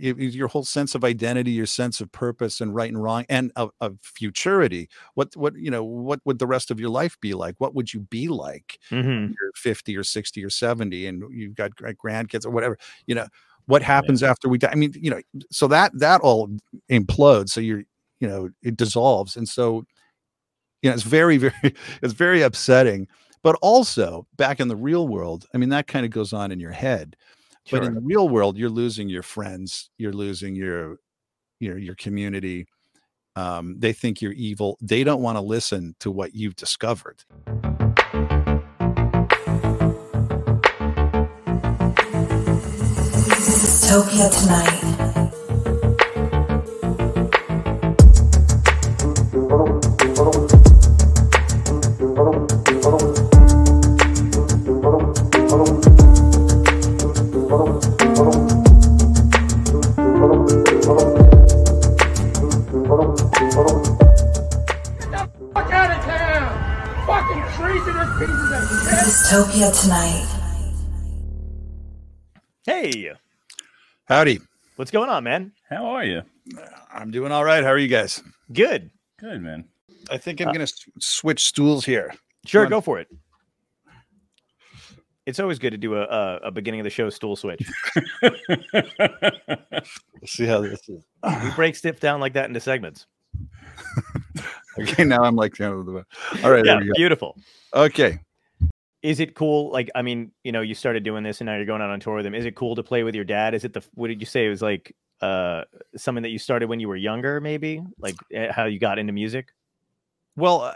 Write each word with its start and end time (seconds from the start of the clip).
it- 0.00 0.16
your 0.18 0.48
whole 0.48 0.64
sense 0.64 0.94
of 0.94 1.04
identity, 1.04 1.52
your 1.52 1.66
sense 1.66 2.00
of 2.00 2.10
purpose 2.12 2.60
and 2.60 2.74
right 2.74 2.90
and 2.90 3.02
wrong, 3.02 3.24
and 3.28 3.52
of, 3.56 3.70
of 3.80 3.98
futurity. 4.02 4.88
What 5.14 5.36
what 5.36 5.56
you 5.56 5.70
know, 5.70 5.84
what 5.84 6.20
would 6.24 6.38
the 6.38 6.46
rest 6.46 6.70
of 6.70 6.80
your 6.80 6.90
life 6.90 7.16
be 7.20 7.34
like? 7.34 7.56
What 7.58 7.74
would 7.74 7.92
you 7.94 8.00
be 8.00 8.28
like? 8.28 8.78
hmm 8.90 9.26
You're 9.26 9.52
50 9.56 9.96
or 9.96 10.04
60 10.04 10.44
or 10.44 10.50
70, 10.50 11.06
and 11.06 11.22
you've 11.32 11.54
got 11.54 11.72
grandkids 11.76 12.46
or 12.46 12.50
whatever. 12.50 12.78
You 13.06 13.14
know, 13.16 13.26
what 13.66 13.82
happens 13.82 14.22
after 14.22 14.48
we 14.48 14.58
die? 14.58 14.70
I 14.72 14.76
mean, 14.76 14.92
you 14.96 15.10
know, 15.10 15.20
so 15.50 15.66
that 15.68 15.92
that 15.98 16.20
all 16.22 16.48
implodes. 16.90 17.50
So 17.50 17.60
you're, 17.60 17.84
you 18.20 18.28
know, 18.28 18.50
it 18.62 18.76
dissolves, 18.76 19.36
and 19.36 19.48
so 19.48 19.84
you 20.82 20.90
know, 20.90 20.94
it's 20.94 21.02
very 21.02 21.36
very 21.38 21.74
it's 22.02 22.12
very 22.14 22.42
upsetting. 22.42 23.08
But 23.42 23.56
also 23.62 24.26
back 24.36 24.58
in 24.60 24.68
the 24.68 24.76
real 24.76 25.06
world, 25.06 25.46
I 25.54 25.58
mean, 25.58 25.68
that 25.68 25.86
kind 25.86 26.04
of 26.04 26.10
goes 26.10 26.32
on 26.32 26.50
in 26.50 26.58
your 26.60 26.72
head 26.72 27.16
but 27.70 27.84
in 27.84 27.94
the 27.94 28.00
real 28.00 28.28
world 28.28 28.56
you're 28.56 28.70
losing 28.70 29.08
your 29.08 29.22
friends 29.22 29.90
you're 29.98 30.12
losing 30.12 30.54
your 30.54 30.98
your 31.60 31.78
your 31.78 31.94
community 31.94 32.66
um, 33.36 33.76
they 33.78 33.92
think 33.92 34.22
you're 34.22 34.32
evil 34.32 34.78
they 34.80 35.04
don't 35.04 35.22
want 35.22 35.36
to 35.36 35.42
listen 35.42 35.94
to 36.00 36.10
what 36.10 36.34
you've 36.34 36.56
discovered 36.56 37.24
Dystopia 43.86 44.28
tonight. 44.30 45.32
Dystopia 68.16 69.68
tonight. 69.82 70.26
Hey, 72.64 73.12
howdy 74.06 74.40
what's 74.76 74.90
going 74.90 75.10
on, 75.10 75.22
man? 75.22 75.52
How 75.68 75.84
are 75.84 76.02
you? 76.04 76.22
i'm 76.94 77.10
doing 77.10 77.30
all 77.32 77.44
right 77.44 77.62
how 77.64 77.70
are 77.70 77.76
you 77.78 77.88
guys 77.88 78.22
Good. 78.52 78.90
Good, 79.18 79.42
man. 79.42 79.64
i 80.10 80.16
think 80.16 80.40
i'm 80.40 80.46
gonna 80.46 80.62
s- 80.62 80.88
switch 80.98 81.44
stools 81.44 81.84
here 81.84 82.14
Sure, 82.46 82.64
go 82.66 82.80
for 82.80 83.00
it. 83.00 83.08
It's 85.26 85.38
always 85.40 85.58
good 85.58 85.72
to 85.72 85.76
do 85.76 85.96
a, 85.96 86.02
a, 86.04 86.36
a 86.44 86.50
beginning 86.50 86.80
of 86.80 86.84
the 86.84 86.90
show 86.90 87.10
stool 87.10 87.34
switch. 87.36 87.60
we'll 88.22 88.32
see 90.24 90.46
how 90.46 90.60
this 90.62 90.88
is 90.88 91.04
we 91.44 91.50
break 91.54 91.74
stuff 91.76 92.00
down 92.00 92.20
like 92.20 92.32
that 92.34 92.46
into 92.48 92.60
segments. 92.60 93.06
okay 94.80 95.04
now 95.04 95.22
i'm 95.22 95.36
like 95.36 95.58
you 95.58 95.64
know, 95.66 95.82
the- 95.82 96.04
all 96.44 96.50
right 96.50 96.64
yeah, 96.64 96.72
there 96.72 96.80
we 96.80 96.86
go. 96.86 96.92
beautiful. 96.96 97.36
okay 97.74 98.18
Is 99.02 99.20
it 99.20 99.34
cool? 99.36 99.70
Like, 99.70 99.88
I 99.94 100.02
mean, 100.02 100.32
you 100.42 100.50
know, 100.50 100.62
you 100.62 100.74
started 100.74 101.04
doing 101.04 101.22
this 101.22 101.40
and 101.40 101.46
now 101.46 101.54
you're 101.54 101.66
going 101.66 101.80
out 101.82 101.90
on 101.90 102.00
tour 102.00 102.16
with 102.16 102.26
him. 102.26 102.34
Is 102.34 102.44
it 102.44 102.56
cool 102.56 102.74
to 102.74 102.82
play 102.82 103.04
with 103.04 103.14
your 103.14 103.24
dad? 103.24 103.54
Is 103.54 103.64
it 103.64 103.72
the 103.72 103.82
what 103.94 104.08
did 104.08 104.18
you 104.20 104.26
say? 104.26 104.46
It 104.46 104.48
was 104.48 104.62
like 104.62 104.96
uh 105.20 105.62
something 105.96 106.22
that 106.22 106.30
you 106.30 106.38
started 106.38 106.68
when 106.68 106.80
you 106.80 106.88
were 106.88 106.96
younger, 106.96 107.40
maybe? 107.40 107.82
Like 108.00 108.16
eh, 108.32 108.50
how 108.50 108.64
you 108.64 108.80
got 108.80 108.98
into 108.98 109.12
music? 109.12 109.50
Well, 110.34 110.62
uh, 110.62 110.74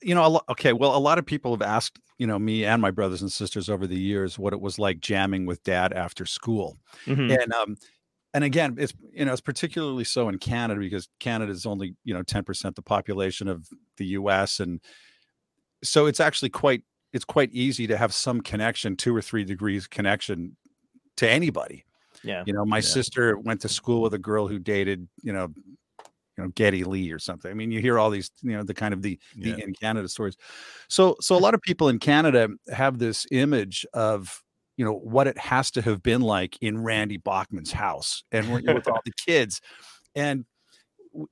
you 0.00 0.14
know, 0.14 0.24
a 0.26 0.28
lo- 0.28 0.44
okay. 0.50 0.72
Well, 0.72 0.96
a 0.96 0.98
lot 0.98 1.18
of 1.18 1.26
people 1.26 1.50
have 1.52 1.60
asked, 1.62 1.98
you 2.18 2.26
know, 2.26 2.38
me 2.38 2.64
and 2.64 2.80
my 2.80 2.90
brothers 2.92 3.20
and 3.20 3.30
sisters 3.32 3.68
over 3.68 3.86
the 3.86 3.98
years 3.98 4.38
what 4.38 4.52
it 4.54 4.60
was 4.60 4.78
like 4.78 5.00
jamming 5.00 5.44
with 5.44 5.62
dad 5.64 5.92
after 5.92 6.24
school, 6.24 6.78
Mhm. 7.06 7.42
and 7.42 7.52
um, 7.52 7.76
and 8.36 8.44
again, 8.44 8.76
it's 8.78 8.92
you 9.12 9.24
know, 9.24 9.32
it's 9.32 9.40
particularly 9.40 10.04
so 10.04 10.28
in 10.28 10.36
Canada 10.38 10.78
because 10.78 11.08
Canada 11.20 11.50
is 11.50 11.64
only 11.64 11.96
you 12.04 12.12
know 12.12 12.22
ten 12.22 12.44
percent 12.44 12.76
the 12.76 12.82
population 12.82 13.48
of 13.48 13.66
the 13.96 14.04
U.S. 14.08 14.60
and 14.60 14.78
so 15.82 16.04
it's 16.04 16.20
actually 16.20 16.50
quite 16.50 16.82
it's 17.14 17.24
quite 17.24 17.50
easy 17.52 17.86
to 17.86 17.96
have 17.96 18.12
some 18.12 18.42
connection, 18.42 18.94
two 18.94 19.16
or 19.16 19.22
three 19.22 19.42
degrees 19.42 19.86
connection 19.86 20.54
to 21.16 21.26
anybody. 21.28 21.86
Yeah. 22.22 22.44
You 22.46 22.52
know, 22.52 22.66
my 22.66 22.76
Yeah. 22.78 22.82
sister 22.82 23.38
went 23.38 23.62
to 23.62 23.70
school 23.70 24.02
with 24.02 24.12
a 24.12 24.18
girl 24.18 24.48
who 24.48 24.58
dated, 24.58 25.08
you 25.22 25.32
know, 25.32 25.48
you 26.36 26.44
know, 26.44 26.48
Geddy 26.48 26.84
Lee 26.84 27.10
or 27.12 27.18
something. 27.18 27.50
I 27.50 27.54
mean, 27.54 27.70
you 27.70 27.80
hear 27.80 27.98
all 27.98 28.10
these, 28.10 28.30
you 28.42 28.52
know, 28.52 28.62
the 28.64 28.74
kind 28.74 28.92
of 28.92 29.00
the, 29.00 29.18
the 29.38 29.50
Yeah. 29.50 29.64
in 29.64 29.72
Canada 29.72 30.08
stories. 30.08 30.36
So, 30.88 31.16
so 31.22 31.36
a 31.36 31.38
lot 31.46 31.54
of 31.54 31.62
people 31.62 31.88
in 31.88 31.98
Canada 31.98 32.48
have 32.70 32.98
this 32.98 33.26
image 33.30 33.86
of, 33.94 34.42
you 34.76 34.84
know, 34.84 34.92
what 34.94 35.26
it 35.26 35.38
has 35.38 35.70
to 35.72 35.82
have 35.82 36.02
been 36.02 36.20
like 36.20 36.56
in 36.60 36.82
Randy 36.82 37.16
Bachman's 37.16 37.72
house 37.72 38.24
and 38.32 38.52
with 38.52 38.64
with 38.66 38.88
all 38.88 39.00
the 39.04 39.12
kids. 39.26 39.60
And 40.14 40.44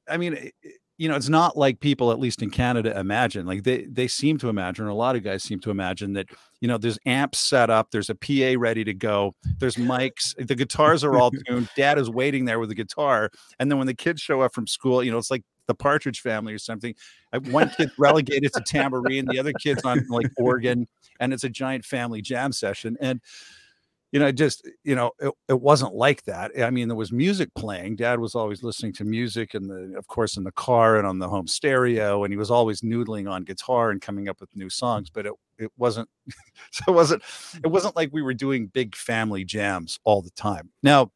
I 0.09 0.17
mean, 0.17 0.35
it- 0.35 0.55
it- 0.63 0.75
you 0.97 1.09
know, 1.09 1.17
it's 1.17 1.29
not 1.29 1.57
like 1.57 1.81
people, 1.81 2.13
at 2.13 2.21
least 2.21 2.41
in 2.41 2.51
Canada, 2.51 2.97
imagine. 2.97 3.47
Like 3.47 3.65
they 3.65 3.85
they 3.91 4.07
seem 4.07 4.39
to 4.39 4.49
imagine, 4.49 4.85
or 4.85 4.91
a 4.91 4.95
lot 4.95 5.17
of 5.17 5.25
guys 5.25 5.43
seem 5.43 5.59
to 5.63 5.73
imagine 5.73 6.13
that 6.13 6.29
you 6.61 6.69
know 6.69 6.79
there's 6.79 7.01
amps 7.05 7.41
set 7.41 7.69
up, 7.69 7.91
there's 7.91 8.11
a 8.11 8.15
PA 8.15 8.55
ready 8.57 8.85
to 8.85 8.95
go, 8.95 9.35
there's 9.59 9.75
mics, 9.75 10.37
the 10.39 10.55
guitars 10.55 11.03
are 11.03 11.19
all 11.19 11.33
tuned. 11.49 11.69
Dad 11.75 11.99
is 11.99 12.09
waiting 12.09 12.45
there 12.45 12.61
with 12.61 12.69
the 12.69 12.77
guitar, 12.77 13.29
and 13.59 13.69
then 13.69 13.79
when 13.79 13.89
the 13.89 13.95
kids 13.95 14.21
show 14.23 14.41
up 14.43 14.55
from 14.55 14.69
school, 14.69 15.03
you 15.03 15.11
know, 15.11 15.19
it's 15.19 15.33
like 15.33 15.43
the 15.67 15.75
Partridge 15.75 16.21
Family 16.21 16.53
or 16.53 16.59
something. 16.59 16.95
One 17.51 17.71
kid 17.71 17.91
relegated 17.99 18.53
to 18.55 18.61
tambourine, 18.61 19.27
the 19.27 19.39
other 19.39 19.53
kid's 19.53 19.85
on 19.85 20.07
like 20.09 20.31
organ, 20.37 20.87
and 21.21 21.33
it's 21.33 21.45
a 21.45 21.49
giant 21.49 21.85
family 21.85 22.23
jam 22.23 22.53
session. 22.53 22.97
And 23.01 23.21
you 24.15 24.21
know, 24.21 24.31
just 24.31 24.71
you 24.85 24.95
know, 24.95 25.11
it, 25.19 25.33
it 25.49 25.61
wasn't 25.61 25.93
like 25.93 26.23
that. 26.27 26.53
I 26.63 26.71
mean, 26.71 26.87
there 26.87 26.97
was 26.97 27.11
music 27.11 27.53
playing. 27.57 27.97
Dad 27.97 28.21
was 28.21 28.37
always 28.37 28.63
listening 28.63 28.93
to 28.93 29.05
music, 29.05 29.55
and 29.55 29.69
the 29.69 29.99
of 29.99 30.07
course 30.07 30.37
in 30.37 30.45
the 30.45 30.53
car 30.53 30.99
and 30.99 31.05
on 31.05 31.19
the 31.19 31.29
home 31.29 31.49
stereo, 31.49 32.23
and 32.23 32.33
he 32.33 32.37
was 32.37 32.49
always 32.49 32.83
noodling 32.83 33.29
on 33.29 33.43
guitar 33.43 33.91
and 33.91 34.01
coming 34.01 34.29
up 34.29 34.41
with 34.41 34.55
new 34.55 34.71
songs. 34.71 35.11
But 35.11 35.27
it 35.27 35.33
it 35.59 35.73
wasn't 35.77 36.09
so 36.71 36.85
it 36.87 36.93
wasn't 36.93 37.25
it 37.65 37.67
wasn't 37.67 37.97
like 37.97 38.11
we 38.13 38.23
were 38.23 38.35
doing 38.35 38.69
big 38.69 38.95
family 38.95 39.45
jams 39.45 39.99
all 40.05 40.23
the 40.23 40.31
time. 40.31 40.71
Now, 40.81 41.11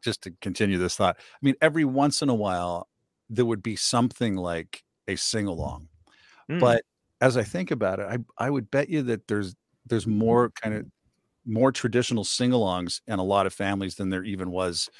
just 0.00 0.22
to 0.22 0.32
continue 0.40 0.78
this 0.78 0.96
thought, 0.96 1.16
I 1.20 1.38
mean, 1.40 1.54
every 1.62 1.84
once 1.84 2.20
in 2.20 2.30
a 2.30 2.34
while 2.34 2.88
there 3.28 3.44
would 3.46 3.62
be 3.62 3.76
something 3.76 4.36
like 4.36 4.82
a 5.08 5.16
sing 5.16 5.46
along, 5.46 5.88
Mm. 6.50 6.60
but 6.60 6.82
as 7.20 7.36
I 7.36 7.42
think 7.44 7.70
about 7.70 8.00
it, 8.00 8.06
I 8.08 8.18
I 8.46 8.50
would 8.50 8.70
bet 8.70 8.88
you 8.90 9.02
that 9.04 9.28
there's 9.28 9.54
there's 9.86 10.06
more 10.06 10.50
kind 10.50 10.74
of 10.74 10.86
more 11.46 11.72
traditional 11.72 12.24
sing-alongs 12.24 13.00
in 13.08 13.18
a 13.20 13.24
lot 13.24 13.46
of 13.46 13.54
families 13.54 13.96
than 13.96 14.10
there 14.10 14.24
even 14.24 14.50
was 14.52 14.90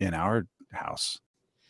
in 0.00 0.14
our 0.14 0.46
house. 0.72 1.18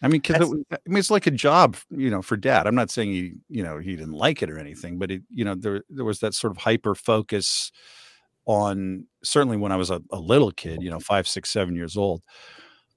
I 0.03 0.09
mean, 0.09 0.21
because 0.23 0.53
I 0.73 0.77
mean, 0.87 0.99
it's 0.99 1.11
like 1.11 1.27
a 1.27 1.31
job, 1.33 1.77
you 1.91 2.11
know, 2.11 2.23
for 2.23 2.37
dad. 2.37 2.67
I'm 2.69 2.75
not 2.77 2.91
saying 2.91 3.11
he, 3.13 3.35
you 3.49 3.63
know, 3.65 3.79
he 3.79 3.97
didn't 3.97 4.13
like 4.15 4.43
it 4.43 4.51
or 4.51 4.59
anything, 4.59 4.99
but 4.99 5.11
it, 5.11 5.23
you 5.31 5.45
know, 5.45 5.55
there 5.57 5.83
there 5.91 6.05
was 6.05 6.21
that 6.21 6.35
sort 6.35 6.53
of 6.53 6.59
hyper 6.59 6.95
focus 6.95 7.73
on 8.47 9.07
certainly 9.25 9.57
when 9.59 9.73
I 9.73 9.77
was 9.77 9.91
a, 9.91 10.01
a 10.11 10.19
little 10.21 10.53
kid, 10.53 10.83
you 10.83 10.91
know, 10.91 11.01
five, 11.01 11.29
six, 11.29 11.51
seven 11.51 11.77
years 11.77 11.97
old, 11.97 12.23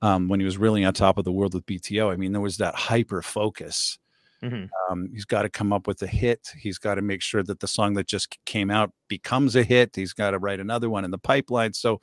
um, 0.02 0.28
when 0.28 0.40
he 0.40 0.46
was 0.46 0.58
really 0.58 0.84
on 0.86 0.94
top 0.94 1.18
of 1.18 1.26
the 1.26 1.32
world 1.32 1.54
with 1.54 1.66
BTO. 1.66 2.12
I 2.12 2.16
mean, 2.18 2.32
there 2.34 2.42
was 2.42 2.58
that 2.58 2.76
hyper 2.76 3.22
focus 3.22 3.98
Mhm. 4.42 4.74
um, 4.90 5.10
he's 5.14 5.26
got 5.26 5.44
to 5.44 5.50
come 5.50 5.72
up 5.74 5.88
with 5.88 6.02
a 6.02 6.08
hit. 6.08 6.50
He's 6.60 6.78
got 6.78 6.96
to 6.96 7.02
make 7.02 7.22
sure 7.22 7.44
that 7.44 7.60
the 7.60 7.68
song 7.68 7.94
that 7.96 8.08
just 8.08 8.38
came 8.46 8.72
out 8.72 8.92
becomes 9.08 9.56
a 9.56 9.64
hit. 9.64 9.96
He's 9.96 10.14
got 10.14 10.32
to 10.32 10.40
write 10.40 10.60
another 10.60 10.90
one 10.90 11.06
in 11.06 11.12
the 11.12 11.18
pipeline. 11.18 11.74
So, 11.74 12.00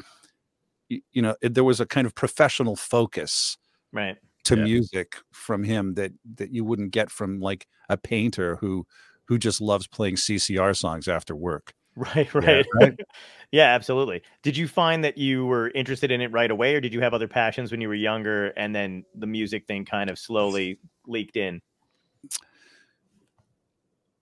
you 0.89 1.23
know, 1.23 1.37
it, 1.43 1.55
there 1.55 1.65
was 1.65 1.81
a 1.81 1.87
kind 1.87 2.07
of 2.07 2.15
professional 2.15 2.77
focus 2.77 3.57
Right. 3.93 4.19
to 4.45 4.57
Yeah. 4.57 4.65
music 4.65 5.17
from 5.33 5.65
him 5.65 5.95
that 5.95 6.13
that 6.37 6.53
you 6.53 6.65
wouldn't 6.65 6.93
get 6.93 7.11
from 7.11 7.41
like 7.41 7.67
a 7.89 7.97
painter 7.99 8.57
who 8.57 8.87
who 9.29 9.39
just 9.39 9.61
loves 9.61 9.87
playing 9.89 10.17
CCR 10.17 10.75
songs 10.75 11.09
after 11.09 11.37
work. 11.37 11.75
Right, 11.99 12.33
right. 12.33 12.67
right. 12.75 12.95
yeah, 13.51 13.75
absolutely. 13.75 14.23
Did 14.43 14.57
you 14.57 14.69
find 14.69 15.03
that 15.03 15.19
you 15.19 15.47
were 15.47 15.71
interested 15.71 16.13
in 16.13 16.21
it 16.21 16.31
right 16.31 16.51
away 16.51 16.77
or 16.77 16.81
did 16.81 16.95
you 16.95 17.01
have 17.01 17.13
other 17.13 17.27
passions 17.27 17.73
when 17.73 17.81
you 17.81 17.89
were 17.89 17.95
younger 17.95 18.49
and 18.51 18.73
then 18.73 19.05
the 19.17 19.27
music 19.27 19.67
thing 19.67 19.85
kind 19.85 20.09
of 20.09 20.19
slowly 20.19 20.79
leaked 21.07 21.37
in? 21.37 21.61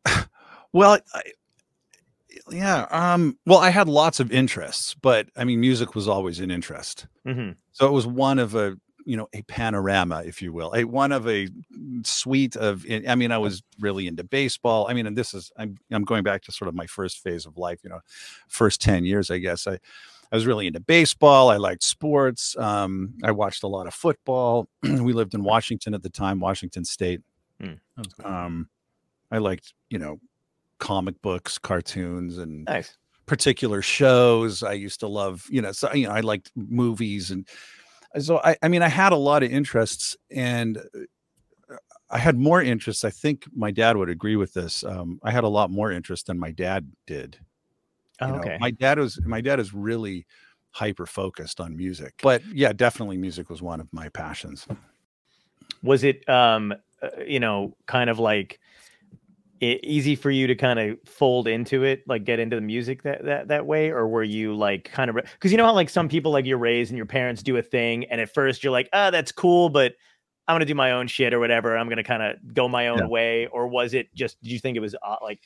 Well, 0.73 0.99
I, 1.15 1.23
yeah. 2.51 2.87
Um, 2.91 3.39
well, 3.47 3.59
I 3.59 3.71
had 3.71 3.89
lots 3.89 4.21
of 4.21 4.31
interests, 4.31 4.95
but 4.95 5.29
I 5.37 5.45
mean, 5.45 5.61
music 5.61 5.95
was 5.95 6.07
always 6.07 6.41
an 6.41 6.51
interest. 6.51 7.07
hmm 7.25 7.51
So 7.73 7.87
it 7.87 7.93
was 7.93 8.07
one 8.07 8.39
of 8.39 8.55
a, 8.55 8.77
you 9.07 9.17
know, 9.17 9.29
a 9.33 9.41
panorama, 9.43 10.23
if 10.27 10.43
you 10.43 10.53
will, 10.53 10.75
a 10.75 10.85
one 10.85 11.13
of 11.13 11.27
a 11.27 11.49
suite 12.05 12.57
of. 12.57 12.85
I 13.09 13.15
mean, 13.15 13.33
I 13.33 13.39
was 13.39 13.63
really 13.81 14.07
into 14.07 14.25
baseball. 14.25 14.87
I 14.91 14.93
mean, 14.93 15.07
and 15.07 15.17
this 15.17 15.33
is 15.33 15.51
I'm 15.57 15.79
I'm 15.91 16.05
going 16.05 16.25
back 16.25 16.43
to 16.43 16.53
sort 16.53 16.69
of 16.69 16.75
my 16.75 16.87
first 16.87 17.23
phase 17.23 17.47
of 17.47 17.57
life. 17.57 17.81
You 17.85 17.91
know, 17.91 18.01
first 18.49 18.81
ten 18.83 19.05
years, 19.05 19.31
I 19.31 19.39
guess. 19.39 19.67
I 19.67 19.79
I 20.33 20.35
was 20.35 20.45
really 20.45 20.67
into 20.67 20.81
baseball. 20.81 21.51
I 21.51 21.57
liked 21.57 21.85
sports. 21.85 22.57
Um, 22.59 23.15
I 23.23 23.31
watched 23.31 23.63
a 23.63 23.69
lot 23.69 23.87
of 23.87 23.95
football. 23.95 24.69
we 24.83 25.13
lived 25.13 25.35
in 25.35 25.45
Washington 25.45 25.95
at 25.95 26.03
the 26.03 26.11
time, 26.11 26.41
Washington 26.41 26.85
State. 26.85 27.21
Um, 28.25 28.69
I 29.31 29.39
liked, 29.39 29.73
you 29.89 29.99
know, 29.99 30.19
comic 30.79 31.23
books, 31.23 31.59
cartoons, 31.59 32.39
and 32.39 32.65
Nice. 32.65 32.97
particular 33.27 33.83
shows. 33.83 34.65
I 34.65 34.73
used 34.73 34.99
to 35.01 35.07
love, 35.07 35.47
you 35.49 35.63
know, 35.63 35.71
so 35.73 35.93
you 35.95 36.09
know, 36.09 36.13
I 36.13 36.21
liked 36.21 36.51
movies 36.57 37.31
and 37.31 37.47
so 38.19 38.41
I, 38.43 38.57
I 38.63 38.69
mean, 38.69 38.83
I 38.83 38.89
had 38.89 39.13
a 39.13 39.17
lot 39.17 39.43
of 39.43 39.51
interests 39.51 40.17
and 40.31 40.79
uh, 40.79 41.75
I 42.11 42.19
had 42.19 42.37
more 42.39 42.63
interests. 42.63 43.05
I 43.05 43.11
think 43.11 43.45
my 43.55 43.71
dad 43.71 43.97
would 43.97 44.09
agree 44.09 44.37
with 44.37 44.55
this. 44.55 44.85
Um, 44.85 45.19
I 45.23 45.31
had 45.31 45.45
a 45.45 45.49
lot 45.49 45.71
more 45.71 45.91
interest 45.91 46.27
than 46.27 46.39
my 46.39 46.53
dad 46.53 46.91
did. 47.07 47.39
Oh, 48.21 48.27
You 48.27 48.33
know, 48.33 48.39
okay. 48.41 48.59
my 48.61 48.71
dad 48.71 48.99
was 48.99 49.21
my 49.25 49.41
dad 49.41 49.61
is 49.61 49.75
really 49.75 50.27
hyper 50.71 51.07
focused 51.07 51.61
on 51.61 51.77
music. 51.77 52.15
But 52.23 52.43
yeah, 52.53 52.73
definitely 52.73 53.17
music 53.17 53.51
was 53.51 53.63
one 53.63 53.81
of 53.81 53.93
my 53.93 54.09
passions. 54.09 54.67
was 55.83 56.05
it 56.05 56.27
um 56.29 56.73
uh, 57.03 57.09
you 57.27 57.41
know 57.41 57.77
kind 57.87 58.09
of 58.09 58.19
like 58.19 58.61
e- 59.61 59.81
easy 59.83 60.15
for 60.17 60.31
you 60.31 60.47
to 60.47 60.55
kind 60.55 60.79
of 60.79 60.99
fold 61.07 61.49
into 61.49 61.85
it 61.85 62.03
like 62.07 62.25
get 62.25 62.39
into 62.39 62.57
the 62.57 62.63
music 62.63 63.03
that 63.05 63.25
that, 63.25 63.49
that 63.49 63.67
way? 63.67 63.91
Or 63.91 64.07
were 64.09 64.23
you 64.25 64.55
like 64.55 64.85
kind 64.93 65.11
of 65.11 65.17
because 65.17 65.53
you 65.53 65.59
know 65.59 65.65
how 65.67 65.73
like 65.75 65.91
some 65.91 66.09
people 66.09 66.33
like 66.33 66.47
you're 66.47 66.59
raised 66.59 66.91
and 66.91 66.97
your 66.97 67.07
parents 67.07 67.43
do 67.43 67.57
a 67.57 67.63
thing 67.63 68.05
and 68.07 68.21
at 68.21 68.33
first 68.33 68.63
you're 68.65 68.73
like 68.73 68.89
ah 68.93 69.11
that's 69.11 69.33
cool 69.33 69.69
but 69.69 69.95
i'm 70.49 70.55
gonna 70.55 70.65
do 70.65 70.75
my 70.75 70.93
own 70.93 71.07
shit 71.09 71.35
or 71.35 71.41
whatever. 71.41 71.77
I'm 71.77 71.89
gonna 71.89 72.05
kind 72.05 72.23
of 72.23 72.37
go 72.55 72.69
my 72.69 72.89
own 72.89 73.01
Yeah. 73.01 73.07
way. 73.09 73.47
Or 73.49 73.67
was 73.69 73.95
it 73.95 74.15
just 74.15 74.41
did 74.43 74.53
you 74.53 74.59
think 74.61 74.77
it 74.77 74.81
was 74.81 74.95
uh, 74.95 75.17
like 75.23 75.41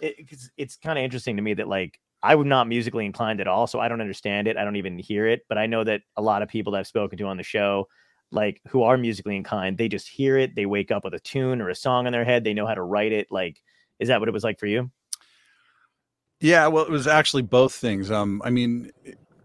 it, 0.00 0.28
'cause 0.28 0.50
it's 0.56 0.76
kind 0.76 0.98
of 0.98 1.04
interesting 1.04 1.36
to 1.36 1.42
me 1.42 1.54
that 1.54 1.68
like 1.68 1.98
i'm 2.22 2.48
not 2.48 2.68
musically 2.68 3.06
inclined 3.06 3.40
at 3.40 3.48
all 3.48 3.66
so 3.66 3.80
i 3.80 3.88
don't 3.88 4.00
understand 4.00 4.48
it. 4.48 4.56
I 4.56 4.64
don't 4.64 4.76
even 4.76 4.98
hear 4.98 5.26
it 5.26 5.42
but 5.48 5.58
i 5.58 5.66
know 5.66 5.84
that 5.84 6.02
a 6.16 6.22
lot 6.22 6.42
of 6.42 6.48
people 6.48 6.72
that 6.72 6.78
i've 6.80 6.86
spoken 6.86 7.18
to 7.18 7.24
on 7.26 7.36
the 7.36 7.42
show 7.42 7.88
like 8.30 8.60
who 8.68 8.82
are 8.82 8.96
musically 8.96 9.36
inclined, 9.36 9.78
they 9.78 9.88
just 9.88 10.08
hear 10.08 10.36
it, 10.36 10.54
they 10.54 10.66
wake 10.66 10.90
up 10.90 11.04
with 11.04 11.14
a 11.14 11.20
tune 11.20 11.60
or 11.60 11.68
a 11.68 11.74
song 11.74 12.06
in 12.06 12.12
their 12.12 12.24
head, 12.24 12.44
they 12.44 12.54
know 12.54 12.66
how 12.66 12.74
to 12.74 12.82
write 12.82 13.12
it. 13.12 13.28
Like, 13.30 13.62
is 13.98 14.08
that 14.08 14.20
what 14.20 14.28
it 14.28 14.32
was 14.32 14.44
like 14.44 14.58
for 14.58 14.66
you? 14.66 14.90
Yeah, 16.40 16.68
well, 16.68 16.84
it 16.84 16.90
was 16.90 17.06
actually 17.06 17.42
both 17.42 17.74
things. 17.74 18.10
Um, 18.10 18.40
I 18.44 18.50
mean, 18.50 18.92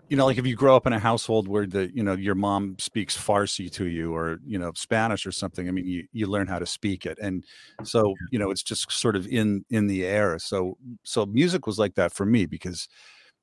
you 0.10 0.18
know, 0.18 0.26
like 0.26 0.38
if 0.38 0.46
you 0.46 0.56
grow 0.56 0.76
up 0.76 0.86
in 0.86 0.94
a 0.94 1.00
household 1.00 1.48
where 1.48 1.66
the, 1.66 1.90
you 1.96 2.04
know, 2.04 2.14
your 2.14 2.36
mom 2.36 2.76
speaks 2.78 3.18
Farsi 3.18 3.72
to 3.72 3.86
you 3.86 4.16
or, 4.16 4.38
you 4.46 4.60
know, 4.60 4.72
Spanish 4.76 5.26
or 5.26 5.32
something, 5.32 5.68
I 5.68 5.72
mean, 5.72 5.88
you 5.88 6.06
you 6.12 6.28
learn 6.28 6.46
how 6.46 6.60
to 6.60 6.68
speak 6.68 7.08
it. 7.08 7.18
And 7.20 7.44
so, 7.84 8.14
you 8.32 8.38
know, 8.38 8.52
it's 8.52 8.62
just 8.62 8.92
sort 8.92 9.16
of 9.16 9.26
in 9.28 9.66
in 9.72 9.88
the 9.88 10.06
air. 10.06 10.38
So 10.38 10.78
so 11.04 11.26
music 11.26 11.66
was 11.66 11.80
like 11.80 11.96
that 11.96 12.14
for 12.14 12.28
me 12.28 12.46
because, 12.46 12.88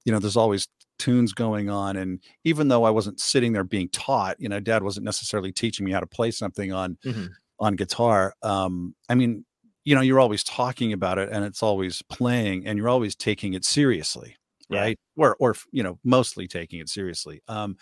you 0.04 0.12
know, 0.12 0.20
there's 0.20 0.36
always 0.36 0.68
tunes 1.00 1.32
going 1.32 1.68
on 1.70 1.96
and 1.96 2.20
even 2.44 2.68
though 2.68 2.84
I 2.84 2.90
wasn't 2.90 3.18
sitting 3.20 3.52
there 3.52 3.64
being 3.64 3.88
taught, 3.90 4.36
you 4.38 4.48
know, 4.48 4.60
dad 4.60 4.82
wasn't 4.84 5.04
necessarily 5.04 5.52
teaching 5.52 5.84
me 5.86 5.92
how 5.92 6.00
to 6.00 6.06
play 6.06 6.30
something 6.30 6.72
on 6.72 6.98
Mhm. 7.04 7.30
on 7.58 7.76
guitar. 7.76 8.34
Um, 8.42 8.94
I 9.08 9.14
mean, 9.16 9.44
you 9.84 9.94
know, 9.94 10.00
you're 10.02 10.20
always 10.20 10.44
talking 10.44 10.92
about 10.92 11.18
it 11.18 11.28
and 11.32 11.44
it's 11.44 11.62
always 11.62 12.02
playing 12.02 12.66
and 12.66 12.78
you're 12.78 12.88
always 12.88 13.16
taking 13.16 13.54
it 13.54 13.64
seriously, 13.64 14.36
Yeah. 14.68 14.80
right? 14.80 14.98
Or, 15.16 15.36
or 15.40 15.56
you 15.72 15.82
know, 15.82 15.98
mostly 16.04 16.46
taking 16.48 16.80
it 16.80 16.88
seriously. 16.88 17.42
Um, 17.48 17.76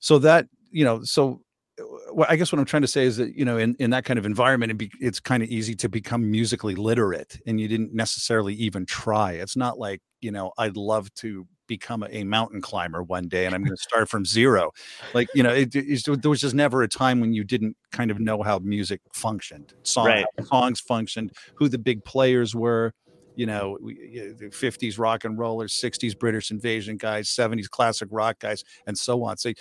so 0.00 0.18
that 0.20 0.46
you 0.70 0.84
know, 0.84 1.02
so 1.04 1.42
uh, 1.80 1.84
what 2.12 2.30
I 2.30 2.36
guess 2.36 2.52
what 2.52 2.58
I'm 2.58 2.64
trying 2.66 2.82
to 2.82 2.88
say 2.88 3.04
is 3.04 3.16
that 3.18 3.34
you 3.34 3.44
know, 3.44 3.58
in 3.58 3.74
in 3.78 3.90
that 3.90 4.04
kind 4.04 4.18
of 4.18 4.26
environment, 4.26 4.70
it 4.72 4.78
be, 4.78 4.90
it's 5.00 5.20
kind 5.20 5.42
of 5.42 5.48
easy 5.48 5.74
to 5.76 5.88
become 5.88 6.30
musically 6.30 6.74
literate, 6.74 7.38
and 7.46 7.60
you 7.60 7.68
didn't 7.68 7.94
necessarily 7.94 8.54
even 8.54 8.86
try. 8.86 9.32
It's 9.32 9.56
not 9.56 9.78
like 9.78 10.00
you 10.20 10.30
know, 10.30 10.52
I'd 10.58 10.76
love 10.76 11.12
to 11.16 11.46
become 11.66 12.04
a, 12.10 12.24
mountain 12.24 12.60
climber 12.60 13.02
one 13.02 13.28
day 13.28 13.46
and 13.46 13.54
I'm 13.54 13.62
going 13.62 13.76
to 13.76 13.82
start 13.82 14.08
from 14.08 14.24
zero. 14.24 14.70
Like, 15.14 15.28
you 15.34 15.42
know, 15.42 15.52
it, 15.52 15.74
it's- 15.74 16.02
there 16.04 16.30
was 16.30 16.40
just 16.40 16.54
never 16.54 16.82
a 16.82 16.88
time 16.88 17.20
when 17.20 17.32
you 17.32 17.44
didn't 17.44 17.76
kind 17.92 18.10
of 18.10 18.18
know 18.20 18.42
how 18.42 18.58
music 18.58 19.00
functioned, 19.12 19.72
song, 19.84 20.06
Right. 20.06 20.26
songs 20.44 20.80
functioned, 20.80 21.32
who 21.54 21.68
the 21.68 21.78
big 21.78 22.04
players 22.04 22.54
were. 22.54 22.92
You 23.34 23.46
know, 23.46 23.76
we- 23.82 24.32
the 24.38 24.50
50s 24.50 24.98
rock 24.98 25.24
and 25.24 25.38
rollers, 25.38 25.74
60s 25.74 26.14
British 26.14 26.50
invasion 26.50 26.96
guys, 26.96 27.28
70s 27.28 27.68
classic 27.68 28.08
rock 28.10 28.38
guys, 28.38 28.64
and 28.86 28.96
so 28.96 29.22
on. 29.24 29.36
So, 29.36 29.52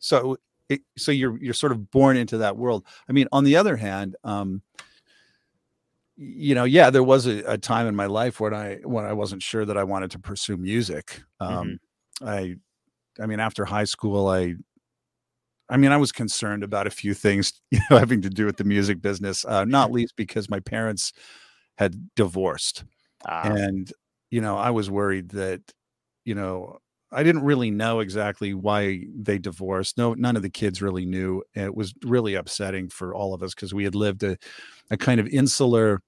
so, 0.00 0.36
it, 0.68 0.82
so 0.98 1.12
you're 1.12 1.38
you're 1.42 1.54
sort 1.54 1.72
of 1.72 1.90
born 1.90 2.16
into 2.18 2.38
that 2.38 2.56
world. 2.56 2.84
I 3.08 3.12
mean, 3.12 3.26
on 3.32 3.44
the 3.44 3.56
other 3.56 3.76
hand, 3.76 4.16
um, 4.24 4.60
you 6.18 6.54
know, 6.54 6.64
yeah, 6.64 6.90
there 6.90 7.02
was 7.04 7.26
a, 7.26 7.44
a 7.44 7.56
time 7.56 7.86
in 7.86 7.94
my 7.94 8.06
life 8.06 8.40
when 8.40 8.52
I 8.52 8.78
when 8.82 9.04
I 9.04 9.12
wasn't 9.12 9.42
sure 9.42 9.64
that 9.64 9.78
I 9.78 9.84
wanted 9.84 10.10
to 10.12 10.18
pursue 10.18 10.56
music. 10.56 11.22
Um, 11.38 11.78
I, 12.20 12.56
I 13.20 13.26
mean, 13.26 13.38
after 13.38 13.64
high 13.64 13.84
school, 13.84 14.26
I, 14.26 14.56
I 15.68 15.76
mean, 15.76 15.92
I 15.92 15.96
was 15.96 16.10
concerned 16.12 16.64
about 16.64 16.86
a 16.86 16.90
few 16.90 17.14
things, 17.14 17.52
you 17.70 17.80
know, 17.90 17.98
having 17.98 18.22
to 18.22 18.30
do 18.30 18.46
with 18.46 18.56
the 18.56 18.64
music 18.64 19.00
business. 19.00 19.44
Uh, 19.44 19.64
not 19.64 19.92
least 19.92 20.14
because 20.16 20.50
my 20.50 20.60
parents 20.60 21.12
had 21.76 22.10
divorced, 22.16 22.84
Ah, 23.24 23.42
and 23.44 23.92
you 24.30 24.40
know, 24.40 24.56
I 24.56 24.70
was 24.70 24.90
worried 24.90 25.30
that, 25.30 25.60
you 26.24 26.34
know, 26.34 26.78
I 27.10 27.22
didn't 27.22 27.42
really 27.44 27.70
know 27.70 28.00
exactly 28.00 28.52
why 28.54 29.06
they 29.14 29.38
divorced. 29.38 29.96
No, 29.96 30.14
none 30.14 30.36
of 30.36 30.42
the 30.42 30.50
kids 30.50 30.82
really 30.82 31.06
knew. 31.06 31.42
It 31.54 31.74
was 31.74 31.94
really 32.04 32.34
upsetting 32.34 32.88
for 32.90 33.14
all 33.14 33.32
of 33.34 33.42
us 33.42 33.54
because 33.54 33.72
we 33.72 33.84
had 33.84 33.94
lived 33.94 34.22
a, 34.22 34.36
a 34.90 34.96
kind 34.96 35.18
of 35.20 35.26
insular 35.28 36.02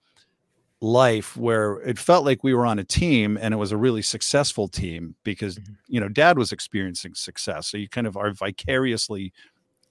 life 0.82 1.36
where 1.36 1.74
it 1.82 1.98
felt 1.98 2.24
like 2.24 2.42
we 2.42 2.54
were 2.54 2.64
on 2.64 2.78
a 2.78 2.84
team 2.84 3.38
and 3.40 3.52
it 3.52 3.58
was 3.58 3.70
a 3.72 3.76
really 3.76 4.00
successful 4.00 4.66
team 4.66 5.14
because 5.24 5.58
Mhm. 5.58 5.76
you 5.88 6.00
know 6.00 6.08
dad 6.08 6.38
was 6.38 6.52
experiencing 6.52 7.14
success 7.14 7.66
so 7.68 7.76
you 7.76 7.86
kind 7.86 8.06
of 8.06 8.16
are 8.16 8.30
vicariously 8.32 9.30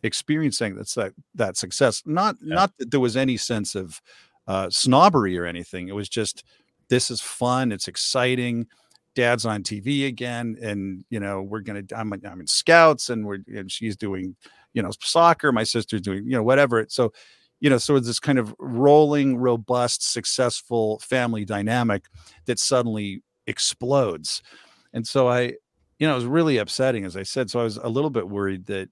experiencing 0.03 0.75
that's 0.75 0.95
that 0.95 1.13
that 1.35 1.57
success 1.57 2.03
not 2.05 2.37
Yeah. 2.41 2.55
not 2.55 2.77
that 2.79 2.91
there 2.91 2.99
was 2.99 3.17
any 3.17 3.37
sense 3.37 3.75
of 3.75 4.01
uh 4.47 4.69
snobbery 4.71 5.37
or 5.37 5.45
anything 5.45 5.89
it 5.89 5.95
was 5.95 6.09
just 6.09 6.43
this 6.89 7.11
is 7.11 7.21
fun 7.21 7.71
it's 7.71 7.87
exciting 7.87 8.67
dad's 9.19 9.45
on 9.45 9.63
tv 9.63 10.07
again 10.07 10.55
and 10.61 11.03
you 11.09 11.19
know 11.19 11.41
we're 11.41 11.59
gonna 11.59 11.83
i'm, 11.95 12.13
I'm 12.13 12.39
in 12.39 12.47
scouts 12.47 13.09
and 13.09 13.25
we're 13.25 13.39
and 13.47 13.69
she's 13.69 13.97
doing 13.97 14.35
you 14.73 14.81
know 14.81 14.91
soccer 15.01 15.51
my 15.51 15.63
sister's 15.63 16.01
doing 16.01 16.25
you 16.25 16.31
know 16.31 16.43
whatever. 16.43 16.85
So 16.89 17.11
you 17.59 17.69
know 17.69 17.77
so 17.77 17.95
it's 17.95 18.07
this 18.07 18.19
kind 18.19 18.39
of 18.39 18.55
rolling 18.59 19.37
robust 19.37 20.11
successful 20.11 20.99
family 20.99 21.45
dynamic 21.45 22.05
that 22.45 22.59
suddenly 22.59 23.21
explodes. 23.47 24.41
And 24.93 25.05
so 25.05 25.27
i 25.27 25.53
you 25.97 26.07
know 26.07 26.13
it 26.13 26.15
was 26.15 26.25
really 26.25 26.57
upsetting 26.57 27.05
as 27.05 27.15
i 27.17 27.23
said. 27.23 27.49
So 27.49 27.59
i 27.59 27.63
was 27.63 27.77
a 27.77 27.89
little 27.89 28.09
bit 28.09 28.29
worried 28.29 28.65
that 28.67 28.89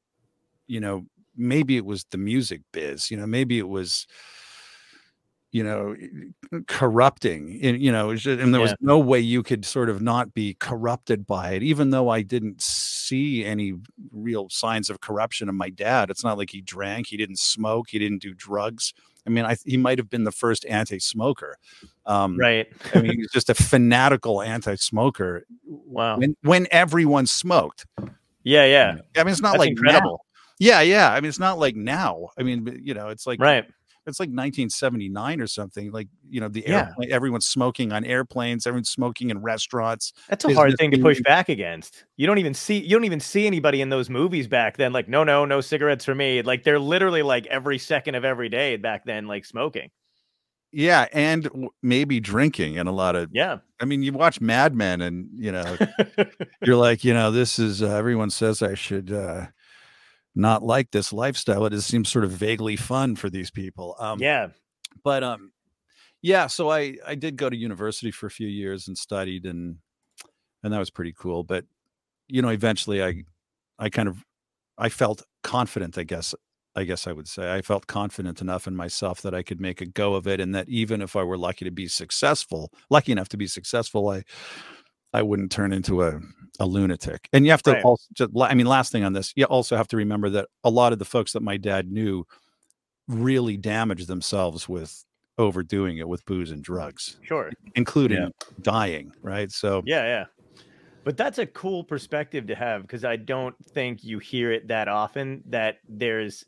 you 0.67 0.79
know 0.79 1.05
maybe 1.35 1.77
it 1.77 1.85
was 1.85 2.03
the 2.05 2.17
music 2.17 2.61
biz 2.73 3.11
you 3.11 3.17
know 3.17 3.27
maybe 3.27 3.59
it 3.59 3.67
was 3.67 4.07
you 5.51 5.63
know 5.63 5.95
corrupting 6.67 7.59
and 7.63 7.81
you 7.81 7.91
know 7.91 8.05
it 8.09 8.11
was 8.13 8.23
ju- 8.23 8.37
and 8.39 8.53
there 8.53 8.61
was 8.61 8.71
Yeah. 8.71 8.75
no 8.81 8.99
way 8.99 9.19
you 9.19 9.43
could 9.43 9.65
sort 9.65 9.89
of 9.89 10.01
not 10.01 10.33
be 10.33 10.55
corrupted 10.59 11.25
by 11.25 11.51
it 11.51 11.63
even 11.63 11.89
though 11.91 12.09
i 12.09 12.21
didn't 12.21 12.61
see 12.61 13.45
any 13.45 13.73
real 14.11 14.49
signs 14.49 14.89
of 14.89 14.99
corruption 14.99 15.47
in 15.49 15.55
my 15.55 15.69
dad 15.69 16.09
it's 16.09 16.23
not 16.23 16.37
like 16.37 16.49
he 16.49 16.61
drank 16.61 17.07
he 17.07 17.17
didn't 17.17 17.39
smoke 17.39 17.87
he 17.89 17.99
didn't 17.99 18.21
do 18.21 18.33
drugs 18.33 18.93
i 19.25 19.29
mean 19.29 19.45
i 19.45 19.55
he 19.65 19.77
might 19.77 19.97
have 19.97 20.09
been 20.09 20.25
the 20.25 20.31
first 20.31 20.65
anti-smoker 20.65 21.57
um 22.05 22.37
right. 22.37 22.67
i 22.93 22.99
mean 23.01 23.11
he 23.11 23.17
was 23.17 23.31
just 23.31 23.49
a 23.49 23.55
fanatical 23.55 24.41
anti-smoker 24.41 25.45
Wow. 25.65 26.17
when 26.17 26.35
when 26.43 26.67
everyone 26.71 27.25
smoked 27.25 27.85
Yeah, 28.43 28.65
yeah. 28.65 28.97
i 29.15 29.23
mean 29.23 29.31
it's 29.31 29.41
not 29.41 29.53
That's 29.57 29.59
like 29.59 29.73
now. 29.79 30.17
yeah 30.59 30.81
yeah 30.81 31.11
i 31.11 31.19
mean 31.21 31.29
it's 31.29 31.39
not 31.39 31.57
like 31.57 31.75
now 31.75 32.29
i 32.37 32.43
mean 32.43 32.79
you 32.83 32.93
know 32.93 33.09
it's 33.09 33.25
like 33.25 33.39
Right. 33.39 33.65
It's 34.07 34.19
like 34.19 34.29
1979 34.29 35.41
or 35.41 35.47
something 35.47 35.91
like 35.91 36.07
you 36.29 36.39
know 36.39 36.47
the 36.47 36.63
Yeah. 36.67 36.87
airplane 36.87 37.11
everyone's 37.11 37.45
smoking 37.45 37.91
on 37.91 38.05
airplanes 38.05 38.65
everyone's 38.65 38.89
smoking 38.89 39.29
in 39.29 39.41
restaurants 39.41 40.13
That's 40.29 40.45
a 40.45 40.53
hard 40.53 40.75
thing 40.77 40.91
to 40.91 40.97
push 40.99 41.19
back 41.21 41.49
against. 41.49 42.05
You 42.15 42.25
don't 42.27 42.37
even 42.37 42.53
see 42.53 42.79
you 42.79 42.91
don't 42.91 43.05
even 43.05 43.19
see 43.19 43.45
anybody 43.47 43.81
in 43.81 43.89
those 43.89 44.09
movies 44.09 44.47
back 44.47 44.77
then. 44.77 44.93
Like, 44.93 45.07
no, 45.07 45.23
no, 45.23 45.45
no 45.45 45.61
cigarettes 45.61 46.05
for 46.05 46.15
me. 46.15 46.41
Like 46.41 46.63
they're 46.63 46.79
literally 46.79 47.21
like 47.23 47.45
every 47.47 47.77
second 47.77 48.15
of 48.15 48.25
every 48.25 48.49
day 48.49 48.77
back 48.77 49.05
then, 49.05 49.27
like 49.27 49.45
smoking. 49.45 49.89
yeah 50.73 51.07
and 51.13 51.43
w- 51.43 51.69
maybe 51.81 52.19
drinking 52.19 52.77
and 52.77 52.89
a 52.89 52.91
lot 52.91 53.15
of 53.15 53.29
Yeah. 53.31 53.59
i 53.79 53.85
mean 53.85 54.03
you 54.03 54.11
watch 54.11 54.41
mad 54.41 54.75
men 54.75 55.01
and 55.01 55.29
you 55.33 55.51
know 55.51 55.77
you're 56.61 56.75
like 56.75 57.03
you 57.05 57.13
know 57.13 57.31
this 57.31 57.57
is 57.57 57.81
uh, 57.81 57.87
everyone 57.95 58.29
says 58.29 58.61
i 58.61 58.73
should 58.73 59.11
uh 59.11 59.47
not 60.37 60.63
like 60.63 60.91
this 60.91 61.11
lifestyle 61.11 61.65
it 61.65 61.71
just 61.71 61.87
seems 61.87 62.09
sort 62.09 62.23
of 62.23 62.31
vaguely 62.31 62.75
fun 62.75 63.15
for 63.15 63.29
these 63.29 63.49
people 63.49 63.95
um 63.99 64.19
yeah. 64.19 64.47
but 65.03 65.23
um 65.23 65.51
yeah 66.21 66.47
so 66.47 66.69
i 66.69 66.95
i 67.05 67.15
did 67.15 67.35
go 67.35 67.49
to 67.49 67.57
university 67.57 68.11
for 68.11 68.27
a 68.27 68.31
few 68.31 68.47
years 68.47 68.87
and 68.87 68.97
studied 68.97 69.45
and 69.45 69.77
and 70.63 70.71
that 70.71 70.79
was 70.79 70.91
pretty 70.91 71.13
cool 71.17 71.43
but 71.43 71.65
you 72.27 72.41
know 72.41 72.49
eventually 72.49 73.03
i 73.03 73.23
i 73.79 73.89
kind 73.89 74.07
of 74.07 74.23
i 74.77 74.89
felt 74.89 75.23
confident 75.43 75.97
i 75.97 76.03
guess 76.03 76.35
i 76.75 76.83
guess 76.83 77.07
i 77.07 77.11
would 77.11 77.27
say 77.27 77.53
i 77.53 77.61
felt 77.61 77.87
confident 77.87 78.39
enough 78.39 78.67
in 78.67 78.75
myself 78.75 79.21
that 79.21 79.33
i 79.33 79.41
could 79.41 79.59
make 79.59 79.81
a 79.81 79.85
go 79.85 80.13
of 80.13 80.27
it 80.27 80.39
and 80.39 80.53
that 80.53 80.69
even 80.69 81.01
if 81.01 81.15
i 81.15 81.23
were 81.23 81.37
lucky 81.37 81.65
to 81.65 81.71
be 81.71 81.87
successful 81.87 82.71
lucky 82.89 83.11
enough 83.11 83.29
to 83.29 83.37
be 83.37 83.47
successful 83.47 84.07
i 84.09 84.23
i 85.17 85.21
wouldn't 85.21 85.51
turn 85.51 85.73
into 85.73 86.03
a 86.03 86.19
a 86.59 86.65
lunatic 86.65 87.29
and 87.33 87.45
you 87.45 87.51
have 87.51 87.61
to 87.63 87.71
Right. 87.73 87.83
also 87.83 88.05
just, 88.13 88.31
i 88.41 88.53
mean 88.53 88.65
last 88.67 88.91
thing 88.91 89.03
on 89.03 89.13
this 89.13 89.31
you 89.35 89.45
also 89.45 89.75
have 89.77 89.87
to 89.89 89.97
remember 89.97 90.29
that 90.29 90.47
a 90.63 90.69
lot 90.69 90.93
of 90.93 90.99
the 90.99 91.05
folks 91.05 91.33
that 91.33 91.43
my 91.43 91.57
dad 91.57 91.91
knew 91.91 92.25
really 93.07 93.57
damaged 93.57 94.07
themselves 94.07 94.67
with 94.67 95.03
overdoing 95.37 95.97
it 95.99 96.07
with 96.07 96.25
booze 96.25 96.51
and 96.51 96.63
drugs 96.63 97.17
Sure. 97.21 97.51
including 97.75 98.31
dying 98.61 99.11
right 99.21 99.51
so 99.51 99.83
Yeah, 99.85 100.03
yeah. 100.03 100.25
But 101.03 101.15
that's 101.15 101.37
a 101.37 101.45
cool 101.45 101.85
perspective 101.85 102.47
to 102.47 102.55
have 102.55 102.81
because 102.81 103.05
I 103.05 103.15
don't 103.15 103.55
think 103.71 104.03
you 104.03 104.19
hear 104.19 104.51
it 104.51 104.67
that 104.67 104.89
often. 104.89 105.41
That 105.45 105.77
there's 105.87 106.43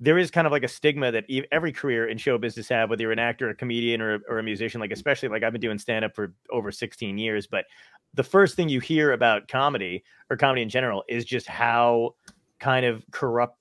there 0.00 0.18
is 0.18 0.30
kind 0.30 0.46
of 0.46 0.52
like 0.52 0.64
a 0.64 0.68
stigma 0.68 1.12
that 1.12 1.24
every 1.52 1.72
career 1.72 2.08
in 2.08 2.18
show 2.18 2.36
business 2.36 2.68
have, 2.68 2.90
whether 2.90 3.02
you're 3.02 3.12
an 3.12 3.18
actor, 3.18 3.48
a 3.48 3.54
comedian, 3.54 4.00
or, 4.00 4.20
or 4.28 4.38
a 4.38 4.42
musician. 4.42 4.80
Like 4.80 4.92
especially 4.92 5.28
like 5.28 5.42
I've 5.42 5.52
been 5.52 5.60
doing 5.60 5.78
stand 5.78 6.04
up 6.04 6.14
for 6.14 6.34
over 6.50 6.72
16 6.72 7.16
years, 7.16 7.46
but 7.46 7.66
the 8.14 8.24
first 8.24 8.56
thing 8.56 8.68
you 8.68 8.80
hear 8.80 9.12
about 9.12 9.48
comedy 9.48 10.04
or 10.30 10.36
comedy 10.36 10.62
in 10.62 10.68
general 10.68 11.04
is 11.08 11.24
just 11.24 11.46
how 11.46 12.14
kind 12.58 12.86
of 12.86 13.04
corrupt 13.10 13.58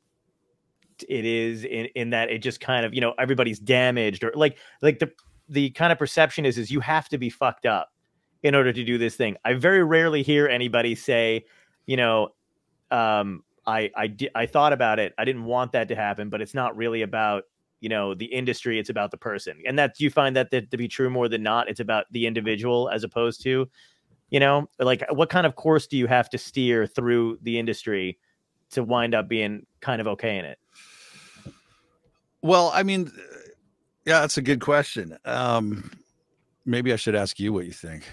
it 1.09 1.25
is 1.25 1.65
in, 1.65 1.87
in 1.95 2.11
that 2.11 2.29
it 2.29 2.39
just 2.39 2.61
kind 2.61 2.85
of 2.85 2.93
you 2.93 3.01
know 3.01 3.13
everybody's 3.17 3.59
damaged 3.59 4.23
or 4.23 4.31
like 4.35 4.57
like 4.81 4.99
the 4.99 5.11
the 5.49 5.71
kind 5.71 5.91
of 5.91 5.97
perception 5.97 6.45
is 6.45 6.57
is 6.57 6.71
you 6.71 6.79
have 6.79 7.09
to 7.09 7.17
be 7.17 7.29
fucked 7.29 7.65
up 7.65 7.91
in 8.43 8.55
order 8.55 8.73
to 8.73 8.83
do 8.83 8.97
this 8.97 9.15
thing. 9.15 9.37
I 9.45 9.53
very 9.53 9.83
rarely 9.83 10.21
hear 10.21 10.47
anybody 10.47 10.95
say, 10.95 11.45
you 11.85 11.97
know, 11.97 12.29
um, 12.91 13.43
I 13.65 13.91
I 13.95 14.07
di- 14.07 14.29
I 14.35 14.45
thought 14.45 14.73
about 14.73 14.99
it. 14.99 15.13
I 15.17 15.25
didn't 15.25 15.45
want 15.45 15.71
that 15.73 15.87
to 15.89 15.95
happen, 15.95 16.29
but 16.29 16.41
it's 16.41 16.53
not 16.53 16.75
really 16.75 17.01
about 17.01 17.43
you 17.79 17.89
know 17.89 18.13
the 18.13 18.25
industry. 18.25 18.79
It's 18.79 18.89
about 18.89 19.11
the 19.11 19.17
person, 19.17 19.61
and 19.67 19.77
that 19.79 19.99
you 19.99 20.09
find 20.09 20.35
that, 20.35 20.51
that 20.51 20.71
to 20.71 20.77
be 20.77 20.87
true 20.87 21.09
more 21.09 21.27
than 21.29 21.43
not. 21.43 21.69
It's 21.69 21.79
about 21.79 22.05
the 22.11 22.25
individual 22.25 22.89
as 22.89 23.03
opposed 23.03 23.41
to, 23.43 23.69
you 24.29 24.39
know, 24.39 24.69
like 24.79 25.03
what 25.11 25.29
kind 25.29 25.45
of 25.45 25.55
course 25.55 25.87
do 25.87 25.97
you 25.97 26.07
have 26.07 26.29
to 26.31 26.37
steer 26.37 26.87
through 26.87 27.39
the 27.41 27.59
industry 27.59 28.17
to 28.71 28.83
wind 28.83 29.13
up 29.15 29.27
being 29.27 29.65
kind 29.81 30.01
of 30.01 30.07
okay 30.07 30.37
in 30.37 30.45
it? 30.45 30.59
Well, 32.41 32.71
I 32.73 32.83
mean, 32.83 33.11
yeah, 34.05 34.19
that's 34.19 34.37
a 34.37 34.41
good 34.41 34.59
question. 34.59 35.17
Um, 35.25 35.91
maybe 36.65 36.91
I 36.91 36.97
should 36.97 37.15
ask 37.15 37.39
you 37.39 37.53
what 37.53 37.65
you 37.65 37.71
think. 37.71 38.03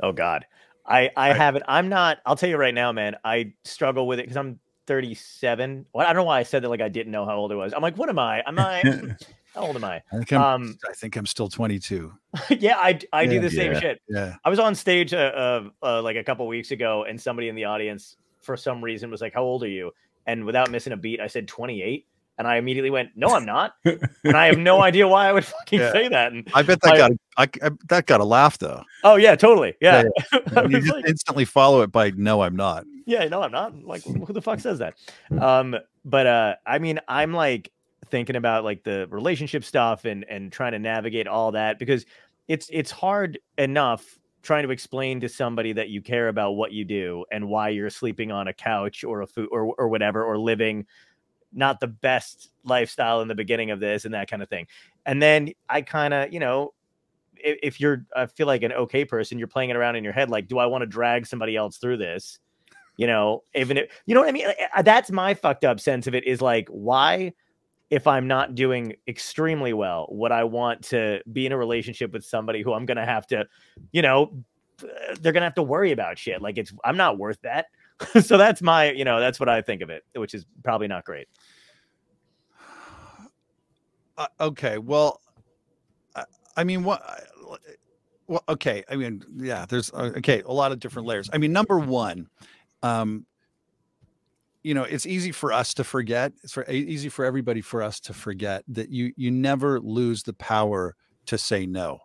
Oh 0.00 0.12
God, 0.12 0.46
I 0.86 1.10
I 1.16 1.28
Right. 1.30 1.36
haven't. 1.36 1.64
I'm 1.66 1.88
not. 1.88 2.18
I'll 2.26 2.36
tell 2.36 2.48
you 2.48 2.56
right 2.58 2.74
now, 2.74 2.92
man. 2.92 3.16
I 3.24 3.54
struggle 3.64 4.06
with 4.06 4.18
it 4.20 4.22
because 4.22 4.36
I'm 4.36 4.60
37. 4.86 5.86
Well, 5.92 6.06
I 6.06 6.12
don't 6.12 6.16
know 6.22 6.24
why 6.24 6.38
I 6.38 6.42
said 6.42 6.62
that 6.62 6.68
like 6.68 6.80
I 6.80 6.88
didn't 6.88 7.12
know 7.12 7.24
how 7.26 7.36
old 7.36 7.52
I 7.52 7.54
was. 7.56 7.72
I'm 7.72 7.82
like, 7.82 7.96
what 7.96 8.08
am 8.08 8.18
I? 8.18 8.42
Am 8.46 8.58
I? 8.58 8.82
how 9.54 9.62
old 9.62 9.76
am 9.76 9.84
I? 9.84 10.02
I 10.12 10.16
think 10.16 10.32
I'm, 10.32 10.42
Um, 10.42 10.78
I 10.88 10.92
think 10.94 11.16
I'm 11.16 11.26
still 11.26 11.48
22. 11.48 12.12
yeah, 12.58 12.76
I 12.78 12.98
I 13.12 13.26
do 13.26 13.36
Yeah. 13.36 13.40
the 13.40 13.50
same 13.50 13.72
Yeah. 13.72 13.80
shit. 13.80 14.00
Yeah. 14.08 14.34
I 14.44 14.50
was 14.50 14.58
on 14.58 14.74
stage 14.74 15.12
uh, 15.14 15.16
uh, 15.16 15.68
uh, 15.82 16.02
like 16.02 16.16
a 16.16 16.24
couple 16.24 16.46
weeks 16.46 16.70
ago, 16.70 17.04
and 17.04 17.20
somebody 17.20 17.48
in 17.48 17.54
the 17.54 17.64
audience 17.64 18.16
for 18.42 18.56
some 18.56 18.82
reason 18.82 19.10
was 19.10 19.20
like, 19.20 19.34
"How 19.34 19.42
old 19.42 19.62
are 19.64 19.68
you?" 19.68 19.92
And 20.26 20.44
without 20.44 20.70
missing 20.70 20.92
a 20.92 20.96
beat, 20.96 21.20
I 21.20 21.26
said 21.28 21.46
28. 21.48 22.06
And 22.38 22.46
I 22.46 22.56
immediately 22.56 22.90
went, 22.90 23.10
"No, 23.16 23.28
I'm 23.34 23.44
not." 23.46 23.74
and 23.84 24.36
I 24.36 24.46
have 24.46 24.58
no 24.58 24.82
idea 24.90 25.08
why 25.08 25.28
I 25.28 25.32
would 25.32 25.44
fucking 25.44 25.80
Yeah. 25.80 25.92
say 25.92 26.08
that. 26.08 26.32
And 26.32 26.46
I 26.54 26.62
bet 26.62 26.80
that 26.82 26.92
I- 26.94 26.96
got 26.98 27.10
a, 27.12 27.18
I, 27.38 27.42
I, 27.66 27.70
that 27.88 28.06
got 28.06 28.20
a 28.20 28.24
laugh 28.24 28.58
though. 28.58 28.82
oh 29.04 29.16
yeah, 29.16 29.36
totally, 29.36 29.74
yeah. 29.80 30.04
I 30.56 30.62
you 30.64 30.80
just 30.80 30.92
like, 30.92 31.06
instantly 31.08 31.44
follow 31.44 31.82
it 31.82 31.92
by 31.92 32.10
no, 32.10 32.42
I'm 32.42 32.56
not. 32.56 32.84
yeah, 33.06 33.24
no, 33.28 33.42
I'm 33.42 33.52
not. 33.52 33.82
Like, 33.84 34.02
who 34.04 34.32
the 34.32 34.42
fuck 34.42 34.60
says 34.60 34.78
that? 34.80 34.94
Um, 35.40 35.76
but 36.04 36.26
uh, 36.26 36.54
I 36.66 36.78
mean, 36.78 37.00
I'm 37.08 37.32
like 37.32 37.72
thinking 38.10 38.36
about 38.36 38.64
like 38.64 38.84
the 38.84 39.06
relationship 39.08 39.64
stuff 39.64 40.04
and 40.04 40.24
and 40.28 40.52
trying 40.52 40.72
to 40.72 40.78
navigate 40.78 41.26
all 41.26 41.52
that 41.52 41.78
because 41.78 42.04
it's 42.48 42.68
it's 42.72 42.90
hard 42.90 43.38
enough 43.58 44.18
trying 44.42 44.62
to 44.62 44.70
explain 44.70 45.18
to 45.20 45.28
somebody 45.28 45.72
that 45.72 45.88
you 45.88 46.00
care 46.00 46.28
about 46.28 46.52
what 46.52 46.70
you 46.70 46.84
do 46.84 47.24
and 47.32 47.48
why 47.48 47.68
you're 47.70 47.90
sleeping 47.90 48.30
on 48.30 48.46
a 48.46 48.52
couch 48.52 49.02
or 49.02 49.22
a 49.22 49.26
food 49.26 49.48
or 49.50 49.74
or 49.76 49.88
whatever 49.88 50.22
or 50.24 50.38
living 50.38 50.86
not 51.52 51.80
the 51.80 51.86
best 51.86 52.50
lifestyle 52.64 53.20
in 53.20 53.28
the 53.28 53.34
beginning 53.34 53.70
of 53.70 53.80
this 53.80 54.04
and 54.04 54.14
that 54.14 54.28
kind 54.28 54.42
of 54.42 54.48
thing. 54.48 54.66
And 55.04 55.22
then 55.22 55.52
I 55.68 55.82
kind 55.82 56.12
of, 56.12 56.32
you 56.32 56.40
know, 56.40 56.74
if, 57.36 57.58
if 57.62 57.80
you're 57.80 58.04
I 58.14 58.26
feel 58.26 58.46
like 58.46 58.62
an 58.62 58.72
okay 58.72 59.04
person, 59.04 59.38
you're 59.38 59.48
playing 59.48 59.70
it 59.70 59.76
around 59.76 59.96
in 59.96 60.04
your 60.04 60.12
head 60.12 60.30
like, 60.30 60.48
do 60.48 60.58
I 60.58 60.66
want 60.66 60.82
to 60.82 60.86
drag 60.86 61.26
somebody 61.26 61.56
else 61.56 61.78
through 61.78 61.98
this? 61.98 62.38
You 62.96 63.06
know, 63.06 63.42
even 63.54 63.76
if 63.76 63.90
you 64.06 64.14
know 64.14 64.20
what 64.20 64.28
I 64.28 64.32
mean. 64.32 64.46
Uh, 64.74 64.82
That's 64.82 65.10
my 65.10 65.34
fucked 65.34 65.64
up 65.64 65.80
sense 65.80 66.06
of 66.06 66.14
it. 66.14 66.26
Is 66.26 66.40
like, 66.40 66.68
why, 66.68 67.32
if 67.90 68.06
I'm 68.06 68.26
not 68.26 68.54
doing 68.54 68.94
extremely 69.06 69.72
well, 69.72 70.06
would 70.10 70.32
I 70.32 70.44
want 70.44 70.82
to 70.84 71.20
be 71.32 71.46
in 71.46 71.52
a 71.52 71.58
relationship 71.58 72.12
with 72.12 72.24
somebody 72.24 72.62
who 72.62 72.72
I'm 72.72 72.86
gonna 72.86 73.04
have 73.04 73.26
to, 73.28 73.46
you 73.92 74.02
know, 74.02 74.42
uh, 74.82 75.14
they're 75.20 75.32
gonna 75.32 75.46
have 75.46 75.54
to 75.56 75.62
worry 75.62 75.92
about 75.92 76.18
shit. 76.18 76.40
Like 76.40 76.56
it's 76.58 76.72
I'm 76.84 76.96
not 76.96 77.18
worth 77.18 77.40
that. 77.42 77.66
so 78.22 78.36
that's 78.36 78.62
my, 78.62 78.90
you 78.92 79.04
know, 79.04 79.20
that's 79.20 79.40
what 79.40 79.48
I 79.48 79.62
think 79.62 79.82
of 79.82 79.90
it, 79.90 80.04
which 80.14 80.34
is 80.34 80.44
probably 80.62 80.88
not 80.88 81.04
great. 81.04 81.28
Uh, 84.18 84.26
okay. 84.40 84.78
Well, 84.78 85.20
I, 86.14 86.24
I 86.56 86.64
mean, 86.64 86.84
what? 86.84 87.02
I- 87.02 87.22
Well, 88.28 88.42
okay. 88.48 88.82
I 88.90 88.96
mean, 88.96 89.22
yeah. 89.36 89.66
There's 89.68 89.92
uh, 89.92 90.12
okay. 90.16 90.42
A 90.42 90.52
lot 90.52 90.72
of 90.72 90.80
different 90.80 91.06
layers. 91.06 91.30
I 91.32 91.38
mean, 91.38 91.52
number 91.52 91.78
one, 91.78 92.28
um, 92.82 93.24
you 94.64 94.74
know, 94.74 94.82
it's 94.82 95.06
easy 95.06 95.30
for 95.30 95.52
us 95.52 95.74
to 95.74 95.84
forget. 95.84 96.32
It's 96.42 96.52
for, 96.52 96.68
easy 96.68 97.08
for 97.08 97.24
everybody 97.24 97.60
for 97.60 97.82
us 97.82 98.00
to 98.00 98.12
forget 98.12 98.64
that 98.68 98.90
you 98.90 99.12
you 99.16 99.30
never 99.30 99.78
lose 99.78 100.24
the 100.24 100.32
power 100.32 100.96
to 101.26 101.38
say 101.38 101.66
no. 101.66 102.00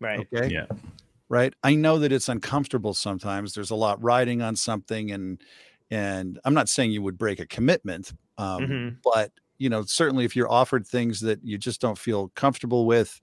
Right. 0.00 0.20
Okay. 0.32 0.48
Yeah. 0.50 0.66
Right 1.28 1.54
i 1.62 1.74
know 1.74 1.98
that 1.98 2.12
it's 2.12 2.28
uncomfortable 2.28 2.94
sometimes 2.94 3.52
there's 3.54 3.70
a 3.70 3.74
lot 3.74 4.02
riding 4.02 4.42
on 4.42 4.56
something 4.56 5.10
and 5.10 5.42
and 5.90 6.38
i'm 6.44 6.54
not 6.54 6.68
saying 6.68 6.90
you 6.90 7.02
would 7.02 7.18
break 7.18 7.40
a 7.40 7.46
commitment 7.46 8.12
um, 8.38 8.62
Mhm. 8.66 8.96
but 9.02 9.32
you 9.58 9.68
know 9.68 9.82
certainly 9.82 10.24
if 10.24 10.36
you're 10.36 10.50
offered 10.50 10.86
things 10.86 11.20
that 11.20 11.42
you 11.44 11.58
just 11.58 11.80
don't 11.80 11.98
feel 11.98 12.28
comfortable 12.30 12.86
with 12.86 13.20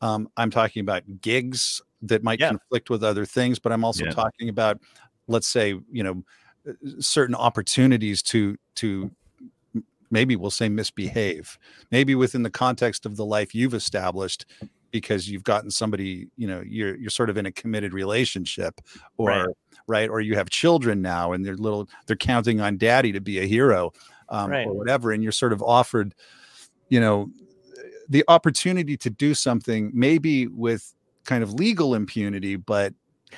um, 0.00 0.28
i'm 0.36 0.50
talking 0.50 0.80
about 0.80 1.02
gigs 1.20 1.82
that 2.02 2.22
might 2.22 2.40
Yeah. 2.40 2.48
conflict 2.50 2.90
with 2.90 3.02
other 3.04 3.24
things 3.26 3.58
but 3.58 3.72
i'm 3.72 3.84
also 3.84 4.04
Yeah. 4.04 4.12
talking 4.12 4.48
about 4.48 4.80
let's 5.28 5.48
say 5.48 5.80
you 5.90 6.02
know 6.02 6.22
uh, 6.68 6.72
certain 7.00 7.34
opportunities 7.34 8.22
to 8.22 8.56
to 8.76 9.10
maybe 10.10 10.36
we'll 10.36 10.50
say 10.50 10.68
misbehave 10.68 11.58
maybe 11.90 12.14
within 12.14 12.42
the 12.42 12.50
context 12.50 13.06
of 13.06 13.16
the 13.16 13.24
life 13.24 13.54
you've 13.54 13.74
established 13.74 14.46
because 14.90 15.28
you've 15.28 15.44
gotten 15.44 15.70
somebody 15.70 16.28
you 16.36 16.46
know 16.46 16.62
you're 16.66 16.96
you're 16.96 17.10
sort 17.10 17.30
of 17.30 17.36
in 17.36 17.46
a 17.46 17.52
committed 17.52 17.92
relationship 17.92 18.80
or 19.16 19.28
Right. 19.28 19.54
right, 19.86 20.08
or 20.10 20.20
you 20.20 20.34
have 20.36 20.50
children 20.50 21.02
now 21.02 21.32
and 21.32 21.44
they're 21.44 21.56
little 21.56 21.88
they're 22.06 22.16
counting 22.16 22.60
on 22.60 22.76
daddy 22.78 23.12
to 23.12 23.20
be 23.20 23.38
a 23.38 23.46
hero 23.46 23.92
um, 24.28 24.50
Right. 24.50 24.66
or 24.66 24.74
whatever 24.74 25.12
and 25.12 25.22
you're 25.22 25.32
sort 25.32 25.52
of 25.52 25.62
offered 25.62 26.14
you 26.88 27.00
know 27.00 27.28
the 28.08 28.24
opportunity 28.28 28.96
to 28.96 29.10
do 29.10 29.34
something 29.34 29.90
maybe 29.94 30.46
with 30.48 30.94
kind 31.24 31.42
of 31.42 31.52
legal 31.54 31.94
impunity 31.94 32.56
but 32.56 32.92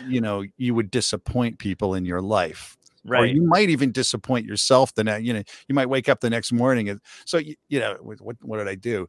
you 0.06 0.20
know 0.20 0.44
you 0.56 0.74
would 0.74 0.90
disappoint 0.90 1.58
people 1.58 1.94
in 1.94 2.04
your 2.04 2.20
life 2.22 2.76
or 3.12 3.26
Right. 3.26 3.34
you 3.34 3.42
might 3.42 3.68
even 3.68 3.92
disappoint 3.92 4.46
yourself 4.46 4.94
the 4.94 5.04
next 5.04 5.24
you 5.24 5.32
know 5.34 5.42
you 5.68 5.74
might 5.74 5.88
wake 5.88 6.08
up 6.08 6.20
the 6.20 6.30
next 6.30 6.52
morning 6.52 6.88
and 6.88 7.00
so 7.26 7.36
you, 7.38 7.54
you 7.68 7.80
know 7.80 7.96
what, 8.00 8.36
what 8.42 8.56
did 8.58 8.68
i 8.68 8.74
do 8.74 9.08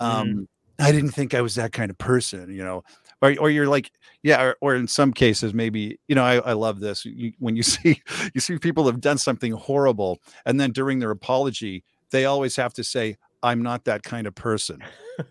um 0.00 0.26
Mhm. 0.28 0.46
I 0.80 0.92
didn't 0.92 1.10
think 1.10 1.34
i 1.34 1.40
was 1.40 1.54
that 1.54 1.72
kind 1.72 1.90
of 1.90 1.98
person 1.98 2.52
you 2.52 2.64
know 2.64 2.82
or, 3.22 3.34
or 3.38 3.50
you're 3.50 3.68
like 3.68 3.90
yeah 4.22 4.42
or, 4.42 4.56
or 4.60 4.74
in 4.74 4.86
some 4.88 5.12
cases 5.12 5.52
maybe 5.54 5.98
you 6.08 6.14
know 6.14 6.24
i, 6.24 6.36
I 6.38 6.52
love 6.52 6.80
this 6.80 7.04
you, 7.04 7.32
when 7.38 7.56
you 7.56 7.62
see 7.74 8.00
you 8.34 8.40
see 8.40 8.58
people 8.58 8.86
have 8.86 9.00
done 9.00 9.18
something 9.18 9.52
horrible 9.52 10.20
and 10.46 10.60
then 10.60 10.72
during 10.72 10.98
their 10.98 11.10
apology 11.10 11.84
they 12.10 12.24
always 12.24 12.56
have 12.56 12.72
to 12.74 12.84
say 12.84 13.16
i'm 13.42 13.62
not 13.62 13.84
that 13.84 14.02
kind 14.02 14.26
of 14.26 14.34
person 14.34 14.82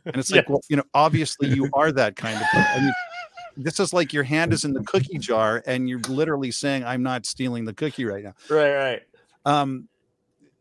and 0.05 0.15
it's 0.15 0.31
like 0.31 0.49
well 0.49 0.61
you 0.69 0.77
know 0.77 0.83
obviously 0.93 1.47
you 1.49 1.69
are 1.73 1.91
that 1.91 2.15
kind 2.15 2.35
of 2.39 2.47
person 2.51 2.71
I 2.75 2.79
mean, 2.81 2.93
this 3.57 3.79
is 3.79 3.91
like 3.91 4.13
your 4.13 4.23
hand 4.23 4.53
is 4.53 4.63
in 4.63 4.73
the 4.73 4.83
cookie 4.83 5.17
jar 5.17 5.61
and 5.65 5.89
you're 5.89 5.99
literally 6.01 6.51
saying 6.51 6.83
i'm 6.85 7.03
not 7.03 7.25
stealing 7.25 7.65
the 7.65 7.73
cookie 7.73 8.05
right 8.05 8.23
now 8.23 8.33
Right. 8.49 8.73
Right. 8.73 9.01
um 9.45 9.89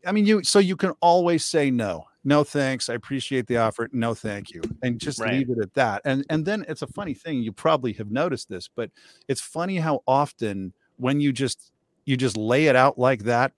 i 0.05 0.11
mean 0.11 0.25
you 0.25 0.43
so 0.43 0.59
you 0.59 0.75
can 0.75 0.91
always 0.99 1.45
say 1.45 1.71
no 1.71 2.05
no 2.23 2.43
thanks 2.43 2.89
i 2.89 2.93
appreciate 2.93 3.47
the 3.47 3.57
offer 3.57 3.87
no 3.91 4.13
thank 4.13 4.51
you 4.51 4.61
and 4.83 4.99
just 4.99 5.19
Right. 5.19 5.33
leave 5.33 5.49
it 5.49 5.59
at 5.61 5.73
that 5.75 6.01
and 6.05 6.25
and 6.29 6.45
then 6.45 6.65
it's 6.67 6.81
a 6.81 6.87
funny 6.87 7.13
thing 7.13 7.41
you 7.41 7.51
probably 7.51 7.93
have 7.93 8.11
noticed 8.11 8.49
this 8.49 8.69
but 8.75 8.91
it's 9.27 9.41
funny 9.41 9.77
how 9.77 10.01
often 10.07 10.73
when 10.97 11.21
you 11.21 11.31
just 11.31 11.71
you 12.05 12.17
just 12.17 12.35
lay 12.37 12.65
it 12.67 12.75
out 12.75 12.97
like 12.97 13.23
that 13.23 13.53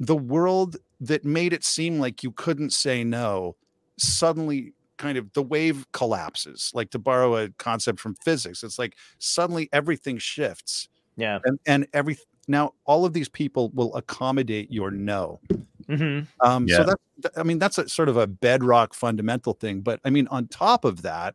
the 0.00 0.16
world 0.16 0.76
that 1.00 1.24
made 1.24 1.52
it 1.52 1.64
seem 1.64 1.98
like 1.98 2.22
you 2.22 2.30
couldn't 2.32 2.72
say 2.72 3.02
no 3.02 3.56
suddenly 3.96 4.72
kind 4.96 5.18
of 5.18 5.32
the 5.32 5.42
wave 5.42 5.86
collapses 5.92 6.70
like 6.74 6.90
to 6.90 6.98
borrow 6.98 7.36
a 7.36 7.48
concept 7.58 7.98
from 8.00 8.14
physics 8.24 8.62
it's 8.62 8.78
like 8.78 8.96
suddenly 9.18 9.68
everything 9.72 10.18
shifts 10.18 10.88
Yeah. 11.16 11.38
and 11.44 11.58
and 11.66 11.86
every 11.92 12.16
now 12.46 12.74
all 12.84 13.04
of 13.04 13.12
these 13.12 13.28
people 13.28 13.70
will 13.74 13.94
accommodate 13.96 14.70
your 14.72 14.90
no 14.90 15.40
hmm 15.88 16.20
um 16.40 16.68
so 16.68 16.78
Yeah. 16.78 16.84
that 16.84 16.98
th- 17.22 17.34
i 17.36 17.42
mean 17.42 17.58
that's 17.58 17.78
a 17.78 17.88
sort 17.88 18.08
of 18.08 18.16
a 18.16 18.26
bedrock 18.26 18.94
fundamental 18.94 19.54
thing 19.54 19.80
but 19.80 20.00
i 20.04 20.10
mean 20.10 20.28
on 20.28 20.46
top 20.48 20.84
of 20.84 21.02
that 21.02 21.34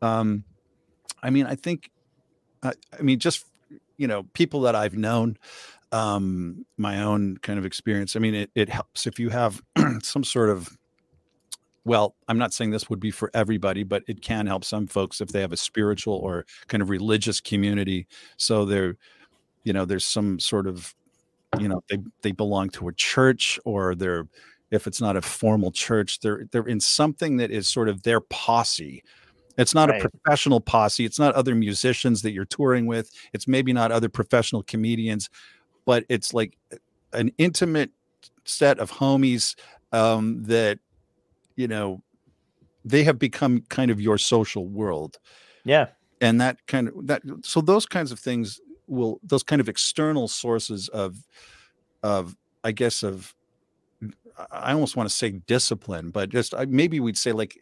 um 0.00 0.44
i 1.22 1.30
mean 1.30 1.46
i 1.46 1.54
think 1.54 1.90
uh, 2.62 2.72
i 2.98 3.02
mean 3.02 3.18
just 3.18 3.44
you 3.98 4.06
know 4.06 4.24
people 4.34 4.62
that 4.62 4.74
i've 4.74 4.96
known 4.96 5.36
um 5.92 6.64
my 6.78 7.02
own 7.02 7.36
kind 7.38 7.58
of 7.58 7.66
experience 7.66 8.16
i 8.16 8.18
mean 8.18 8.34
it, 8.34 8.50
it 8.54 8.68
helps 8.68 9.06
if 9.06 9.18
you 9.18 9.28
have 9.28 9.60
some 10.02 10.24
sort 10.24 10.48
of 10.50 10.76
well 11.84 12.14
i'm 12.28 12.38
not 12.38 12.52
saying 12.52 12.70
this 12.70 12.88
would 12.88 13.00
be 13.00 13.10
for 13.10 13.30
everybody 13.34 13.82
but 13.82 14.02
it 14.08 14.22
can 14.22 14.46
help 14.46 14.64
some 14.64 14.86
folks 14.86 15.20
if 15.20 15.28
they 15.28 15.40
have 15.40 15.52
a 15.52 15.56
spiritual 15.56 16.14
or 16.14 16.46
kind 16.68 16.82
of 16.82 16.90
religious 16.90 17.40
community 17.40 18.06
so 18.36 18.64
they're 18.64 18.96
you 19.64 19.72
know 19.72 19.84
there's 19.84 20.06
some 20.06 20.38
sort 20.38 20.66
of 20.66 20.94
you 21.58 21.68
know 21.68 21.82
they 21.90 21.98
they 22.22 22.32
belong 22.32 22.68
to 22.70 22.88
a 22.88 22.92
church 22.92 23.58
or 23.64 23.94
they're 23.94 24.26
if 24.70 24.86
it's 24.86 25.00
not 25.00 25.16
a 25.16 25.22
formal 25.22 25.70
church 25.70 26.20
they're 26.20 26.46
they're 26.50 26.66
in 26.66 26.80
something 26.80 27.36
that 27.36 27.50
is 27.50 27.68
sort 27.68 27.88
of 27.88 28.02
their 28.04 28.20
posse 28.20 29.02
it's 29.58 29.74
not 29.74 29.90
Right. 29.90 30.02
a 30.04 30.08
professional 30.08 30.60
posse 30.60 31.04
it's 31.04 31.18
not 31.18 31.34
other 31.34 31.54
musicians 31.54 32.22
that 32.22 32.32
you're 32.32 32.46
touring 32.46 32.86
with 32.86 33.10
it's 33.34 33.46
maybe 33.46 33.72
not 33.72 33.92
other 33.92 34.08
professional 34.08 34.62
comedians 34.62 35.28
but 35.84 36.04
it's 36.08 36.32
like 36.32 36.56
an 37.12 37.30
intimate 37.38 37.90
set 38.44 38.78
of 38.78 38.90
homies 38.90 39.54
um 39.92 40.42
that 40.44 40.78
you 41.56 41.68
know 41.68 42.02
they 42.84 43.04
have 43.04 43.18
become 43.18 43.62
kind 43.68 43.90
of 43.90 44.00
your 44.00 44.18
social 44.18 44.66
world 44.68 45.18
Yeah. 45.64 45.88
and 46.20 46.40
that 46.40 46.66
kind 46.66 46.88
of 46.88 47.06
that 47.06 47.22
so 47.44 47.60
those 47.60 47.86
kinds 47.86 48.12
of 48.12 48.18
things 48.18 48.60
will 48.86 49.20
those 49.22 49.42
kind 49.42 49.60
of 49.60 49.68
external 49.68 50.28
sources 50.28 50.88
of 50.88 51.16
of 52.02 52.36
i 52.64 52.72
guess 52.72 53.02
of 53.02 53.34
i 54.50 54.72
almost 54.72 54.96
want 54.96 55.08
to 55.08 55.14
say 55.14 55.30
discipline 55.46 56.10
but 56.10 56.28
just 56.30 56.54
maybe 56.68 57.00
we'd 57.00 57.16
say 57.18 57.32
like 57.32 57.58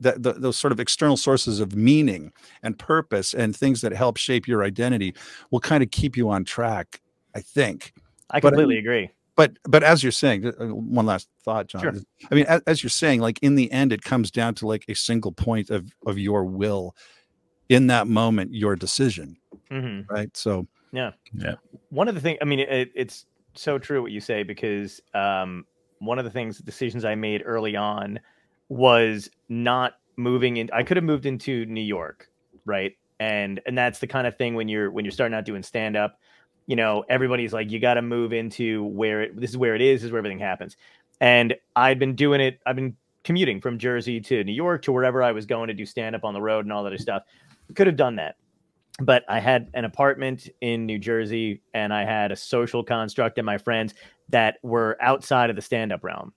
that 0.00 0.22
the, 0.22 0.32
those 0.32 0.56
sort 0.56 0.72
of 0.72 0.80
external 0.80 1.16
sources 1.16 1.60
of 1.60 1.74
meaning 1.76 2.32
and 2.62 2.78
purpose 2.78 3.34
and 3.34 3.56
things 3.56 3.80
that 3.80 3.92
help 3.92 4.16
shape 4.16 4.48
your 4.48 4.64
identity 4.64 5.14
will 5.50 5.60
kind 5.60 5.82
of 5.82 5.90
keep 5.90 6.16
you 6.16 6.28
on 6.28 6.44
track 6.44 7.00
i 7.34 7.40
think 7.40 7.92
I 8.30 8.40
completely 8.40 8.74
mean- 8.76 8.84
agree. 8.84 9.10
but 9.36 9.52
but 9.64 9.82
as 9.82 10.02
you're 10.02 10.12
saying 10.12 10.46
uh, 10.46 10.66
one 10.74 11.06
last 11.06 11.28
thought 11.44 11.68
john 11.68 11.80
Sure. 11.82 11.94
i 12.30 12.34
mean 12.34 12.46
as, 12.46 12.60
as 12.66 12.82
you're 12.82 12.90
saying 12.90 13.20
like 13.20 13.38
in 13.42 13.54
the 13.54 13.70
end 13.72 13.92
it 13.92 14.02
comes 14.02 14.30
down 14.30 14.54
to 14.56 14.66
like 14.66 14.84
a 14.88 14.94
single 14.94 15.32
point 15.32 15.70
of 15.70 15.92
of 16.06 16.18
your 16.18 16.44
will 16.44 16.94
in 17.68 17.86
that 17.86 18.06
moment 18.08 18.52
your 18.52 18.76
decision 18.76 19.36
hmm 19.72 20.00
right? 20.10 20.34
So 20.36 20.66
yeah, 20.92 21.12
yeah. 21.34 21.54
one 21.90 22.08
of 22.08 22.14
the 22.14 22.20
things 22.20 22.38
i 22.42 22.44
mean 22.44 22.60
it, 22.60 22.92
it's 22.94 23.24
so 23.54 23.78
true 23.78 24.02
what 24.02 24.12
you 24.12 24.20
say 24.20 24.42
because 24.42 25.00
um, 25.14 25.64
one 25.98 26.18
of 26.18 26.24
the 26.24 26.30
things 26.30 26.58
decisions 26.58 27.04
i 27.04 27.14
made 27.14 27.42
early 27.44 27.76
on 27.76 28.20
was 28.68 29.30
not 29.48 29.94
moving 30.16 30.58
in 30.58 30.68
i 30.72 30.82
could 30.82 30.96
have 30.96 31.04
moved 31.04 31.26
into 31.26 31.64
new 31.66 31.80
york 31.80 32.28
right? 32.64 32.92
And 33.20 33.60
and 33.66 33.76
that's 33.76 33.98
the 33.98 34.06
kind 34.06 34.26
of 34.26 34.36
thing 34.36 34.54
when 34.54 34.68
you're 34.68 34.90
when 34.90 35.04
you're 35.04 35.12
starting 35.12 35.36
out 35.36 35.44
doing 35.44 35.62
stand 35.62 35.96
up 35.96 36.18
you 36.66 36.76
know 36.76 37.04
everybody's 37.08 37.52
like 37.52 37.70
you 37.70 37.78
got 37.78 37.94
to 37.94 38.02
move 38.02 38.32
into 38.32 38.84
where 38.84 39.22
it 39.22 39.40
this 39.40 39.50
is 39.50 39.56
where 39.56 39.74
it 39.74 39.80
is 39.80 40.00
this 40.00 40.06
is 40.06 40.12
where 40.12 40.18
everything 40.18 40.38
happens. 40.38 40.76
And 41.20 41.54
i'd 41.76 41.98
been 41.98 42.14
doing 42.16 42.40
it 42.40 42.60
i've 42.66 42.76
been 42.76 42.96
commuting 43.22 43.60
from 43.60 43.78
jersey 43.78 44.20
to 44.20 44.42
new 44.42 44.52
york 44.52 44.82
to 44.82 44.90
wherever 44.90 45.22
i 45.22 45.30
was 45.30 45.46
going 45.46 45.68
to 45.68 45.74
do 45.74 45.86
stand 45.86 46.16
up 46.16 46.24
on 46.24 46.34
the 46.34 46.42
road 46.42 46.64
and 46.64 46.72
all 46.72 46.82
that 46.82 46.88
other 46.88 46.98
stuff. 46.98 47.22
Could 47.76 47.86
have 47.86 47.96
done 47.96 48.16
that 48.16 48.36
but 49.00 49.24
I 49.28 49.40
had 49.40 49.68
an 49.74 49.84
apartment 49.84 50.48
in 50.60 50.86
New 50.86 50.98
Jersey 50.98 51.62
and 51.72 51.92
I 51.92 52.04
had 52.04 52.30
a 52.30 52.36
social 52.36 52.84
construct 52.84 53.38
and 53.38 53.46
my 53.46 53.58
friends 53.58 53.94
that 54.28 54.58
were 54.62 54.96
outside 55.00 55.50
of 55.50 55.56
the 55.56 55.62
stand 55.62 55.92
up 55.92 56.04
realm. 56.04 56.32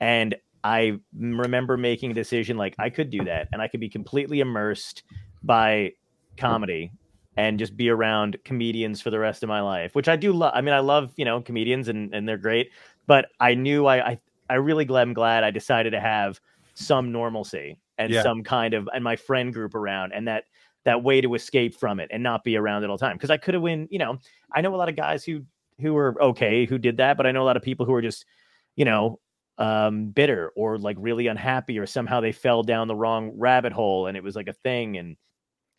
And 0.00 0.34
I 0.64 0.98
remember 1.14 1.76
making 1.76 2.10
a 2.10 2.14
decision 2.14 2.56
like 2.56 2.74
I 2.78 2.90
could 2.90 3.10
do 3.10 3.24
that 3.24 3.48
and 3.52 3.62
I 3.62 3.68
could 3.68 3.80
be 3.80 3.88
completely 3.88 4.40
immersed 4.40 5.02
by 5.42 5.92
comedy 6.36 6.92
and 7.36 7.58
just 7.58 7.76
be 7.76 7.88
around 7.88 8.38
comedians 8.44 9.00
for 9.00 9.10
the 9.10 9.18
rest 9.18 9.42
of 9.42 9.48
my 9.48 9.60
life, 9.60 9.94
which 9.94 10.08
I 10.08 10.16
do 10.16 10.32
love. 10.32 10.52
I 10.54 10.60
mean, 10.60 10.74
I 10.74 10.80
love, 10.80 11.12
you 11.16 11.24
know, 11.24 11.40
comedians 11.40 11.88
and, 11.88 12.14
and 12.14 12.28
they're 12.28 12.36
great, 12.38 12.70
but 13.06 13.26
I 13.38 13.54
knew 13.54 13.86
I, 13.86 14.10
I, 14.10 14.20
I 14.48 14.54
really 14.54 14.84
glad, 14.84 15.02
I'm 15.02 15.14
glad 15.14 15.44
I 15.44 15.50
decided 15.50 15.90
to 15.90 16.00
have 16.00 16.40
some 16.74 17.12
normalcy 17.12 17.78
and 17.98 18.12
Yeah. 18.12 18.22
some 18.22 18.42
kind 18.42 18.74
of, 18.74 18.88
and 18.92 19.04
my 19.04 19.16
friend 19.16 19.52
group 19.52 19.74
around 19.74 20.12
and 20.12 20.28
that, 20.28 20.44
that 20.84 21.02
way 21.02 21.20
to 21.20 21.34
escape 21.34 21.74
from 21.74 22.00
it 22.00 22.08
and 22.10 22.22
not 22.22 22.44
be 22.44 22.56
around 22.56 22.84
it 22.84 22.90
all 22.90 22.96
the 22.96 23.06
time. 23.06 23.18
Cause 23.18 23.30
I 23.30 23.36
could 23.36 23.54
have 23.54 23.62
win, 23.62 23.88
you 23.90 23.98
know, 23.98 24.18
I 24.52 24.60
know 24.60 24.74
a 24.74 24.76
lot 24.76 24.88
of 24.88 24.96
guys 24.96 25.24
who, 25.24 25.44
who 25.80 25.94
were 25.94 26.20
okay, 26.22 26.66
who 26.66 26.78
did 26.78 26.98
that, 26.98 27.16
but 27.16 27.26
I 27.26 27.32
know 27.32 27.42
a 27.42 27.44
lot 27.44 27.56
of 27.56 27.62
people 27.62 27.86
who 27.86 27.94
are 27.94 28.02
just, 28.02 28.24
you 28.76 28.84
know, 28.84 29.18
um, 29.58 30.06
bitter 30.06 30.52
or 30.56 30.78
like 30.78 30.96
really 30.98 31.26
unhappy 31.26 31.78
or 31.78 31.86
somehow 31.86 32.20
they 32.20 32.32
fell 32.32 32.62
down 32.62 32.88
the 32.88 32.96
wrong 32.96 33.32
rabbit 33.36 33.72
hole 33.72 34.06
and 34.06 34.16
it 34.16 34.22
was 34.22 34.36
like 34.36 34.48
a 34.48 34.54
thing. 34.54 34.96
And, 34.96 35.16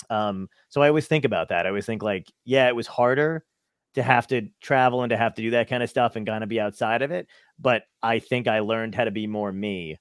um, 0.10 0.50
so 0.70 0.82
I 0.82 0.88
always 0.88 1.08
think 1.08 1.26
about 1.26 1.50
that. 1.50 1.66
I 1.66 1.70
always 1.70 1.86
think 1.86 2.04
like, 2.04 2.32
yeah, 2.46 2.68
it 2.68 2.76
was 2.76 2.88
harder 2.88 3.44
to 3.96 4.04
have 4.04 4.28
to 4.28 4.48
travel 4.62 5.04
and 5.04 5.10
to 5.10 5.18
have 5.18 5.34
to 5.36 5.42
do 5.42 5.52
that 5.52 5.70
kind 5.70 5.84
of 5.84 5.90
stuff 5.90 6.16
and 6.16 6.26
kind 6.26 6.44
of 6.44 6.50
be 6.50 6.60
outside 6.60 7.02
of 7.02 7.12
it. 7.12 7.28
But 7.60 7.84
I 8.02 8.20
think 8.20 8.48
I 8.48 8.60
learned 8.60 8.96
how 8.96 9.04
to 9.04 9.12
be 9.12 9.28
more 9.28 9.52
me 9.52 9.98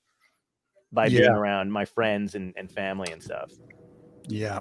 by 0.93 1.09
being 1.09 1.25
around 1.31 1.73
my 1.73 1.85
friends 1.85 2.35
and, 2.35 2.53
and 2.57 2.71
family 2.71 3.13
and 3.13 3.23
stuff. 3.23 3.51
yeah 4.29 4.61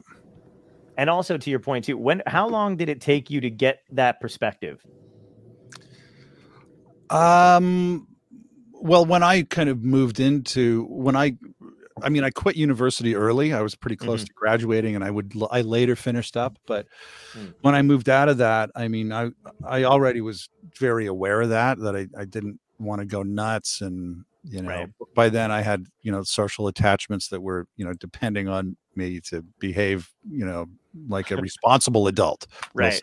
And 0.99 1.09
also 1.09 1.37
to 1.37 1.49
your 1.49 1.59
point 1.61 1.85
too, 1.85 1.97
when 1.97 2.21
how 2.27 2.49
long 2.49 2.75
did 2.75 2.89
it 2.89 2.99
take 2.99 3.29
you 3.29 3.39
to 3.39 3.49
get 3.49 3.79
that 3.91 4.19
perspective? 4.19 4.85
um 7.09 8.05
well 8.73 9.03
when 9.03 9.23
i 9.23 9.41
kind 9.41 9.67
of 9.67 9.83
moved 9.83 10.19
into 10.19 10.85
when 10.91 11.15
i 11.15 11.35
i 12.03 12.09
mean 12.09 12.23
i 12.23 12.29
quit 12.29 12.55
university 12.55 13.15
early 13.15 13.51
i 13.51 13.61
was 13.61 13.73
pretty 13.75 13.95
close 13.95 14.21
Mhm. 14.23 14.27
to 14.27 14.33
graduating 14.35 14.93
and 14.93 15.03
i 15.03 15.09
would 15.09 15.33
I 15.49 15.61
later 15.61 15.95
finished 15.95 16.37
up 16.37 16.59
but 16.67 16.85
Mm. 17.35 17.55
when 17.61 17.73
i 17.73 17.81
moved 17.81 18.09
out 18.09 18.29
of 18.29 18.37
that 18.37 18.69
i 18.75 18.87
mean 18.87 19.11
i 19.11 19.31
i 19.63 19.85
already 19.85 20.21
was 20.21 20.49
very 20.79 21.07
aware 21.07 21.41
of 21.41 21.49
that 21.49 21.79
that 21.79 21.95
i, 21.95 22.05
I 22.15 22.25
didn't 22.25 22.59
want 22.77 22.99
to 23.01 23.07
go 23.07 23.23
nuts 23.23 23.81
and 23.81 24.23
you 24.43 24.61
know 24.61 24.69
Right. 24.69 24.89
by 25.15 25.29
then 25.29 25.51
i 25.51 25.61
had 25.61 25.85
you 26.01 26.11
know 26.11 26.23
social 26.23 26.67
attachments 26.67 27.27
that 27.27 27.41
were 27.41 27.67
you 27.75 27.83
know 27.85 27.93
depending 27.93 28.47
on 28.47 28.77
me 28.95 29.19
to 29.21 29.43
behave 29.59 30.09
you 30.29 30.45
know 30.45 30.65
like 31.07 31.31
a 31.31 31.37
responsible 31.41 32.07
adult 32.07 32.47
Right. 32.73 32.93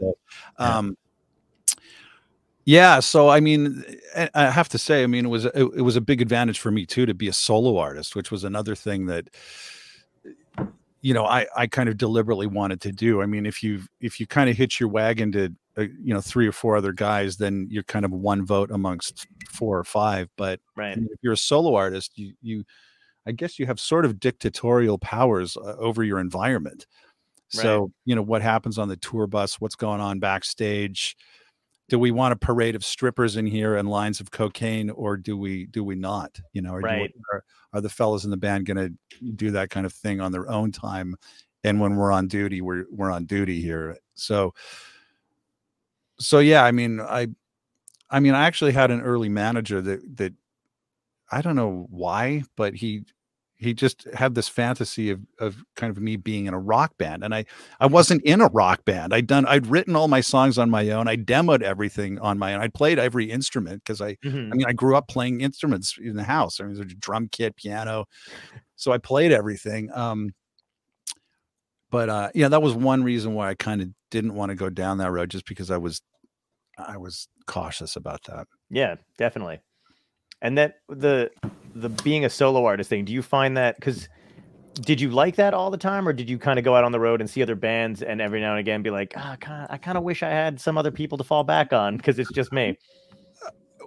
um 0.59 0.97
yeah 2.65 3.01
so 3.01 3.29
i 3.29 3.39
mean 3.39 3.85
I- 4.17 4.31
i 4.35 4.51
have 4.51 4.69
to 4.71 4.79
say 4.79 5.03
i 5.03 5.07
mean 5.07 5.27
it 5.27 5.29
was 5.29 5.45
it, 5.45 5.53
it 5.55 5.83
was 5.83 5.97
a 5.97 6.01
big 6.01 6.21
advantage 6.23 6.59
for 6.59 6.71
me 6.71 6.87
too 6.87 7.07
to 7.07 7.15
be 7.15 7.29
a 7.29 7.33
solo 7.33 7.77
artist 7.79 8.17
which 8.17 8.31
was 8.31 8.43
another 8.45 8.75
thing 8.75 9.07
that 9.07 9.29
you 11.03 11.15
know 11.15 11.25
i 11.27 11.47
i 11.57 11.67
kind 11.67 11.89
of 11.89 11.97
deliberately 11.97 12.47
wanted 12.47 12.81
to 12.81 12.91
do 12.93 13.23
i 13.23 13.27
mean 13.27 13.47
if 13.47 13.63
you 13.63 13.83
if 14.01 14.19
you 14.19 14.27
kind 14.27 14.49
of 14.51 14.57
hitch 14.57 14.81
your 14.81 14.89
wagon 14.89 15.31
to 15.33 15.53
uh, 15.79 15.83
you 16.03 16.15
know 16.15 16.21
three 16.21 16.47
or 16.47 16.53
four 16.53 16.77
other 16.77 16.93
guys 16.93 17.37
then 17.37 17.67
you're 17.71 17.83
kind 17.83 18.05
of 18.05 18.11
one 18.13 18.45
vote 18.45 18.71
amongst 18.71 19.27
four 19.51 19.79
or 19.79 19.85
five 19.85 20.29
but 20.37 20.61
Right. 20.77 20.97
if 20.97 21.19
you're 21.23 21.35
a 21.35 21.37
solo 21.37 21.75
artist 21.75 22.13
you 22.17 22.35
you 22.43 22.65
i 23.27 23.33
guess 23.33 23.59
you 23.59 23.67
have 23.67 23.79
sort 23.81 24.05
of 24.05 24.21
dictatorial 24.21 24.99
powers 24.99 25.57
uh, 25.57 25.75
over 25.79 26.03
your 26.05 26.19
environment. 26.21 26.87
So 27.49 27.91
you 28.05 28.15
know 28.17 28.23
what 28.23 28.43
happens 28.43 28.77
on 28.77 28.89
the 28.89 28.97
tour 28.97 29.27
bus? 29.29 29.61
What's 29.61 29.77
going 29.77 30.01
on 30.01 30.19
backstage? 30.19 31.17
Do 31.89 31.99
we 31.99 32.11
want 32.11 32.33
a 32.33 32.37
parade 32.37 32.75
of 32.75 32.85
strippers 32.85 33.37
in 33.37 33.47
here 33.47 33.77
and 33.77 33.89
lines 33.89 34.19
of 34.21 34.33
cocaine 34.33 34.91
or 34.91 35.17
do 35.17 35.39
we 35.39 35.67
do 35.67 35.85
we 35.85 35.95
not 35.95 36.39
you 36.53 36.61
know 36.61 36.75
we- 36.75 37.15
are, 37.33 37.45
are 37.73 37.81
the 37.81 37.89
fellas 37.89 38.25
in 38.25 38.31
the 38.31 38.37
band 38.37 38.67
going 38.67 38.77
to 38.77 39.31
do 39.37 39.53
that 39.53 39.71
kind 39.71 39.87
of 39.87 39.93
thing 39.93 40.21
on 40.21 40.33
their 40.33 40.51
own 40.51 40.73
time? 40.73 41.15
And 41.63 41.81
when 41.81 41.95
we're 41.97 42.11
on 42.13 42.27
duty 42.27 42.61
we're 42.61 42.85
we're 42.91 43.13
on 43.13 43.27
duty 43.27 43.61
here. 43.63 43.97
So 44.15 44.53
so 46.19 46.39
yeah 46.39 46.65
i 46.65 46.73
mean 46.73 47.01
i 47.01 47.27
i 48.11 48.21
mean 48.21 48.35
i 48.35 48.47
actually 48.47 48.73
had 48.73 48.91
an 48.91 49.01
early 49.01 49.29
manager 49.29 49.81
that 49.81 50.01
that 50.17 50.33
i 51.33 51.41
don't 51.43 51.57
know 51.57 51.87
why 51.91 52.43
but 52.57 52.75
he 52.75 53.03
he 53.59 53.73
just 53.73 54.07
had 54.13 54.35
this 54.35 54.49
fantasy 54.49 55.11
of 55.11 55.21
of 55.41 55.57
kind 55.77 55.91
of 55.91 56.03
me 56.03 56.17
being 56.17 56.45
in 56.47 56.53
a 56.55 56.59
rock 56.59 56.97
band 56.99 57.25
and 57.25 57.35
i 57.35 57.45
i 57.81 57.87
wasn't 57.87 58.23
in 58.23 58.41
a 58.43 58.49
rock 58.49 58.85
band 58.85 59.15
i'd 59.15 59.27
done 59.27 59.47
i'd 59.47 59.67
written 59.67 59.97
all 59.97 60.09
my 60.09 60.21
songs 60.21 60.59
on 60.59 60.69
my 60.69 60.91
own 60.91 61.09
i 61.09 61.17
demoed 61.17 61.63
everything 61.63 62.19
on 62.21 62.39
my 62.39 62.55
own 62.55 62.61
i 62.61 62.69
played 62.69 62.99
every 62.99 63.31
instrument 63.31 63.83
because 63.83 64.01
i 64.03 64.15
Mhm. 64.25 64.53
I 64.53 64.57
mean, 64.57 64.67
I 64.67 64.73
grew 64.73 64.95
up 64.97 65.09
playing 65.09 65.41
instruments 65.41 65.99
in 66.03 66.17
the 66.17 66.23
house. 66.25 66.61
I 66.61 66.65
mean, 66.65 66.75
there's 66.75 66.93
a 66.93 66.95
drum 66.97 67.29
kit, 67.31 67.57
piano. 67.57 68.07
So 68.77 68.93
I 68.93 68.99
played 68.99 69.33
everything. 69.33 69.91
Um, 69.95 70.35
but 71.91 72.09
uh, 72.09 72.31
yeah, 72.35 72.49
that 72.49 72.63
was 72.63 72.75
one 72.75 73.05
reason 73.05 73.35
why 73.35 73.51
I 73.51 73.55
kind 73.55 73.81
of 73.81 73.89
didn't 74.11 74.35
want 74.35 74.51
to 74.51 74.55
go 74.55 74.69
down 74.69 74.99
that 74.99 75.11
road, 75.11 75.31
just 75.31 75.47
because 75.47 75.71
I 75.71 75.77
was, 75.77 76.03
I 76.79 76.97
was 76.97 77.29
cautious 77.47 77.97
about 77.97 78.23
that. 78.25 78.47
Yeah, 78.71 78.97
definitely. 79.19 79.61
And 80.43 80.59
that 80.59 80.77
the 80.89 81.31
the 81.75 81.89
being 81.89 82.25
a 82.25 82.31
solo 82.31 82.65
artist 82.65 82.91
thing, 82.91 83.05
do 83.05 83.13
you 83.13 83.23
find 83.23 83.57
that 83.57 83.77
because 83.77 84.09
did 84.75 85.01
you 85.01 85.11
like 85.11 85.37
that 85.37 85.55
all 85.55 85.71
the 85.71 85.79
time, 85.79 86.07
or 86.07 86.13
did 86.13 86.29
you 86.29 86.39
kind 86.39 86.59
of 86.59 86.65
go 86.65 86.77
out 86.77 86.85
on 86.85 86.93
the 86.93 87.01
road 87.01 87.21
and 87.21 87.31
see 87.31 87.43
other 87.43 87.55
bands 87.55 88.03
and 88.03 88.21
every 88.21 88.41
now 88.41 88.51
and 88.51 88.61
again 88.61 88.83
be 88.83 88.91
like, 88.91 89.15
ah, 89.17 89.37
kinda, 89.41 89.67
I 89.71 89.79
kind 89.79 89.97
of 89.97 90.05
wish 90.05 90.23
I 90.23 90.29
had 90.29 90.61
some 90.61 90.77
other 90.77 90.91
people 90.91 91.17
to 91.19 91.25
fall 91.25 91.45
back 91.45 91.73
on 91.73 91.97
because 91.97 92.19
it's 92.19 92.31
just 92.33 92.53
me. 92.53 92.79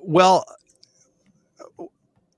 Well, 0.01 0.43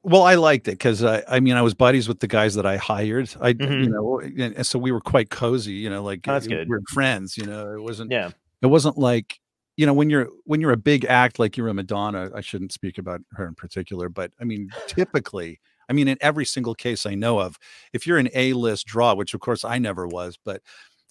well, 0.03 0.23
I 0.23 0.35
liked 0.35 0.67
it 0.67 0.71
because 0.71 1.03
I, 1.03 1.23
I 1.27 1.39
mean, 1.39 1.55
I 1.55 1.61
was 1.61 1.73
buddies 1.73 2.07
with 2.07 2.19
the 2.19 2.27
guys 2.27 2.55
that 2.55 2.65
I 2.65 2.77
hired. 2.77 3.33
I, 3.39 3.49
you 3.49 3.55
Mhm. 3.55 3.87
know, 3.89 4.19
and, 4.19 4.55
and 4.55 4.65
so 4.65 4.79
we 4.79 4.91
were 4.91 5.01
quite 5.01 5.29
cozy. 5.29 5.73
You 5.73 5.89
know, 5.89 6.03
like 6.03 6.27
Oh, 6.27 6.33
that's 6.33 6.47
uh, 6.47 6.49
good. 6.49 6.67
we 6.69 6.75
we're 6.77 6.81
friends. 6.89 7.37
You 7.37 7.45
know, 7.45 7.73
it 7.73 7.81
wasn't. 7.81 8.11
Yeah, 8.11 8.31
it 8.61 8.67
wasn't 8.67 8.97
like 8.97 9.39
you 9.77 9.85
know 9.85 9.93
when 9.93 10.09
you're 10.09 10.27
when 10.45 10.59
you're 10.61 10.71
a 10.73 10.77
big 10.77 11.05
act 11.05 11.39
like 11.39 11.55
you're 11.55 11.69
a 11.69 11.73
madonna 11.73 12.29
i 12.35 12.41
shouldn't 12.41 12.73
speak 12.73 12.97
about 12.97 13.21
her 13.31 13.47
in 13.47 13.55
particular 13.55 14.09
but 14.09 14.29
i 14.39 14.43
mean 14.43 14.69
typically 14.85 15.61
i 15.89 15.93
mean 15.93 16.09
in 16.09 16.17
every 16.19 16.43
single 16.43 16.75
case 16.75 17.05
i 17.05 17.15
know 17.15 17.39
of 17.39 17.57
if 17.93 18.05
you're 18.05 18.17
an 18.17 18.27
a-list 18.35 18.85
draw 18.85 19.13
which 19.15 19.33
of 19.33 19.39
course 19.39 19.63
i 19.63 19.77
never 19.77 20.05
was 20.05 20.37
but 20.43 20.61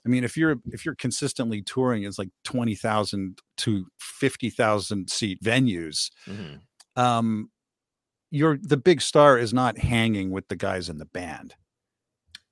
I 0.04 0.08
mean, 0.10 0.24
if 0.24 0.36
you're 0.36 0.56
if 0.72 0.84
you're 0.86 0.94
consistently 0.94 1.60
touring, 1.62 2.04
it's 2.04 2.18
like 2.18 2.30
twenty 2.44 2.74
thousand 2.74 3.38
to 3.58 3.86
fifty 3.98 4.48
thousand 4.48 5.10
seat 5.10 5.42
venues. 5.42 6.10
Mhm. 6.26 6.60
Um, 6.96 7.50
you're 8.30 8.58
the 8.60 8.76
big 8.76 9.00
star 9.00 9.38
is 9.38 9.52
not 9.52 9.78
hanging 9.78 10.30
with 10.30 10.48
the 10.48 10.56
guys 10.56 10.88
in 10.88 10.98
the 10.98 11.06
band. 11.06 11.54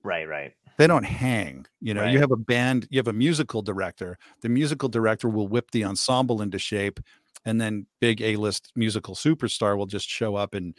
Right, 0.03 0.29
right. 0.29 0.53
They 0.77 0.87
don't 0.87 1.05
hang. 1.05 1.67
You 1.81 1.93
know, 1.95 2.05
you 2.05 2.21
have 2.21 2.31
a 2.31 2.37
band, 2.37 2.87
you 2.89 2.99
have 2.99 3.09
a 3.09 3.13
musical 3.13 3.63
director. 3.63 4.17
The 4.43 4.49
musical 4.49 4.89
director 4.89 5.29
will 5.29 5.49
whip 5.49 5.73
the 5.73 5.85
ensemble 5.85 6.41
into 6.41 6.59
shape, 6.59 7.01
and 7.45 7.61
then 7.61 7.87
big 8.01 8.23
A-list 8.23 8.73
musical 8.77 9.17
superstar 9.17 9.77
will 9.77 9.87
just 9.87 10.09
show 10.09 10.37
up 10.37 10.55
and 10.55 10.77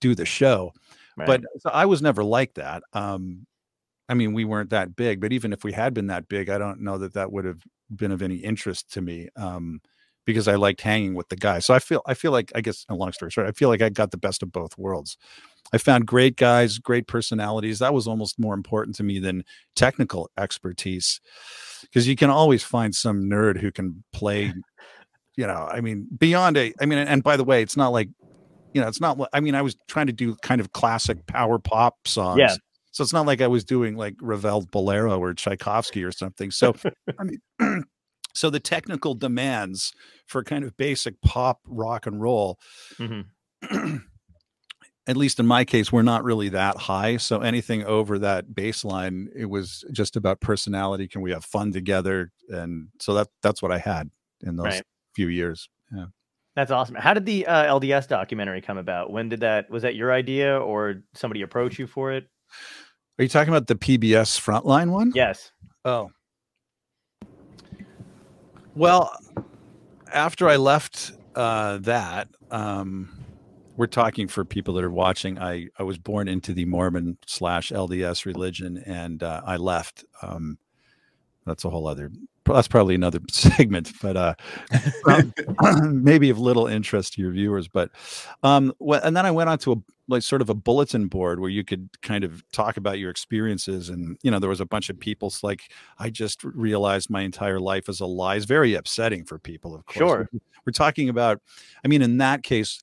do 0.00 0.14
the 0.14 0.24
show. 0.24 0.72
right. 1.16 1.26
But 1.26 1.42
so 1.58 1.70
I 1.70 1.86
was 1.86 2.00
never 2.00 2.22
like 2.22 2.54
that. 2.54 2.84
Um, 2.92 3.46
I 4.08 4.14
mean, 4.14 4.32
we 4.32 4.44
weren't 4.44 4.70
that 4.70 4.96
big, 4.96 5.20
but 5.20 5.32
even 5.32 5.52
if 5.52 5.64
we 5.64 5.72
had 5.72 5.94
been 5.94 6.08
that 6.08 6.28
big, 6.28 6.48
I 6.48 6.58
don't 6.58 6.80
know 6.80 6.98
that 6.98 7.14
that 7.14 7.30
would 7.32 7.44
have 7.44 7.62
been 7.94 8.12
of 8.12 8.22
any 8.22 8.36
interest 8.36 8.92
to 8.92 9.00
me. 9.00 9.28
Um, 9.36 9.80
because 10.30 10.48
I 10.48 10.56
liked 10.56 10.80
hanging 10.80 11.14
with 11.14 11.28
the 11.28 11.36
guys. 11.36 11.66
So 11.66 11.74
I 11.74 11.78
feel 11.78 12.02
I 12.06 12.14
feel 12.14 12.32
like 12.32 12.52
I 12.54 12.60
guess 12.60 12.84
a 12.88 12.94
long 12.94 13.12
story 13.12 13.30
short, 13.30 13.46
I 13.46 13.52
feel 13.52 13.68
like 13.68 13.82
I 13.82 13.88
got 13.88 14.10
the 14.10 14.16
best 14.16 14.42
of 14.42 14.52
both 14.52 14.76
worlds. 14.78 15.16
I 15.72 15.78
found 15.78 16.06
great 16.06 16.36
guys, 16.36 16.78
great 16.78 17.06
personalities. 17.06 17.78
That 17.78 17.94
was 17.94 18.06
almost 18.06 18.38
more 18.38 18.54
important 18.54 18.96
to 18.96 19.02
me 19.02 19.18
than 19.18 19.44
technical 19.76 20.30
expertise. 20.38 21.20
Because 21.82 22.08
you 22.08 22.16
can 22.16 22.30
always 22.30 22.62
find 22.62 22.94
some 22.94 23.22
nerd 23.24 23.60
who 23.60 23.70
can 23.70 24.02
play, 24.12 24.52
you 25.36 25.46
know, 25.46 25.68
I 25.70 25.80
mean, 25.80 26.08
beyond 26.16 26.56
a 26.56 26.72
I 26.80 26.86
mean, 26.86 26.98
and 26.98 27.22
by 27.22 27.36
the 27.36 27.44
way, 27.44 27.62
it's 27.62 27.76
not 27.76 27.88
like, 27.88 28.08
you 28.72 28.80
know, 28.80 28.88
it's 28.88 29.00
not 29.00 29.18
I 29.32 29.40
mean, 29.40 29.54
I 29.54 29.62
was 29.62 29.76
trying 29.88 30.06
to 30.06 30.12
do 30.12 30.36
kind 30.42 30.60
of 30.60 30.72
classic 30.72 31.26
power 31.26 31.58
pop 31.58 31.96
songs. 32.06 32.38
Yeah. 32.38 32.56
So 32.92 33.04
it's 33.04 33.12
not 33.12 33.26
like 33.26 33.40
I 33.40 33.46
was 33.46 33.64
doing 33.64 33.96
like 33.96 34.16
Ravel 34.20 34.66
Bolero 34.72 35.18
or 35.18 35.32
Tchaikovsky 35.34 36.02
or 36.02 36.12
something. 36.12 36.50
So 36.50 36.74
I 37.18 37.24
mean 37.24 37.84
so 38.34 38.50
the 38.50 38.60
technical 38.60 39.14
demands 39.14 39.92
for 40.26 40.42
kind 40.44 40.64
of 40.64 40.76
basic 40.76 41.20
pop 41.22 41.60
rock 41.66 42.06
and 42.06 42.20
roll 42.20 42.58
Mhm. 42.98 43.26
at 45.06 45.16
least 45.16 45.40
in 45.40 45.46
my 45.46 45.64
case 45.64 45.90
were 45.90 46.02
not 46.02 46.22
really 46.24 46.48
that 46.50 46.76
high 46.76 47.16
so 47.16 47.40
anything 47.40 47.84
over 47.84 48.18
that 48.18 48.50
baseline 48.52 49.26
it 49.34 49.46
was 49.46 49.84
just 49.92 50.14
about 50.16 50.40
personality 50.40 51.08
can 51.08 51.20
we 51.22 51.30
have 51.32 51.44
fun 51.44 51.72
together 51.72 52.30
and 52.48 52.88
so 53.00 53.14
that 53.14 53.26
that's 53.42 53.62
what 53.62 53.72
i 53.72 53.78
had 53.78 54.10
in 54.42 54.56
those 54.56 54.66
Right. 54.66 54.82
few 55.14 55.28
years 55.28 55.68
Yeah. 55.92 56.06
That's 56.56 56.72
awesome. 56.72 56.96
How 56.96 57.14
did 57.14 57.26
the 57.26 57.46
uh, 57.46 57.78
LDS 57.78 58.08
documentary 58.08 58.60
come 58.60 58.76
about? 58.76 59.12
When 59.12 59.28
did 59.28 59.40
that? 59.40 59.70
Was 59.70 59.82
that 59.82 59.94
your 59.94 60.12
idea, 60.12 60.58
or 60.58 60.96
somebody 61.14 61.42
approach 61.42 61.78
you 61.78 61.86
for 61.86 62.12
it? 62.12 62.26
are 63.18 63.22
you 63.22 63.28
talking 63.28 63.50
about 63.54 63.68
the 63.68 63.76
pbs 63.76 64.38
frontline 64.38 64.90
one 64.90 65.12
Yes. 65.14 65.52
Oh. 65.84 66.10
Well, 68.80 69.14
after 70.10 70.48
I 70.48 70.56
left 70.56 71.12
uh, 71.34 71.76
that, 71.82 72.28
um, 72.50 73.10
we're 73.76 73.86
talking 73.86 74.26
for 74.26 74.42
people 74.42 74.72
that 74.72 74.84
are 74.84 74.90
watching. 74.90 75.38
I, 75.38 75.66
I 75.78 75.82
was 75.82 75.98
born 75.98 76.28
into 76.28 76.54
the 76.54 76.64
Mormon 76.64 77.18
slash 77.26 77.72
LDS 77.72 78.24
religion 78.24 78.82
and 78.86 79.22
uh, 79.22 79.42
I 79.44 79.58
left. 79.58 80.06
Um, 80.22 80.56
that's 81.44 81.66
a 81.66 81.68
whole 81.68 81.86
other, 81.86 82.10
that's 82.46 82.68
probably 82.68 82.94
another 82.94 83.20
segment, 83.30 83.92
but 84.00 84.16
uh, 84.16 84.34
um, 85.06 85.34
maybe 86.02 86.30
of 86.30 86.38
little 86.38 86.66
interest 86.66 87.12
to 87.14 87.20
your 87.20 87.32
viewers. 87.32 87.68
But, 87.68 87.90
um, 88.42 88.72
and 88.80 89.14
then 89.14 89.26
I 89.26 89.30
went 89.30 89.50
on 89.50 89.58
to 89.58 89.72
a 89.72 89.76
like 90.10 90.22
sort 90.22 90.42
of 90.42 90.50
a 90.50 90.54
bulletin 90.54 91.06
board 91.06 91.40
where 91.40 91.50
you 91.50 91.64
could 91.64 91.88
kind 92.02 92.24
of 92.24 92.44
talk 92.52 92.76
about 92.76 92.98
your 92.98 93.10
experiences. 93.10 93.88
And, 93.88 94.18
you 94.22 94.30
know, 94.30 94.38
there 94.38 94.50
was 94.50 94.60
a 94.60 94.66
bunch 94.66 94.90
of 94.90 94.96
mm-hmm. 94.96 95.02
people 95.02 95.28
s- 95.28 95.42
like, 95.42 95.72
I 95.98 96.10
just 96.10 96.44
realized 96.44 97.08
my 97.08 97.22
entire 97.22 97.60
life 97.60 97.88
is 97.88 98.00
a 98.00 98.06
lie. 98.06 98.36
It's 98.36 98.44
very 98.44 98.74
upsetting 98.74 99.24
for 99.24 99.38
people, 99.38 99.74
of 99.74 99.86
course. 99.86 99.96
Sure. 99.96 100.28
We're, 100.66 100.72
talking 100.72 101.08
about, 101.08 101.40
I 101.84 101.88
mean, 101.88 102.02
in 102.02 102.18
that 102.18 102.42
case, 102.42 102.82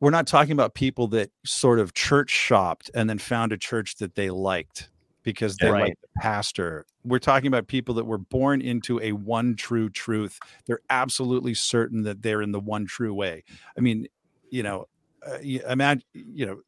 we're 0.00 0.10
not 0.10 0.26
talking 0.26 0.52
about 0.52 0.74
people 0.74 1.08
that 1.08 1.30
sort 1.44 1.78
of 1.78 1.92
church 1.94 2.30
shopped 2.30 2.90
and 2.94 3.10
then 3.10 3.18
found 3.18 3.52
a 3.52 3.58
church 3.58 3.96
that 3.96 4.14
they 4.14 4.30
liked 4.30 4.88
because 5.22 5.56
they 5.56 5.66
Yeah. 5.66 5.72
liked 5.72 6.00
the 6.00 6.20
pastor. 6.20 6.86
We're 7.04 7.18
talking 7.18 7.48
about 7.48 7.66
people 7.66 7.94
that 7.96 8.06
were 8.06 8.18
born 8.18 8.62
into 8.62 9.00
a 9.00 9.12
one 9.12 9.56
true 9.56 9.90
truth. 9.90 10.38
They're 10.66 10.80
absolutely 10.88 11.54
certain 11.54 12.02
that 12.04 12.22
they're 12.22 12.42
in 12.42 12.52
the 12.52 12.60
one 12.60 12.86
true 12.86 13.12
way. 13.12 13.44
I 13.76 13.80
mean, 13.80 14.06
you 14.50 14.62
know, 14.62 14.86
uh, 15.26 15.38
imagine, 15.70 16.02
you 16.14 16.46
know, 16.46 16.60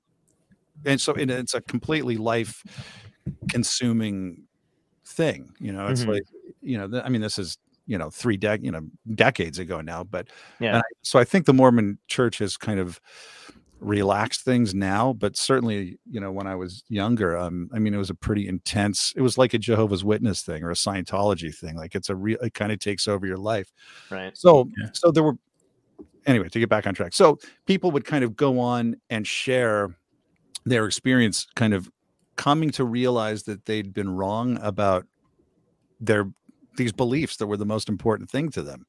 and 0.87 1.01
so 1.01 1.15
and 1.15 1.31
it's 1.31 1.55
a 1.55 1.61
completely 1.63 2.17
life 2.17 2.63
consuming 3.49 4.43
thing. 5.05 5.53
You 5.61 5.73
know, 5.73 5.89
it's 5.89 6.05
Mhm. 6.05 6.15
like, 6.15 6.23
you 6.63 6.79
know, 6.79 6.89
th- 6.89 7.03
I 7.05 7.09
mean, 7.09 7.21
this 7.21 7.39
is 7.39 7.59
you 7.87 7.99
know 7.99 8.09
three 8.11 8.39
dec 8.39 8.63
you 8.63 8.71
know 8.71 8.83
decades 9.15 9.59
ago 9.59 9.81
now, 9.81 10.05
but 10.05 10.29
Yeah. 10.61 10.79
I, 10.79 10.83
so 11.03 11.19
I 11.19 11.25
think 11.25 11.47
the 11.47 11.55
Mormon 11.55 11.99
Church 12.09 12.39
has 12.39 12.57
kind 12.57 12.79
of 12.81 13.01
relaxed 13.81 14.43
things 14.43 14.75
now, 14.75 15.15
but 15.15 15.37
certainly, 15.37 15.99
you 16.09 16.21
know, 16.21 16.31
when 16.31 16.47
I 16.47 16.55
was 16.55 16.85
younger, 16.89 17.37
um, 17.39 17.71
I 17.75 17.79
mean, 17.79 17.95
it 17.95 17.97
was 17.97 18.11
a 18.11 18.15
pretty 18.15 18.47
intense. 18.47 19.13
It 19.17 19.23
was 19.23 19.39
like 19.39 19.55
a 19.55 19.59
Jehovah's 19.59 20.05
Witness 20.05 20.43
thing 20.43 20.63
or 20.63 20.71
a 20.71 20.75
Scientology 20.75 21.55
thing. 21.55 21.77
Like 21.77 21.95
it's 21.95 22.11
a 22.11 22.15
real. 22.15 22.39
It 22.43 22.53
kind 22.55 22.73
of 22.73 22.79
takes 22.79 23.09
over 23.09 23.27
your 23.27 23.39
life. 23.39 23.73
Right. 24.11 24.37
So, 24.37 24.69
Yeah. 24.81 24.91
so 24.93 25.11
there 25.11 25.23
were. 25.25 25.37
Anyway, 26.27 26.49
to 26.49 26.59
get 26.61 26.69
back 26.69 26.87
on 26.87 26.95
track, 26.95 27.15
so 27.15 27.39
people 27.67 27.91
would 27.91 28.05
kind 28.05 28.25
of 28.25 28.37
go 28.37 28.61
on 28.61 28.97
and 29.09 29.27
share 29.27 29.97
their 30.67 30.87
experience, 30.87 31.47
kind 31.55 31.73
of 31.73 31.91
coming 32.37 32.71
to 32.71 32.85
realize 32.85 33.45
that 33.45 33.65
they'd 33.65 33.93
been 33.93 34.11
wrong 34.11 34.59
about 34.63 35.07
their 36.01 36.31
these 36.77 36.93
beliefs 36.93 37.37
that 37.37 37.47
were 37.47 37.57
the 37.57 37.67
most 37.67 37.89
important 37.89 38.31
thing 38.31 38.49
to 38.51 38.63
them. 38.63 38.87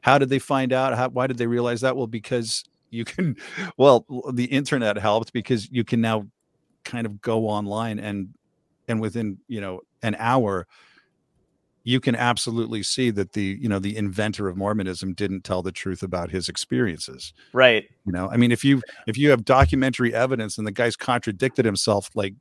How 0.00 0.18
did 0.18 0.28
they 0.28 0.38
find 0.38 0.72
out? 0.72 0.94
How, 0.94 1.08
why 1.08 1.26
did 1.26 1.38
they 1.38 1.46
realize 1.46 1.80
that? 1.80 1.96
Well, 1.96 2.06
because 2.06 2.64
you 2.90 3.04
can, 3.04 3.36
well, 3.76 4.06
the 4.32 4.44
internet 4.44 4.96
helped 4.96 5.32
because 5.32 5.70
you 5.70 5.84
can 5.84 6.00
now 6.00 6.26
kind 6.84 7.06
of 7.06 7.20
go 7.20 7.48
online 7.48 7.98
and, 7.98 8.28
and 8.88 9.00
within, 9.00 9.38
you 9.48 9.60
know, 9.60 9.80
an 10.02 10.16
hour, 10.18 10.66
you 11.84 12.00
can 12.00 12.16
absolutely 12.16 12.82
see 12.82 13.10
that 13.10 13.32
the, 13.34 13.58
you 13.60 13.68
know, 13.68 13.78
the 13.78 13.96
inventor 13.96 14.48
of 14.48 14.56
Mormonism 14.56 15.12
didn't 15.12 15.44
tell 15.44 15.62
the 15.62 15.70
truth 15.72 16.02
about 16.02 16.30
his 16.30 16.48
experiences. 16.48 17.32
Right. 17.52 17.84
You 18.06 18.12
know, 18.12 18.30
I 18.30 18.36
mean, 18.38 18.50
if 18.52 18.64
you, 18.64 18.82
if 19.06 19.18
you 19.18 19.30
have 19.30 19.44
documentary 19.44 20.14
evidence 20.14 20.56
and 20.58 20.66
the 20.66 20.72
guy's 20.72 20.96
contradicted 20.96 21.64
himself 21.64 22.10
like 22.14 22.34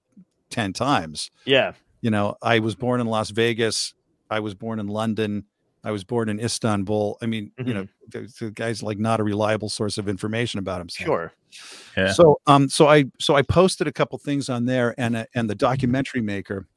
10 0.50 0.72
times, 0.74 1.30
Yeah. 1.46 1.74
you 2.02 2.10
know, 2.10 2.36
I 2.42 2.60
was 2.60 2.74
born 2.76 3.02
in 3.02 3.08
Las 3.08 3.32
Vegas. 3.32 3.94
I 4.30 4.40
was 4.40 4.56
born 4.56 4.80
in 4.80 4.88
London. 4.88 5.46
I 5.84 5.92
was 5.92 6.06
born 6.06 6.30
in 6.30 6.40
Istanbul. 6.40 7.18
I 7.22 7.26
mean, 7.26 7.52
you 7.58 7.74
know, 7.74 7.88
the, 8.08 8.34
the 8.40 8.52
guy's 8.52 8.82
like 8.82 8.98
not 8.98 9.20
a 9.20 9.24
reliable 9.24 9.68
source 9.68 9.98
of 9.98 10.08
information 10.08 10.58
about 10.60 10.80
himself. 10.80 11.06
Sure. 11.06 11.34
Yeah. 11.98 12.14
So, 12.14 12.40
um, 12.48 12.70
so 12.70 12.88
I, 12.88 13.04
so 13.20 13.36
I 13.36 13.42
posted 13.42 13.88
a 13.88 13.92
couple 13.92 14.18
things 14.18 14.48
on 14.48 14.64
there, 14.66 14.96
and 14.98 15.18
uh, 15.18 15.26
and 15.36 15.50
the 15.50 15.56
documentary 15.56 16.22
maker, 16.22 16.68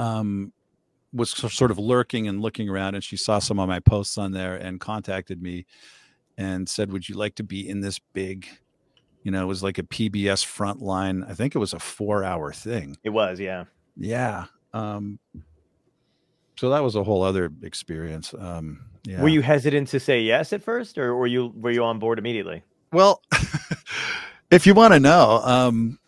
um, 0.00 0.52
was 1.14 1.30
sort 1.30 1.70
of 1.70 1.78
lurking 1.78 2.26
and 2.28 2.42
looking 2.42 2.68
around, 2.68 2.94
and 2.94 3.04
she 3.04 3.16
saw 3.16 3.38
some 3.38 3.58
of 3.58 3.68
my 3.68 3.80
posts 3.80 4.18
on 4.18 4.32
there 4.32 4.56
and 4.56 4.80
contacted 4.80 5.40
me, 5.40 5.66
and 6.36 6.68
said, 6.68 6.92
"Would 6.92 7.08
you 7.08 7.14
like 7.14 7.36
to 7.36 7.44
be 7.44 7.68
in 7.68 7.80
this 7.80 7.98
big?" 7.98 8.48
You 9.22 9.30
know, 9.30 9.42
it 9.42 9.46
was 9.46 9.62
like 9.62 9.78
a 9.78 9.82
PBS 9.82 10.44
frontline. 10.44 11.28
I 11.28 11.34
think 11.34 11.54
it 11.54 11.58
was 11.58 11.72
a 11.72 11.78
four-hour 11.78 12.52
thing. 12.52 12.98
It 13.04 13.10
was. 13.10 13.40
Yeah. 13.40 13.64
Yeah. 13.96 14.46
Um, 14.74 15.18
so 16.56 16.70
that 16.70 16.82
was 16.82 16.94
a 16.94 17.02
whole 17.02 17.22
other 17.22 17.50
experience. 17.62 18.34
Um, 18.38 18.84
yeah. 19.04 19.22
Were 19.22 19.28
you 19.28 19.42
hesitant 19.42 19.88
to 19.88 20.00
say 20.00 20.20
yes 20.20 20.52
at 20.52 20.62
first, 20.62 20.98
or 20.98 21.14
were 21.14 21.26
you 21.26 21.52
were 21.56 21.70
you 21.70 21.84
on 21.84 21.98
board 21.98 22.18
immediately? 22.18 22.62
Well, 22.92 23.22
if 24.50 24.66
you 24.66 24.74
want 24.74 24.94
to 24.94 25.00
know, 25.00 25.40
um, 25.44 25.98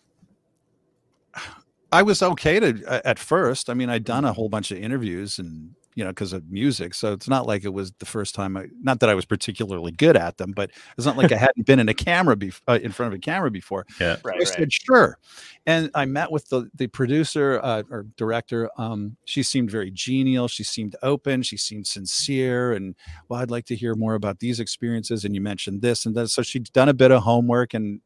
I 1.91 2.03
was 2.03 2.21
okay 2.21 2.59
to 2.59 3.01
at 3.07 3.19
first. 3.19 3.69
I 3.69 3.73
mean, 3.73 3.89
I'd 3.89 4.03
done 4.03 4.25
a 4.25 4.33
whole 4.33 4.49
bunch 4.49 4.71
of 4.71 4.77
interviews 4.77 5.39
and 5.39 5.73
you 5.95 6.03
know 6.03 6.11
because 6.11 6.33
of 6.33 6.51
music, 6.51 6.93
so 6.93 7.13
it's 7.13 7.27
not 7.27 7.47
like 7.47 7.63
it 7.63 7.73
was 7.73 7.91
the 7.99 8.05
first 8.05 8.35
time. 8.35 8.55
I 8.57 8.67
not 8.81 8.99
that 8.99 9.09
I 9.09 9.15
was 9.15 9.25
particularly 9.25 9.91
good 9.91 10.15
at 10.17 10.37
them, 10.37 10.51
but 10.51 10.69
it's 10.97 11.07
not 11.07 11.17
like 11.17 11.31
I 11.31 11.37
hadn't 11.37 11.65
been 11.65 11.79
in 11.79 11.89
a 11.89 11.93
camera 11.93 12.35
bef- 12.35 12.61
uh, 12.67 12.77
in 12.83 12.91
front 12.91 13.13
of 13.13 13.17
a 13.17 13.21
camera 13.21 13.49
before. 13.49 13.85
Yeah. 13.99 14.17
Right. 14.23 14.41
I 14.41 14.43
said 14.43 14.71
sure, 14.71 15.17
and 15.65 15.89
I 15.95 16.05
met 16.05 16.31
with 16.31 16.49
the 16.49 16.69
the 16.75 16.87
producer 16.87 17.59
uh, 17.63 17.83
or 17.89 18.05
director. 18.17 18.69
Um, 18.77 19.17
she 19.25 19.41
seemed 19.41 19.71
very 19.71 19.89
genial. 19.89 20.47
She 20.47 20.63
seemed 20.63 20.95
open. 21.01 21.41
She 21.41 21.57
seemed 21.57 21.87
sincere. 21.87 22.73
And 22.73 22.95
well, 23.29 23.39
I'd 23.39 23.49
like 23.49 23.65
to 23.67 23.75
hear 23.75 23.95
more 23.95 24.13
about 24.13 24.39
these 24.39 24.59
experiences. 24.59 25.25
And 25.25 25.33
you 25.33 25.41
mentioned 25.41 25.81
this 25.81 26.05
and 26.05 26.15
that. 26.15 26.27
So 26.27 26.41
she'd 26.43 26.71
done 26.73 26.89
a 26.89 26.93
bit 26.93 27.11
of 27.11 27.23
homework, 27.23 27.73
and 27.73 28.01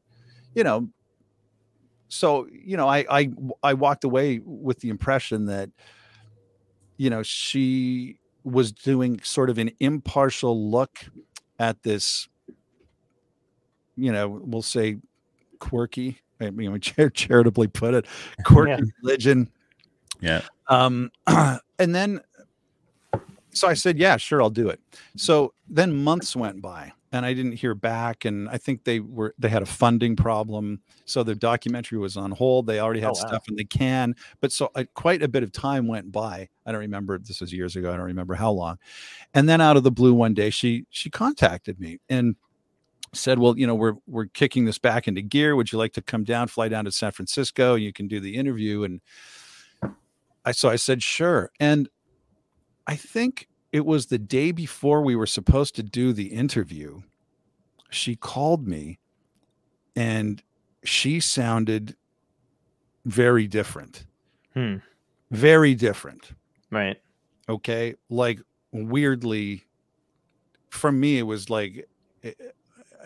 you 0.56 0.64
know, 0.64 0.90
so 2.12 2.46
you 2.52 2.76
know, 2.76 2.90
I 2.90 3.06
I 3.10 3.32
I 3.64 3.74
walked 3.74 4.04
away 4.04 4.42
with 4.44 4.82
the 4.82 4.90
impression 4.90 5.46
that 5.46 5.70
you 6.98 7.10
know 7.10 7.24
she 7.24 8.18
was 8.44 8.74
doing 8.74 9.22
sort 9.24 9.50
of 9.50 9.58
an 9.58 9.72
impartial 9.80 10.70
look 10.70 11.00
at 11.58 11.82
this 11.84 12.28
you 13.96 14.12
know 14.12 14.28
we'll 14.28 14.62
say 14.64 14.98
quirky 15.60 16.18
i 16.40 16.50
mean 16.50 16.72
we 16.72 16.80
char- 16.88 17.10
charitably 17.12 17.68
put 17.68 17.94
it 17.94 18.06
quirky 18.46 18.72
Yeah. 18.72 18.80
religion 19.04 19.50
Yeah. 20.22 20.42
um 20.68 21.12
and 21.28 21.96
then 21.96 22.22
so 23.54 23.68
I 23.68 23.74
said, 23.74 23.98
yeah, 23.98 24.16
sure, 24.16 24.42
I'll 24.42 24.50
do 24.50 24.70
it. 24.70 24.80
So 25.18 25.54
then 25.74 26.04
months 26.04 26.36
went 26.36 26.62
by 26.62 26.92
and 27.14 27.26
I 27.26 27.34
didn't 27.34 27.54
hear 27.54 27.74
back. 27.74 28.26
And 28.26 28.50
I 28.50 28.58
think 28.58 28.84
they 28.84 29.00
were, 29.00 29.34
they 29.40 29.48
had 29.48 29.62
a 29.62 29.66
funding 29.66 30.16
problem. 30.16 30.82
So 31.06 31.24
the 31.24 31.34
documentary 31.34 31.98
was 31.98 32.18
on 32.18 32.32
hold. 32.32 32.68
They 32.68 32.80
already 32.80 33.00
had 33.00 33.12
Oh, 33.12 33.22
wow. 33.22 33.28
stuff 33.28 33.48
in 33.48 33.56
the 33.56 33.64
can. 33.66 34.16
But 34.42 34.52
so 34.52 34.70
uh, 34.76 34.84
quite 34.94 35.24
a 35.24 35.28
bit 35.28 35.44
of 35.44 35.52
time 35.52 35.88
went 35.88 36.12
by. 36.12 36.50
I 36.66 36.72
don't 36.72 36.82
remember, 36.82 37.18
this 37.18 37.40
was 37.40 37.54
years 37.54 37.76
ago. 37.78 37.92
I 37.92 37.96
don't 37.96 38.06
remember 38.06 38.36
how 38.36 38.52
long. 38.52 38.80
And 39.34 39.48
then 39.48 39.62
out 39.62 39.78
of 39.78 39.84
the 39.84 39.92
blue 39.92 40.14
one 40.14 40.34
day, 40.34 40.50
she, 40.50 40.86
she 40.90 41.10
contacted 41.10 41.80
me 41.80 42.00
and 42.10 42.36
said, 43.14 43.40
well, 43.40 43.58
you 43.58 43.68
know, 43.68 43.76
we're, 43.76 43.96
we're 44.08 44.28
kicking 44.28 44.66
this 44.66 44.78
back 44.78 45.08
into 45.08 45.22
gear. 45.22 45.56
Would 45.56 45.72
you 45.72 45.78
like 45.78 45.94
to 45.94 46.02
come 46.02 46.24
down, 46.26 46.50
fly 46.50 46.68
down 46.68 46.86
to 46.86 46.92
San 46.92 47.12
Francisco? 47.12 47.76
You 47.76 47.94
can 47.94 48.08
do 48.08 48.20
the 48.20 48.36
interview. 48.36 48.84
And 48.84 49.02
I, 50.46 50.52
so 50.52 50.70
I 50.70 50.76
said, 50.76 51.02
sure. 51.02 51.50
And 51.60 51.90
I 52.88 52.96
think 52.96 53.48
it 53.72 53.86
was 53.86 54.08
the 54.08 54.18
day 54.18 54.52
before 54.52 55.02
we 55.02 55.16
were 55.16 55.26
supposed 55.26 55.76
to 55.76 55.84
do 55.84 56.14
the 56.14 56.28
interview. 56.28 57.02
She 57.90 58.16
called 58.16 58.68
me 58.68 59.00
and 59.96 60.42
she 60.84 61.20
sounded 61.20 61.96
very 63.06 63.48
different. 63.48 64.06
Hmm. 64.54 64.78
Very 65.32 65.76
different. 65.76 66.32
Right. 66.70 67.00
Okay. 67.48 67.96
Like 68.10 68.40
weirdly, 68.72 69.64
for 70.70 70.92
me, 70.92 71.18
it 71.18 71.24
was 71.24 71.50
like, 71.50 71.88
eh, 72.24 72.34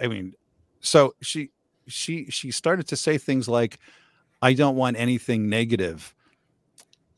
I 0.02 0.08
mean, 0.08 0.34
so 0.82 1.16
she, 1.22 1.52
she, 1.88 2.26
she 2.30 2.52
started 2.52 2.88
to 2.88 2.96
say 2.96 3.18
things 3.18 3.48
like, 3.48 3.80
I 4.42 4.54
don't 4.54 4.76
want 4.76 4.98
anything 4.98 5.50
negative 5.50 6.14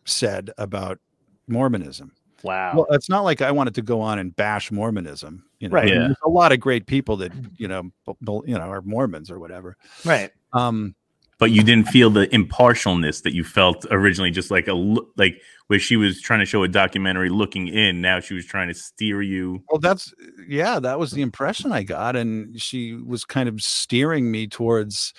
said 0.06 0.52
about 0.58 1.00
Mormonism. 1.48 2.14
Wow. 2.44 2.74
Well, 2.76 2.88
it's 2.92 3.10
not 3.10 3.24
like 3.24 3.42
I 3.42 3.52
wanted 3.52 3.76
to 3.76 3.82
go 3.82 4.00
on 4.02 4.20
and 4.20 4.36
bash 4.36 4.72
Mormonism. 4.72 5.44
You 5.60 5.70
know, 5.70 5.74
Right. 5.76 5.88
Yeah. 5.90 6.00
there's 6.00 6.16
a 6.24 6.30
lot 6.30 6.52
of 6.52 6.60
great 6.60 6.86
people 6.86 7.18
that 7.18 7.32
you 7.58 7.68
know, 7.68 7.84
b- 8.06 8.14
b- 8.24 8.42
you 8.46 8.56
know, 8.58 8.70
are 8.70 8.82
Mormons 8.82 9.32
or 9.32 9.40
whatever. 9.40 9.76
right. 10.06 10.32
Um, 10.54 10.96
but 11.40 11.52
you 11.52 11.62
didn't 11.64 11.88
feel 11.90 12.10
the 12.10 12.26
impartialness 12.34 13.22
that 13.22 13.34
you 13.36 13.44
felt 13.44 13.86
originally 13.92 14.32
just 14.32 14.50
like 14.50 14.68
a 14.68 14.74
look 14.74 15.10
like 15.18 15.40
where 15.68 15.78
she 15.78 15.96
was 15.96 16.20
trying 16.20 16.40
to 16.40 16.46
show 16.48 16.64
a 16.64 16.68
documentary 16.68 17.30
looking 17.30 17.68
in 17.68 18.02
now 18.02 18.20
she 18.20 18.34
was 18.34 18.44
trying 18.44 18.68
to 18.70 18.74
steer 18.74 19.22
you 19.22 19.62
well, 19.70 19.80
that's 19.80 20.12
yeah, 20.48 20.80
that 20.80 20.98
was 20.98 21.12
the 21.12 21.22
impression 21.22 21.72
I 21.72 21.84
got, 21.84 22.16
and 22.16 22.60
she 22.60 22.94
was 22.94 23.24
kind 23.24 23.48
of 23.50 23.62
steering 23.62 24.32
me 24.32 24.48
towards 24.48 25.14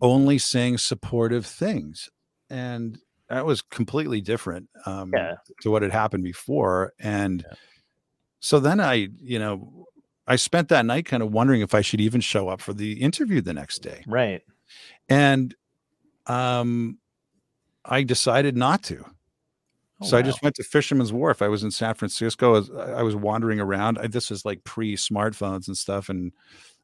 only 0.00 0.38
saying 0.38 0.78
supportive 0.78 1.44
things, 1.44 2.08
and 2.48 2.98
that 3.28 3.44
was 3.46 3.62
completely 3.62 4.20
different 4.20 4.68
um, 4.86 5.12
Yeah. 5.14 5.34
to 5.62 5.70
what 5.70 5.82
had 5.82 5.92
happened 5.92 6.24
before. 6.24 6.92
And 6.98 7.44
so 8.40 8.58
then 8.60 8.80
I, 8.80 9.08
you 9.20 9.38
know, 9.38 9.86
I 10.26 10.36
spent 10.36 10.68
that 10.68 10.84
night 10.86 11.06
kind 11.06 11.22
of 11.22 11.32
wondering 11.32 11.60
if 11.62 11.74
I 11.74 11.80
should 11.80 12.00
even 12.00 12.20
show 12.20 12.48
up 12.48 12.60
for 12.60 12.72
the 12.72 13.00
interview 13.00 13.40
the 13.40 13.54
next 13.54 13.78
day. 13.82 14.02
Right. 14.06 14.42
and 15.08 15.54
um 16.26 16.98
i 17.86 18.02
decided 18.02 18.54
not 18.56 18.82
to 18.82 19.02
Oh, 20.00 20.06
so 20.06 20.18
i 20.18 20.22
just 20.22 20.42
went 20.42 20.54
to 20.56 20.62
fisherman's 20.62 21.10
wharf 21.12 21.40
i 21.40 21.48
was 21.48 21.64
in 21.64 21.70
san 21.70 21.94
francisco 21.94 22.48
I 22.48 22.58
was, 22.58 22.70
I 22.70 23.02
was 23.02 23.16
wandering 23.16 23.60
around 23.60 23.98
I, 23.98 24.06
this 24.08 24.30
is 24.30 24.44
like 24.44 24.62
pre 24.64 24.94
smartphones 24.96 25.66
and 25.68 25.76
stuff 25.76 26.10
and 26.10 26.32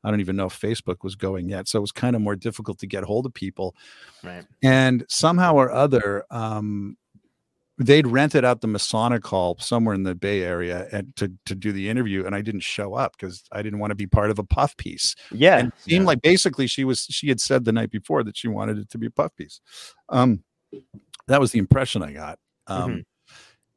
i 0.05 0.11
don't 0.11 0.21
even 0.21 0.37
know 0.37 0.47
if 0.47 0.61
facebook 0.61 0.97
was 1.03 1.17
going 1.17 1.49
yet 1.49 1.67
so 1.69 1.79
it 1.79 1.81
was 1.81 1.93
kind 1.93 2.15
of 2.15 2.23
more 2.23 2.37
difficult 2.37 2.79
to 2.79 2.87
get 2.87 3.03
hold 3.05 3.27
of 3.27 3.35
people 3.35 3.75
Right. 4.23 4.45
and 4.63 5.05
somehow 5.09 5.55
or 5.55 5.73
other 5.73 6.25
um 6.31 6.97
they'd 7.79 8.07
rented 8.07 8.45
out 8.45 8.61
the 8.61 8.69
masonic 8.69 9.27
hall 9.27 9.57
somewhere 9.59 9.97
in 9.97 10.05
the 10.05 10.15
bay 10.15 10.43
area 10.43 10.87
and 10.93 11.15
to, 11.17 11.33
to 11.47 11.57
do 11.57 11.73
the 11.73 11.89
interview 11.89 12.25
and 12.25 12.35
i 12.35 12.41
didn't 12.41 12.61
show 12.63 12.95
up 12.95 13.17
because 13.19 13.43
i 13.51 13.63
didn't 13.63 13.81
want 13.81 13.91
to 13.91 13.97
be 13.97 14.07
part 14.07 14.31
of 14.31 14.39
a 14.39 14.45
puff 14.45 14.77
piece 14.77 15.17
Yeah. 15.33 15.59
and 15.59 15.69
it 15.69 15.75
seemed 15.81 16.03
yeah. 16.03 16.07
like 16.07 16.23
basically 16.23 16.69
she 16.69 16.85
was 16.85 17.01
she 17.11 17.29
had 17.29 17.41
said 17.41 17.65
the 17.65 17.73
night 17.73 17.91
before 17.91 18.23
that 18.25 18.37
she 18.37 18.47
wanted 18.47 18.79
it 18.79 18.91
to 18.91 18.99
be 18.99 19.07
a 19.07 19.11
puff 19.11 19.35
piece 19.37 19.61
um 20.09 20.45
that 21.27 21.41
was 21.41 21.51
the 21.51 21.59
impression 21.59 22.03
i 22.03 22.13
got 22.13 22.39
um 22.69 22.91
Mhm. 22.93 23.05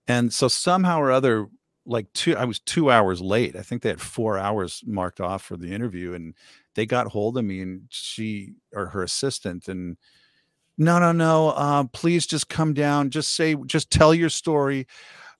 and 0.07 0.31
so 0.33 0.47
somehow 0.47 0.99
or 1.01 1.11
other 1.11 1.47
like 1.87 2.11
two 2.13 2.35
i 2.35 2.45
was 2.45 2.59
two 2.59 2.91
hours 2.91 3.21
late. 3.21 3.55
I 3.55 3.61
think 3.61 3.81
they 3.81 3.89
had 3.89 4.01
four 4.01 4.37
hours 4.37 4.83
marked 4.85 5.21
off 5.21 5.41
for 5.41 5.57
the 5.57 5.71
interview 5.73 6.13
and 6.13 6.33
they 6.75 6.85
got 6.85 7.07
hold 7.07 7.37
of 7.37 7.45
me 7.45 7.61
and 7.61 7.83
she 7.89 8.53
or 8.73 8.87
her 8.87 9.03
assistant 9.03 9.67
and 9.67 9.97
no 10.77 10.99
no 10.99 11.11
no 11.11 11.49
uh 11.49 11.85
please 11.85 12.27
just 12.27 12.49
come 12.49 12.73
down. 12.73 13.09
Just 13.09 13.35
say 13.35 13.55
just 13.65 13.89
tell 13.89 14.13
your 14.13 14.29
story. 14.29 14.85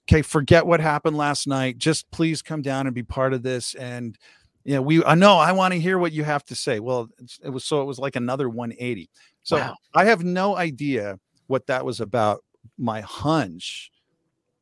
Okay 0.10 0.22
forget 0.22 0.66
what 0.66 0.80
happened 0.80 1.18
last 1.18 1.48
night. 1.48 1.78
Just 1.78 2.10
please 2.12 2.42
come 2.42 2.62
down 2.62 2.88
and 2.88 2.96
be 2.96 3.04
part 3.04 3.34
of 3.34 3.44
this 3.44 3.76
and 3.76 4.18
yeah 4.64 4.80
we 4.80 5.04
i 5.04 5.16
know 5.16 5.38
i 5.38 5.52
want 5.52 5.74
to 5.74 5.80
hear 5.80 5.98
what 6.00 6.14
you 6.14 6.24
have 6.24 6.44
to 6.46 6.56
say. 6.56 6.80
Well 6.80 7.10
it 7.44 7.50
was 7.50 7.66
so 7.66 7.82
it 7.82 7.86
was 7.86 8.00
like 8.00 8.16
another 8.16 8.48
180 8.50 9.10
so 9.44 9.58
Wow. 9.58 9.76
i 9.94 10.06
have 10.06 10.24
no 10.24 10.56
idea 10.56 11.20
what 11.48 11.68
that 11.68 11.86
was 11.86 12.00
about 12.02 12.44
my 12.78 13.02
hunch 13.02 13.92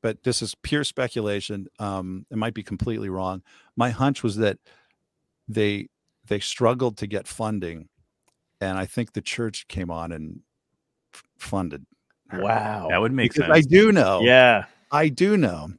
but 0.05 0.21
this 0.21 0.43
is 0.43 0.53
pure 0.61 0.83
speculation 0.83 1.65
um 1.79 2.27
it 2.29 2.37
might 2.37 2.53
be 2.53 2.61
completely 2.61 3.09
wrong 3.09 3.41
my 3.75 3.89
hunch 3.89 4.21
was 4.21 4.35
that 4.35 4.59
they 5.47 5.87
they 6.27 6.39
struggled 6.39 6.95
to 6.95 7.07
get 7.07 7.27
funding 7.27 7.89
and 8.61 8.77
i 8.77 8.85
think 8.85 9.13
the 9.13 9.21
church 9.21 9.67
came 9.67 9.89
on 9.89 10.11
and 10.11 10.41
f- 11.11 11.23
funded 11.39 11.87
her. 12.29 12.39
Wow. 12.39 12.89
that 12.91 13.01
would 13.01 13.13
make 13.13 13.33
because 13.33 13.47
sense 13.47 13.57
i 13.57 13.61
do 13.61 13.91
know 13.91 14.21
Yeah. 14.21 14.65
I 14.91 15.09
do 15.09 15.35
know, 15.35 15.71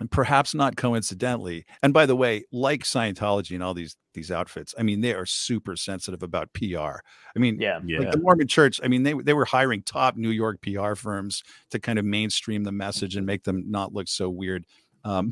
and 0.00 0.10
perhaps 0.10 0.54
not 0.54 0.76
coincidentally. 0.76 1.64
And 1.82 1.92
by 1.92 2.06
the 2.06 2.16
way, 2.16 2.44
like 2.50 2.82
Scientology 2.82 3.52
and 3.52 3.62
all 3.62 3.74
these 3.74 3.96
these 4.14 4.30
outfits, 4.32 4.74
I 4.78 4.82
mean 4.82 5.02
they 5.02 5.14
are 5.14 5.26
super 5.26 5.76
sensitive 5.76 6.22
about 6.22 6.52
PR. 6.54 6.98
I 7.36 7.38
mean, 7.38 7.60
Yeah. 7.60 7.80
yeah 7.84 8.00
like 8.00 8.12
the 8.12 8.18
Mormon 8.18 8.48
Church. 8.48 8.80
I 8.82 8.88
mean 8.88 9.04
they 9.04 9.12
they 9.12 9.34
were 9.34 9.44
hiring 9.44 9.82
top 9.82 10.16
New 10.16 10.30
York 10.30 10.60
PR 10.62 10.94
firms 10.94 11.44
to 11.70 11.78
kind 11.78 11.98
of 11.98 12.04
mainstream 12.04 12.64
the 12.64 12.72
message 12.72 13.14
and 13.16 13.26
make 13.26 13.44
them 13.44 13.64
not 13.70 13.92
look 13.92 14.08
so 14.08 14.28
weird. 14.30 14.64
Um, 15.04 15.30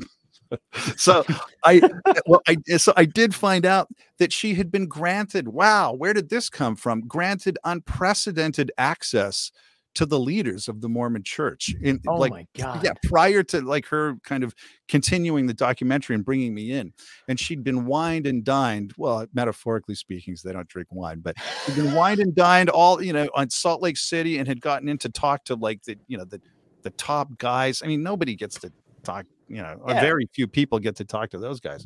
so 0.97 1.25
I 1.63 1.81
well 2.25 2.41
I 2.47 2.57
so 2.77 2.93
I 2.95 3.05
did 3.05 3.35
find 3.35 3.65
out 3.65 3.87
that 4.19 4.31
she 4.31 4.53
had 4.53 4.71
been 4.71 4.87
granted. 4.87 5.49
Wow, 5.49 5.93
where 5.93 6.13
did 6.13 6.29
this 6.29 6.49
come 6.49 6.75
from? 6.75 7.01
Granted 7.01 7.57
unprecedented 7.63 8.71
access 8.77 9.51
to 9.99 10.05
the 10.05 10.17
leaders 10.19 10.69
of 10.69 10.79
the 10.79 10.87
Mormon 10.87 11.23
Church 11.23 11.75
in 11.81 11.99
Oh 12.07 12.15
like 12.15 12.31
my 12.31 12.47
god. 12.57 12.81
yeah 12.85 12.93
prior 13.03 13.43
to 13.43 13.59
like 13.61 13.85
her 13.87 14.15
kind 14.23 14.45
of 14.45 14.55
continuing 14.87 15.45
the 15.45 15.53
documentary 15.53 16.15
and 16.15 16.23
bringing 16.23 16.53
me 16.53 16.71
in 16.71 16.93
and 17.27 17.37
she'd 17.37 17.65
been 17.65 17.85
wined 17.85 18.25
and 18.25 18.45
dined 18.45 18.93
well 18.97 19.27
metaphorically 19.33 19.95
speaking 19.95 20.33
'cause 20.33 20.41
they 20.41 20.53
don't 20.53 20.69
drink 20.69 20.87
wine 20.91 21.19
but 21.19 21.35
she'd 21.65 21.75
been 21.75 21.93
wined 21.93 22.19
and 22.21 22.33
dined 22.33 22.69
all 22.69 23.03
you 23.03 23.11
know 23.11 23.27
on 23.35 23.49
salt 23.49 23.81
lake 23.81 23.97
city 23.97 24.37
and 24.37 24.47
had 24.47 24.61
gotten 24.61 24.87
in 24.87 24.97
to 24.97 25.09
talk 25.09 25.43
to 25.43 25.55
like 25.55 25.83
the 25.83 25.97
you 26.07 26.17
know 26.17 26.23
the 26.23 26.41
the 26.83 26.91
top 26.91 27.27
guys 27.37 27.81
i 27.83 27.87
mean 27.87 28.01
nobody 28.01 28.35
gets 28.35 28.57
to 28.57 28.71
talk 29.03 29.25
you 29.49 29.61
know 29.61 29.75
or 29.83 29.93
Yeah. 29.93 29.99
very 29.99 30.29
few 30.33 30.47
people 30.47 30.79
get 30.79 30.95
to 30.95 31.03
talk 31.03 31.29
to 31.31 31.37
those 31.39 31.59
guys 31.59 31.85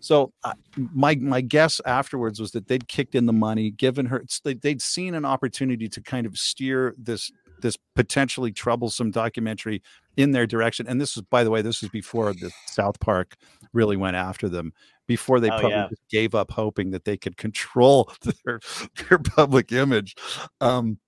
so 0.00 0.32
uh, 0.44 0.52
my 0.94 1.16
my 1.16 1.40
guess 1.40 1.80
afterwards 1.84 2.38
was 2.38 2.52
that 2.52 2.68
they'd 2.68 2.86
kicked 2.86 3.16
in 3.16 3.26
the 3.26 3.32
money 3.32 3.72
given 3.72 4.06
her 4.06 4.22
they'd 4.44 4.80
seen 4.80 5.12
an 5.16 5.24
opportunity 5.24 5.88
to 5.88 6.00
kind 6.00 6.24
of 6.24 6.36
steer 6.38 6.94
this 6.96 7.32
this 7.60 7.76
potentially 7.94 8.52
troublesome 8.52 9.10
documentary 9.10 9.82
in 10.16 10.32
their 10.32 10.46
direction. 10.46 10.86
And 10.88 11.00
this 11.00 11.16
was, 11.16 11.24
by 11.30 11.44
the 11.44 11.50
way, 11.50 11.62
this 11.62 11.80
was 11.82 11.90
before 11.90 12.32
the 12.32 12.50
South 12.66 12.98
Park 13.00 13.36
really 13.72 13.96
went 13.96 14.16
after 14.16 14.48
them. 14.48 14.72
Before 15.06 15.40
they 15.40 15.48
Oh, 15.48 15.58
probably 15.58 15.70
yeah. 15.70 15.88
gave 16.10 16.34
up 16.34 16.50
hoping 16.50 16.90
that 16.90 17.04
they 17.04 17.16
could 17.16 17.36
control 17.36 18.12
their 18.44 18.60
their 19.08 19.18
public 19.18 19.72
image. 19.72 20.14
Um, 20.60 20.98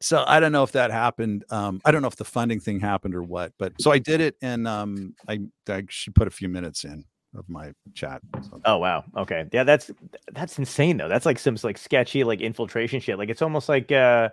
so 0.00 0.24
I 0.26 0.38
don't 0.38 0.52
know 0.52 0.62
if 0.62 0.72
that 0.72 0.90
happened. 0.90 1.44
Um, 1.50 1.80
I 1.84 1.90
don't 1.90 2.02
know 2.02 2.08
if 2.08 2.16
the 2.16 2.24
funding 2.24 2.60
thing 2.60 2.78
happened 2.80 3.14
or 3.14 3.22
what. 3.22 3.52
But 3.58 3.72
so 3.80 3.90
I 3.90 3.98
did 3.98 4.20
it, 4.20 4.36
and 4.42 4.68
um, 4.68 5.14
I 5.28 5.40
I 5.68 5.84
should 5.88 6.14
put 6.14 6.28
a 6.28 6.30
few 6.30 6.48
minutes 6.48 6.84
in 6.84 7.04
of 7.36 7.48
my 7.48 7.72
chat. 7.94 8.20
So, 8.42 8.60
Oh 8.64 8.78
wow. 8.78 9.04
Okay. 9.16 9.46
Yeah, 9.52 9.64
that's 9.64 9.90
that's 10.32 10.58
insane 10.58 10.96
though. 10.96 11.08
That's 11.08 11.26
like 11.26 11.38
some 11.38 11.56
like 11.62 11.78
sketchy 11.78 12.22
like 12.22 12.40
infiltration 12.40 13.00
shit. 13.00 13.18
Like 13.18 13.30
it's 13.30 13.42
almost 13.42 13.68
like 13.68 13.90
uh 13.90 14.28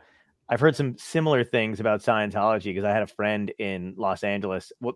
I've 0.51 0.59
heard 0.59 0.75
some 0.75 0.97
similar 0.97 1.45
things 1.45 1.79
about 1.79 2.01
Scientology 2.01 2.65
because 2.65 2.83
I 2.83 2.91
had 2.91 3.03
a 3.03 3.07
friend 3.07 3.51
in 3.57 3.93
Los 3.95 4.21
Angeles 4.23 4.73
well, 4.81 4.95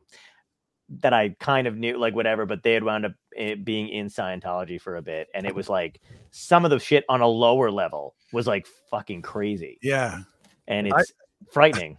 that 0.99 1.13
I 1.13 1.29
kind 1.39 1.65
of 1.65 1.77
knew 1.77 1.97
like 1.97 2.13
whatever, 2.13 2.45
but 2.45 2.61
they 2.61 2.73
had 2.73 2.83
wound 2.83 3.05
up 3.05 3.13
eh, 3.37 3.55
being 3.55 3.87
in 3.87 4.07
Scientology 4.07 4.79
for 4.79 4.97
a 4.97 5.01
bit 5.01 5.29
and 5.33 5.45
it 5.45 5.55
was 5.55 5.69
like 5.69 6.01
some 6.31 6.65
of 6.65 6.71
the 6.71 6.79
shit 6.79 7.05
on 7.07 7.21
a 7.21 7.27
lower 7.27 7.71
level 7.71 8.15
was 8.33 8.47
like 8.47 8.67
fucking 8.91 9.21
crazy 9.21 9.79
yeah. 9.81 10.19
and 10.67 10.91
I- 10.93 10.99
it's 10.99 11.13
frightening. 11.51 11.97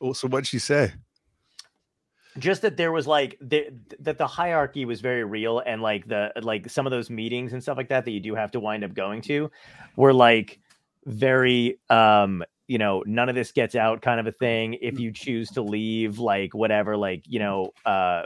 Well, 0.00 0.14
so 0.14 0.26
what'd 0.26 0.46
she 0.46 0.58
say? 0.58 0.92
just 2.38 2.62
that 2.62 2.76
there 2.76 2.92
was 2.92 3.08
like 3.08 3.36
the, 3.40 3.68
that 3.98 4.16
the 4.16 4.26
hierarchy 4.26 4.84
was 4.84 5.00
very 5.00 5.24
real 5.24 5.58
and 5.66 5.82
like 5.82 6.06
the 6.06 6.32
like 6.42 6.70
some 6.70 6.86
of 6.86 6.92
those 6.92 7.10
meetings 7.10 7.52
and 7.52 7.62
stuff 7.62 7.76
like 7.76 7.88
that 7.88 8.04
that 8.04 8.12
you 8.12 8.20
do 8.20 8.36
have 8.36 8.52
to 8.52 8.60
wind 8.60 8.84
up 8.84 8.94
going 8.94 9.20
to 9.20 9.50
were 9.96 10.14
like 10.14 10.60
very 11.06 11.78
um 11.88 12.44
you 12.68 12.78
know, 12.78 13.02
none 13.04 13.28
of 13.28 13.34
this 13.34 13.50
gets 13.50 13.74
out 13.74 14.00
kind 14.00 14.20
of 14.20 14.28
a 14.28 14.32
thing. 14.32 14.74
If 14.80 15.00
you 15.00 15.12
choose 15.12 15.50
to 15.52 15.62
leave, 15.62 16.20
like 16.20 16.54
whatever, 16.54 16.96
like, 16.96 17.24
you 17.26 17.40
know, 17.40 17.70
uh 17.84 18.22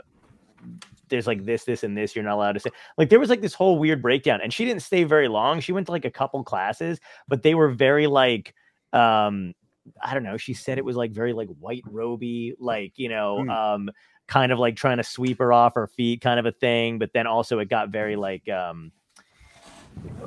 there's 1.09 1.27
like 1.27 1.45
this, 1.45 1.63
this, 1.65 1.83
and 1.83 1.97
this 1.97 2.15
you're 2.15 2.25
not 2.25 2.35
allowed 2.35 2.53
to 2.53 2.59
say. 2.59 2.69
Like 2.97 3.09
there 3.09 3.19
was 3.19 3.29
like 3.29 3.41
this 3.41 3.53
whole 3.53 3.77
weird 3.77 4.01
breakdown, 4.01 4.39
and 4.41 4.53
she 4.53 4.65
didn't 4.65 4.81
stay 4.81 5.03
very 5.03 5.27
long. 5.27 5.59
She 5.59 5.71
went 5.71 5.87
to 5.87 5.91
like 5.91 6.05
a 6.05 6.11
couple 6.11 6.43
classes, 6.43 6.99
but 7.27 7.43
they 7.43 7.55
were 7.55 7.69
very 7.69 8.07
like 8.07 8.53
um 8.93 9.53
I 10.01 10.13
don't 10.13 10.23
know. 10.23 10.37
She 10.37 10.53
said 10.53 10.77
it 10.77 10.85
was 10.85 10.95
like 10.95 11.11
very 11.11 11.33
like 11.33 11.49
white 11.59 11.83
roby, 11.85 12.55
like 12.59 12.93
you 12.97 13.09
know, 13.09 13.37
Mm. 13.39 13.49
um, 13.75 13.89
kind 14.27 14.51
of 14.51 14.57
like 14.57 14.75
trying 14.75 14.97
to 14.97 15.03
sweep 15.03 15.37
her 15.37 15.53
off 15.53 15.75
her 15.75 15.87
feet, 15.87 16.21
kind 16.21 16.39
of 16.39 16.45
a 16.47 16.51
thing. 16.51 16.97
But 16.97 17.13
then 17.13 17.27
also 17.27 17.59
it 17.59 17.69
got 17.69 17.89
very 17.89 18.15
like 18.15 18.49
um, 18.49 18.91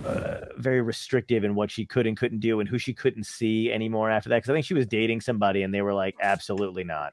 uh, 0.04 0.46
very 0.56 0.80
restrictive 0.80 1.44
in 1.44 1.54
what 1.54 1.70
she 1.70 1.84
could 1.84 2.06
and 2.06 2.16
couldn't 2.16 2.40
do 2.40 2.60
and 2.60 2.68
who 2.68 2.78
she 2.78 2.94
couldn't 2.94 3.24
see 3.24 3.72
anymore 3.72 4.10
after 4.10 4.28
that. 4.28 4.36
Because 4.38 4.50
I 4.50 4.54
think 4.54 4.66
she 4.66 4.74
was 4.74 4.86
dating 4.86 5.20
somebody, 5.20 5.62
and 5.62 5.72
they 5.72 5.82
were 5.82 5.94
like, 5.94 6.16
absolutely 6.20 6.84
not. 6.84 7.12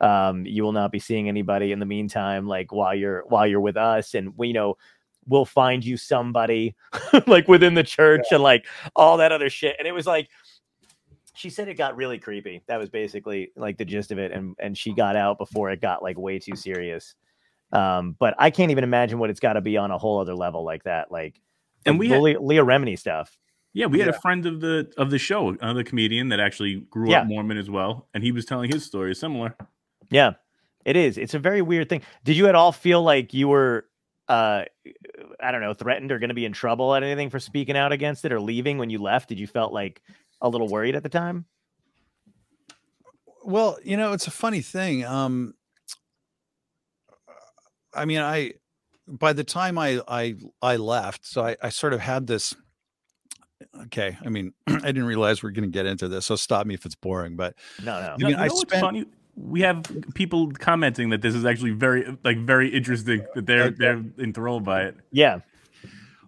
Um, 0.00 0.46
you 0.46 0.62
will 0.62 0.72
not 0.72 0.92
be 0.92 0.98
seeing 0.98 1.28
anybody 1.28 1.72
in 1.72 1.78
the 1.78 1.86
meantime, 1.86 2.46
like 2.46 2.72
while 2.72 2.94
you're 2.94 3.24
while 3.28 3.46
you're 3.46 3.60
with 3.60 3.76
us, 3.76 4.14
and 4.14 4.32
we 4.36 4.48
you 4.48 4.54
know 4.54 4.76
we'll 5.26 5.44
find 5.44 5.84
you 5.84 5.96
somebody 5.96 6.74
like 7.26 7.46
within 7.46 7.74
the 7.74 7.84
church 7.84 8.24
and 8.30 8.42
like 8.42 8.66
all 8.96 9.18
that 9.18 9.32
other 9.32 9.50
shit. 9.50 9.76
And 9.78 9.86
it 9.86 9.92
was 9.92 10.06
like 10.06 10.28
she 11.34 11.50
said 11.50 11.68
it 11.68 11.74
got 11.74 11.96
really 11.96 12.18
creepy. 12.18 12.62
That 12.66 12.78
was 12.78 12.88
basically 12.88 13.50
like 13.56 13.78
the 13.78 13.84
gist 13.84 14.10
of 14.10 14.18
it, 14.18 14.32
and 14.32 14.54
and 14.58 14.76
she 14.76 14.92
got 14.92 15.16
out 15.16 15.38
before 15.38 15.70
it 15.70 15.80
got 15.80 16.02
like 16.02 16.18
way 16.18 16.38
too 16.38 16.56
serious. 16.56 17.14
Um, 17.72 18.16
but 18.18 18.34
I 18.38 18.50
can't 18.50 18.70
even 18.70 18.84
imagine 18.84 19.18
what 19.18 19.30
it's 19.30 19.40
got 19.40 19.54
to 19.54 19.60
be 19.60 19.76
on 19.76 19.90
a 19.90 19.98
whole 19.98 20.20
other 20.20 20.34
level 20.34 20.64
like 20.64 20.84
that. 20.84 21.12
Like, 21.12 21.40
And 21.86 21.98
we 21.98 22.08
the 22.08 22.14
had- 22.14 22.22
Leah, 22.22 22.40
Leah 22.40 22.64
Remini 22.64 22.98
stuff. 22.98 23.36
Yeah, 23.72 23.86
we 23.86 24.00
had 24.00 24.08
a 24.08 24.20
friend 24.20 24.46
of 24.46 24.60
the 24.60 24.92
of 24.96 25.10
the 25.10 25.18
show, 25.18 25.50
another 25.50 25.84
comedian 25.84 26.28
that 26.30 26.40
actually 26.40 26.80
grew 26.90 27.10
Yeah. 27.10 27.20
up 27.20 27.28
Mormon 27.28 27.56
as 27.56 27.70
well, 27.70 28.08
and 28.12 28.24
he 28.24 28.32
was 28.32 28.44
telling 28.44 28.68
his 28.70 28.84
story 28.84 29.14
similar. 29.14 29.54
Yeah, 30.10 30.32
it 30.84 30.96
is. 30.96 31.16
It's 31.16 31.34
a 31.34 31.38
very 31.38 31.62
weird 31.62 31.88
thing. 31.88 32.02
Did 32.24 32.36
you 32.36 32.48
at 32.48 32.56
all 32.56 32.72
feel 32.72 33.00
like 33.00 33.32
you 33.32 33.46
were, 33.46 33.86
uh, 34.28 34.64
I 35.40 35.52
don't 35.52 35.60
know, 35.60 35.72
threatened 35.72 36.10
or 36.10 36.18
going 36.18 36.30
to 36.30 36.34
be 36.34 36.44
in 36.46 36.52
trouble 36.52 36.92
at 36.96 37.04
anything 37.04 37.30
for 37.30 37.38
speaking 37.38 37.76
out 37.76 37.92
against 37.92 38.24
it 38.24 38.32
or 38.32 38.40
leaving 38.40 38.76
when 38.76 38.90
you 38.90 38.98
left? 38.98 39.28
Did 39.28 39.38
you 39.38 39.46
felt 39.46 39.72
like 39.72 40.02
a 40.40 40.48
little 40.48 40.66
worried 40.68 40.96
at 40.96 41.04
the 41.04 41.08
time? 41.08 41.44
Well, 43.44 43.78
you 43.84 43.96
know, 43.96 44.12
it's 44.14 44.26
a 44.26 44.30
funny 44.32 44.62
thing. 44.62 45.04
Um, 45.04 45.54
I 47.94 48.04
mean, 48.04 48.18
I 48.18 48.54
by 49.10 49.32
the 49.32 49.44
time 49.44 49.76
I 49.78 50.00
I 50.08 50.36
I 50.62 50.76
left, 50.76 51.26
so 51.26 51.42
I, 51.44 51.56
I 51.62 51.68
sort 51.70 51.92
of 51.92 52.00
had 52.00 52.26
this. 52.26 52.54
Okay, 53.82 54.16
I 54.24 54.28
mean, 54.30 54.52
I 54.66 54.78
didn't 54.80 55.04
realize 55.04 55.42
we 55.42 55.48
are 55.48 55.52
going 55.52 55.70
to 55.70 55.72
get 55.72 55.86
into 55.86 56.08
this, 56.08 56.26
so 56.26 56.36
stop 56.36 56.66
me 56.66 56.74
if 56.74 56.86
it's 56.86 56.94
boring. 56.94 57.36
But 57.36 57.54
No, 57.84 58.00
no. 58.00 58.08
I 58.08 58.16
mean, 58.16 58.32
know, 58.32 58.38
I 58.38 58.44
you 58.44 58.48
know 58.48 58.54
what's 58.54 58.60
spent- 58.62 58.80
funny? 58.80 59.04
We 59.36 59.60
have 59.62 59.84
people 60.14 60.50
commenting 60.50 61.10
that 61.10 61.22
this 61.22 61.34
is 61.34 61.44
actually 61.46 61.70
very 61.70 62.16
like 62.24 62.38
very 62.38 62.68
interesting 62.68 63.24
that 63.34 63.46
they're 63.46 63.64
Okay. 63.64 63.76
they're 63.78 64.04
enthralled 64.18 64.64
by 64.64 64.82
it. 64.84 64.96
Yeah. 65.12 65.40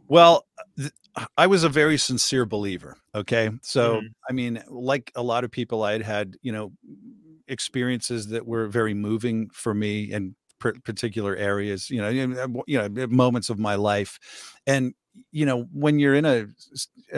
Well, 0.09 0.47
th- 0.79 0.92
I 1.37 1.47
was 1.47 1.62
a 1.64 1.68
very 1.68 1.99
sincere 1.99 2.47
believer. 2.47 2.97
Okay. 3.14 3.51
So, 3.62 3.97
Mhm. 4.01 4.07
I 4.29 4.33
mean, 4.33 4.62
like 4.68 5.11
a 5.14 5.23
lot 5.23 5.45
of 5.45 5.51
people, 5.51 5.83
I 5.83 5.92
had 5.92 6.03
had, 6.03 6.37
you 6.42 6.53
know, 6.53 6.73
experiences 7.49 8.29
that 8.29 8.47
were 8.47 8.66
very 8.68 8.95
moving 8.95 9.51
for 9.53 9.75
me 9.75 10.11
in 10.12 10.35
per- 10.41 10.41
particular 10.85 11.37
areas, 11.37 11.90
you 11.90 12.01
know, 12.01 12.09
you 12.66 12.79
know, 12.79 13.07
moments 13.09 13.51
of 13.51 13.59
my 13.59 13.75
life. 13.75 14.18
And, 14.66 14.94
you 15.31 15.44
know, 15.46 15.64
when 15.72 15.98
you're 15.98 16.14
in 16.14 16.25
a 16.25 16.46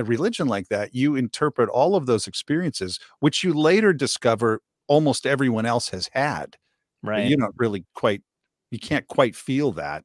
religion 0.02 0.48
like 0.48 0.68
that, 0.68 0.94
you 0.94 1.16
interpret 1.16 1.68
all 1.68 1.96
of 1.96 2.06
those 2.06 2.26
experiences, 2.26 2.98
which 3.20 3.44
you 3.44 3.54
later 3.54 3.92
discover 3.92 4.60
almost 4.88 5.26
everyone 5.26 5.66
else 5.66 5.88
has 5.90 6.10
had 6.12 6.56
Right. 7.02 7.34
you 7.34 7.36
don't 7.36 7.54
really 7.58 7.84
quite 7.94 8.22
you 8.70 8.78
can't 8.78 9.08
quite 9.08 9.36
feel 9.36 9.72
that 9.72 10.04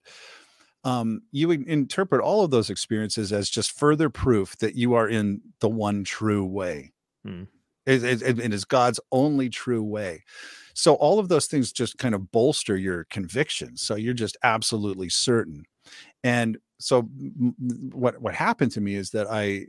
um 0.83 1.21
you 1.31 1.51
interpret 1.51 2.21
all 2.21 2.43
of 2.43 2.51
those 2.51 2.69
experiences 2.69 3.33
as 3.33 3.49
just 3.49 3.71
further 3.77 4.09
proof 4.09 4.57
that 4.57 4.75
you 4.75 4.93
are 4.93 5.09
in 5.09 5.41
the 5.61 5.69
one 5.69 6.03
true 6.03 6.45
way 6.45 6.91
Hmm. 7.23 7.43
It, 7.85 8.03
it, 8.03 8.39
it- 8.39 8.53
is 8.53 8.65
god's 8.65 8.99
only 9.11 9.49
true 9.49 9.83
way 9.83 10.23
so 10.73 10.93
all 10.95 11.19
of 11.19 11.27
those 11.29 11.47
things 11.47 11.71
just 11.71 11.97
kind 11.97 12.15
of 12.15 12.31
bolster 12.31 12.77
your 12.77 13.05
conviction 13.05 13.75
so 13.77 13.95
you're 13.95 14.13
just 14.13 14.37
absolutely 14.43 15.09
certain 15.09 15.63
and 16.23 16.57
so 16.79 17.03
what 17.91 18.21
what 18.21 18.33
happened 18.35 18.71
to 18.71 18.81
me 18.81 18.95
is 18.95 19.11
that 19.11 19.27
i 19.29 19.65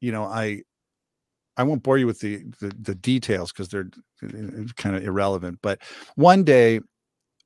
you 0.00 0.12
know 0.12 0.24
i 0.24 0.62
I 1.56 1.64
won't 1.64 1.82
bore 1.82 1.98
you 1.98 2.06
with 2.06 2.20
the 2.20 2.44
the, 2.60 2.72
the 2.80 2.94
details 2.94 3.52
because 3.52 3.68
they're 3.68 3.90
kind 4.76 4.96
of 4.96 5.04
irrelevant. 5.04 5.58
But 5.62 5.80
one 6.16 6.44
day, 6.44 6.80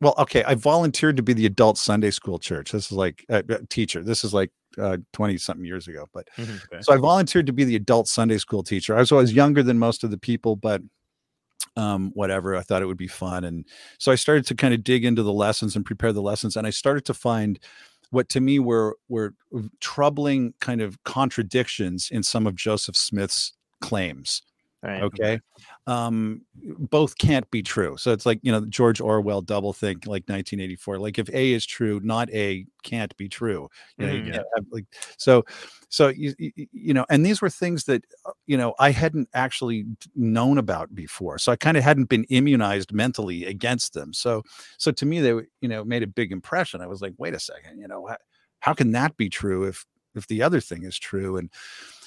well, 0.00 0.14
okay, 0.18 0.44
I 0.44 0.54
volunteered 0.54 1.16
to 1.16 1.22
be 1.22 1.32
the 1.32 1.46
adult 1.46 1.78
Sunday 1.78 2.10
school 2.10 2.38
church. 2.38 2.72
This 2.72 2.86
is 2.86 2.92
like 2.92 3.24
a, 3.28 3.42
a 3.48 3.66
teacher. 3.66 4.02
This 4.02 4.24
is 4.24 4.34
like 4.34 4.50
twenty 5.12 5.38
something 5.38 5.64
years 5.64 5.88
ago. 5.88 6.06
But 6.12 6.28
Mhm. 6.38 6.62
Okay. 6.64 6.82
so 6.82 6.92
I 6.92 6.98
volunteered 6.98 7.46
to 7.46 7.52
be 7.52 7.64
the 7.64 7.76
adult 7.76 8.08
Sunday 8.08 8.38
school 8.38 8.62
teacher. 8.62 8.94
I 8.94 8.98
was 9.00 9.10
always 9.12 9.32
younger 9.32 9.62
than 9.62 9.78
most 9.78 10.04
of 10.04 10.10
the 10.10 10.18
people, 10.18 10.56
but 10.56 10.82
um 11.76 12.10
whatever 12.14 12.56
i 12.56 12.62
thought 12.62 12.80
it 12.80 12.86
would 12.86 12.96
be 12.96 13.08
fun 13.08 13.44
and 13.44 13.66
so 13.98 14.10
i 14.10 14.14
started 14.14 14.46
to 14.46 14.54
kind 14.54 14.72
of 14.72 14.82
dig 14.82 15.04
into 15.04 15.22
the 15.22 15.32
lessons 15.32 15.76
and 15.76 15.84
prepare 15.84 16.12
the 16.12 16.22
lessons 16.22 16.56
and 16.56 16.66
i 16.66 16.70
started 16.70 17.04
to 17.04 17.12
find 17.12 17.58
what 18.10 18.28
to 18.28 18.40
me 18.40 18.58
were 18.58 18.96
were 19.08 19.34
troubling 19.80 20.54
kind 20.60 20.80
of 20.80 21.02
contradictions 21.04 22.08
in 22.10 22.22
some 22.22 22.46
of 22.46 22.54
joseph 22.54 22.96
smith's 22.96 23.52
claims 23.80 24.42
Right. 24.82 25.02
okay 25.02 25.40
um 25.86 26.42
both 26.90 27.16
can't 27.18 27.48
be 27.52 27.62
true. 27.62 27.96
So 27.96 28.12
it's 28.12 28.26
like 28.26 28.40
you 28.42 28.50
know 28.52 28.64
george 28.66 29.00
orwell 29.00 29.40
double 29.40 29.72
think 29.72 30.06
like 30.06 30.28
1984 30.28 30.98
like 30.98 31.18
if 31.18 31.28
a 31.30 31.52
is 31.52 31.64
true 31.64 32.00
not 32.02 32.28
a 32.32 32.66
can't 32.82 33.16
be 33.16 33.28
true 33.28 33.68
you 33.98 34.06
know 34.06 34.12
you 34.12 34.22
Mhm. 34.22 34.32
can't 34.32 34.44
have, 34.56 34.64
like 34.70 34.84
so 35.16 35.44
so 35.88 36.08
you, 36.08 36.34
you 36.38 36.94
know 36.94 37.04
and 37.10 37.24
these 37.24 37.40
were 37.40 37.50
things 37.50 37.84
that 37.84 38.04
uh, 38.26 38.32
you 38.46 38.56
know 38.56 38.74
i 38.80 38.90
hadn't 38.90 39.28
actually 39.34 39.84
known 40.14 40.58
about 40.58 40.94
before 40.94 41.38
so 41.38 41.52
i 41.52 41.56
kind 41.56 41.76
of 41.76 41.82
hadn't 41.84 42.08
been 42.08 42.24
immunized 42.24 42.92
mentally 42.92 43.44
against 43.44 43.94
them. 43.94 44.12
So 44.12 44.42
so 44.78 44.90
to 44.92 45.06
me 45.06 45.20
they 45.20 45.30
you 45.60 45.68
know 45.68 45.84
made 45.84 46.02
a 46.02 46.06
big 46.08 46.32
impression. 46.32 46.80
I 46.80 46.86
was 46.86 47.00
like 47.02 47.14
wait 47.18 47.34
a 47.34 47.40
second 47.40 47.78
you 47.78 47.88
know 47.88 48.06
how, 48.06 48.16
how 48.60 48.74
can 48.74 48.92
that 48.92 49.16
be 49.16 49.28
true 49.28 49.64
if 49.64 49.86
if 50.14 50.26
the 50.28 50.42
other 50.42 50.60
thing 50.60 50.82
is 50.84 50.98
true? 50.98 51.36
And 51.36 51.50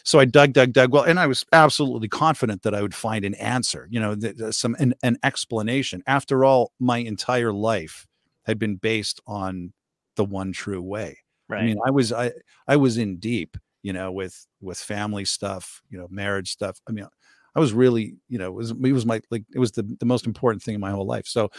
so 0.04 0.20
I 0.20 0.26
dug, 0.26 0.54
dug, 0.54 0.74
dug. 0.74 0.92
Well, 0.92 1.04
and 1.04 1.20
I 1.20 1.28
was 1.28 1.46
absolutely 1.52 2.08
confident 2.08 2.64
that 2.64 2.76
I 2.76 2.82
would 2.82 2.96
find 2.96 3.26
an 3.26 3.36
answer, 3.36 3.88
you 3.90 4.00
know, 4.00 4.16
th- 4.16 4.38
th- 4.38 4.54
some 4.54 4.76
an, 4.80 4.94
an 5.04 5.18
explanation. 5.24 6.04
After 6.08 6.46
all, 6.46 6.72
my 6.80 6.98
entire 7.00 7.54
life 7.54 8.08
had 8.46 8.60
been 8.60 8.76
based 8.76 9.22
on 9.28 9.74
the 10.16 10.26
one 10.26 10.52
true 10.52 10.82
way. 10.82 11.20
Right. 11.48 11.62
I 11.62 11.66
mean, 11.66 11.78
I 11.86 11.92
was 11.92 12.12
I 12.14 12.32
I 12.68 12.76
was 12.76 12.98
in 12.98 13.18
deep, 13.18 13.58
you 13.84 13.94
know, 13.94 14.12
with 14.12 14.46
with 14.62 14.78
family 14.78 15.26
stuff, 15.26 15.82
you 15.90 15.98
know, 15.98 16.08
marriage 16.10 16.52
stuff. 16.52 16.80
I 16.88 16.92
mean, 16.92 17.08
I 17.56 17.60
was 17.60 17.74
really, 17.74 18.16
you 18.28 18.38
know, 18.38 18.48
it 18.48 18.54
was 18.54 18.72
it 18.72 18.94
was 18.94 19.06
my 19.06 19.22
like 19.32 19.44
it 19.54 19.60
was 19.60 19.72
the 19.72 19.84
the 20.00 20.06
most 20.06 20.26
important 20.28 20.62
thing 20.64 20.76
in 20.76 20.82
my 20.82 20.92
whole 20.92 21.06
life. 21.06 21.26
So, 21.28 21.50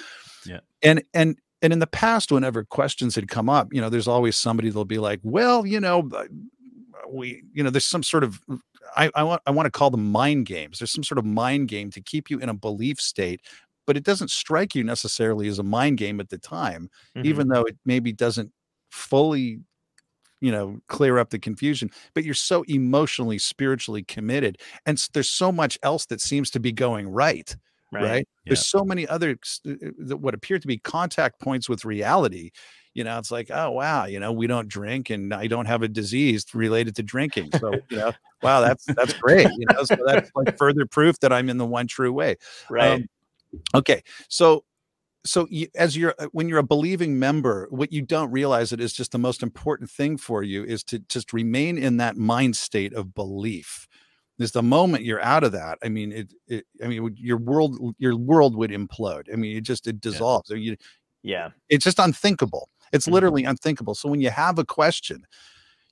Yeah. 0.46 0.60
and 0.82 1.02
and 1.14 1.36
and 1.62 1.72
in 1.72 1.78
the 1.78 1.86
past, 1.86 2.32
whenever 2.32 2.64
questions 2.64 3.14
had 3.14 3.28
come 3.28 3.50
up, 3.50 3.72
you 3.72 3.80
know, 3.80 3.90
there's 3.90 4.08
always 4.08 4.36
somebody 4.36 4.68
that'll 4.70 4.84
be 4.84 4.98
like, 4.98 5.20
well, 5.22 5.66
you 5.66 5.80
know, 5.80 6.08
uh, 6.14 6.24
we, 7.12 7.42
you 7.52 7.62
know, 7.62 7.70
there's 7.70 7.84
some 7.86 8.02
sort 8.02 8.24
of 8.24 8.40
I, 8.96 9.10
I 9.14 9.22
want 9.22 9.42
I 9.46 9.50
want 9.50 9.66
to 9.66 9.70
call 9.70 9.90
them 9.90 10.10
mind 10.10 10.46
games. 10.46 10.78
There's 10.78 10.92
some 10.92 11.04
sort 11.04 11.18
of 11.18 11.24
mind 11.24 11.68
game 11.68 11.90
to 11.92 12.00
keep 12.00 12.30
you 12.30 12.38
in 12.38 12.48
a 12.48 12.54
belief 12.54 13.00
state, 13.00 13.42
but 13.86 13.96
it 13.96 14.04
doesn't 14.04 14.30
strike 14.30 14.74
you 14.74 14.84
necessarily 14.84 15.48
as 15.48 15.58
a 15.58 15.62
mind 15.62 15.98
game 15.98 16.20
at 16.20 16.30
the 16.30 16.38
time 16.38 16.90
Mhm. 17.14 17.22
even 17.22 17.48
though 17.48 17.62
it 17.62 17.76
maybe 17.84 18.12
doesn't 18.12 18.52
fully 18.90 19.60
you 20.40 20.50
know 20.50 20.80
clear 20.88 21.18
up 21.18 21.30
the 21.30 21.38
confusion 21.38 21.90
but 22.14 22.24
you're 22.24 22.34
so 22.34 22.62
emotionally 22.68 23.38
spiritually 23.38 24.02
committed 24.02 24.58
and 24.86 24.98
there's 25.12 25.28
so 25.28 25.52
much 25.52 25.78
else 25.82 26.06
that 26.06 26.20
seems 26.20 26.50
to 26.50 26.60
be 26.60 26.72
going 26.72 27.08
right 27.08 27.56
right, 27.92 28.26
there's 28.48 28.62
so 28.62 28.84
many 28.84 29.06
other 29.08 29.36
uh, 29.66 29.72
uh, 30.12 30.16
what 30.16 30.34
appear 30.34 30.58
to 30.58 30.66
be 30.66 30.78
contact 30.78 31.40
points 31.40 31.68
with 31.68 31.84
reality 31.84 32.50
you 32.94 33.04
know 33.04 33.18
it's 33.18 33.30
like 33.30 33.50
oh 33.50 33.70
wow 33.70 34.04
you 34.04 34.18
know 34.18 34.32
we 34.32 34.46
don't 34.46 34.68
drink 34.68 35.10
and 35.10 35.32
i 35.32 35.46
don't 35.46 35.66
have 35.66 35.82
a 35.82 35.88
disease 35.88 36.44
related 36.54 36.96
to 36.96 37.02
drinking 37.02 37.50
so 37.58 37.72
you 37.88 37.96
know 37.96 38.12
wow 38.42 38.60
that's 38.60 38.84
that's 38.84 39.12
great 39.14 39.46
you 39.56 39.66
know 39.72 39.84
so 39.84 39.96
that's 40.04 40.30
like 40.34 40.56
further 40.58 40.84
proof 40.86 41.18
that 41.20 41.32
i'm 41.32 41.48
in 41.48 41.58
the 41.58 41.66
one 41.66 41.86
true 41.86 42.12
way 42.12 42.36
Right. 42.68 42.92
um, 42.92 43.08
okay, 43.74 44.02
so 44.28 44.64
so 45.24 45.46
you, 45.50 45.68
as 45.74 45.96
you're 45.96 46.14
uh, 46.18 46.28
when 46.32 46.48
you're 46.48 46.58
a 46.58 46.64
believing 46.64 47.18
member, 47.18 47.66
what 47.70 47.92
you 47.92 48.02
don't 48.02 48.30
realize 48.30 48.72
it 48.72 48.80
is 48.80 48.92
just 48.92 49.12
the 49.12 49.18
most 49.18 49.42
important 49.42 49.90
thing 49.90 50.16
for 50.16 50.42
you 50.42 50.64
is 50.64 50.82
to 50.84 50.98
just 51.00 51.32
remain 51.32 51.76
in 51.76 51.98
that 51.98 52.16
mind 52.16 52.56
state 52.56 52.94
of 52.94 53.14
belief. 53.14 53.86
Is 54.38 54.52
the 54.52 54.62
moment 54.62 55.04
you're 55.04 55.20
out 55.20 55.44
of 55.44 55.52
that, 55.52 55.76
I 55.84 55.90
mean, 55.90 56.12
it, 56.12 56.32
it 56.48 56.64
I 56.82 56.86
mean, 56.86 57.14
your 57.18 57.36
world, 57.36 57.94
your 57.98 58.16
world 58.16 58.56
would 58.56 58.70
implode. 58.70 59.30
I 59.30 59.36
mean, 59.36 59.54
it 59.54 59.60
just 59.60 59.86
it 59.86 60.00
dissolves. 60.00 60.50
Or 60.50 60.56
You, 60.56 60.78
yeah. 61.22 61.50
it's 61.68 61.84
just 61.84 61.98
unthinkable. 61.98 62.70
It's 62.92 63.06
Mhm. 63.06 63.12
literally 63.12 63.44
unthinkable. 63.44 63.94
So 63.94 64.08
when 64.08 64.20
you 64.20 64.30
have 64.30 64.58
a 64.58 64.64
question, 64.64 65.26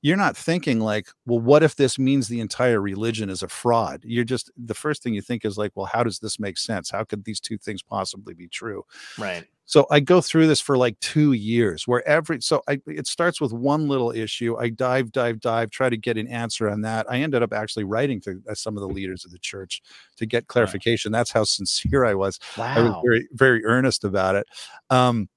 you're 0.00 0.16
not 0.16 0.36
thinking 0.36 0.78
like, 0.78 1.08
well, 1.26 1.40
what 1.40 1.62
if 1.64 1.74
this 1.74 1.98
means 1.98 2.28
the 2.28 2.38
entire 2.40 2.80
religion 2.80 3.28
is 3.28 3.42
a 3.42 3.48
fraud? 3.48 4.00
You're 4.04 4.24
just 4.24 4.50
the 4.56 4.74
first 4.74 5.02
thing 5.02 5.12
you 5.12 5.22
think 5.22 5.44
is 5.44 5.58
like, 5.58 5.72
well, 5.74 5.86
how 5.86 6.04
does 6.04 6.20
this 6.20 6.38
make 6.38 6.56
sense? 6.56 6.90
How 6.90 7.02
could 7.02 7.24
these 7.24 7.40
two 7.40 7.58
things 7.58 7.82
possibly 7.82 8.32
be 8.32 8.46
true? 8.46 8.84
Right. 9.18 9.44
So 9.64 9.86
I 9.90 10.00
go 10.00 10.20
through 10.22 10.46
this 10.46 10.60
for 10.62 10.78
like 10.78 10.98
two 11.00 11.32
years 11.32 11.86
where 11.86 12.06
every 12.08 12.40
so 12.40 12.62
I 12.68 12.80
it 12.86 13.06
starts 13.06 13.38
with 13.38 13.52
one 13.52 13.86
little 13.86 14.12
issue. 14.12 14.56
I 14.56 14.70
dive, 14.70 15.12
dive, 15.12 15.40
dive, 15.40 15.70
try 15.70 15.90
to 15.90 15.96
get 15.96 16.16
an 16.16 16.26
answer 16.28 16.70
on 16.70 16.80
that. 16.82 17.04
I 17.10 17.18
ended 17.18 17.42
up 17.42 17.52
actually 17.52 17.84
writing 17.84 18.18
to 18.22 18.40
uh, 18.48 18.54
some 18.54 18.76
of 18.78 18.80
the 18.80 18.88
leaders 18.88 19.26
of 19.26 19.30
the 19.32 19.38
church 19.38 19.82
to 20.16 20.24
get 20.26 20.46
clarification. 20.46 21.12
That's 21.12 21.32
how 21.32 21.44
sincere 21.44 22.06
I 22.06 22.14
was. 22.14 22.38
Wow. 22.56 22.74
I 22.76 22.80
was 22.80 22.94
very, 23.04 23.28
very 23.32 23.64
earnest 23.66 24.04
about 24.04 24.36
it. 24.36 24.46
Um, 24.90 25.28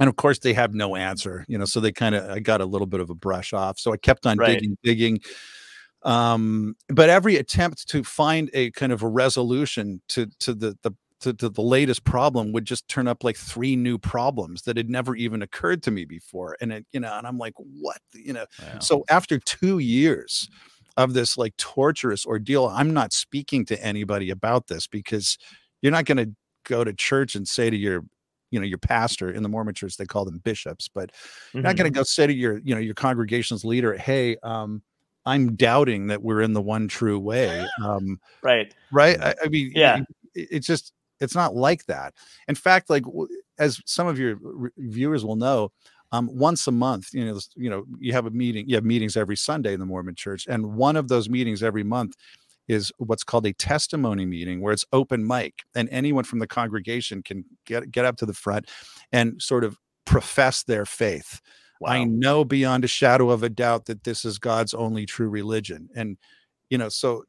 and 0.00 0.08
of 0.08 0.16
course 0.16 0.38
they 0.40 0.52
have 0.54 0.74
no 0.74 0.96
answer, 0.96 1.44
you 1.48 1.58
know, 1.58 1.64
so 1.64 1.80
they 1.80 1.92
kind 1.92 2.14
of 2.14 2.30
I 2.30 2.40
got 2.40 2.60
a 2.60 2.66
little 2.66 2.86
bit 2.86 3.00
of 3.00 3.10
a 3.10 3.14
brush 3.14 3.52
off. 3.52 3.78
So 3.78 3.92
I 3.92 3.96
kept 3.96 4.26
on 4.26 4.38
Right. 4.38 4.42
digging, 4.42 4.76
digging. 4.82 5.20
Um, 6.02 6.76
but 6.88 7.08
every 7.08 7.36
attempt 7.36 7.88
to 7.88 8.04
find 8.04 8.50
a 8.54 8.70
kind 8.72 8.92
of 8.92 9.02
a 9.02 9.08
resolution 9.08 10.02
to 10.10 10.26
to 10.40 10.54
the 10.54 10.76
the 10.82 10.92
to, 11.20 11.32
to 11.32 11.48
the 11.48 11.62
latest 11.62 12.04
problem 12.04 12.52
would 12.52 12.66
just 12.66 12.86
turn 12.88 13.08
up 13.08 13.24
like 13.24 13.36
three 13.36 13.74
new 13.74 13.96
problems 13.98 14.62
that 14.62 14.76
had 14.76 14.90
never 14.90 15.16
even 15.16 15.40
occurred 15.42 15.82
to 15.84 15.90
me 15.90 16.04
before. 16.04 16.56
And 16.60 16.70
it, 16.72 16.86
you 16.92 17.00
know, 17.00 17.12
and 17.16 17.26
I'm 17.26 17.38
like, 17.38 17.54
what? 17.56 17.98
You 18.14 18.34
know, 18.34 18.46
Wow. 18.58 18.82
so 18.82 19.02
after 19.08 19.38
two 19.38 19.78
years 19.78 20.48
of 20.96 21.14
this 21.14 21.36
like 21.38 21.56
torturous 21.56 22.26
ordeal, 22.26 22.66
I'm 22.66 22.92
not 22.92 23.12
speaking 23.12 23.64
to 23.66 23.82
anybody 23.84 24.30
about 24.30 24.66
this 24.68 24.86
because 24.86 25.38
you're 25.82 25.92
not 25.92 26.04
going 26.04 26.18
to 26.18 26.32
go 26.64 26.84
to 26.84 26.92
church 26.92 27.34
and 27.34 27.46
say 27.48 27.70
to 27.70 27.76
your, 27.76 28.02
you 28.50 28.60
know, 28.60 28.66
your 28.66 28.78
pastor 28.78 29.30
in 29.30 29.42
the 29.42 29.48
Mormon 29.48 29.74
church, 29.74 29.96
they 29.96 30.06
call 30.06 30.24
them 30.24 30.38
bishops, 30.38 30.88
but 30.88 31.12
you're 31.52 31.62
not 31.62 31.76
going 31.76 31.92
to 31.92 31.96
go 31.96 32.02
say 32.02 32.26
to 32.26 32.32
your, 32.34 32.58
you 32.58 32.74
know, 32.74 32.80
your 32.80 32.94
congregation's 32.94 33.64
leader, 33.64 33.94
hey, 33.96 34.36
um, 34.42 34.82
I'm 35.24 35.56
doubting 35.56 36.06
that 36.08 36.22
we're 36.22 36.42
in 36.42 36.52
the 36.52 36.62
one 36.62 36.86
true 36.88 37.18
way. 37.18 37.66
Um, 37.84 38.20
Right. 38.42 38.72
right? 38.92 39.20
I, 39.20 39.34
I 39.44 39.48
mean, 39.48 39.72
Yeah. 39.74 40.02
it- 40.34 40.48
it's 40.50 40.66
just 40.66 40.92
it's 41.18 41.34
not 41.34 41.54
like 41.56 41.84
that. 41.86 42.12
In 42.46 42.54
fact, 42.54 42.90
like 42.90 43.02
as 43.58 43.80
some 43.86 44.06
of 44.06 44.18
your 44.18 44.36
re- 44.40 44.70
viewers 44.76 45.24
will 45.24 45.36
know, 45.36 45.72
um, 46.12 46.28
once 46.30 46.66
a 46.66 46.70
month, 46.72 47.08
you 47.12 47.24
know, 47.24 47.40
you 47.56 47.70
know, 47.70 47.84
you 47.98 48.12
have 48.12 48.26
a 48.26 48.30
meeting. 48.30 48.68
You 48.68 48.74
have 48.76 48.84
meetings 48.84 49.16
every 49.16 49.36
Sunday 49.36 49.72
in 49.72 49.80
the 49.80 49.86
Mormon 49.86 50.14
Church, 50.14 50.46
and 50.46 50.76
one 50.76 50.94
of 50.94 51.08
those 51.08 51.28
meetings 51.28 51.62
every 51.62 51.82
month 51.82 52.14
is 52.68 52.92
what's 52.98 53.24
called 53.24 53.46
a 53.46 53.52
testimony 53.52 54.26
meeting, 54.26 54.60
where 54.60 54.72
it's 54.72 54.84
open 54.92 55.26
mic, 55.26 55.64
and 55.74 55.88
anyone 55.90 56.24
from 56.24 56.38
the 56.38 56.46
congregation 56.46 57.22
can 57.22 57.44
get 57.64 57.90
get 57.90 58.04
up 58.04 58.16
to 58.18 58.26
the 58.26 58.34
front 58.34 58.70
and 59.12 59.40
sort 59.40 59.64
of 59.64 59.78
profess 60.04 60.62
their 60.62 60.86
faith. 60.86 61.40
I 61.84 62.04
know 62.04 62.44
beyond 62.44 62.84
a 62.84 62.88
shadow 62.88 63.30
of 63.30 63.42
a 63.42 63.50
doubt 63.50 63.84
that 63.86 64.04
this 64.04 64.24
is 64.24 64.38
God's 64.38 64.72
only 64.72 65.04
true 65.04 65.28
religion. 65.28 65.88
And 65.94 66.16
you 66.70 66.78
know, 66.78 66.88
so 66.88 67.24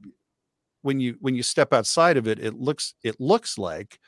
when 0.82 1.00
you 1.00 1.18
when 1.20 1.36
you 1.36 1.44
step 1.44 1.74
outside 1.74 2.18
of 2.18 2.28
it, 2.28 2.40
it 2.40 2.54
looks 2.54 2.94
it 3.04 3.20
looks 3.20 3.58
like 3.58 4.00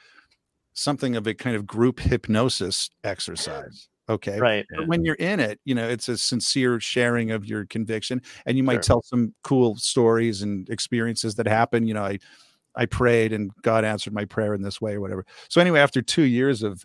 something 0.73 1.15
of 1.15 1.27
a 1.27 1.33
kind 1.33 1.55
of 1.55 1.67
group 1.67 1.99
hypnosis 1.99 2.89
exercise. 3.03 3.89
Okay. 4.09 4.41
Right. 4.41 4.65
But 4.75 4.87
when 4.87 5.03
you're 5.05 5.15
in 5.15 5.39
it, 5.39 5.59
you 5.65 5.75
know, 5.75 5.87
it's 5.87 6.09
a 6.09 6.17
sincere 6.17 6.79
sharing 6.79 7.31
of 7.31 7.45
your 7.45 7.65
conviction. 7.65 8.21
And 8.45 8.57
you 8.57 8.63
might 8.63 8.81
Sure. 8.81 8.83
tell 8.83 9.01
some 9.03 9.35
cool 9.43 9.75
stories 9.77 10.41
and 10.41 10.69
experiences 10.69 11.35
that 11.35 11.47
happen. 11.47 11.85
You 11.87 11.93
know, 11.95 12.03
I 12.03 12.19
I 12.75 12.85
prayed 12.87 13.33
and 13.33 13.51
God 13.63 13.85
answered 13.85 14.13
my 14.13 14.25
prayer 14.25 14.53
in 14.55 14.63
this 14.63 14.81
way 14.81 14.93
or 14.95 15.01
whatever. 15.01 15.25
So 15.49 15.61
anyway, 15.61 15.79
after 15.81 16.01
two 16.01 16.23
years 16.23 16.63
of 16.63 16.83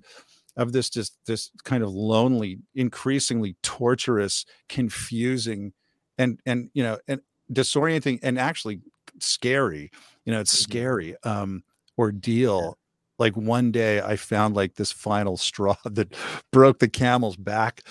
of 0.56 0.72
this 0.72 0.90
just 0.90 1.18
this 1.26 1.50
kind 1.64 1.82
of 1.84 1.90
lonely, 1.90 2.58
increasingly 2.74 3.56
torturous, 3.62 4.44
confusing, 4.68 5.72
and 6.18 6.40
and 6.46 6.70
you 6.74 6.82
know, 6.82 6.98
and 7.08 7.20
disorienting 7.52 8.20
and 8.22 8.38
actually 8.38 8.80
scary, 9.20 9.90
you 10.24 10.32
know, 10.32 10.40
it's 10.40 10.52
Mhm. 10.52 10.84
scary 10.92 11.16
um 11.24 11.62
ordeal. 11.98 12.78
Like 13.18 13.36
one 13.36 13.70
day 13.72 14.00
I 14.00 14.16
found 14.16 14.54
like 14.56 14.74
this 14.74 14.92
final 14.92 15.36
straw 15.36 15.76
that 15.84 16.14
broke 16.52 16.78
the 16.78 16.88
camel's 16.88 17.36
back 17.36 17.82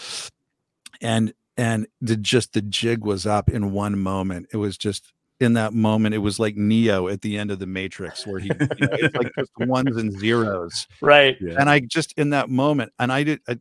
and 1.01 1.33
and 1.55 1.87
the 2.01 2.15
just 2.17 2.53
the 2.53 2.61
jig 2.61 3.03
was 3.05 3.25
up 3.27 3.49
in 3.49 3.71
one 3.73 3.99
moment. 3.99 4.47
It 4.51 4.57
was 4.57 4.77
just 4.77 5.13
in 5.39 5.53
that 5.53 5.73
moment, 5.73 6.15
it 6.15 6.19
was 6.19 6.39
like 6.39 6.55
Neo 6.55 7.07
at 7.09 7.21
the 7.21 7.37
end 7.37 7.51
of 7.51 7.59
the 7.59 7.65
Matrix, 7.67 8.25
where 8.25 8.39
he, 8.39 8.47
you 8.47 8.55
know, 8.87 8.87
it's 8.93 9.15
like 9.15 9.31
just 9.37 9.51
ones 9.59 9.97
and 9.97 10.17
zeros 10.17 10.87
Right. 11.01 11.35
Yeah. 11.41 11.55
and 11.59 11.69
I 11.69 11.79
just 11.81 12.13
in 12.17 12.29
that 12.31 12.49
moment, 12.49 12.93
and 12.97 13.11
I 13.11 13.23
did, 13.23 13.39
I, 13.47 13.59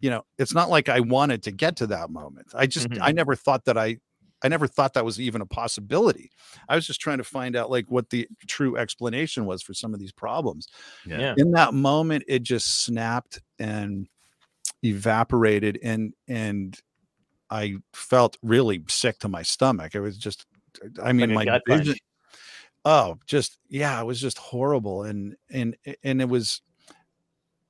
you 0.00 0.10
know, 0.10 0.24
it's 0.38 0.52
not 0.54 0.68
like 0.68 0.88
I 0.88 1.00
wanted 1.00 1.42
to 1.44 1.50
get 1.50 1.76
to 1.76 1.86
that 1.88 2.10
moment. 2.10 2.48
I 2.54 2.66
just, 2.66 2.88
Mhm. 2.90 2.98
I 3.00 3.12
never 3.12 3.34
thought 3.34 3.64
that 3.64 3.78
I, 3.78 3.98
I 4.42 4.48
never 4.48 4.66
thought 4.66 4.94
that 4.94 5.04
was 5.04 5.20
even 5.20 5.40
a 5.40 5.46
possibility. 5.46 6.30
I 6.68 6.74
was 6.74 6.86
just 6.86 7.00
trying 7.00 7.18
to 7.18 7.24
find 7.24 7.56
out 7.56 7.70
like 7.70 7.86
what 7.90 8.10
the 8.10 8.28
true 8.46 8.76
explanation 8.76 9.46
was 9.46 9.62
for 9.62 9.74
some 9.74 9.94
of 9.94 10.00
these 10.00 10.12
problems. 10.12 10.66
Yeah. 11.06 11.20
Yeah. 11.20 11.34
In 11.36 11.52
that 11.52 11.74
moment, 11.74 12.24
it 12.26 12.42
just 12.42 12.84
snapped 12.84 13.40
and 13.58 14.08
evaporated, 14.82 15.78
and 15.82 16.12
and 16.28 16.78
I 17.50 17.76
felt 17.92 18.36
really 18.42 18.82
sick 18.88 19.18
to 19.20 19.28
my 19.28 19.42
stomach. 19.42 19.94
It 19.94 20.00
was 20.00 20.16
just, 20.16 20.46
I 21.02 21.12
mean, 21.12 21.30
a 21.30 21.34
my 21.34 21.60
vision, 21.66 21.94
punch. 21.94 21.98
oh 22.84 23.18
just 23.26 23.58
yeah 23.68 24.00
it 24.00 24.04
was 24.04 24.20
just 24.20 24.38
horrible 24.38 25.04
and 25.04 25.36
and 25.50 25.76
and 26.02 26.20
it 26.20 26.28
was 26.28 26.62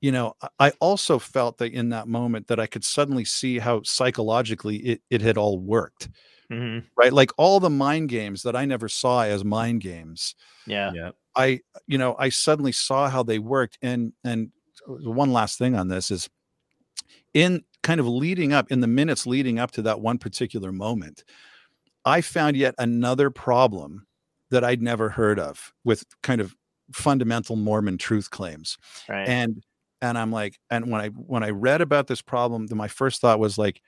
you 0.03 0.11
know 0.11 0.33
I- 0.41 0.67
i 0.67 0.71
also 0.79 1.17
felt 1.17 1.57
that 1.59 1.71
in 1.73 1.89
that 1.89 2.07
moment 2.07 2.47
that 2.47 2.59
i 2.59 2.67
could 2.67 2.83
suddenly 2.83 3.25
see 3.25 3.57
how 3.57 3.81
psychologically 3.83 4.77
it, 4.91 5.01
it 5.09 5.21
had 5.21 5.37
all 5.37 5.57
worked 5.59 6.09
Mhm. 6.51 6.83
right 6.97 7.13
like 7.13 7.31
all 7.37 7.59
the 7.61 7.69
mind 7.69 8.09
games 8.09 8.43
that 8.43 8.55
i 8.55 8.65
never 8.65 8.89
saw 8.89 9.23
as 9.23 9.43
mind 9.45 9.81
games 9.81 10.35
Yeah. 10.67 10.91
Yeah. 10.93 11.11
i 11.35 11.61
you 11.87 11.97
know 11.97 12.15
i 12.19 12.29
suddenly 12.29 12.73
saw 12.73 13.09
how 13.09 13.23
they 13.23 13.39
worked 13.39 13.77
and 13.81 14.11
and 14.23 14.51
one 14.87 15.31
last 15.31 15.57
thing 15.57 15.73
on 15.75 15.87
this 15.87 16.11
is 16.11 16.29
in 17.33 17.63
kind 17.81 17.99
of 17.99 18.07
leading 18.07 18.53
up 18.53 18.71
in 18.71 18.81
the 18.81 18.87
minutes 18.87 19.25
leading 19.25 19.57
up 19.59 19.71
to 19.71 19.81
that 19.83 20.01
one 20.01 20.17
particular 20.17 20.71
moment 20.73 21.23
i 22.05 22.19
found 22.21 22.57
yet 22.57 22.75
another 22.77 23.29
problem 23.29 24.05
that 24.51 24.63
i'd 24.65 24.81
never 24.81 25.09
heard 25.09 25.39
of 25.39 25.73
with 25.85 26.03
kind 26.21 26.41
of 26.41 26.53
fundamental 26.91 27.55
mormon 27.55 27.97
truth 27.97 28.29
claims 28.29 28.77
Right. 29.09 29.27
and 29.27 29.63
and 30.03 30.19
i'm 30.19 30.31
like 30.31 30.59
and 30.69 30.91
when 30.91 31.01
i 31.01 31.07
when 31.07 31.43
i 31.43 31.49
read 31.49 31.81
about 31.81 32.05
this 32.05 32.21
problem 32.21 32.67
then 32.67 32.77
my 32.77 32.87
first 32.87 33.21
thought 33.21 33.39
was 33.39 33.57
like 33.57 33.81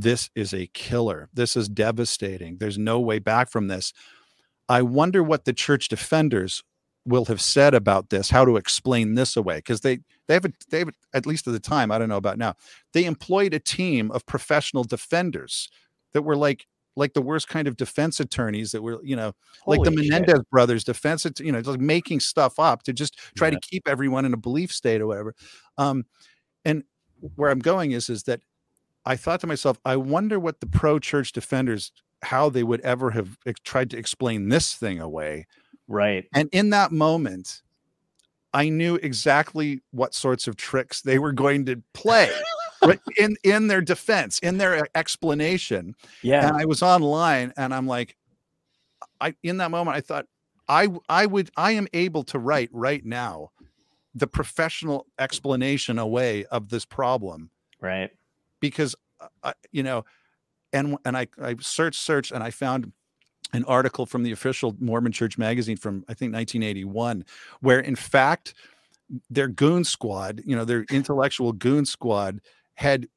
this 0.00 0.30
is 0.34 0.52
a 0.52 0.68
killer. 0.68 1.28
This 1.32 1.56
is 1.56 1.68
devastating. 1.68 2.58
There's 2.58 2.78
no 2.78 3.00
way 3.00 3.18
back 3.18 3.50
from 3.50 3.68
this. 3.68 3.92
I 4.68 4.82
wonder 4.82 5.22
what 5.22 5.44
the 5.44 5.52
church 5.52 5.88
defenders 5.88 6.62
will 7.04 7.26
have 7.26 7.40
said 7.40 7.72
about 7.72 8.10
this 8.10 8.30
how 8.30 8.44
to 8.44 8.56
explain 8.56 9.14
this 9.14 9.36
away 9.36 9.58
because 9.58 9.82
they 9.82 10.00
they 10.26 10.34
have 10.34 10.44
a, 10.44 10.52
they 10.70 10.80
have 10.80 10.88
a, 10.88 10.92
at 11.14 11.24
least 11.24 11.46
at 11.46 11.52
the 11.52 11.60
time 11.60 11.92
i 11.92 11.98
don't 11.98 12.08
know 12.08 12.16
about 12.16 12.36
now 12.36 12.52
they 12.94 13.04
employed 13.04 13.54
a 13.54 13.60
team 13.60 14.10
of 14.10 14.26
professional 14.26 14.82
defenders 14.82 15.68
that 16.14 16.22
were 16.22 16.34
like 16.34 16.66
like 16.96 17.12
the 17.12 17.22
worst 17.22 17.46
kind 17.48 17.68
of 17.68 17.76
defense 17.76 18.18
attorneys 18.20 18.72
that 18.72 18.82
were 18.82 18.98
you 19.04 19.14
know 19.14 19.32
like 19.66 19.82
the 19.82 19.90
Holy 19.90 20.02
shit. 20.04 20.10
menendez 20.12 20.40
brothers 20.50 20.82
defense 20.82 21.26
you 21.40 21.52
know 21.52 21.60
just 21.62 21.78
making 21.78 22.20
stuff 22.20 22.58
up 22.58 22.82
to 22.84 22.92
just 22.92 23.18
try 23.36 23.48
Yeah. 23.48 23.52
to 23.54 23.60
keep 23.60 23.86
everyone 23.86 24.24
in 24.24 24.32
a 24.32 24.36
belief 24.38 24.72
state 24.72 25.00
or 25.00 25.06
whatever 25.06 25.34
um 25.78 26.04
and 26.64 26.82
where 27.36 27.50
i'm 27.50 27.58
going 27.58 27.92
is 27.92 28.08
is 28.08 28.22
that 28.24 28.40
i 29.04 29.14
thought 29.16 29.40
to 29.40 29.46
myself 29.46 29.78
i 29.84 29.94
wonder 29.96 30.40
what 30.40 30.60
the 30.60 30.66
pro 30.66 30.98
church 30.98 31.32
defenders 31.32 31.92
how 32.22 32.48
they 32.48 32.62
would 32.62 32.80
ever 32.80 33.10
have 33.10 33.36
tried 33.62 33.90
to 33.90 33.98
explain 33.98 34.48
this 34.48 34.74
thing 34.74 34.98
away 35.00 35.46
Right. 35.88 36.24
and 36.34 36.48
in 36.52 36.70
that 36.70 36.92
moment 36.92 37.62
i 38.54 38.68
knew 38.70 38.94
exactly 38.96 39.82
what 39.90 40.14
sorts 40.14 40.48
of 40.48 40.56
tricks 40.56 41.02
they 41.02 41.18
were 41.18 41.32
going 41.32 41.66
to 41.66 41.82
play 41.94 42.30
right, 42.88 43.00
in 43.16 43.36
in 43.42 43.66
their 43.68 43.80
defense 43.80 44.38
in 44.40 44.58
their 44.58 44.86
explanation 44.94 45.94
Yeah. 46.22 46.46
and 46.48 46.56
I 46.56 46.64
was 46.64 46.82
online 46.82 47.52
and 47.56 47.74
I'm 47.74 47.86
like, 47.86 48.16
I 49.20 49.34
in 49.42 49.58
that 49.58 49.70
moment 49.70 49.96
I 49.96 50.00
thought 50.00 50.26
I 50.68 50.88
I 51.08 51.26
would 51.26 51.50
I 51.56 51.72
am 51.72 51.86
able 51.92 52.24
to 52.24 52.38
write 52.38 52.70
right 52.72 53.04
now 53.04 53.50
the 54.14 54.26
professional 54.26 55.06
explanation 55.18 55.98
away 55.98 56.44
of 56.46 56.68
this 56.70 56.84
problem 56.84 57.50
Right. 57.80 58.10
because 58.60 58.94
uh, 59.20 59.28
I, 59.42 59.52
you 59.72 59.82
know 59.82 60.04
and 60.72 60.96
and 61.04 61.16
I 61.16 61.28
I 61.40 61.56
searched 61.60 62.00
searched 62.00 62.32
and 62.32 62.42
I 62.42 62.50
found 62.50 62.92
an 63.52 63.64
article 63.64 64.06
from 64.06 64.24
the 64.24 64.32
official 64.32 64.74
Mormon 64.80 65.12
Church 65.12 65.38
magazine 65.38 65.76
from 65.76 66.04
I 66.08 66.14
think 66.14 66.34
1981 66.34 67.24
where 67.60 67.78
in 67.80 67.94
fact 67.94 68.54
their 69.30 69.46
goon 69.46 69.84
squad 69.84 70.42
you 70.44 70.56
know 70.56 70.64
their 70.64 70.84
intellectual 70.90 71.52
goon 71.52 71.84
squad 71.86 72.40
had 72.76 73.08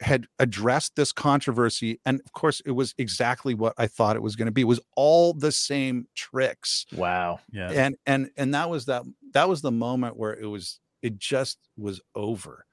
had 0.00 0.26
addressed 0.40 0.96
this 0.96 1.12
controversy 1.12 2.00
and 2.04 2.20
of 2.24 2.32
course 2.32 2.60
it 2.66 2.72
was 2.72 2.94
exactly 2.98 3.54
what 3.54 3.72
I 3.78 3.86
thought 3.86 4.16
it 4.16 4.22
was 4.22 4.34
going 4.36 4.46
to 4.46 4.52
be 4.52 4.62
it 4.62 4.64
was 4.64 4.80
all 4.96 5.32
the 5.32 5.52
same 5.52 6.08
tricks 6.16 6.86
Wow. 6.92 7.40
Yeah. 7.52 7.70
and 7.70 7.96
and 8.06 8.30
and 8.36 8.54
that 8.54 8.68
was 8.70 8.86
that 8.86 9.04
that 9.32 9.48
was 9.48 9.62
the 9.62 9.70
moment 9.72 10.16
where 10.16 10.34
it 10.34 10.46
was 10.46 10.80
it 11.02 11.18
just 11.18 11.58
was 11.76 12.00
over 12.16 12.66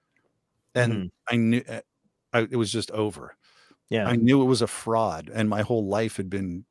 and 0.75 0.93
Mhm. 0.93 1.11
i 1.29 1.35
knew 1.37 1.63
uh, 1.69 1.81
I, 2.33 2.39
it 2.41 2.55
was 2.57 2.71
just 2.71 2.91
over 2.91 3.35
Yeah. 3.89 4.07
I 4.07 4.15
knew 4.17 4.41
it 4.41 4.45
was 4.45 4.61
a 4.63 4.67
fraud, 4.67 5.29
and 5.33 5.49
my 5.49 5.61
whole 5.63 5.85
life 5.87 6.17
had 6.17 6.29
been 6.29 6.65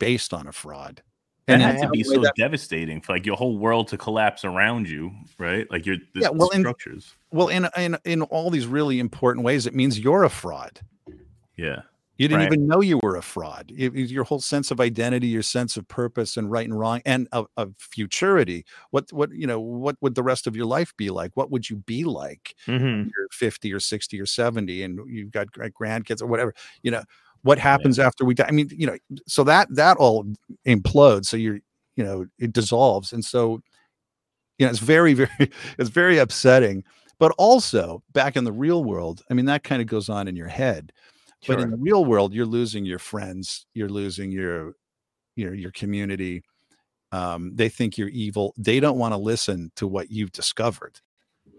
based 0.00 0.34
on 0.34 0.46
a 0.48 0.52
fraud. 0.52 1.02
And 1.48 1.62
had 1.62 1.76
in 1.76 1.82
to 1.82 1.88
be 1.88 2.02
so 2.04 2.20
that- 2.20 2.34
devastating 2.36 3.00
for 3.00 3.12
like 3.12 3.24
your 3.26 3.36
whole 3.36 3.58
world 3.58 3.88
to 3.88 3.96
collapse 3.98 4.44
around 4.44 4.88
you, 4.88 5.10
right? 5.38 5.66
Like 5.70 5.86
your 5.86 5.96
the, 6.14 6.20
Yeah, 6.20 6.28
well, 6.30 6.50
structures. 6.50 7.14
well, 7.30 7.48
in 7.48 7.68
in 7.76 7.96
in 8.04 8.22
all 8.22 8.50
these 8.50 8.66
really 8.66 8.98
important 9.00 9.44
ways, 9.44 9.66
it 9.66 9.74
means 9.74 9.98
you're 9.98 10.24
a 10.24 10.30
fraud. 10.30 10.80
Yeah. 11.56 11.82
You 12.16 12.26
didn't 12.26 12.40
Right. 12.40 12.52
even 12.52 12.66
know 12.66 12.80
you 12.80 12.98
were 13.00 13.14
a 13.14 13.22
fraud. 13.22 13.70
It- 13.76 13.94
it- 13.94 14.10
your 14.10 14.24
whole 14.24 14.40
sense 14.40 14.72
of 14.72 14.80
identity, 14.80 15.28
your 15.28 15.42
sense 15.42 15.76
of 15.76 15.86
purpose 15.86 16.36
and 16.36 16.50
right 16.50 16.66
and 16.68 16.76
wrong, 16.76 17.00
and 17.06 17.28
of, 17.30 17.46
of 17.56 17.74
futurity. 17.78 18.64
What 18.90 19.12
what 19.12 19.30
you 19.32 19.46
know? 19.46 19.60
What 19.60 19.94
would 20.00 20.16
the 20.16 20.24
rest 20.24 20.48
of 20.48 20.56
your 20.56 20.66
life 20.66 20.92
be 20.96 21.10
like? 21.10 21.30
What 21.36 21.52
would 21.52 21.70
you 21.70 21.76
be 21.76 22.02
like? 22.02 22.56
hmm 22.66 22.72
when 22.72 23.12
You're 23.16 23.28
fifty 23.30 23.72
or 23.72 23.78
sixty 23.78 24.20
or 24.20 24.26
seventy, 24.26 24.82
and 24.82 24.98
you've 25.06 25.30
got 25.30 25.46
grandkids 25.52 26.20
or 26.20 26.26
whatever. 26.26 26.54
You 26.82 26.90
know 26.90 27.02
what 27.42 27.58
happens 27.58 27.98
after 27.98 28.24
we 28.24 28.34
die? 28.34 28.46
I 28.48 28.52
mean, 28.52 28.68
you 28.72 28.86
know, 28.86 28.96
so 29.26 29.44
that 29.44 29.68
that 29.74 29.96
all 29.96 30.26
implodes. 30.66 31.26
So 31.26 31.36
you're 31.36 31.60
you 31.96 32.04
know 32.04 32.26
it 32.38 32.52
dissolves, 32.52 33.12
and 33.12 33.24
so 33.24 33.60
you 34.58 34.66
know 34.66 34.70
it's 34.70 34.78
very 34.80 35.14
very 35.14 35.50
it's 35.78 35.90
very 35.90 36.18
upsetting. 36.18 36.84
But 37.18 37.34
also 37.36 38.02
back 38.12 38.36
in 38.36 38.44
the 38.44 38.52
real 38.52 38.84
world, 38.84 39.22
I 39.28 39.34
mean, 39.34 39.46
that 39.46 39.64
kind 39.64 39.82
of 39.82 39.88
goes 39.88 40.08
on 40.08 40.28
in 40.28 40.36
your 40.36 40.46
head 40.46 40.92
Sure. 41.40 41.54
but 41.54 41.62
in 41.62 41.70
the 41.70 41.76
real 41.76 42.04
world 42.04 42.34
you're 42.34 42.44
losing 42.44 42.84
your 42.84 42.98
friends 42.98 43.64
you're 43.72 43.88
losing 43.88 44.32
your 44.32 44.72
your 45.36 45.54
your 45.54 45.70
community 45.70 46.42
um, 47.12 47.52
they 47.54 47.68
think 47.68 47.96
you're 47.96 48.08
evil 48.08 48.54
they 48.58 48.80
don't 48.80 48.98
want 48.98 49.14
to 49.14 49.18
listen 49.18 49.70
to 49.76 49.86
what 49.86 50.10
you've 50.10 50.32
discovered 50.32 50.98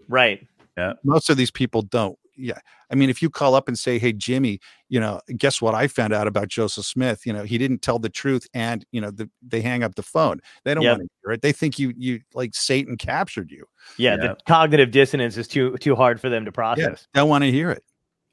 right. 0.08 0.46
Yeah. 0.76 0.94
Most 1.02 1.30
of 1.30 1.36
these 1.36 1.50
people 1.50 1.82
don't 1.82 2.18
yeah 2.40 2.58
i 2.90 2.94
mean 2.94 3.10
if 3.10 3.20
you 3.22 3.28
call 3.30 3.54
up 3.54 3.68
and 3.68 3.78
say 3.78 3.98
hey 3.98 4.12
jimmy 4.12 4.58
you 4.88 4.98
know 4.98 5.20
guess 5.36 5.60
what 5.62 5.74
i 5.74 5.86
found 5.86 6.12
out 6.12 6.26
about 6.26 6.48
joseph 6.48 6.84
smith 6.84 7.24
you 7.26 7.32
know 7.32 7.42
he 7.44 7.58
didn't 7.58 7.82
tell 7.82 7.98
the 7.98 8.08
truth 8.08 8.46
and 8.54 8.84
you 8.92 9.00
know 9.00 9.10
the, 9.10 9.28
they 9.42 9.60
hang 9.60 9.82
up 9.82 9.94
the 9.94 10.02
phone 10.02 10.40
they 10.64 10.74
don't 10.74 10.82
Yep. 10.82 10.98
want 10.98 11.02
to 11.02 11.14
hear 11.22 11.32
it 11.32 11.42
they 11.42 11.52
think 11.52 11.78
you 11.78 11.92
you 11.96 12.20
like 12.34 12.54
satan 12.54 12.96
captured 12.96 13.50
you 13.50 13.64
Yeah, 13.98 14.12
Yeah. 14.12 14.16
the 14.16 14.36
cognitive 14.46 14.90
dissonance 14.90 15.36
is 15.36 15.46
too 15.46 15.76
too 15.78 15.94
hard 15.94 16.20
for 16.20 16.28
them 16.28 16.44
to 16.44 16.50
yeah 16.50 16.54
process. 16.54 17.06
don't 17.14 17.28
want 17.28 17.44
to 17.44 17.50
hear 17.50 17.70
it 17.70 17.84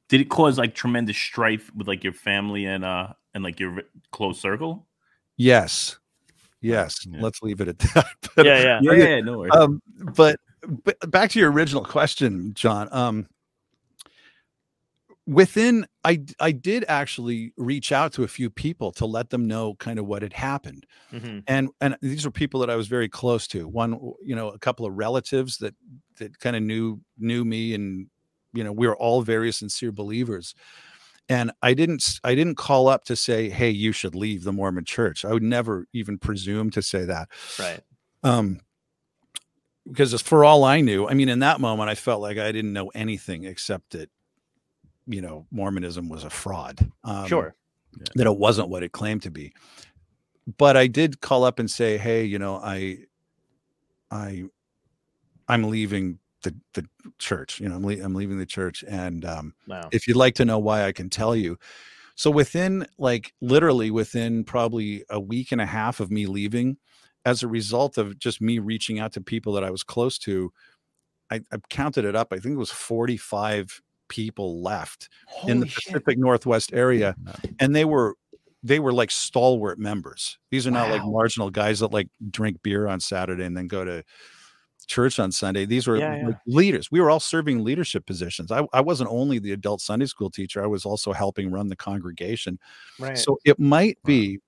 Did 0.10 0.22
it 0.22 0.30
cause 0.30 0.58
like 0.58 0.74
tremendous 0.74 1.18
strife 1.18 1.70
with 1.76 1.88
like 1.88 2.04
your 2.04 2.14
family 2.14 2.66
and 2.66 2.86
uh 2.86 3.10
and 3.34 3.44
like 3.44 3.60
your 3.60 3.84
close 4.12 4.40
circle? 4.40 4.88
yes 5.38 5.98
yes 6.62 7.06
Yeah. 7.06 7.22
let's 7.22 7.42
leave 7.42 7.62
it 7.62 7.68
at 7.68 7.78
that 7.94 8.06
But- 8.36 8.46
Yeah, 8.46 8.80
yeah. 8.82 8.92
Yeah, 8.94 9.20
no 9.22 9.38
worries. 9.40 9.54
um 9.54 9.82
but, 10.16 10.40
but 10.84 10.98
back 11.12 11.30
to 11.32 11.40
your 11.40 11.52
original 11.52 11.84
question 11.84 12.54
john 12.56 12.90
um 12.92 13.28
within 15.28 15.86
i 16.06 16.20
i 16.40 16.52
did 16.54 16.86
actually 16.88 17.52
reach 17.58 17.92
out 17.92 18.14
to 18.14 18.24
a 18.24 18.28
few 18.28 18.50
people 18.50 18.92
to 18.94 19.06
let 19.06 19.30
them 19.30 19.46
know 19.46 19.76
kind 19.76 20.00
of 20.00 20.06
what 20.08 20.22
had 20.22 20.34
happened. 20.34 20.86
Mhm. 21.12 21.44
and 21.48 21.70
and 21.82 21.98
these 22.02 22.24
were 22.26 22.32
people 22.32 22.60
that 22.62 22.70
i 22.70 22.76
was 22.76 22.88
very 22.88 23.10
close 23.10 23.46
to. 23.48 23.68
One 23.68 23.92
you 24.24 24.36
know 24.36 24.50
a 24.50 24.58
couple 24.60 24.86
of 24.86 24.94
relatives 24.94 25.58
that 25.58 25.76
that 26.18 26.40
kind 26.40 26.56
of 26.56 26.64
knew 26.64 27.02
knew 27.18 27.44
me 27.46 27.74
and 27.74 28.08
you 28.54 28.64
know 28.64 28.72
we 28.72 28.88
were 28.88 28.96
all 28.98 29.22
very 29.22 29.52
sincere 29.52 29.92
believers. 29.92 30.56
And 31.30 31.52
i 31.62 31.74
didn't 31.74 32.20
i 32.24 32.34
didn't 32.34 32.56
call 32.56 32.88
up 32.88 33.04
to 33.06 33.16
say 33.18 33.50
hey 33.50 33.70
you 33.70 33.92
should 33.92 34.16
leave 34.16 34.46
the 34.46 34.54
mormon 34.54 34.86
church. 34.86 35.26
I 35.26 35.34
would 35.34 35.44
never 35.44 35.86
even 35.94 36.18
presume 36.18 36.72
to 36.72 36.82
say 36.82 37.04
that. 37.04 37.28
Right. 37.60 37.82
um 38.24 38.62
because 39.86 40.20
for 40.22 40.44
all 40.46 40.64
i 40.64 40.82
knew 40.82 41.08
i 41.08 41.14
mean 41.14 41.30
in 41.30 41.40
that 41.40 41.60
moment 41.62 41.90
i 41.90 41.96
felt 41.96 42.22
like 42.22 42.38
i 42.38 42.52
didn't 42.52 42.74
know 42.74 42.90
anything 42.96 43.46
except 43.46 43.92
that 43.92 44.10
you 45.08 45.22
know 45.22 45.46
mormonism 45.52 46.10
was 46.10 46.24
a 46.24 46.30
fraud 46.30 46.92
um, 47.04 47.26
Sure. 47.28 47.56
that 48.16 48.28
it 48.28 48.38
wasn't 48.38 48.70
what 48.70 48.84
it 48.84 48.92
claimed 48.92 49.22
to 49.24 49.32
be 49.32 49.54
but 50.58 50.78
i 50.78 50.88
did 50.88 51.22
call 51.22 51.44
up 51.44 51.60
and 51.60 51.70
say 51.72 51.98
hey 51.98 52.24
you 52.24 52.38
know 52.40 52.58
i 52.58 52.98
i 54.12 54.44
i'm 55.48 55.64
leaving 55.70 56.20
the 56.44 56.56
the 56.74 56.86
church 57.20 57.60
you 57.60 57.68
know 57.68 57.76
i'm, 57.76 57.86
le- 57.86 58.04
I'm 58.04 58.16
leaving 58.16 58.38
the 58.38 58.46
church 58.46 58.84
and 58.88 59.26
um 59.26 59.54
Wow. 59.68 59.90
if 59.92 60.08
you'd 60.08 60.18
like 60.18 60.36
to 60.36 60.46
know 60.46 60.60
why 60.60 60.84
i 60.86 60.92
can 60.92 61.10
tell 61.10 61.36
you 61.36 61.58
so 62.16 62.30
within 62.32 62.86
like 62.98 63.34
literally 63.42 63.92
within 63.92 64.44
probably 64.44 65.04
a 65.10 65.20
week 65.20 65.52
and 65.52 65.62
a 65.62 65.66
half 65.66 66.00
of 66.00 66.12
me 66.12 66.26
leaving 66.26 66.78
as 67.26 67.44
a 67.44 67.48
result 67.48 67.98
of 67.98 68.18
just 68.20 68.42
me 68.42 68.60
reaching 68.60 69.00
out 69.00 69.14
to 69.14 69.22
people 69.22 69.54
that 69.54 69.64
i 69.64 69.72
was 69.72 69.84
close 69.84 70.18
to 70.20 70.52
i, 71.32 71.42
I 71.52 71.58
counted 71.70 72.06
it 72.06 72.16
up 72.16 72.32
i 72.32 72.38
think 72.38 72.54
it 72.56 72.60
was 72.60 72.72
45 72.72 73.82
people 74.10 74.62
left 74.62 75.10
in 75.48 75.60
the 75.60 75.66
shit. 75.68 75.76
pacific 75.94 76.18
northwest 76.18 76.72
area 76.74 77.16
and 77.60 77.76
they 77.76 77.86
were 77.86 78.16
they 78.64 78.80
were 78.80 78.92
like 78.94 79.12
stalwart 79.12 79.78
members 79.80 80.38
these 80.52 80.66
are 80.68 80.72
not 80.72 80.90
like 80.90 81.02
marginal 81.06 81.50
guys 81.50 81.80
that 81.80 81.92
like 81.92 82.08
drink 82.32 82.58
beer 82.64 82.88
on 82.88 83.00
saturday 83.00 83.44
and 83.46 83.56
then 83.56 83.68
go 83.68 83.86
to 83.86 84.04
church 84.88 85.20
on 85.20 85.32
sunday 85.32 85.66
these 85.66 85.86
were 85.88 85.98
Yeah, 85.98 86.16
yeah. 86.22 86.30
leaders 86.46 86.90
we 86.92 87.02
were 87.02 87.10
all 87.10 87.20
serving 87.20 87.64
leadership 87.64 88.06
positions 88.06 88.52
I, 88.52 88.66
I 88.74 88.82
wasn't 88.82 89.10
only 89.12 89.38
the 89.40 89.52
adult 89.52 89.82
sunday 89.82 90.06
school 90.06 90.30
teacher 90.30 90.64
i 90.64 90.68
was 90.68 90.86
also 90.86 91.12
helping 91.14 91.52
run 91.52 91.68
the 91.68 91.76
congregation 91.76 92.58
Right. 93.00 93.18
so 93.18 93.38
it 93.46 93.60
might 93.60 93.98
be 94.06 94.40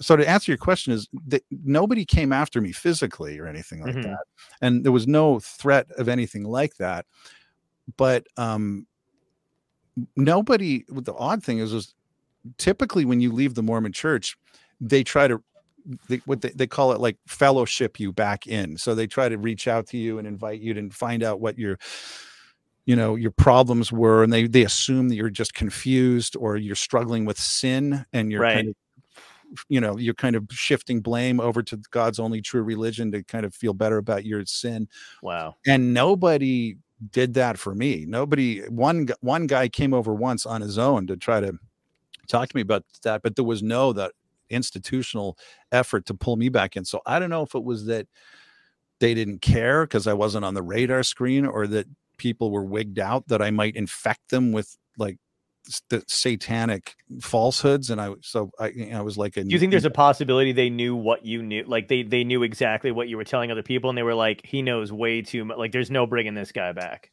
so 0.00 0.14
to 0.16 0.28
answer 0.28 0.52
your 0.52 0.58
question 0.58 0.92
is 0.92 1.08
that 1.26 1.42
nobody 1.50 2.04
came 2.04 2.32
after 2.32 2.60
me 2.60 2.70
physically 2.72 3.38
or 3.38 3.46
anything 3.46 3.80
like 3.82 3.94
Mhm. 3.96 4.02
that 4.04 4.24
and 4.60 4.84
there 4.84 4.92
was 4.92 5.06
no 5.08 5.40
threat 5.40 5.90
of 5.98 6.08
anything 6.08 6.44
like 6.44 6.76
that 6.76 7.06
but 7.96 8.26
um 8.36 8.86
nobody 10.16 10.84
the 10.88 11.14
odd 11.14 11.42
thing 11.42 11.58
is 11.58 11.72
is 11.72 11.94
typically 12.56 13.04
when 13.04 13.20
you 13.20 13.32
leave 13.32 13.54
the 13.54 13.62
mormon 13.62 13.92
church 13.92 14.36
they 14.80 15.02
try 15.02 15.26
to 15.26 15.42
they, 16.08 16.16
what 16.26 16.42
they, 16.42 16.50
they 16.50 16.66
call 16.66 16.92
it 16.92 17.00
like 17.00 17.16
fellowship 17.26 17.98
you 17.98 18.12
back 18.12 18.46
in 18.46 18.76
so 18.76 18.94
they 18.94 19.06
try 19.06 19.28
to 19.28 19.38
reach 19.38 19.66
out 19.66 19.86
to 19.86 19.96
you 19.96 20.18
and 20.18 20.26
invite 20.28 20.60
you 20.60 20.74
to 20.74 20.90
find 20.90 21.22
out 21.22 21.40
what 21.40 21.58
your 21.58 21.78
you 22.84 22.94
know 22.96 23.16
your 23.16 23.30
problems 23.30 23.90
were 23.92 24.22
and 24.22 24.32
they 24.32 24.46
they 24.46 24.64
assume 24.64 25.08
that 25.08 25.14
you're 25.16 25.30
just 25.30 25.54
confused 25.54 26.36
or 26.36 26.56
you're 26.56 26.74
struggling 26.74 27.24
with 27.24 27.38
sin 27.38 28.04
and 28.12 28.30
you're 28.30 28.42
kind 28.42 28.56
Right. 28.56 28.68
of 28.68 28.74
you 29.68 29.80
know 29.80 29.96
you're 29.96 30.14
kind 30.14 30.36
of 30.36 30.46
shifting 30.50 31.00
blame 31.00 31.40
over 31.40 31.62
to 31.62 31.78
god's 31.90 32.18
only 32.18 32.42
true 32.42 32.62
religion 32.62 33.10
to 33.12 33.22
kind 33.24 33.46
of 33.46 33.54
feel 33.54 33.72
better 33.72 33.96
about 33.96 34.26
your 34.26 34.44
sin 34.44 34.88
wow. 35.22 35.56
and 35.66 35.94
nobody 35.94 36.76
did 37.10 37.34
that 37.34 37.58
for 37.58 37.74
me. 37.74 38.04
Nobody 38.06 38.60
one 38.68 39.08
one 39.20 39.46
guy 39.46 39.68
came 39.68 39.94
over 39.94 40.14
once 40.14 40.46
on 40.46 40.60
his 40.60 40.78
own 40.78 41.06
to 41.06 41.16
try 41.16 41.40
to 41.40 41.58
talk 42.28 42.48
to 42.48 42.56
me 42.56 42.60
about 42.60 42.84
that 43.02 43.22
but 43.22 43.36
there 43.36 43.44
was 43.44 43.62
no 43.62 43.92
that 43.92 44.12
institutional 44.50 45.38
effort 45.72 46.06
to 46.06 46.14
pull 46.14 46.36
me 46.36 46.48
back 46.48 46.76
in. 46.76 46.84
So 46.84 47.00
i 47.06 47.18
don't 47.18 47.30
know 47.30 47.42
if 47.42 47.54
it 47.54 47.64
was 47.64 47.86
that 47.86 48.06
they 49.00 49.14
didn't 49.14 49.40
care 49.40 49.84
because 49.84 50.06
i 50.06 50.12
wasn't 50.12 50.44
on 50.44 50.54
the 50.54 50.62
radar 50.62 51.02
screen 51.02 51.46
or 51.46 51.66
that 51.68 51.86
people 52.16 52.50
were 52.50 52.64
wigged 52.64 52.98
out 52.98 53.28
that 53.28 53.40
i 53.40 53.50
might 53.50 53.76
infect 53.76 54.30
them 54.30 54.52
with 54.52 54.76
like 54.96 55.18
the 55.90 56.02
satanic 56.06 56.94
falsehoods 57.20 57.90
and 57.90 58.00
i 58.00 58.10
so 58.22 58.50
i 58.58 58.68
you 58.68 58.86
know, 58.86 58.98
i 58.98 59.02
was 59.02 59.18
like 59.18 59.36
a 59.36 59.44
Do 59.44 59.50
you 59.50 59.58
think 59.58 59.70
there's 59.70 59.84
a 59.84 59.90
possibility 59.90 60.52
they 60.52 60.70
knew 60.70 60.96
what 60.96 61.24
you 61.24 61.42
knew? 61.42 61.64
Like 61.64 61.88
they 61.88 62.02
they 62.02 62.24
knew 62.24 62.42
exactly 62.42 62.90
what 62.90 63.08
you 63.08 63.16
were 63.16 63.24
telling 63.24 63.50
other 63.50 63.62
people, 63.62 63.90
and 63.90 63.98
they 63.98 64.02
were 64.02 64.14
like, 64.14 64.44
"He 64.44 64.62
knows 64.62 64.92
way 64.92 65.22
too 65.22 65.44
much. 65.44 65.58
Like, 65.58 65.72
there's 65.72 65.90
no 65.90 66.06
bringing 66.06 66.34
this 66.34 66.52
guy 66.52 66.72
back." 66.72 67.10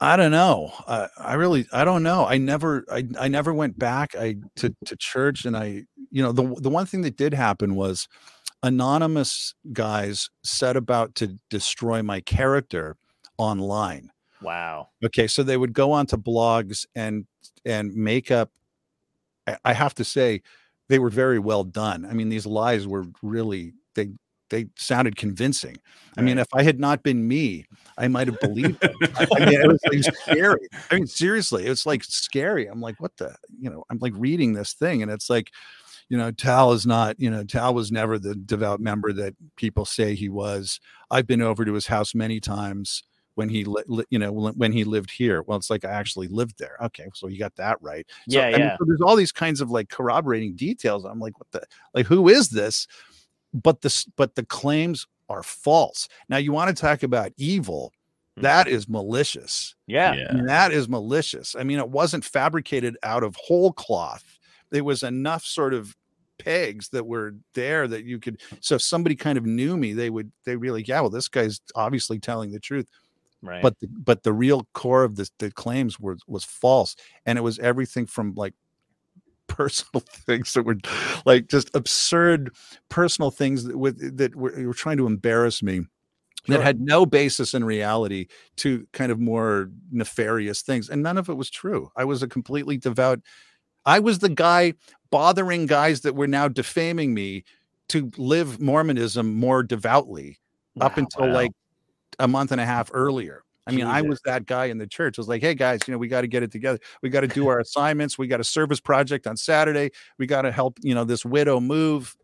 I 0.00 0.16
don't 0.16 0.32
know. 0.32 0.72
I, 0.86 1.08
I 1.18 1.34
really, 1.34 1.66
I 1.72 1.84
don't 1.84 2.02
know. 2.02 2.26
I 2.26 2.36
never, 2.36 2.84
I, 2.90 3.06
I 3.18 3.28
never 3.28 3.54
went 3.54 3.78
back. 3.78 4.14
I 4.14 4.36
to 4.56 4.74
to 4.84 4.96
church, 4.96 5.44
and 5.44 5.56
I, 5.56 5.84
you 6.10 6.22
know, 6.22 6.32
the 6.32 6.54
the 6.60 6.70
one 6.70 6.86
thing 6.86 7.02
that 7.02 7.16
did 7.16 7.34
happen 7.34 7.74
was 7.74 8.08
anonymous 8.62 9.54
guys 9.72 10.30
set 10.42 10.76
about 10.76 11.14
to 11.16 11.38
destroy 11.50 12.02
my 12.02 12.20
character 12.20 12.96
online. 13.38 14.10
Wow. 14.44 14.90
Okay, 15.04 15.26
so 15.26 15.42
they 15.42 15.56
would 15.56 15.72
go 15.72 15.92
onto 15.92 16.16
blogs 16.16 16.86
and 16.94 17.26
and 17.64 17.94
make 17.94 18.30
up. 18.30 18.50
I- 19.64 19.72
have 19.74 19.94
to 19.96 20.04
say, 20.04 20.42
they 20.88 20.98
were 20.98 21.10
very 21.10 21.38
well 21.38 21.64
done. 21.64 22.06
I 22.06 22.12
mean, 22.14 22.28
these 22.28 22.46
lies 22.46 22.86
were 22.86 23.04
really 23.22 23.74
they 23.94 24.10
they 24.50 24.66
sounded 24.76 25.16
convincing. 25.16 25.76
I 26.16 26.22
mean, 26.22 26.38
if 26.38 26.46
I 26.54 26.62
had 26.62 26.78
not 26.78 27.02
been 27.02 27.26
me, 27.26 27.66
I 27.98 28.08
might 28.08 28.28
have 28.28 28.38
believed 28.40 28.80
them. 28.80 28.94
I 29.16 29.26
I 29.36 29.46
mean, 29.46 29.60
it 29.60 29.66
was 29.66 29.80
like 29.90 30.14
scary. 30.14 30.68
I 30.90 30.94
mean, 30.94 31.06
seriously, 31.06 31.66
it's 31.66 31.86
like 31.86 32.04
scary. 32.04 32.66
I'm 32.66 32.80
like, 32.80 33.00
what 33.00 33.16
the, 33.16 33.34
you 33.58 33.68
know, 33.70 33.84
I'm 33.90 33.98
like 33.98 34.12
reading 34.16 34.52
this 34.52 34.74
thing, 34.74 35.02
and 35.02 35.10
it's 35.10 35.28
like, 35.28 35.50
you 36.08 36.16
know, 36.18 36.30
Tal 36.30 36.72
is 36.72 36.86
not, 36.86 37.18
you 37.18 37.30
know, 37.30 37.44
Tal 37.44 37.74
was 37.74 37.90
never 37.90 38.18
the 38.18 38.34
devout 38.34 38.80
member 38.80 39.12
that 39.14 39.34
people 39.56 39.84
say 39.84 40.14
he 40.14 40.28
was. 40.28 40.78
I've 41.10 41.26
been 41.26 41.42
over 41.42 41.64
to 41.64 41.72
his 41.72 41.86
house 41.88 42.14
many 42.14 42.38
times 42.40 43.02
when 43.34 43.48
he, 43.48 43.64
li- 43.64 43.82
li- 43.86 44.04
you 44.10 44.18
know, 44.18 44.32
when 44.32 44.54
when 44.54 44.72
he 44.72 44.84
lived 44.84 45.10
here. 45.10 45.42
Well, 45.42 45.58
it's 45.58 45.70
like 45.70 45.84
I 45.84 45.90
actually 45.90 46.28
lived 46.28 46.58
there. 46.58 46.76
Okay, 46.82 47.08
so 47.14 47.28
you 47.28 47.38
got 47.38 47.56
that 47.56 47.78
right. 47.80 48.06
So, 48.28 48.38
Yeah, 48.38 48.46
I 48.46 48.50
mean, 48.52 48.60
yeah. 48.60 48.76
so 48.78 48.84
there's 48.86 49.00
all 49.00 49.16
these 49.16 49.32
kinds 49.32 49.60
of 49.60 49.70
like 49.70 49.88
corroborating 49.88 50.54
details. 50.54 51.04
I'm 51.04 51.20
like, 51.20 51.38
what 51.38 51.50
the, 51.50 51.62
like, 51.94 52.06
who 52.06 52.28
is 52.28 52.48
this? 52.48 52.86
But 53.52 53.82
this, 53.82 54.04
but 54.16 54.34
the 54.34 54.44
claims 54.44 55.06
are 55.28 55.42
false. 55.42 56.08
Now, 56.28 56.36
you 56.38 56.52
want 56.52 56.74
to 56.74 56.80
talk 56.80 57.02
about 57.02 57.32
evil. 57.36 57.92
Hmm. 58.36 58.42
That 58.42 58.68
is 58.68 58.88
malicious. 58.88 59.74
Yeah. 59.86 60.14
Yeah. 60.14 60.26
I 60.30 60.34
mean, 60.34 60.46
that 60.46 60.72
is 60.72 60.88
malicious. 60.88 61.54
I 61.58 61.62
mean, 61.62 61.78
it 61.78 61.88
wasn't 61.88 62.24
fabricated 62.24 62.96
out 63.02 63.22
of 63.22 63.36
whole 63.36 63.72
cloth. 63.72 64.24
There 64.70 64.84
was 64.84 65.02
enough 65.02 65.44
sort 65.44 65.72
of 65.72 65.94
pegs 66.38 66.88
that 66.88 67.06
were 67.06 67.36
there 67.54 67.86
that 67.86 68.04
you 68.04 68.18
could. 68.18 68.40
So 68.60 68.74
if 68.74 68.82
somebody 68.82 69.14
kind 69.14 69.38
of 69.38 69.46
knew 69.46 69.76
me, 69.76 69.92
they 69.92 70.10
would 70.10 70.32
they 70.44 70.56
really, 70.56 70.82
yeah, 70.82 71.00
well, 71.00 71.10
this 71.10 71.28
guy's 71.28 71.60
obviously 71.76 72.18
telling 72.18 72.50
the 72.50 72.58
truth. 72.58 72.88
Right. 73.44 73.62
But 73.62 73.78
the, 73.80 73.88
but 73.88 74.22
the 74.22 74.32
real 74.32 74.66
core 74.72 75.04
of 75.04 75.16
the 75.16 75.28
the 75.38 75.50
claims 75.50 76.00
were 76.00 76.16
was 76.26 76.44
false, 76.44 76.96
and 77.26 77.38
it 77.38 77.42
was 77.42 77.58
everything 77.58 78.06
from 78.06 78.34
like 78.34 78.54
personal 79.46 80.02
things 80.06 80.54
that 80.54 80.64
were 80.64 80.78
like 81.26 81.48
just 81.48 81.70
absurd 81.74 82.54
personal 82.88 83.30
things 83.30 83.64
that 83.64 83.76
with 83.76 84.16
that 84.16 84.34
were, 84.34 84.52
were 84.66 84.74
trying 84.74 84.96
to 84.96 85.06
embarrass 85.06 85.62
me 85.62 85.82
that 86.46 86.62
had 86.62 86.80
no 86.80 87.06
basis 87.06 87.54
in 87.54 87.64
reality 87.64 88.26
to 88.56 88.86
kind 88.92 89.10
of 89.10 89.20
more 89.20 89.70
nefarious 89.90 90.62
things 90.62 90.88
and 90.88 91.02
none 91.02 91.18
of 91.18 91.28
it 91.28 91.34
was 91.34 91.50
true 91.50 91.90
i 91.96 92.04
was 92.04 92.22
a 92.22 92.28
completely 92.28 92.76
devout 92.76 93.20
i 93.84 93.98
was 93.98 94.18
the 94.18 94.28
guy 94.28 94.72
bothering 95.10 95.66
guys 95.66 96.00
that 96.00 96.16
were 96.16 96.26
now 96.26 96.48
defaming 96.48 97.14
me 97.14 97.44
to 97.88 98.10
live 98.16 98.60
mormonism 98.60 99.34
more 99.34 99.62
devoutly 99.62 100.38
up 100.80 100.96
until 100.96 101.28
wow. 101.28 101.34
like 101.34 101.52
a 102.18 102.28
month 102.28 102.52
and 102.52 102.60
a 102.60 102.66
half 102.66 102.90
earlier. 102.92 103.42
I 103.66 103.72
mean 103.72 103.86
i 103.86 104.02
was 104.02 104.20
that 104.26 104.44
guy 104.44 104.66
in 104.66 104.76
the 104.76 104.86
church. 104.86 105.18
I 105.18 105.20
was 105.20 105.28
like 105.28 105.40
hey 105.40 105.54
guys 105.54 105.80
you 105.86 105.92
know 105.92 105.98
we 105.98 106.08
got 106.08 106.20
to 106.20 106.26
get 106.26 106.42
it 106.42 106.52
together. 106.52 106.78
We 107.02 107.08
got 107.08 107.22
to 107.22 107.28
do 107.28 107.48
our 107.48 107.60
assignments. 107.60 108.18
We 108.18 108.26
got 108.26 108.40
a 108.40 108.44
service 108.44 108.80
project 108.80 109.26
on 109.26 109.36
saturday. 109.36 109.90
We 110.18 110.26
got 110.26 110.42
to 110.42 110.52
help 110.52 110.78
you 110.82 110.94
know 110.94 111.04
this 111.04 111.24
widow 111.24 111.60
move. 111.60 112.14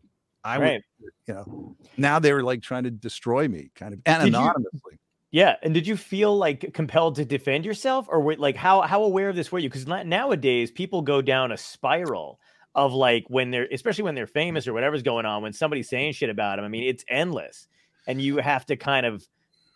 I 0.43 0.57
would 0.57 0.83
you 1.27 1.33
know 1.33 1.75
now 1.97 2.19
they 2.19 2.31
were 2.33 2.43
like 2.43 2.61
trying 2.61 2.83
to 2.83 2.91
destroy 2.91 3.47
me 3.47 3.71
kind 3.75 3.93
of 3.93 4.01
and 4.05 4.23
Did 4.23 4.33
you- 4.33 4.39
anonymously. 4.39 4.99
Yeah, 5.33 5.55
and 5.63 5.73
did 5.73 5.87
you 5.87 5.95
feel 5.95 6.37
like 6.37 6.73
compelled 6.73 7.15
to 7.15 7.23
defend 7.23 7.63
yourself, 7.65 8.07
or 8.09 8.19
were, 8.19 8.35
like 8.35 8.57
how 8.57 8.81
how 8.81 9.03
aware 9.03 9.29
of 9.29 9.35
this 9.37 9.49
were 9.49 9.59
you? 9.59 9.69
Because 9.69 9.87
nowadays 9.87 10.71
people 10.71 11.01
go 11.01 11.21
down 11.21 11.53
a 11.53 11.57
spiral 11.57 12.37
of 12.75 12.91
like 12.93 13.23
when 13.29 13.49
they're, 13.49 13.67
especially 13.71 14.03
when 14.03 14.13
they're 14.13 14.27
famous 14.27 14.67
or 14.67 14.73
whatever's 14.73 15.03
going 15.03 15.25
on, 15.25 15.41
when 15.41 15.53
somebody's 15.53 15.87
saying 15.87 16.11
shit 16.13 16.29
about 16.29 16.57
them. 16.57 16.65
I 16.65 16.67
mean, 16.67 16.83
it's 16.83 17.05
endless, 17.07 17.69
and 18.07 18.21
you 18.21 18.37
have 18.37 18.65
to 18.65 18.75
kind 18.75 19.05
of 19.05 19.25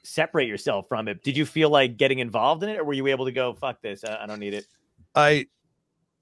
separate 0.05 0.47
yourself 0.47 0.87
from 0.87 1.07
it. 1.07 1.23
Did 1.23 1.35
you 1.35 1.45
feel 1.45 1.69
like 1.69 1.97
getting 1.97 2.19
involved 2.19 2.63
in 2.63 2.69
it, 2.69 2.79
or 2.79 2.83
were 2.83 2.93
you 2.93 3.07
able 3.07 3.25
to 3.25 3.31
go, 3.31 3.53
"Fuck 3.53 3.81
this, 3.81 4.03
I, 4.03 4.23
I 4.23 4.25
don't 4.25 4.39
need 4.39 4.53
it"? 4.53 4.65
I 5.15 5.47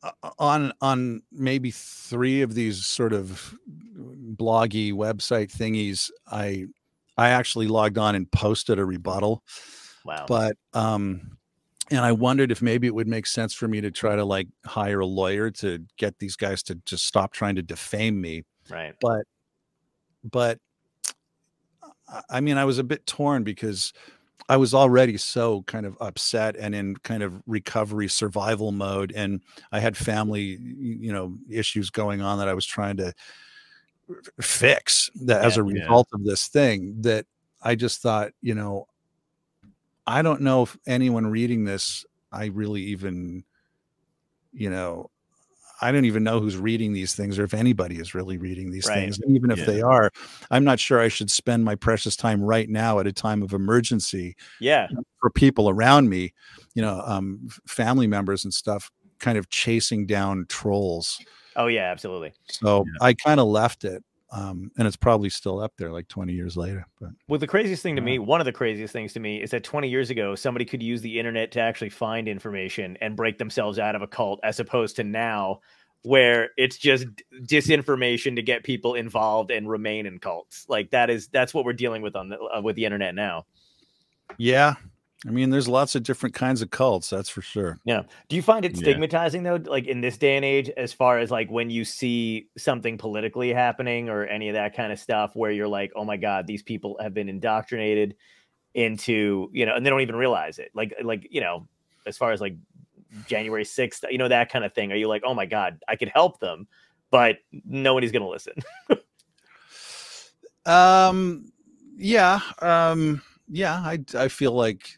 uh, 0.02 0.12
on 0.40 0.74
on 0.82 1.22
maybe 1.32 1.72
three 1.72 2.42
of 2.42 2.54
these 2.54 2.86
sort 2.86 3.14
of 3.14 3.56
bloggy 3.98 4.94
website 4.94 5.52
thingies, 5.52 6.10
I 6.28 6.66
I 7.18 7.30
actually 7.30 7.68
logged 7.68 7.98
on 7.98 8.16
and 8.16 8.30
posted 8.32 8.80
a 8.80 8.86
rebuttal, 8.86 9.44
Wow. 10.06 10.26
but 10.28 10.58
um 10.74 11.38
and 11.92 12.00
I 12.00 12.12
wondered 12.14 12.52
if 12.52 12.62
maybe 12.62 12.88
it 12.88 12.96
would 12.96 13.08
make 13.08 13.28
sense 13.28 13.54
for 13.54 13.68
me 13.68 13.82
to 13.82 13.92
try 13.92 14.16
to 14.16 14.26
like 14.26 14.48
hire 14.66 15.02
a 15.02 15.06
lawyer 15.06 15.52
to 15.52 15.80
get 15.98 16.18
these 16.18 16.36
guys 16.36 16.64
to 16.64 16.76
just 16.86 17.06
stop 17.06 17.34
trying 17.34 17.56
to 17.56 17.62
defame 17.62 18.20
me. 18.20 18.44
right. 18.70 18.96
But 19.00 19.24
but 20.24 20.60
I- 22.30 22.42
mean 22.42 22.58
I 22.58 22.66
was 22.66 22.80
a 22.80 22.84
bit 22.84 23.06
torn 23.06 23.44
because 23.44 23.94
I 24.50 24.58
was 24.58 24.74
already 24.74 25.18
so 25.18 25.64
kind 25.64 25.86
of 25.86 25.98
upset 26.02 26.56
and 26.58 26.76
in 26.76 26.98
kind 26.98 27.24
of 27.24 27.42
recovery 27.48 28.10
survival 28.10 28.72
mode. 28.74 29.14
And 29.16 29.42
I 29.72 29.80
had 29.80 29.98
family, 29.98 30.58
you 30.62 31.14
know, 31.14 31.38
issues 31.50 31.90
going 31.90 32.22
on 32.22 32.40
that 32.40 32.50
I 32.50 32.54
was 32.54 32.66
trying 32.66 32.98
to 32.98 33.14
fix 34.42 35.10
that 35.26 35.42
as 35.44 35.58
Yeah, 35.58 35.62
a 35.62 35.64
yeah. 35.74 35.74
result 35.88 36.08
of 36.14 36.24
this 36.24 36.48
thing 36.48 37.02
that 37.02 37.26
I 37.62 37.76
just 37.76 38.02
thought, 38.02 38.32
you 38.42 38.56
know, 38.56 38.88
I 40.06 40.22
don't 40.22 40.42
know 40.42 40.64
if 40.64 40.78
anyone 40.88 41.28
reading 41.28 41.64
this, 41.64 42.06
I 42.32 42.46
really 42.48 42.82
even, 42.84 43.46
you 44.52 44.70
know, 44.70 45.10
I 45.84 45.92
don't 45.92 46.06
even 46.06 46.24
know 46.24 46.40
who's 46.40 46.58
reading 46.58 46.94
these 46.94 47.14
things 47.14 47.38
or 47.38 47.44
if 47.44 47.54
anybody 47.54 48.00
is 48.00 48.16
really 48.16 48.38
reading 48.38 48.72
these 48.72 48.88
Right. 48.88 48.96
things. 48.96 49.20
And 49.20 49.36
even 49.36 49.52
if 49.52 49.60
Yeah. 49.60 49.66
they 49.66 49.82
are, 49.82 50.12
I'm 50.50 50.64
not 50.64 50.80
sure 50.80 51.00
I 51.00 51.10
should 51.10 51.30
spend 51.30 51.66
my 51.66 51.76
precious 51.76 52.16
time 52.16 52.42
right 52.42 52.70
now 52.70 53.00
at 53.00 53.08
a 53.08 53.14
time 53.14 53.44
of 53.44 53.54
emergency 53.54 54.36
Yeah. 54.60 54.88
for 55.20 55.30
people 55.30 55.70
around 55.70 56.10
me, 56.10 56.34
you 56.74 56.82
know, 56.82 57.02
um, 57.06 57.48
family 57.68 58.08
members 58.08 58.44
and 58.44 58.54
stuff, 58.54 58.90
kind 59.20 59.38
of 59.38 59.50
chasing 59.50 60.06
down 60.06 60.46
trolls. 60.50 61.20
Oh 61.56 61.68
yeah. 61.68 61.92
Absolutely. 61.92 62.34
So 62.50 62.86
Yeah. 62.88 63.06
I 63.06 63.14
kind 63.14 63.40
of 63.40 63.48
left 63.48 63.84
it. 63.84 64.04
Um, 64.34 64.72
and 64.80 64.88
it's 64.88 64.98
probably 64.98 65.30
still 65.30 65.60
up 65.60 65.74
there 65.78 65.92
like 65.92 66.08
20 66.08 66.34
years 66.34 66.58
later. 66.58 66.88
But 67.00 67.12
Well, 67.28 67.40
the 67.40 67.48
craziest 67.48 67.84
thing 67.84 67.96
to 67.98 68.02
Uh, 68.02 68.06
me, 68.06 68.20
one 68.20 68.42
of 68.42 68.46
the 68.46 68.52
craziest 68.52 68.92
things 68.92 69.14
to 69.14 69.20
me, 69.20 69.42
is 69.42 69.52
that 69.52 69.64
20 69.64 69.88
years 69.88 70.10
ago, 70.10 70.34
somebody 70.34 70.66
could 70.66 70.82
use 70.82 71.02
the 71.02 71.20
internet 71.20 71.52
to 71.52 71.60
actually 71.60 71.92
find 71.92 72.28
information 72.28 72.98
and 73.00 73.16
break 73.16 73.38
themselves 73.38 73.78
out 73.78 73.96
of 73.96 74.02
a 74.02 74.08
cult, 74.08 74.40
as 74.44 74.60
opposed 74.60 74.96
to 74.96 75.04
now, 75.04 75.60
where 76.02 76.50
it's 76.58 76.78
just 76.78 77.06
disinformation 77.44 78.36
to 78.36 78.42
get 78.42 78.64
people 78.64 78.96
involved 78.96 79.52
and 79.52 79.70
remain 79.70 80.08
in 80.08 80.18
cults. 80.18 80.66
Like 80.68 80.90
that 80.92 81.12
is 81.12 81.28
that's 81.28 81.54
what 81.54 81.64
we're 81.64 81.74
dealing 81.74 82.02
with 82.02 82.16
on 82.16 82.30
the 82.30 82.40
uh, 82.40 82.62
with 82.62 82.76
the 82.76 82.86
internet 82.86 83.14
now. 83.14 83.46
yeah, 84.38 84.76
I 85.26 85.32
mean, 85.32 85.50
there's 85.52 85.68
lots 85.70 85.96
of 85.96 86.04
different 86.04 86.36
kinds 86.36 86.62
of 86.62 86.70
cults, 86.70 87.10
that's 87.10 87.30
for 87.30 87.42
sure. 87.42 87.80
Yeah. 87.86 88.04
Do 88.28 88.36
you 88.36 88.42
find 88.42 88.66
it 88.66 88.74
Yeah. 88.74 88.80
stigmatizing 88.82 89.44
though, 89.44 89.56
like 89.56 89.88
in 89.88 90.02
this 90.02 90.18
day 90.18 90.36
and 90.36 90.44
age, 90.44 90.70
as 90.76 90.92
far 90.92 91.20
as 91.20 91.32
like 91.32 91.50
when 91.50 91.70
you 91.70 91.86
see 91.86 92.48
something 92.58 92.98
politically 92.98 93.54
happening 93.54 94.10
or 94.10 94.26
any 94.26 94.50
of 94.50 94.56
that 94.56 94.76
kind 94.76 94.92
of 94.92 95.00
stuff, 95.00 95.36
where 95.36 95.52
you're 95.52 95.68
like, 95.68 95.92
oh 95.96 96.04
my 96.04 96.18
god, 96.18 96.46
these 96.46 96.62
people 96.62 96.98
have 97.02 97.14
been 97.14 97.30
indoctrinated 97.30 98.16
into, 98.74 99.50
you 99.54 99.66
know, 99.66 99.76
and 99.76 99.86
they 99.86 99.90
don't 99.90 100.02
even 100.02 100.16
realize 100.16 100.60
it. 100.60 100.72
Like, 100.74 100.94
like 101.02 101.28
you 101.32 101.40
know, 101.40 101.68
as 102.06 102.18
far 102.18 102.32
as 102.34 102.42
like 102.42 102.56
January 103.28 103.64
sixth, 103.64 104.04
you 104.10 104.18
know, 104.18 104.28
that 104.28 104.52
kind 104.52 104.66
of 104.66 104.74
thing. 104.74 104.92
Are 104.92 104.96
you 104.96 105.08
like, 105.08 105.22
oh 105.26 105.34
my 105.34 105.46
god, 105.46 105.80
I 105.88 105.96
could 105.96 106.10
help 106.10 106.40
them, 106.40 106.68
but 107.12 107.38
nobody's 107.66 108.12
gonna 108.12 108.28
listen. 108.28 108.56
Um, 110.66 111.52
yeah, 111.98 112.40
um, 112.62 113.22
yeah, 113.50 113.76
I, 113.76 114.00
I 114.18 114.28
feel 114.28 114.52
like, 114.52 114.98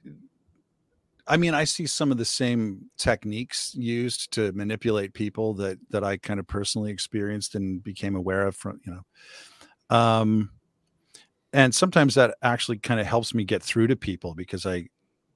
I 1.27 1.37
mean, 1.37 1.53
I 1.53 1.63
see 1.63 1.87
some 1.87 2.11
of 2.11 2.17
the 2.17 2.25
same 2.25 2.89
techniques 2.97 3.73
used 3.75 4.31
to 4.33 4.51
manipulate 4.51 5.13
people 5.13 5.53
that, 5.55 5.77
that 5.89 6.03
I 6.03 6.17
kind 6.17 6.39
of 6.39 6.47
personally 6.47 6.91
experienced 6.91 7.55
and 7.55 7.83
became 7.83 8.15
aware 8.15 8.45
of 8.45 8.55
from, 8.55 8.79
you 8.85 8.93
know, 8.93 9.95
um, 9.95 10.51
and 11.53 11.73
sometimes 11.73 12.15
that 12.15 12.35
actually 12.41 12.77
kind 12.77 12.99
of 12.99 13.07
helps 13.07 13.33
me 13.33 13.43
get 13.45 13.63
through 13.63 13.87
to 13.87 13.95
people 13.95 14.35
because 14.35 14.65
I, 14.65 14.87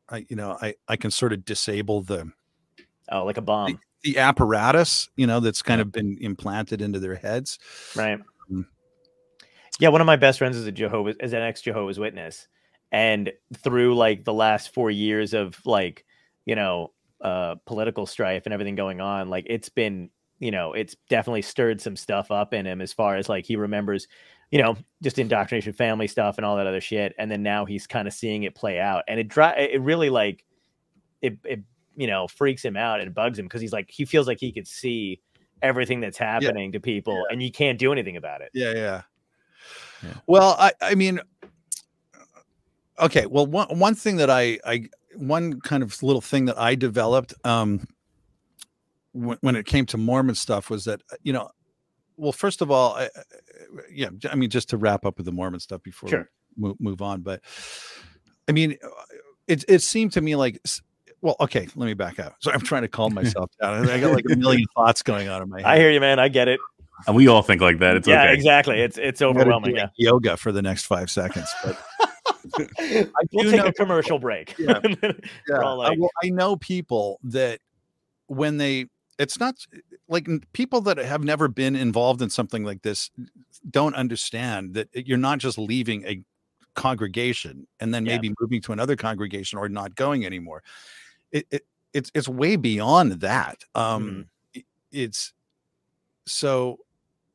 I, 0.10 0.26
you 0.28 0.36
know, 0.36 0.57
I, 0.62 0.76
I 0.88 0.97
can 0.97 1.12
sort 1.12 1.34
of 1.34 1.45
disable 1.45 2.01
the, 2.01 2.32
oh, 3.12 3.24
like 3.24 3.38
a 3.38 3.41
bomb, 3.41 3.80
the 4.03 4.18
apparatus, 4.18 5.10
you 5.16 5.28
know, 5.28 5.39
that's 5.39 5.62
kind 5.62 5.82
of 5.82 5.91
been 5.91 6.18
implanted 6.22 6.82
into 6.82 6.99
their 6.99 7.16
heads. 7.16 7.60
right? 7.95 8.20
Mm. 8.51 8.66
Yeah, 9.80 9.89
one 9.89 10.01
of 10.01 10.07
my 10.07 10.18
best 10.18 10.39
friends 10.39 10.57
is 10.57 10.68
a 10.68 10.72
Jehovah's 10.72 11.16
is 11.22 11.34
an 11.34 11.41
ex 11.41 11.62
Jehovah's 11.62 11.99
Witness, 11.99 12.47
and 12.91 13.31
through 13.57 13.95
like 13.95 14.23
the 14.23 14.33
last 14.33 14.73
four 14.73 14.89
years 14.91 15.33
of 15.33 15.59
like 15.65 16.05
you 16.45 16.55
know 16.55 16.91
uh 17.21 17.55
political 17.65 18.05
strife 18.05 18.45
and 18.45 18.53
everything 18.53 18.75
going 18.75 19.01
on, 19.01 19.29
like 19.29 19.45
it's 19.47 19.69
been 19.69 20.09
you 20.39 20.51
know 20.51 20.73
it's 20.73 20.95
definitely 21.09 21.41
stirred 21.41 21.81
some 21.81 21.95
stuff 21.95 22.31
up 22.31 22.53
in 22.53 22.65
him 22.65 22.81
as 22.81 22.93
far 22.93 23.15
as 23.15 23.29
like 23.29 23.45
he 23.45 23.55
remembers 23.55 24.07
you 24.51 24.61
know 24.61 24.75
just 25.03 25.19
indoctrination 25.19 25.73
family 25.73 26.07
stuff 26.07 26.37
and 26.37 26.45
all 26.45 26.57
that 26.57 26.67
other 26.67 26.81
shit 26.81 27.13
and 27.19 27.29
then 27.29 27.43
now 27.43 27.65
he's 27.65 27.85
kind 27.85 28.07
of 28.07 28.13
seeing 28.13 28.43
it 28.43 28.55
play 28.55 28.79
out 28.79 29.03
and 29.07 29.19
it 29.19 29.27
dri- 29.27 29.53
it 29.57 29.81
really 29.81 30.09
like 30.09 30.45
it 31.21 31.37
it 31.43 31.61
you 31.95 32.07
know 32.07 32.27
freaks 32.27 32.63
him 32.63 32.77
out 32.77 33.01
and 33.01 33.13
bugs 33.13 33.37
him 33.37 33.45
because 33.45 33.61
he's 33.61 33.73
like 33.73 33.89
he 33.89 34.05
feels 34.05 34.27
like 34.27 34.39
he 34.39 34.51
could 34.51 34.67
see 34.67 35.21
everything 35.61 35.99
that's 35.99 36.17
happening 36.17 36.71
to 36.71 36.79
people 36.79 37.25
and 37.29 37.43
you 37.43 37.51
can't 37.51 37.77
do 37.77 37.91
anything 37.91 38.15
about 38.15 38.41
it 38.41 38.49
Yeah, 38.53 38.73
yeah. 38.73 39.01
Yeah. 40.01 40.13
Well, 40.27 40.55
I 40.57 40.71
I 40.81 40.95
mean 40.95 41.19
okay, 42.99 43.25
well 43.25 43.45
one 43.45 43.67
one 43.79 43.95
thing 43.95 44.17
that 44.17 44.29
I 44.29 44.59
I 44.65 44.89
one 45.15 45.59
kind 45.61 45.83
of 45.83 46.01
little 46.03 46.21
thing 46.21 46.45
that 46.45 46.57
I 46.59 46.75
developed 46.75 47.33
um 47.43 47.87
when, 49.11 49.37
when 49.41 49.55
it 49.55 49.65
came 49.65 49.85
to 49.87 49.97
Mormon 49.97 50.35
stuff 50.35 50.69
was 50.69 50.85
that 50.85 51.01
uh, 51.11 51.15
you 51.23 51.33
know 51.33 51.49
well 52.17 52.31
first 52.31 52.61
of 52.61 52.69
all 52.71 52.93
I, 52.95 53.05
I- 53.05 53.09
yeah 53.91 54.09
j- 54.17 54.29
I 54.29 54.35
mean 54.35 54.49
just 54.49 54.69
to 54.69 54.77
wrap 54.77 55.05
up 55.05 55.17
with 55.17 55.25
the 55.25 55.31
Mormon 55.31 55.59
stuff 55.59 55.81
before 55.83 56.09
Sure. 56.09 56.29
we 56.57 56.67
move, 56.69 56.77
move 56.79 57.01
on 57.01 57.21
but 57.21 57.41
I 58.47 58.51
mean 58.51 58.77
uh, 58.83 58.87
it 59.47 59.65
it 59.67 59.81
seemed 59.81 60.13
to 60.13 60.21
me 60.21 60.35
like 60.35 60.61
well 61.21 61.35
okay 61.39 61.67
let 61.75 61.85
me 61.87 61.93
back 61.95 62.19
up 62.19 62.35
so 62.41 62.51
I'm 62.51 62.61
trying 62.61 62.83
to 62.83 62.87
calm 62.87 63.13
myself 63.15 63.49
down 63.61 63.89
I 63.89 63.99
got 63.99 64.13
like 64.13 64.25
a 64.31 64.35
million 64.35 64.65
thoughts 64.75 65.01
going 65.01 65.27
on 65.27 65.41
in 65.41 65.49
my 65.49 65.57
head 65.61 65.65
I 65.67 65.77
hear 65.79 65.91
you, 65.91 65.99
man. 65.99 66.19
I 66.19 66.27
get 66.29 66.47
it. 66.47 66.59
And 67.07 67.15
we 67.15 67.29
all 67.29 67.41
think 67.41 67.61
like 67.61 67.79
that. 67.79 67.95
It's 67.95 68.09
yeah, 68.09 68.23
okay. 68.23 68.33
exactly. 68.33 68.81
It's 68.81 68.97
it's 68.97 69.21
overwhelming. 69.21 69.73
Yeah, 69.73 69.87
yoga 69.95 70.35
for 70.35 70.51
the 70.51 70.61
next 70.61 70.83
five 70.85 71.09
seconds 71.09 71.47
but 71.63 71.81
we'll 72.57 73.43
do 73.45 73.51
take 73.51 73.59
know 73.61 73.65
a 73.67 73.73
commercial 73.73 74.19
break. 74.19 74.55
Yeah. 74.57 74.79
Yeah 75.47 75.61
all 75.61 75.81
I- 75.81 75.95
well, 75.97 76.09
I 76.23 76.29
know 76.29 76.55
people 76.57 77.19
that 77.23 77.59
when 78.27 78.57
they 78.57 78.87
it's 79.17 79.39
not 79.39 79.55
like 80.07 80.27
people 80.53 80.79
that 80.81 80.97
have 80.97 81.23
never 81.23 81.47
been 81.47 81.75
involved 81.75 82.21
in 82.21 82.29
something 82.29 82.63
like 82.63 82.81
this 82.83 83.11
don't 83.69 83.93
understand 83.95 84.73
that 84.75 84.87
you're 84.93 85.17
not 85.17 85.39
just 85.39 85.57
leaving 85.57 86.05
a 86.05 86.21
congregation 86.75 87.67
and 87.81 87.93
then 87.93 88.05
Yeah. 88.05 88.13
maybe 88.15 88.33
moving 88.39 88.61
to 88.61 88.71
another 88.71 88.95
congregation 88.95 89.59
or 89.59 89.67
not 89.67 89.95
going 89.95 90.25
anymore. 90.25 90.63
It, 91.31 91.45
it 91.51 91.65
it's 91.93 92.11
it's 92.13 92.29
way 92.29 92.55
beyond 92.55 93.13
that. 93.21 93.63
Um 93.75 94.27
i- 94.55 94.63
it's 94.91 95.33
so 96.25 96.79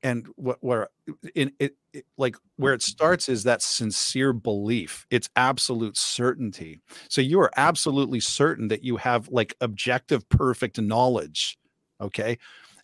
and 0.05 0.29
what 0.37 0.59
where 0.61 0.89
in 1.35 1.51
it, 1.59 1.77
it 1.93 2.07
like 2.17 2.37
where 2.57 2.75
it 2.75 2.83
starts 2.83 3.29
is 3.29 3.43
that 3.43 3.63
sincere 3.63 4.33
belief. 4.33 5.07
It's 5.11 5.29
absolute 5.35 5.97
certainty. 5.97 6.81
So 7.09 7.21
you 7.21 7.41
are 7.41 7.51
absolutely 7.57 8.21
certain 8.21 8.69
that 8.69 8.85
you 8.85 8.99
have 8.99 9.29
like 9.31 9.55
objective 9.61 10.29
perfect 10.29 10.81
knowledge 10.81 11.59
okay? 12.01 12.39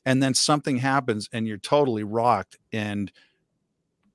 And 0.07 0.23
then 0.23 0.35
something 0.35 0.79
happens 0.79 1.29
and 1.33 1.47
you're 1.47 1.59
totally 1.59 2.05
rocked 2.05 2.59
and 2.73 3.13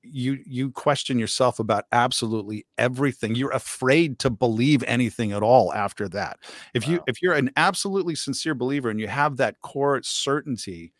you 0.08 0.38
you 0.46 0.70
question 0.70 1.18
yourself 1.18 1.58
about 1.58 1.84
absolutely 1.90 2.64
everything. 2.78 3.34
You're 3.34 3.50
afraid 3.50 4.20
to 4.20 4.30
believe 4.30 4.84
anything 4.84 5.32
at 5.32 5.42
all 5.42 5.72
after 5.72 6.08
that. 6.10 6.38
If 6.74 6.86
you 6.86 7.00
if 7.08 7.20
you're 7.22 7.34
an 7.34 7.50
absolutely 7.56 8.14
sincere 8.14 8.54
believer 8.54 8.88
and 8.88 9.00
you 9.00 9.08
have 9.08 9.36
that 9.38 9.60
core 9.62 10.00
certainty 10.04 10.92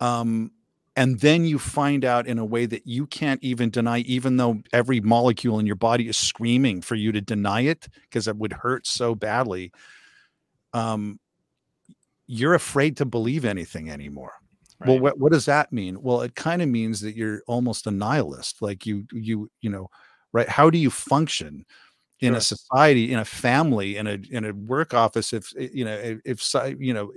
um 0.00 0.50
and 0.96 1.20
then 1.20 1.44
you 1.44 1.58
find 1.58 2.04
out 2.04 2.26
in 2.26 2.38
a 2.38 2.44
way 2.44 2.66
that 2.66 2.86
you 2.86 3.06
can't 3.06 3.42
even 3.42 3.70
deny 3.70 4.00
even 4.00 4.36
though 4.36 4.60
every 4.72 5.00
molecule 5.00 5.58
in 5.58 5.66
your 5.66 5.76
body 5.76 6.08
is 6.08 6.16
screaming 6.16 6.82
for 6.82 6.94
you 6.94 7.12
to 7.12 7.20
deny 7.20 7.62
it 7.62 7.88
because 8.02 8.28
it 8.28 8.36
would 8.36 8.52
hurt 8.52 8.86
so 8.86 9.14
badly 9.14 9.72
um 10.74 11.18
you're 12.26 12.54
afraid 12.54 12.96
to 12.98 13.04
believe 13.04 13.44
anything 13.44 13.90
anymore. 13.90 14.32
Well 14.84 14.96
Right. 14.96 15.02
what, 15.02 15.18
what 15.18 15.32
does 15.32 15.44
that 15.46 15.72
mean? 15.72 16.00
Well 16.02 16.22
it 16.22 16.34
kind 16.34 16.60
of 16.62 16.68
means 16.68 17.00
that 17.00 17.16
you're 17.16 17.42
almost 17.46 17.86
a 17.86 17.90
nihilist 17.90 18.60
like 18.62 18.84
you 18.86 19.04
you 19.12 19.50
you 19.60 19.70
know 19.70 19.88
right? 20.32 20.48
How 20.48 20.70
do 20.70 20.78
you 20.78 20.90
function 20.90 21.64
in 22.20 22.34
a 22.34 22.40
society 22.40 23.12
in 23.12 23.18
a 23.20 23.24
family 23.24 23.96
in 23.98 24.06
a 24.08 24.18
in 24.30 24.44
a 24.46 24.52
work 24.54 24.94
office 24.94 25.32
if 25.32 25.52
you 25.56 25.84
know 25.84 25.94
if, 26.24 26.42
if 26.54 26.80
you 26.80 26.94
know 26.94 27.12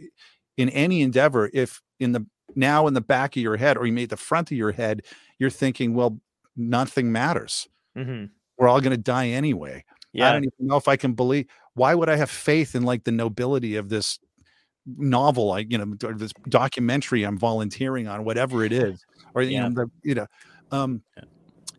in 0.57 0.69
any 0.69 1.01
endeavor 1.01 1.49
if 1.53 1.82
in 1.99 2.11
the 2.13 2.26
now 2.56 2.88
in 2.88 2.93
the 2.93 3.01
back 3.01 3.36
of 3.36 3.41
your 3.41 3.58
head 3.58 3.78
or 3.78 3.86
you 3.86 3.93
made 3.93 4.10
the 4.10 4.18
front 4.18 4.51
of 4.51 4.58
your 4.58 4.72
head 4.72 5.01
you're 5.39 5.49
thinking 5.49 5.93
well 5.93 6.20
nothing 6.56 7.12
matters 7.12 7.68
Mhm. 7.97 8.30
we're 8.58 8.68
all 8.68 8.80
going 8.82 8.91
to 8.91 8.97
die 8.97 9.30
anyway 9.30 9.84
yeah. 10.14 10.30
i 10.30 10.32
don't 10.34 10.43
even 10.43 10.68
know 10.68 10.78
if 10.78 10.88
i 10.88 10.95
can 10.95 11.14
believe 11.14 11.45
why 11.74 11.93
would 11.95 12.10
i 12.10 12.16
have 12.16 12.30
faith 12.30 12.76
in 12.76 12.84
like 12.84 13.03
the 13.03 13.12
nobility 13.12 13.76
of 13.76 13.89
this 13.89 14.20
novel 14.86 15.51
i 15.51 15.60
you 15.60 15.78
know 15.78 15.95
this 16.16 16.32
documentary 16.49 17.24
i'm 17.24 17.38
volunteering 17.38 18.08
on 18.08 18.24
whatever 18.24 18.64
it 18.64 18.72
is 18.72 19.03
or 19.34 19.41
you 19.41 19.51
Yeah. 19.51 19.68
know 19.70 19.74
the, 19.86 19.91
you 20.03 20.16
know 20.16 20.28
um 20.72 21.01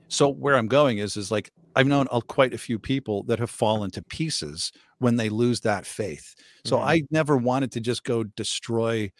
so 0.08 0.28
where 0.28 0.56
i'm 0.56 0.68
going 0.68 0.98
is 0.98 1.16
is 1.16 1.30
like 1.30 1.50
i've 1.76 1.86
known 1.86 2.08
a, 2.12 2.20
quite 2.22 2.52
a 2.54 2.58
few 2.58 2.78
people 2.78 3.22
that 3.24 3.38
have 3.38 3.50
fallen 3.50 3.90
to 3.92 4.02
pieces 4.04 4.72
when 4.98 5.16
they 5.16 5.28
lose 5.28 5.60
that 5.60 5.86
faith 5.86 6.34
so 6.64 6.78
Mhm. 6.78 6.84
i 6.84 7.02
never 7.10 7.36
wanted 7.36 7.72
to 7.72 7.80
just 7.80 8.04
go 8.04 8.24
destroy 8.24 9.10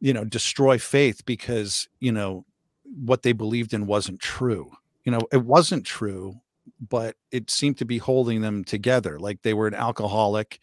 you 0.00 0.12
know 0.12 0.24
destroy 0.24 0.78
faith 0.78 1.24
because 1.26 1.88
you 2.00 2.12
know 2.12 2.44
what 2.84 3.22
they 3.22 3.32
believed 3.32 3.74
in 3.74 3.86
wasn't 3.86 4.18
true 4.20 4.70
you 5.04 5.12
know 5.12 5.20
it 5.32 5.44
wasn't 5.44 5.84
true 5.84 6.34
but 6.88 7.16
it 7.32 7.50
seemed 7.50 7.76
to 7.78 7.84
be 7.84 7.98
holding 7.98 8.40
them 8.40 8.64
together 8.64 9.18
like 9.18 9.42
they 9.42 9.54
were 9.54 9.66
an 9.66 9.74
alcoholic 9.74 10.60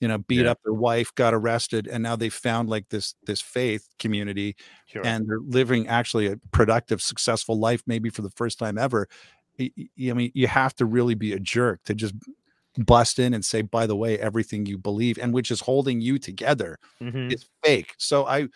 you 0.00 0.08
know 0.08 0.18
beat 0.18 0.44
Yeah. 0.44 0.50
up 0.52 0.60
their 0.64 0.72
wife 0.74 1.14
got 1.14 1.34
arrested 1.34 1.86
and 1.88 2.02
now 2.02 2.16
they 2.16 2.28
found 2.28 2.68
like 2.68 2.88
this 2.90 3.14
this 3.26 3.40
faith 3.40 3.88
community 3.98 4.56
Sure. 4.86 5.04
and 5.04 5.26
they're 5.28 5.40
living 5.40 5.88
actually 5.88 6.26
a 6.26 6.36
productive 6.52 7.00
successful 7.02 7.58
life 7.58 7.82
maybe 7.86 8.10
for 8.10 8.22
the 8.22 8.30
first 8.30 8.58
time 8.58 8.78
ever 8.78 9.08
i 9.58 9.70
mean 9.96 10.30
you 10.34 10.46
have 10.46 10.74
to 10.74 10.84
really 10.84 11.14
be 11.14 11.32
a 11.32 11.40
jerk 11.40 11.82
to 11.84 11.94
just 11.94 12.14
bust 12.78 13.18
in 13.18 13.34
and 13.34 13.44
say 13.44 13.62
by 13.62 13.86
the 13.86 13.96
way 13.96 14.18
everything 14.18 14.66
you 14.66 14.78
believe 14.78 15.18
and 15.18 15.32
which 15.34 15.50
is 15.50 15.60
holding 15.60 16.00
you 16.00 16.18
together 16.18 16.78
Mhm. 17.00 17.32
is 17.32 17.46
fake. 17.64 17.94
So 17.98 18.26
I 18.26 18.48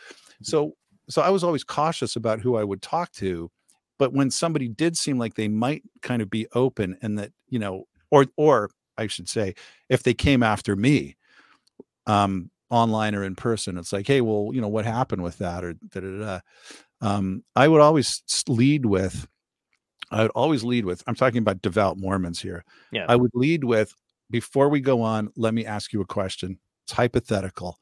so 0.43 0.75
so 1.09 1.23
I 1.23 1.31
was 1.31 1.43
always 1.45 1.65
cautious 1.65 2.17
about 2.17 2.41
who 2.41 2.57
I 2.57 2.65
would 2.65 2.83
talk 2.83 3.13
to, 3.13 3.51
but 3.99 4.13
when 4.13 4.31
somebody 4.31 4.69
did 4.69 4.97
seem 4.97 5.19
like 5.19 5.35
they 5.35 5.49
might 5.49 5.83
kind 6.03 6.23
of 6.23 6.31
be 6.31 6.47
open 6.55 6.97
and 7.03 7.19
that, 7.19 7.33
you 7.49 7.59
know, 7.59 7.85
or 8.11 8.27
or 8.37 8.71
I 8.99 9.07
should 9.09 9.29
say, 9.29 9.55
if 9.89 10.03
they 10.03 10.15
came 10.15 10.43
after 10.43 10.77
me 10.77 11.17
um 12.07 12.51
online 12.71 13.15
or 13.15 13.25
in 13.25 13.35
person, 13.35 13.77
it's 13.79 13.93
like, 13.93 14.07
hey, 14.07 14.21
well, 14.21 14.51
you 14.55 14.61
know, 14.61 14.69
what 14.69 14.85
happened 14.85 15.23
with 15.23 15.39
that 15.39 15.65
or 15.65 15.75
da 15.75 16.01
da 16.01 16.19
da. 16.19 16.41
Um, 17.03 17.45
I 17.57 17.69
would 17.69 17.81
always 17.81 18.23
lead 18.49 18.87
with 18.87 19.29
I 20.13 20.23
would 20.23 20.33
always 20.33 20.65
lead 20.65 20.85
with 20.87 21.03
I'm 21.07 21.15
talking 21.17 21.39
about 21.39 21.63
devout 21.63 21.99
Mormons 21.99 22.41
here. 22.43 22.65
Yeah. 22.93 23.07
I 23.09 23.17
would 23.17 23.33
lead 23.35 23.65
with 23.65 23.95
before 24.31 24.69
we 24.69 24.81
go 24.81 25.03
on, 25.03 25.31
let 25.37 25.55
me 25.55 25.67
ask 25.67 25.93
you 25.93 26.01
a 26.01 26.07
question. 26.07 26.59
It's 26.85 26.93
hypothetical. 26.93 27.79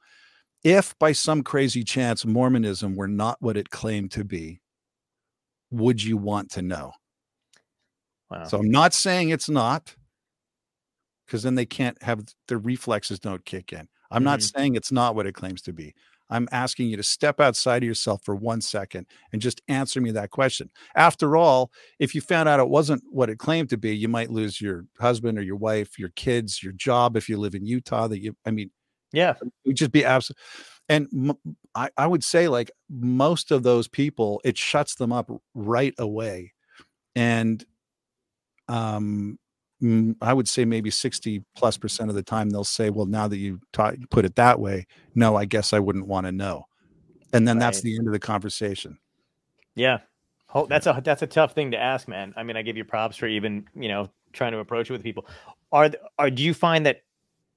If 0.65 0.99
by 0.99 1.13
some 1.13 1.43
crazy 1.43 1.85
chance 1.85 2.25
Mormonism 2.27 2.97
were 2.97 3.09
not 3.09 3.37
what 3.41 3.57
it 3.57 3.71
claimed 3.71 4.11
to 4.13 4.25
be, 4.25 4.61
would 5.71 6.03
you 6.03 6.17
want 6.17 6.51
to 6.53 6.63
know? 6.63 6.93
Wow. 8.31 8.45
So 8.49 8.59
I'm 8.59 8.71
not 8.71 8.95
saying 8.95 9.31
it's 9.31 9.49
not, 9.49 9.95
because 11.27 11.43
then 11.43 11.55
they 11.55 11.67
can't 11.67 12.03
have 12.03 12.25
their 12.49 12.59
reflexes 12.59 13.21
don't 13.21 13.45
kick 13.45 13.73
in. 13.73 13.89
I'm 14.11 14.25
not 14.25 14.41
Mhm. 14.41 14.43
saying 14.43 14.75
it's 14.75 14.93
not 14.93 15.15
what 15.15 15.27
it 15.27 15.35
claims 15.35 15.61
to 15.63 15.73
be. 15.73 15.95
I'm 16.31 16.49
asking 16.53 16.89
you 16.89 16.97
to 16.97 17.03
step 17.03 17.41
outside 17.41 17.83
of 17.83 17.87
yourself 17.87 18.23
for 18.25 18.35
one 18.35 18.61
second 18.61 19.07
and 19.33 19.41
just 19.41 19.63
answer 19.69 20.01
me 20.01 20.11
that 20.13 20.31
question. 20.31 20.71
After 20.95 21.37
all, 21.37 21.71
if 21.99 22.15
you 22.15 22.21
found 22.21 22.49
out 22.49 22.61
it 22.61 22.69
wasn't 22.69 23.03
what 23.11 23.31
it 23.31 23.39
claimed 23.39 23.71
to 23.71 23.77
be, 23.77 23.97
you 23.97 24.09
might 24.09 24.31
lose 24.31 24.61
your 24.61 24.85
husband 25.01 25.39
or 25.39 25.43
your 25.43 25.57
wife, 25.57 25.99
your 25.99 26.11
kids, 26.11 26.63
your 26.63 26.73
job 26.73 27.17
if 27.17 27.29
you 27.29 27.39
live 27.39 27.55
in 27.55 27.67
Utah. 27.67 28.09
That 28.09 28.21
you, 28.21 28.37
I 28.45 28.51
mean, 28.51 28.71
yeah. 29.13 29.35
it 29.41 29.53
would 29.65 29.77
just 29.77 29.93
be 29.93 30.05
absolute. 30.05 30.39
And 30.89 31.09
m- 31.13 31.55
I, 31.75 31.91
I 31.97 32.07
would 32.07 32.25
say, 32.25 32.49
like 32.49 32.71
most 32.89 33.51
of 33.51 33.63
those 33.63 33.89
people, 33.89 34.41
it 34.45 34.57
shuts 34.57 34.95
them 34.95 35.13
up 35.13 35.31
right 35.55 35.95
away. 35.99 36.53
And 37.15 37.65
um, 38.69 39.39
I 40.21 40.33
would 40.33 40.49
say 40.49 40.65
maybe 40.65 40.91
60 40.91 41.45
plus 41.55 41.77
percent 41.77 42.11
of 42.11 42.17
the 42.17 42.23
time 42.23 42.51
they'll 42.51 42.65
say, 42.65 42.91
well, 42.91 43.07
now 43.07 43.29
that 43.29 43.37
you 43.37 43.61
taught, 43.73 43.95
put 44.11 44.25
it 44.25 44.35
that 44.35 44.59
way, 44.59 44.87
no, 45.15 45.37
I 45.37 45.45
guess 45.45 45.73
I 45.73 45.79
wouldn't 45.79 46.07
want 46.07 46.27
to 46.27 46.33
know. 46.33 46.67
And 47.33 47.47
then 47.47 47.59
that's 47.59 47.81
the 47.83 47.97
end 47.97 48.09
of 48.09 48.13
the 48.13 48.19
conversation. 48.19 48.99
Yeah. 49.75 49.99
That's 50.69 50.87
a 50.87 51.01
that's 51.05 51.23
a 51.23 51.27
tough 51.27 51.53
thing 51.53 51.73
to 51.73 51.79
ask, 51.79 52.09
man. 52.09 52.33
I 52.37 52.43
mean, 52.43 52.57
I 52.57 52.63
give 52.63 52.77
you 52.77 52.85
props 52.85 53.17
for 53.17 53.27
even 53.27 53.67
you 53.75 53.89
know 53.89 54.11
trying 54.33 54.53
to 54.53 54.59
approach 54.59 54.89
it 54.89 54.93
with 54.93 55.03
people. 55.03 55.27
Are 55.73 55.91
are 56.19 56.31
do 56.31 56.43
you 56.43 56.55
find 56.55 56.87
that 56.87 57.03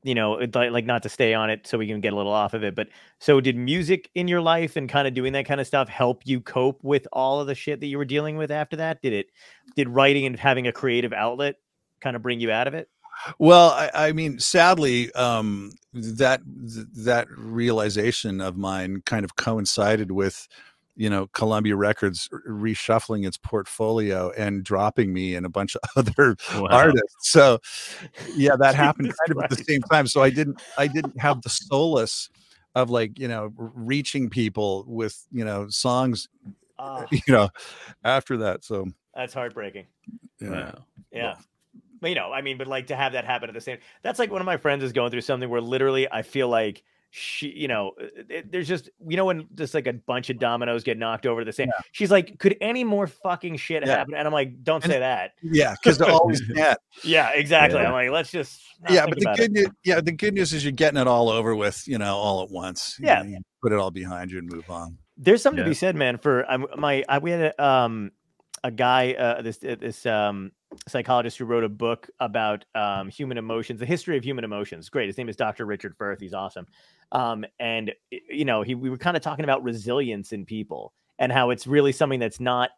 you 0.04 0.14
know 0.14 0.34
like 0.54 0.72
like 0.72 0.86
not 0.86 1.04
to 1.04 1.10
stay 1.10 1.34
on 1.34 1.50
it 1.50 1.66
so 1.66 1.78
we 1.78 1.88
can 1.88 2.02
get 2.02 2.12
a 2.12 2.16
little 2.16 2.34
off 2.34 2.54
of 2.54 2.64
it, 2.64 2.76
but 2.76 2.90
so 3.20 3.40
did 3.40 3.56
music 3.56 4.10
in 4.14 4.28
your 4.28 4.42
life 4.42 4.76
and 4.76 4.90
kind 4.90 5.08
of 5.08 5.14
doing 5.14 5.32
that 5.34 5.46
kind 5.46 5.62
of 5.62 5.68
stuff 5.68 5.88
help 5.88 6.22
you 6.26 6.42
cope 6.42 6.84
with 6.84 7.08
all 7.14 7.40
of 7.40 7.48
the 7.48 7.56
shit 7.56 7.80
that 7.80 7.88
you 7.88 7.98
were 7.98 8.06
dealing 8.06 8.36
with 8.36 8.52
after 8.52 8.76
that? 8.76 9.02
Did 9.02 9.14
it 9.14 9.28
did 9.78 9.88
writing 9.88 10.26
and 10.26 10.38
having 10.38 10.68
a 10.68 10.74
creative 10.74 11.14
outlet 11.14 11.56
kind 12.02 12.16
of 12.16 12.22
bring 12.22 12.40
you 12.40 12.52
out 12.52 12.68
of 12.68 12.74
it? 12.74 12.90
Well, 13.38 13.70
I, 13.70 13.92
I 13.94 14.12
mean, 14.14 14.40
sadly, 14.40 15.12
um, 15.14 15.72
that 15.94 16.42
th- 16.74 16.88
that 17.06 17.28
realization 17.38 18.42
of 18.42 18.58
mine 18.58 19.04
kind 19.06 19.24
of 19.24 19.36
coincided 19.36 20.12
with, 20.12 20.48
you 20.96 21.10
know, 21.10 21.28
Columbia 21.28 21.76
Records 21.76 22.28
r- 22.34 22.40
reshuffling 22.48 23.28
its 23.28 23.38
portfolio 23.38 24.32
and 24.32 24.64
dropping 24.64 25.14
me 25.14 25.36
and 25.36 25.46
a 25.46 25.50
bunch 25.50 25.76
of 25.76 25.82
other 25.96 26.36
Wow. 26.56 26.68
artists. 26.72 27.32
So, 27.32 27.60
yeah, 28.36 28.56
that 28.60 28.74
happened 28.74 29.14
kind 29.28 29.38
of 29.38 29.44
at 29.44 29.50
the 29.52 29.64
same 29.64 29.82
time. 29.84 30.08
So 30.08 30.24
I 30.24 30.32
didn't 30.32 30.60
I 30.78 30.88
didn't 30.88 31.20
have 31.20 31.42
the 31.44 31.50
solace 31.50 32.30
of 32.74 32.90
like 32.90 33.20
you 33.20 33.28
know 33.28 33.52
reaching 33.56 34.30
people 34.30 34.86
with 34.88 35.28
you 35.32 35.44
know 35.46 35.68
songs 35.70 36.28
Ah, 36.80 37.06
you 37.12 37.22
know 37.28 37.50
after 38.04 38.38
that. 38.38 38.64
So 38.64 38.88
that's 39.14 39.34
heartbreaking. 39.34 39.86
yeah. 40.40 40.50
Wow. 40.50 40.86
Yeah. 41.12 41.36
But, 42.02 42.10
you 42.10 42.16
know, 42.16 42.32
I 42.34 42.42
mean, 42.42 42.58
but 42.58 42.68
like 42.68 42.88
to 42.88 42.96
have 42.96 43.14
that 43.14 43.26
happen 43.26 43.48
at 43.50 43.54
the 43.54 43.62
same 43.62 43.78
that's 44.02 44.20
like 44.20 44.32
one 44.32 44.42
of 44.42 44.46
my 44.46 44.58
friends 44.58 44.84
is 44.84 44.92
going 44.92 45.12
through 45.12 45.22
something 45.22 45.50
where 45.50 45.62
literally 45.62 46.12
I 46.12 46.24
feel 46.24 46.50
like 46.50 46.84
she, 47.14 47.50
you 47.50 47.68
know, 47.68 47.92
it, 48.00 48.26
it- 48.30 48.52
there's 48.54 48.68
just, 48.70 48.90
you 49.06 49.18
know, 49.18 49.26
when 49.26 49.46
just 49.56 49.74
like 49.74 49.86
a 49.86 49.92
bunch 49.94 50.30
of 50.30 50.40
dominoes 50.40 50.84
get 50.84 50.98
knocked 50.98 51.26
over 51.26 51.44
the 51.44 51.52
same. 51.52 51.70
She's 51.92 52.10
like, 52.10 52.40
could 52.40 52.56
any 52.62 52.84
more 52.86 53.06
fucking 53.06 53.58
shit 53.58 53.86
Yeah. 53.86 53.98
happen? 53.98 54.14
And 54.16 54.26
I'm 54.26 54.34
like, 54.34 54.64
don't 54.64 54.82
And- 54.84 54.94
say 54.94 55.00
that. 55.00 55.32
Yeah, 55.44 55.74
because 55.74 55.98
they're 55.98 56.10
always 56.10 56.40
can't. 56.56 56.80
Yeah, 57.04 57.32
exactly. 57.34 57.82
Yeah. 57.82 57.88
I'm 57.88 57.94
like, 57.94 58.12
let's 58.12 58.32
just, 58.32 58.62
yeah, 58.90 59.06
but 59.06 59.20
the 59.20 59.34
good 59.36 59.52
news, 59.52 59.68
yeah, 59.84 60.00
the 60.00 60.14
good 60.14 60.34
news 60.34 60.54
is 60.54 60.64
you're 60.64 60.72
getting 60.72 61.00
it 61.02 61.08
all 61.08 61.30
over 61.30 61.54
with, 61.56 61.84
you 61.86 61.98
know, 61.98 62.16
all 62.16 62.44
at 62.44 62.50
once. 62.50 62.96
You 63.00 63.08
Yeah. 63.08 63.22
know, 63.24 63.30
you 63.30 63.40
put 63.62 63.74
it 63.74 63.78
all 63.78 63.92
behind 63.92 64.32
you 64.32 64.38
and 64.40 64.50
move 64.50 64.70
on. 64.70 64.98
There's 65.18 65.42
something 65.42 65.64
to 65.64 65.70
be 65.70 65.76
said, 65.76 65.96
man. 65.98 66.18
For 66.18 66.50
um, 66.50 66.66
my, 66.78 67.04
I, 67.10 67.18
we 67.20 67.32
had 67.32 67.42
a, 67.60 67.64
um, 67.64 68.12
a 68.64 68.72
guy, 68.72 69.12
uh, 69.14 69.42
this 69.42 69.58
this 69.58 70.06
um, 70.06 70.52
psychologist 70.88 71.38
who 71.38 71.46
wrote 71.46 71.64
a 71.64 71.70
book 71.70 72.10
about 72.20 72.66
um, 72.76 73.10
human 73.10 73.38
emotions, 73.38 73.80
the 73.80 73.86
history 73.86 74.18
of 74.18 74.24
human 74.24 74.44
emotions. 74.44 74.90
Great. 74.90 75.08
His 75.08 75.18
name 75.18 75.30
is 75.30 75.36
Dr. 75.36 75.66
Richard 75.66 75.96
Firth. 75.98 76.20
He's 76.20 76.34
awesome. 76.34 76.68
Um, 77.12 77.46
and 77.60 77.92
you 78.30 78.46
know, 78.46 78.62
he 78.62 78.76
we 78.76 78.90
were 78.90 78.98
kind 78.98 79.18
of 79.18 79.24
talking 79.24 79.44
about 79.44 79.64
resilience 79.64 80.32
in 80.32 80.46
people 80.46 80.94
and 81.20 81.32
how 81.32 81.50
it's 81.50 81.68
really 81.68 81.92
something 81.92 82.20
that's 82.20 82.40
not 82.40 82.72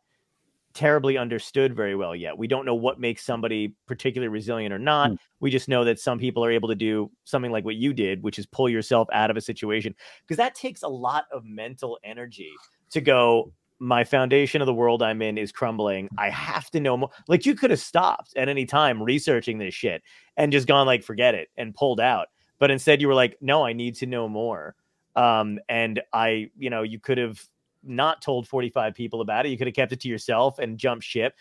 terribly 0.74 1.18
understood 1.18 1.76
very 1.76 1.96
well 1.96 2.16
yet. 2.16 2.38
We 2.38 2.48
don't 2.48 2.66
know 2.66 2.76
what 2.76 3.00
makes 3.00 3.24
somebody 3.24 3.76
particularly 3.86 4.30
resilient 4.30 4.74
or 4.74 4.80
not. 4.80 5.12
Mm. 5.12 5.18
We 5.39 5.52
just 5.52 5.70
know 5.70 5.84
that 5.84 6.00
some 6.00 6.18
people 6.18 6.44
are 6.44 6.52
able 6.52 6.68
to 6.70 6.76
do 6.76 7.12
something 7.26 7.52
like 7.52 7.64
what 7.64 7.76
you 7.76 7.94
did, 7.94 8.24
which 8.24 8.39
is 8.39 8.46
pull 8.48 8.68
yourself 8.68 9.08
out 9.14 9.30
of 9.30 9.38
a 9.38 9.41
situation 9.41 9.94
because 10.22 10.38
that 10.38 10.56
takes 10.56 10.82
a 10.82 10.88
lot 10.88 11.26
of 11.32 11.46
mental 11.46 12.00
energy 12.04 12.52
to 12.89 13.02
go 13.02 13.54
my 13.84 14.06
foundation 14.06 14.62
of 14.62 14.66
the 14.66 14.74
world 14.74 15.04
I'm 15.04 15.22
in 15.22 15.38
is 15.38 15.52
crumbling. 15.52 16.08
I 16.18 16.30
have 16.30 16.72
to 16.72 16.80
know 16.80 16.96
more. 16.96 17.10
Like 17.28 17.46
you 17.46 17.54
could 17.54 17.70
have 17.70 17.82
stopped 17.82 18.34
at 18.38 18.48
any 18.48 18.66
time 18.66 19.04
researching 19.04 19.58
this 19.58 19.74
shit 19.74 20.02
and 20.38 20.54
just 20.54 20.68
gone 20.68 20.88
like 20.88 21.04
forget 21.04 21.36
it 21.36 21.50
and 21.58 21.76
pulled 21.76 22.00
out. 22.00 22.28
But 22.60 22.72
instead 22.72 23.02
you 23.02 23.10
were 23.10 23.14
like, 23.14 23.38
no, 23.42 23.66
I 23.66 23.74
need 23.74 23.96
to 23.96 24.06
know 24.06 24.30
more. 24.30 24.76
Um, 25.18 25.60
and 25.68 26.02
I, 26.14 26.50
you 26.58 26.70
know, 26.70 26.84
you 26.84 26.98
could 26.98 27.18
have 27.18 27.44
not 27.84 28.22
told 28.22 28.48
45 28.48 28.96
people 28.96 29.20
about 29.20 29.46
it. 29.46 29.50
You 29.50 29.58
could 29.58 29.68
have 29.68 29.76
kept 29.76 29.92
it 29.92 30.00
to 30.00 30.08
yourself 30.08 30.60
and 30.60 30.78
jumped 30.78 31.04
ship. 31.04 31.36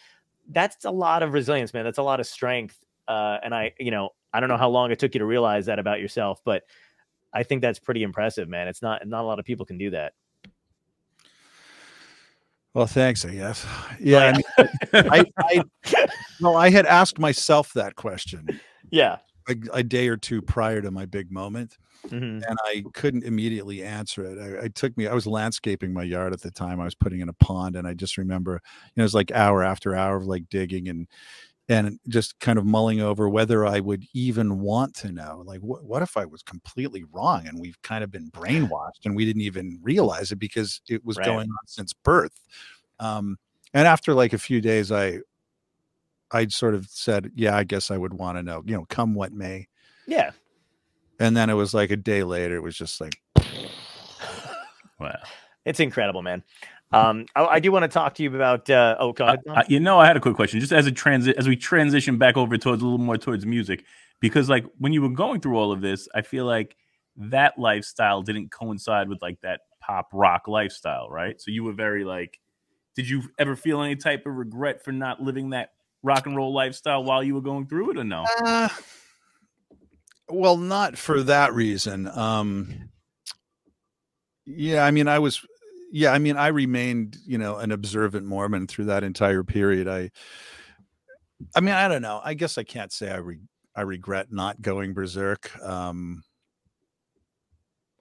That's 0.48 0.84
a 0.84 0.90
lot 0.90 1.22
of 1.22 1.34
resilience, 1.34 1.72
man. 1.72 1.84
That's 1.84 1.98
a 1.98 2.02
lot 2.02 2.18
of 2.18 2.26
strength. 2.26 2.76
Uh, 3.06 3.38
and 3.44 3.54
I, 3.54 3.72
you 3.78 3.92
know, 3.92 4.10
I 4.32 4.40
don't 4.40 4.48
know 4.48 4.56
how 4.56 4.68
long 4.68 4.90
it 4.90 4.98
took 4.98 5.14
you 5.14 5.20
to 5.20 5.26
realize 5.26 5.66
that 5.66 5.78
about 5.78 6.00
yourself, 6.00 6.40
but 6.44 6.64
I 7.32 7.44
think 7.44 7.62
that's 7.62 7.78
pretty 7.78 8.02
impressive, 8.02 8.48
man. 8.48 8.66
It's 8.66 8.82
not 8.82 9.06
not 9.06 9.22
a 9.22 9.26
lot 9.26 9.38
of 9.38 9.44
people 9.44 9.64
can 9.64 9.78
do 9.78 9.90
that. 9.90 10.14
Well, 12.74 12.86
thanks, 12.86 13.24
I 13.24 13.34
guess. 13.34 13.66
Yeah, 14.00 14.18
I, 14.18 14.32
mean, 14.32 15.10
I, 15.10 15.24
I 15.38 15.64
well, 16.40 16.56
I 16.56 16.70
had 16.70 16.86
asked 16.86 17.18
myself 17.18 17.72
that 17.74 17.96
question 17.96 18.60
Yeah. 18.90 19.18
a, 19.48 19.54
a 19.72 19.82
day 19.82 20.08
or 20.08 20.16
two 20.16 20.40
prior 20.40 20.80
to 20.80 20.90
my 20.90 21.04
big 21.04 21.30
moment, 21.30 21.76
Mhm. 22.06 22.42
and 22.48 22.58
I 22.66 22.82
couldn't 22.94 23.24
immediately 23.24 23.82
answer 23.82 24.24
it. 24.24 24.38
I, 24.38 24.64
it 24.66 24.74
took 24.74 24.96
me. 24.96 25.06
I 25.06 25.12
was 25.14 25.26
landscaping 25.26 25.92
my 25.92 26.02
yard 26.02 26.32
at 26.32 26.40
the 26.40 26.50
time. 26.50 26.80
I 26.80 26.84
was 26.84 26.94
putting 26.94 27.20
in 27.20 27.28
a 27.28 27.34
pond, 27.34 27.76
and 27.76 27.86
I 27.86 27.92
just 27.94 28.16
remember, 28.16 28.52
you 28.54 28.92
know, 28.96 29.02
it 29.02 29.04
was 29.04 29.14
like 29.14 29.30
hour 29.32 29.62
after 29.62 29.94
hour 29.94 30.16
of 30.16 30.24
like 30.26 30.48
digging 30.48 30.88
and 30.88 31.06
and 31.68 31.98
just 32.08 32.38
kind 32.40 32.58
of 32.58 32.64
mulling 32.66 33.00
over 33.00 33.28
whether 33.28 33.64
I 33.64 33.80
would 33.80 34.04
even 34.14 34.58
want 34.60 34.94
to 34.96 35.12
know. 35.12 35.42
Like, 35.46 35.60
what 35.60 35.84
what 35.84 36.02
if 36.02 36.16
I 36.16 36.24
was 36.24 36.42
completely 36.42 37.04
wrong 37.12 37.46
and 37.46 37.58
we've 37.60 37.80
kind 37.82 38.02
of 38.04 38.10
been 38.10 38.30
brainwashed 38.32 39.04
and 39.04 39.14
we 39.16 39.24
didn't 39.24 39.42
even 39.42 39.78
realize 39.82 40.32
it 40.32 40.36
because 40.38 40.80
it 40.88 41.04
was 41.04 41.16
Right. 41.18 41.26
going 41.26 41.48
on 41.48 41.66
since 41.66 41.92
birth. 41.92 42.38
Um, 42.98 43.38
and 43.74 43.86
after 43.86 44.12
like 44.14 44.32
a 44.32 44.38
few 44.38 44.60
days, 44.60 44.90
I 44.92 45.20
I 46.30 46.46
sort 46.48 46.74
of 46.74 46.86
said, 46.88 47.30
yeah, 47.34 47.56
I 47.56 47.64
guess 47.64 47.90
I 47.90 47.96
would 47.98 48.14
want 48.14 48.38
to 48.38 48.42
know. 48.42 48.62
You 48.66 48.74
know, 48.76 48.86
come 48.88 49.14
what 49.14 49.32
may. 49.32 49.68
Yeah. 50.06 50.30
And 51.20 51.36
then 51.36 51.50
it 51.50 51.54
was 51.54 51.74
like 51.74 51.90
a 51.90 51.96
day 51.96 52.22
later, 52.24 52.56
it 52.56 52.62
was 52.62 52.76
just 52.76 53.00
like, 53.00 53.20
Wow. 54.98 55.18
It's 55.64 55.78
incredible, 55.80 56.22
man. 56.22 56.42
Um, 56.92 57.26
I, 57.34 57.44
I 57.44 57.60
do 57.60 57.72
want 57.72 57.84
to 57.84 57.88
talk 57.88 58.14
to 58.16 58.22
you 58.22 58.34
about. 58.34 58.68
Uh, 58.68 58.96
oh, 58.98 59.12
go 59.12 59.24
ahead. 59.24 59.40
Tom. 59.46 59.58
uh, 59.58 59.62
you 59.68 59.80
know, 59.80 59.98
I 59.98 60.06
had 60.06 60.16
a 60.16 60.20
quick 60.20 60.36
question, 60.36 60.60
just 60.60 60.72
as 60.72 60.86
a 60.86 60.92
transit, 60.92 61.36
as 61.36 61.48
we 61.48 61.56
transition 61.56 62.18
back 62.18 62.36
over 62.36 62.56
towards 62.58 62.82
a 62.82 62.84
little 62.84 62.98
more 62.98 63.16
towards 63.16 63.46
music, 63.46 63.84
because 64.20 64.48
like 64.48 64.64
when 64.78 64.92
you 64.92 65.02
were 65.02 65.08
going 65.08 65.40
through 65.40 65.56
all 65.56 65.72
of 65.72 65.80
this, 65.80 66.08
I 66.14 66.22
feel 66.22 66.44
like 66.44 66.76
that 67.16 67.58
lifestyle 67.58 68.22
didn't 68.22 68.50
coincide 68.50 69.08
with 69.08 69.20
like 69.22 69.40
that 69.42 69.60
pop 69.80 70.08
rock 70.12 70.48
lifestyle, 70.48 71.08
right? 71.10 71.40
So 71.40 71.50
you 71.50 71.64
were 71.64 71.72
very 71.72 72.04
like, 72.04 72.38
did 72.94 73.08
you 73.08 73.22
ever 73.38 73.56
feel 73.56 73.82
any 73.82 73.96
type 73.96 74.26
of 74.26 74.34
regret 74.34 74.84
for 74.84 74.92
not 74.92 75.22
living 75.22 75.50
that 75.50 75.70
rock 76.02 76.26
and 76.26 76.36
roll 76.36 76.52
lifestyle 76.52 77.04
while 77.04 77.22
you 77.22 77.34
were 77.34 77.40
going 77.40 77.66
through 77.66 77.90
it, 77.92 77.98
or 77.98 78.04
no? 78.04 78.24
uh, 78.44 78.68
well, 80.28 80.56
not 80.56 80.96
for 80.96 81.22
that 81.24 81.52
reason. 81.52 82.08
Um, 82.08 82.90
yeah, 84.46 84.84
I 84.84 84.90
mean, 84.90 85.08
I 85.08 85.18
was, 85.18 85.44
yeah, 85.92 86.10
I 86.10 86.18
mean, 86.18 86.36
I 86.38 86.48
remained, 86.48 87.18
you 87.26 87.36
know, 87.36 87.58
an 87.58 87.70
observant 87.70 88.24
Mormon 88.26 88.66
through 88.66 88.86
that 88.86 89.04
entire 89.04 89.44
period. 89.44 89.86
I, 89.86 90.10
I 91.54 91.60
mean, 91.60 91.74
I 91.74 91.86
don't 91.86 92.00
know. 92.00 92.20
I 92.24 92.32
guess 92.32 92.56
I 92.56 92.64
can't 92.64 92.90
say 92.90 93.10
I 93.10 93.16
re- 93.18 93.46
I 93.76 93.82
regret 93.82 94.32
not 94.32 94.60
going 94.62 94.94
berserk. 94.94 95.54
Um, 95.62 96.24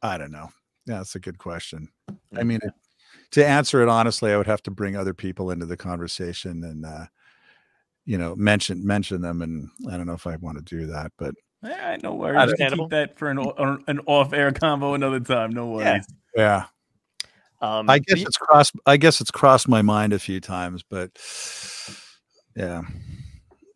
I 0.01 0.17
don't 0.17 0.31
know. 0.31 0.49
Yeah, 0.85 0.97
that's 0.97 1.15
a 1.15 1.19
good 1.19 1.37
question. 1.37 1.89
I 2.35 2.43
mean, 2.43 2.59
it, 2.63 2.71
to 3.31 3.45
answer 3.45 3.81
it 3.81 3.89
honestly, 3.89 4.31
I 4.31 4.37
would 4.37 4.47
have 4.47 4.63
to 4.63 4.71
bring 4.71 4.95
other 4.95 5.13
people 5.13 5.51
into 5.51 5.65
the 5.65 5.77
conversation 5.77 6.63
and, 6.63 6.85
uh, 6.85 7.05
you 8.05 8.17
know, 8.17 8.35
mention 8.35 8.85
mention 8.85 9.21
them, 9.21 9.41
and 9.41 9.69
I 9.91 9.97
don't 9.97 10.07
know 10.07 10.13
if 10.13 10.25
I 10.25 10.37
want 10.37 10.57
to 10.57 10.63
do 10.63 10.87
that, 10.87 11.11
but 11.17 11.35
Eh, 11.63 11.97
no 12.01 12.15
worries. 12.15 12.47
We 12.47 12.57
can 12.57 12.71
Keep 12.71 12.89
that 12.89 13.19
for 13.19 13.29
an 13.29 13.37
an 13.87 13.99
off 14.07 14.33
air 14.33 14.51
combo 14.51 14.93
another 14.95 15.19
time. 15.19 15.51
No 15.51 15.77
Yeah. 15.77 15.91
worries. 15.91 16.07
yeah, 16.35 16.65
Um, 17.61 17.89
I 17.89 17.99
guess 17.99 18.21
it's 18.21 18.37
crossed. 18.37 18.73
I 18.85 18.97
guess 18.97 19.21
it's 19.21 19.31
crossed 19.31 19.67
my 19.67 19.81
mind 19.81 20.13
a 20.13 20.19
few 20.19 20.39
times, 20.39 20.83
but 20.83 21.11
yeah, 22.55 22.81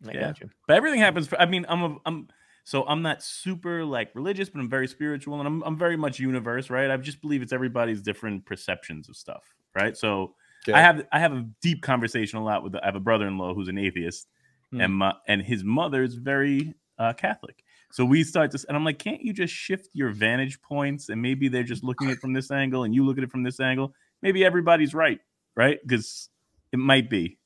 I 0.06 0.12
Yeah. 0.12 0.20
got 0.20 0.40
you. 0.40 0.50
but 0.66 0.76
everything 0.76 1.00
happens 1.00 1.26
for, 1.26 1.40
i 1.40 1.46
mean 1.46 1.64
i'm 1.68 1.82
a, 1.82 1.96
i'm 2.04 2.28
so 2.64 2.84
i'm 2.86 3.00
not 3.02 3.22
super 3.22 3.84
like 3.84 4.10
religious 4.14 4.48
but 4.50 4.60
i'm 4.60 4.68
very 4.68 4.86
spiritual 4.86 5.38
and 5.38 5.46
i'm, 5.46 5.62
I'm 5.64 5.78
very 5.78 5.96
much 5.96 6.18
universe 6.20 6.68
right 6.70 6.90
i 6.90 6.96
just 6.98 7.20
believe 7.22 7.40
it's 7.42 7.52
everybody's 7.52 8.02
different 8.02 8.44
perceptions 8.44 9.08
of 9.08 9.16
stuff 9.16 9.42
right 9.74 9.96
so 9.96 10.34
Yeah. 10.66 10.76
i 10.76 10.80
have 10.80 11.06
i 11.12 11.18
have 11.18 11.32
a 11.32 11.46
deep 11.62 11.82
conversation 11.82 12.38
a 12.38 12.44
lot 12.44 12.62
with 12.62 12.76
i 12.76 12.84
have 12.84 12.94
a 12.96 13.00
brother-in-law 13.00 13.54
who's 13.54 13.68
an 13.68 13.78
atheist 13.78 14.28
Hmm. 14.72 14.80
and 14.80 14.94
my 14.94 15.14
and 15.28 15.40
his 15.42 15.62
mother 15.64 16.02
is 16.02 16.14
very 16.16 16.74
uh 16.98 17.12
catholic 17.14 17.62
so 17.96 18.04
we 18.04 18.22
start 18.22 18.50
this 18.50 18.64
and 18.64 18.76
i'm 18.76 18.84
like 18.84 18.98
can't 18.98 19.22
you 19.22 19.32
just 19.32 19.54
shift 19.54 19.88
your 19.94 20.10
vantage 20.10 20.60
points 20.60 21.08
and 21.08 21.22
maybe 21.22 21.48
they're 21.48 21.62
just 21.62 21.82
looking 21.82 22.08
at 22.08 22.14
it 22.14 22.20
from 22.20 22.34
this 22.34 22.50
angle 22.50 22.84
and 22.84 22.94
you 22.94 23.04
look 23.04 23.16
at 23.16 23.24
it 23.24 23.30
from 23.30 23.42
this 23.42 23.58
angle 23.60 23.94
maybe 24.20 24.44
everybody's 24.44 24.94
right 24.94 25.20
right 25.54 25.78
because 25.82 26.28
it 26.72 26.78
might 26.78 27.08
be 27.08 27.38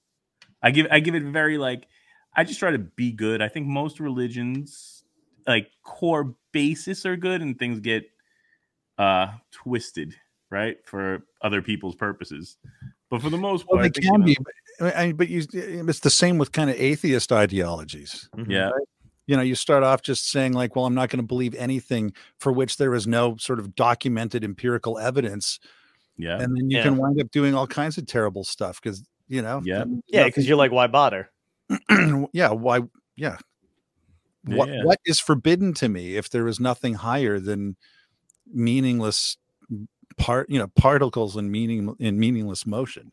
i 0.63 0.71
give 0.71 0.87
i 0.91 0.99
give 0.99 1.15
it 1.15 1.23
very 1.23 1.57
like 1.57 1.87
I 2.37 2.45
just 2.45 2.61
try 2.61 2.71
to 2.71 2.79
be 2.79 3.13
good. 3.13 3.43
I 3.43 3.49
think 3.49 3.67
most 3.67 4.01
religions, 4.01 5.03
like 5.47 5.69
core 5.83 6.35
basis, 6.53 7.05
are 7.05 7.17
good, 7.17 7.43
and 7.43 7.59
things 7.59 7.81
get 7.81 8.05
uh 8.99 9.29
twisted, 9.51 10.15
right, 10.51 10.77
for 10.85 11.25
other 11.43 11.63
people's 11.63 11.97
purposes. 11.97 12.57
But 13.11 13.23
for 13.23 13.31
the 13.31 13.39
most 13.39 13.67
part, 13.67 13.79
well, 13.79 13.85
I 13.85 13.89
they 13.89 14.01
think, 14.01 14.05
you 14.05 14.11
can 14.13 14.21
know, 14.21 14.27
be, 14.27 14.37
but, 14.79 14.97
I, 14.97 15.13
but 15.13 15.29
you, 15.29 15.45
it's 15.53 16.01
the 16.01 16.11
same 16.11 16.39
with 16.39 16.53
kind 16.53 16.71
of 16.71 16.77
atheist 16.77 17.33
ideologies. 17.33 18.29
Mhm. 18.37 18.49
yeah, 18.49 18.71
you 19.31 19.37
know 19.37 19.43
you 19.43 19.55
start 19.55 19.85
off 19.85 20.03
just 20.03 20.29
saying 20.29 20.53
like 20.53 20.75
well 20.75 20.87
i'm 20.87 20.95
not 20.95 21.09
going 21.09 21.21
to 21.21 21.27
believe 21.27 21.55
anything 21.55 22.13
for 22.39 22.51
which 22.51 22.79
there 22.79 22.93
is 22.95 23.07
no 23.07 23.37
sort 23.37 23.61
of 23.61 23.77
documented 23.77 24.43
empirical 24.43 24.99
evidence 24.99 25.61
yeah, 26.19 26.41
and 26.41 26.55
then 26.55 26.69
you 26.69 26.77
Yeah. 26.79 26.83
can 26.83 26.97
wind 26.99 27.21
up 27.21 27.31
doing 27.31 27.55
all 27.55 27.67
kinds 27.67 27.97
of 27.97 28.07
terrible 28.07 28.43
stuff 28.45 28.81
because 28.83 29.09
you 29.29 29.41
know 29.41 29.63
Yeah. 29.65 29.85
Yeah, 30.09 30.25
because 30.25 30.47
you're 30.47 30.59
like, 30.59 30.73
why 30.73 30.87
bother? 30.89 31.31
yeah 32.33 32.51
why 32.51 32.81
yeah 33.17 33.39
what 34.45 34.69
Yeah. 34.69 34.83
what 34.85 34.99
is 35.07 35.21
forbidden 35.21 35.73
to 35.75 35.89
me 35.89 36.17
if 36.17 36.29
there 36.29 36.49
is 36.49 36.59
nothing 36.59 36.95
higher 36.95 37.39
than 37.39 37.77
meaningless 38.53 39.37
part 40.19 40.51
you 40.51 40.59
know 40.59 40.67
particles 40.77 41.37
in 41.37 41.51
meaning 41.51 41.95
in 42.01 42.19
meaningless 42.19 42.67
motion 42.67 43.13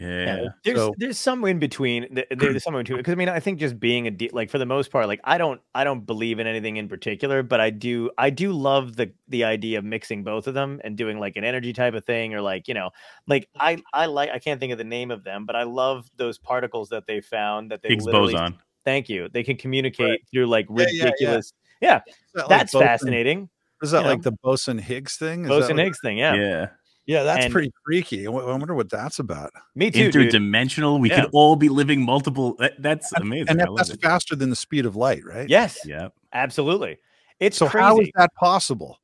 yeah, 0.00 0.46
There's 0.64 0.78
So- 0.78 0.94
there's 0.98 1.18
some 1.18 1.44
in 1.44 1.58
between. 1.58 2.08
There's 2.30 2.64
some 2.64 2.74
in 2.74 2.80
between 2.80 2.98
because 2.98 3.12
I 3.12 3.14
mean 3.16 3.28
I 3.28 3.38
think 3.38 3.60
just 3.60 3.78
being 3.78 4.06
a 4.06 4.10
de- 4.10 4.30
like 4.32 4.48
for 4.50 4.58
the 4.58 4.64
most 4.66 4.90
part 4.90 5.06
like 5.08 5.20
I 5.24 5.36
don't 5.38 5.60
I 5.74 5.84
don't 5.84 6.06
believe 6.06 6.38
in 6.38 6.46
anything 6.46 6.76
in 6.78 6.88
particular, 6.88 7.42
but 7.42 7.60
I 7.60 7.70
do 7.70 8.10
I 8.16 8.30
do 8.30 8.52
love 8.52 8.96
the 8.96 9.12
the 9.28 9.44
idea 9.44 9.78
of 9.78 9.84
mixing 9.84 10.24
both 10.24 10.46
of 10.46 10.54
them 10.54 10.80
and 10.82 10.96
doing 10.96 11.18
like 11.18 11.36
an 11.36 11.44
energy 11.44 11.72
type 11.72 11.94
of 11.94 12.04
thing 12.04 12.34
or 12.34 12.40
like 12.40 12.66
you 12.66 12.74
know 12.74 12.90
like 13.26 13.48
I 13.60 13.82
I 13.92 14.06
like 14.06 14.30
I 14.30 14.38
can't 14.38 14.58
think 14.58 14.72
of 14.72 14.78
the 14.78 14.84
name 14.84 15.10
of 15.10 15.22
them, 15.22 15.44
but 15.46 15.54
I 15.54 15.64
love 15.64 16.10
those 16.16 16.38
particles 16.38 16.88
that 16.88 17.06
they 17.06 17.20
found 17.20 17.70
that 17.70 17.82
they 17.82 17.90
Higgs 17.90 18.06
boson. 18.06 18.56
thank 18.84 19.08
you 19.10 19.28
they 19.30 19.42
can 19.42 19.56
communicate 19.56 20.22
through 20.32 20.46
like 20.46 20.66
Yeah, 20.70 20.76
yeah, 20.78 20.86
yeah. 20.92 21.04
ridiculous 21.04 21.46
Is 21.46 21.52
that 21.82 22.02
like 22.40 22.48
that's 22.48 22.72
Boson- 22.72 22.86
fascinating 22.88 23.48
is 23.82 23.90
that 23.92 23.98
you 23.98 24.04
know. 24.04 24.10
like 24.10 24.22
the 24.22 24.32
boson 24.42 24.76
higgs 24.78 25.16
thing 25.16 25.44
Is 25.44 25.48
Boson 25.48 25.76
what- 25.76 25.84
Higgs 25.84 26.00
thing 26.00 26.18
yeah. 26.18 26.34
Yeah, 26.34 26.66
yeah 27.10 27.22
that's 27.24 27.44
And- 27.46 27.52
pretty 27.52 27.72
freaky 27.84 28.26
i 28.26 28.30
wonder 28.30 28.74
what 28.74 28.88
that's 28.88 29.18
about 29.18 29.50
me 29.74 29.90
too 29.90 30.10
dude. 30.12 30.30
interdimensional. 30.32 31.00
We 31.00 31.10
Yeah. 31.10 31.22
could 31.22 31.30
all 31.32 31.56
be 31.56 31.68
living 31.68 32.04
multiple. 32.04 32.54
That, 32.58 32.74
that's 32.80 33.12
amazing. 33.14 33.48
and 33.50 33.60
that, 33.60 33.68
that's 33.76 33.90
it. 33.90 34.00
faster 34.00 34.36
than 34.36 34.48
the 34.50 34.56
speed 34.56 34.86
of 34.86 34.94
light 34.96 35.24
right 35.24 35.48
yes 35.48 35.78
Yeah, 35.84 36.08
absolutely 36.32 36.98
it's 37.40 37.56
so 37.56 37.68
crazy. 37.68 37.82
how 37.82 37.98
is 38.00 38.10
that 38.16 38.32
possible 38.34 38.98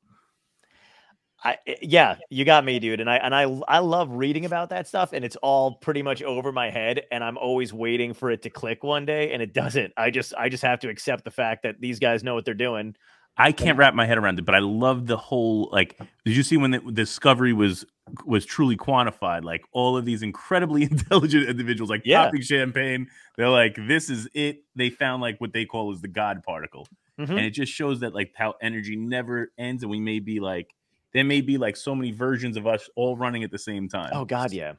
I 1.44 1.58
I- 1.68 1.76
yeah, 1.82 2.16
you 2.30 2.44
got 2.44 2.64
me, 2.64 2.78
dude. 2.78 2.98
And 3.00 3.10
I 3.10 3.16
and 3.16 3.34
I 3.34 3.42
I 3.68 3.78
love 3.80 4.10
reading 4.10 4.46
about 4.46 4.70
that 4.70 4.88
stuff, 4.88 5.12
and 5.12 5.24
it's 5.24 5.36
all 5.36 5.74
pretty 5.74 6.02
much 6.02 6.22
over 6.22 6.50
my 6.50 6.70
head, 6.70 7.02
and 7.12 7.22
I'm 7.22 7.36
always 7.38 7.72
waiting 7.72 8.14
for 8.14 8.30
it 8.30 8.42
to 8.42 8.50
click 8.50 8.82
one 8.82 9.04
day, 9.04 9.32
and 9.32 9.42
it 9.42 9.52
doesn't. 9.52 9.92
I 9.96 10.10
just 10.10 10.32
I 10.36 10.48
just 10.48 10.62
have 10.62 10.80
to 10.80 10.88
accept 10.88 11.24
the 11.24 11.30
fact 11.30 11.62
that 11.64 11.80
these 11.80 11.98
guys 11.98 12.24
know 12.24 12.34
what 12.34 12.44
they're 12.46 12.54
doing. 12.54 12.96
I 13.38 13.52
can't 13.52 13.76
wrap 13.76 13.94
my 13.94 14.06
head 14.06 14.18
around 14.18 14.38
it, 14.38 14.44
but 14.44 14.54
I 14.54 14.60
love 14.60 15.06
the 15.06 15.16
whole 15.16 15.68
like. 15.72 15.98
Did 16.24 16.36
you 16.36 16.42
see 16.42 16.56
when 16.56 16.70
the 16.70 16.78
discovery 16.80 17.52
was 17.52 17.84
was 18.24 18.46
truly 18.46 18.76
quantified? 18.76 19.44
Like 19.44 19.64
all 19.72 19.96
of 19.96 20.04
these 20.04 20.22
incredibly 20.22 20.82
intelligent 20.90 21.48
individuals, 21.48 21.90
like 21.90 22.02
Yeah. 22.04 22.24
popping 22.24 22.42
champagne, 22.42 23.08
they're 23.36 23.50
like, 23.50 23.76
"This 23.76 24.08
is 24.10 24.28
it." 24.34 24.62
They 24.74 24.90
found 24.90 25.20
like 25.22 25.40
what 25.40 25.52
they 25.52 25.64
call 25.66 25.92
is 25.92 26.00
the 26.00 26.08
God 26.08 26.42
particle, 26.44 26.88
Mhm. 27.18 27.30
and 27.30 27.40
it 27.40 27.50
just 27.50 27.72
shows 27.72 28.00
that 28.00 28.14
like 28.14 28.32
how 28.34 28.54
energy 28.62 28.96
never 28.96 29.52
ends, 29.58 29.82
and 29.82 29.90
we 29.90 30.00
may 30.00 30.18
be 30.18 30.40
like 30.40 30.74
there 31.12 31.24
may 31.24 31.40
be 31.40 31.56
like 31.58 31.76
so 31.76 31.94
many 31.94 32.12
versions 32.12 32.56
of 32.56 32.66
us 32.66 32.88
all 32.94 33.16
running 33.16 33.42
at 33.42 33.50
the 33.50 33.58
same 33.58 33.88
time. 33.88 34.10
Oh 34.12 34.24
God, 34.24 34.52
yeah. 34.52 34.74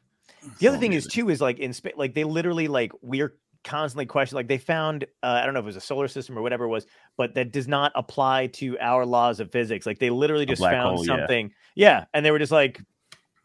The 0.59 0.67
other 0.67 0.77
So 0.77 0.81
thing 0.81 0.93
is 0.93 1.07
too 1.07 1.29
is 1.29 1.41
like 1.41 1.57
in 1.59 1.73
space, 1.73 1.93
like 1.97 2.13
they 2.13 2.23
literally 2.23 2.67
like 2.67 2.91
we're 3.01 3.33
constantly 3.63 4.05
questioning. 4.05 4.39
Like 4.39 4.47
they 4.47 4.57
found, 4.57 5.05
uh, 5.23 5.39
I 5.41 5.45
don't 5.45 5.53
know 5.53 5.59
if 5.59 5.65
it 5.65 5.67
was 5.67 5.75
a 5.75 5.81
solar 5.81 6.07
system 6.07 6.37
or 6.37 6.41
whatever 6.41 6.65
it 6.65 6.69
was, 6.69 6.85
but 7.17 7.33
that 7.35 7.51
does 7.51 7.67
not 7.67 7.91
apply 7.95 8.47
to 8.47 8.77
our 8.79 9.05
laws 9.05 9.39
of 9.39 9.51
physics. 9.51 9.85
Like 9.85 9.99
they 9.99 10.09
literally 10.09 10.45
just 10.45 10.61
found 10.61 10.97
hole, 10.97 11.05
something, 11.05 11.51
yeah. 11.75 12.05
and 12.13 12.25
they 12.25 12.31
were 12.31 12.39
just 12.39 12.51
like, 12.51 12.81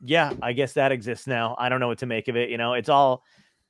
yeah, 0.00 0.32
I 0.42 0.52
guess 0.52 0.72
that 0.74 0.92
exists 0.92 1.26
now. 1.26 1.54
I 1.58 1.68
don't 1.68 1.80
know 1.80 1.88
what 1.88 1.98
to 1.98 2.06
make 2.06 2.28
of 2.28 2.36
it. 2.36 2.50
You 2.50 2.58
know, 2.58 2.74
it's 2.74 2.88
all. 2.88 3.24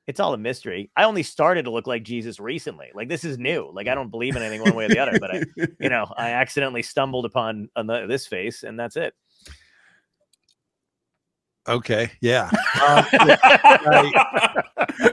It's 0.09 0.19
all 0.19 0.35
a 0.35 0.37
mystery. 0.37 0.91
I 0.97 1.05
only 1.05 1.23
started 1.23 1.67
to 1.67 1.71
look 1.71 1.87
like 1.87 2.03
Jesus 2.03 2.41
recently. 2.41 2.89
Like 2.93 3.09
this 3.09 3.23
is 3.23 3.39
new. 3.39 3.71
Like 3.73 3.87
I 3.87 3.95
don't 3.95 4.11
believe 4.11 4.35
in 4.35 4.43
anything 4.43 4.61
one 4.63 4.75
way 4.75 4.87
or 4.87 4.89
the 4.89 4.99
other, 4.99 5.17
but 5.21 5.33
I, 5.33 5.43
you 5.79 5.89
know, 5.89 6.13
I 6.17 6.31
accidentally 6.33 6.83
stumbled 6.83 7.25
upon 7.25 7.69
ano- 7.77 8.09
this 8.09 8.27
face, 8.27 8.65
and 8.65 8.77
that's 8.77 8.97
it. 8.97 9.15
Okay, 11.69 12.11
yeah. 12.21 12.51
Um, 12.85 13.07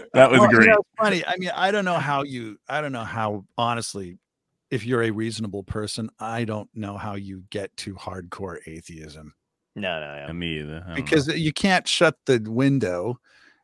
that 0.14 0.30
was 0.32 0.39
Well, 0.39 0.51
you 0.51 0.57
great. 0.57 0.70
know, 0.70 0.82
funny. 0.97 1.26
I 1.26 1.36
mean, 1.38 1.51
I 1.55 1.72
don't 1.72 1.86
know 1.86 1.99
how 1.99 2.24
you. 2.24 2.57
I 2.68 2.82
don't 2.82 2.91
know 2.91 3.03
how 3.03 3.45
honestly, 3.57 4.18
if 4.72 4.86
you're 4.86 5.03
a 5.03 5.12
reasonable 5.12 5.64
person, 5.64 6.10
I 6.20 6.45
don't 6.45 6.70
know 6.74 6.97
how 6.97 7.16
you 7.16 7.43
get 7.49 7.76
to 7.78 7.95
hardcore 7.95 8.57
atheism 8.68 9.34
No, 9.76 9.99
no, 9.99 10.16
no. 10.24 10.30
Uh, 10.30 10.34
me 10.34 10.60
either. 10.60 10.76
I 10.76 10.80
don't 10.80 10.88
know. 10.89 10.95
because 10.95 11.28
you 11.28 11.53
can't 11.53 11.88
shut 11.88 12.16
the 12.26 12.39
window. 12.47 13.20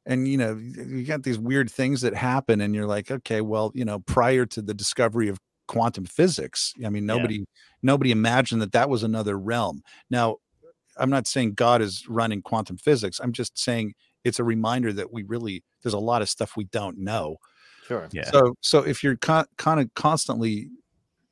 And 0.07 0.27
you 0.27 0.37
know, 0.37 0.55
you 0.55 1.03
got 1.03 1.23
these 1.23 1.39
weird 1.39 1.71
things 1.71 2.01
that 2.01 2.13
happen, 2.13 2.61
and 2.61 2.75
you're 2.75 2.85
like, 2.85 3.09
okay, 3.09 3.41
well, 3.41 3.71
you 3.73 3.83
know, 3.85 3.99
prior 3.99 4.45
to 4.45 4.61
the 4.61 4.73
discovery 4.75 5.29
of 5.29 5.39
quantum 5.67 6.05
physics, 6.05 6.73
I 6.85 6.89
mean, 6.89 7.07
Yeah. 7.07 7.15
nobody, 7.15 7.45
nobody 7.81 8.11
imagined 8.11 8.61
that 8.61 8.71
that 8.73 8.87
was 8.87 9.01
another 9.01 9.35
realm. 9.39 9.81
Now, 10.11 10.37
I'm 10.97 11.09
not 11.09 11.25
saying 11.25 11.55
God 11.55 11.81
is 11.81 12.07
running 12.07 12.43
quantum 12.43 12.77
physics. 12.77 13.19
I'm 13.19 13.31
just 13.33 13.57
saying 13.57 13.95
it's 14.25 14.39
a 14.39 14.43
reminder 14.43 14.91
that 14.91 15.13
we 15.13 15.23
really 15.23 15.63
there's 15.83 15.93
a 15.93 15.99
lot 15.99 16.21
of 16.21 16.27
stuff 16.27 16.57
we 16.57 16.65
don't 16.65 16.97
know. 16.97 17.37
Sure. 17.87 18.09
yeah. 18.11 18.29
So 18.31 18.55
so 18.61 18.79
if 18.79 19.03
you're 19.03 19.15
con- 19.15 19.45
kind 19.57 19.79
of 19.79 19.93
constantly, 19.93 20.69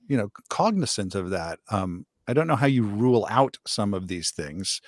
you 0.07 0.15
know, 0.15 0.29
cognizant 0.49 1.15
of 1.15 1.31
that, 1.31 1.59
um, 1.69 2.05
I 2.27 2.33
don't 2.33 2.47
know 2.47 2.55
how 2.55 2.67
you 2.67 2.83
rule 2.83 3.27
out 3.29 3.57
some 3.67 3.93
of 3.93 4.07
these 4.07 4.31
things. 4.31 4.79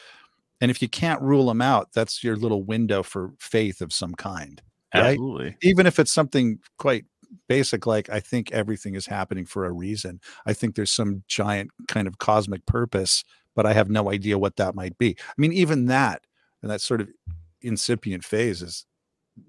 And 0.61 0.71
if 0.71 0.81
you 0.81 0.87
can't 0.87 1.21
rule 1.21 1.47
them 1.47 1.61
out, 1.61 1.89
that's 1.93 2.23
your 2.23 2.37
little 2.37 2.63
window 2.63 3.03
for 3.03 3.33
faith 3.39 3.81
of 3.81 3.91
some 3.91 4.13
kind. 4.13 4.61
right? 4.93 5.11
Absolutely. 5.11 5.57
Even 5.61 5.85
if 5.85 5.99
it's 5.99 6.13
something 6.13 6.59
quite 6.77 7.05
basic, 7.49 7.85
like 7.85 8.09
I 8.09 8.19
think 8.19 8.51
everything 8.51 8.95
is 8.95 9.07
happening 9.07 9.45
for 9.45 9.65
a 9.65 9.71
reason. 9.71 10.21
I 10.45 10.53
think 10.53 10.75
there's 10.75 10.93
some 10.93 11.23
giant 11.27 11.71
kind 11.87 12.07
of 12.07 12.19
cosmic 12.19 12.65
purpose, 12.65 13.25
but 13.55 13.65
I 13.65 13.73
have 13.73 13.89
no 13.89 14.11
idea 14.11 14.37
what 14.37 14.55
that 14.57 14.75
might 14.75 14.97
be. 14.97 15.17
I 15.19 15.33
mean, 15.37 15.51
even 15.51 15.87
that 15.87 16.21
and 16.61 16.71
that 16.71 16.81
sort 16.81 17.01
of 17.01 17.09
incipient 17.65 18.23
phase 18.23 18.61
is 18.61 18.85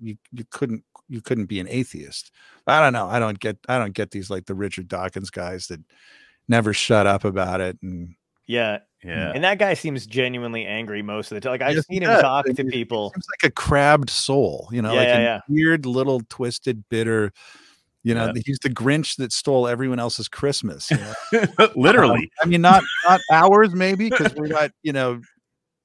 you 0.00 0.16
you 0.32 0.44
couldn't 0.50 0.82
you 1.08 1.20
couldn't 1.20 1.46
be 1.46 1.60
an 1.60 1.68
atheist. 1.68 2.32
I 2.66 2.80
don't 2.80 2.92
know. 2.92 3.06
I 3.06 3.18
don't 3.20 3.38
get 3.38 3.56
I 3.68 3.78
don't 3.78 3.94
get 3.94 4.10
these 4.10 4.30
like 4.30 4.46
the 4.46 4.54
Richard 4.54 4.88
Dawkins 4.88 5.30
guys 5.30 5.68
that 5.68 5.80
never 6.48 6.72
shut 6.72 7.06
up 7.06 7.24
about 7.24 7.60
it 7.60 7.78
and 7.82 8.14
Yeah. 8.46 8.78
Yeah. 9.04 9.30
And 9.34 9.44
that 9.44 9.58
guy 9.58 9.74
seems 9.74 10.04
genuinely 10.06 10.66
angry 10.66 11.02
most 11.02 11.30
of 11.30 11.36
the 11.36 11.40
time. 11.40 11.52
Like 11.52 11.62
I've 11.62 11.76
Yes, 11.76 11.86
seen 11.86 12.02
him 12.02 12.08
does. 12.10 12.22
talk 12.22 12.46
And 12.46 12.56
to 12.56 12.62
he- 12.64 12.68
he 12.70 12.72
people. 12.72 13.12
seems 13.14 13.26
like 13.40 13.50
a 13.50 13.54
crabbed 13.54 14.10
soul, 14.10 14.68
you 14.72 14.82
know, 14.82 14.92
Yeah, 14.92 14.98
like 14.98 15.08
yeah, 15.08 15.18
a 15.18 15.22
yeah. 15.22 15.40
weird 15.48 15.86
little 15.86 16.20
twisted 16.28 16.82
bitter. 16.88 17.32
You 18.02 18.14
know, 18.14 18.26
Yeah. 18.34 18.42
he's 18.44 18.58
the 18.60 18.70
Grinch 18.70 19.16
that 19.16 19.32
stole 19.32 19.66
everyone 19.68 19.98
else's 20.00 20.26
Christmas. 20.28 20.90
you 20.90 20.96
know? 20.98 21.68
Literally. 21.76 22.30
I 22.42 22.46
mean, 22.46 22.60
not 22.62 22.82
not 23.08 23.20
ours, 23.32 23.74
maybe, 23.74 24.10
because 24.10 24.34
we're 24.34 24.46
not, 24.48 24.70
you 24.82 24.92
know, 24.92 25.20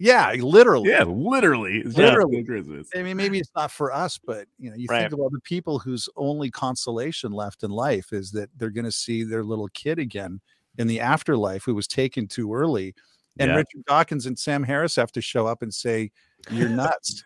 yeah, 0.01 0.31
literally. 0.33 0.89
yeah, 0.89 1.03
literally. 1.03 1.77
It's 1.77 1.85
just 1.95 1.97
Literally. 1.97 2.43
Christmas. 2.43 2.89
I 2.95 3.03
mean, 3.03 3.15
maybe 3.17 3.37
it's 3.39 3.51
not 3.55 3.71
for 3.71 3.93
us, 3.93 4.17
but 4.17 4.47
you 4.57 4.69
know, 4.71 4.75
you 4.75 4.87
Right. 4.89 5.01
think 5.01 5.13
about 5.13 5.31
the 5.31 5.39
people 5.41 5.77
whose 5.79 6.09
only 6.15 6.49
consolation 6.49 7.31
left 7.31 7.63
in 7.63 7.71
life 7.71 8.11
is 8.11 8.31
that 8.31 8.49
they're 8.57 8.71
going 8.71 8.85
to 8.85 8.91
see 8.91 9.23
their 9.23 9.43
little 9.43 9.67
kid 9.69 9.99
again 9.99 10.41
in 10.77 10.87
the 10.87 10.99
afterlife 10.99 11.63
who 11.63 11.75
was 11.75 11.87
taken 11.87 12.27
too 12.27 12.53
early, 12.53 12.95
and 13.39 13.49
Yeah. 13.51 13.57
Richard 13.57 13.85
Dawkins 13.85 14.25
and 14.25 14.37
Sam 14.39 14.63
Harris 14.63 14.95
have 14.95 15.11
to 15.13 15.21
show 15.21 15.45
up 15.47 15.61
and 15.61 15.73
say, 15.73 16.11
"You're 16.49 16.69
nuts." 16.69 17.23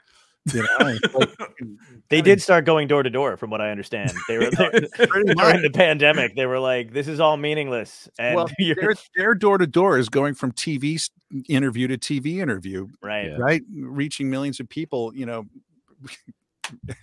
You 0.53 0.61
know, 0.61 0.67
like, 0.79 1.29
They 2.09 2.21
did 2.21 2.41
start 2.41 2.65
going 2.65 2.87
door 2.87 3.01
to 3.03 3.09
door, 3.09 3.35
from 3.35 3.49
what 3.49 3.61
I 3.61 3.71
understand. 3.71 4.11
They 4.27 4.37
were 4.37 4.51
pretty 4.51 5.33
during 5.33 5.61
the 5.61 5.71
pandemic. 5.73 6.35
They 6.35 6.45
were 6.45 6.59
like, 6.59 6.93
"This 6.93 7.07
is 7.07 7.19
all 7.19 7.35
meaningless." 7.35 8.07
And 8.19 8.35
Well, 8.35 8.49
you're 8.59 8.75
their 8.75 8.93
their 9.15 9.33
door 9.33 9.57
to 9.57 9.65
door 9.67 9.97
is 9.97 10.07
going 10.09 10.35
from 10.35 10.51
TV 10.51 11.03
interview 11.49 11.87
to 11.87 11.97
TV 11.97 12.37
interview, 12.37 12.87
right. 13.01 13.31
Yeah. 13.31 13.37
right? 13.37 13.63
Reaching 13.73 14.29
millions 14.29 14.59
of 14.59 14.69
people. 14.69 15.15
You 15.15 15.25
know. 15.25 15.45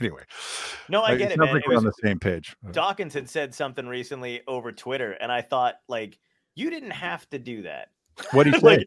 anyway, 0.00 0.22
No, 0.88 1.02
I 1.02 1.16
get 1.16 1.32
it 1.32 1.34
it, 1.34 1.38
man. 1.38 1.52
like 1.52 1.64
It 1.64 1.68
we're 1.68 1.76
on 1.76 1.84
the 1.84 1.92
same 2.02 2.18
page. 2.18 2.56
Uh, 2.66 2.70
Dawkins 2.72 3.14
had 3.14 3.28
said 3.28 3.54
something 3.54 3.86
recently 3.86 4.42
over 4.46 4.70
Twitter, 4.72 5.12
and 5.12 5.30
I 5.32 5.42
thought, 5.42 5.76
like, 5.88 6.18
you 6.54 6.70
didn't 6.70 6.90
have 6.90 7.28
to 7.30 7.38
do 7.38 7.62
that. 7.62 7.88
What 8.32 8.44
do 8.44 8.50
you 8.50 8.60
say? 8.60 8.84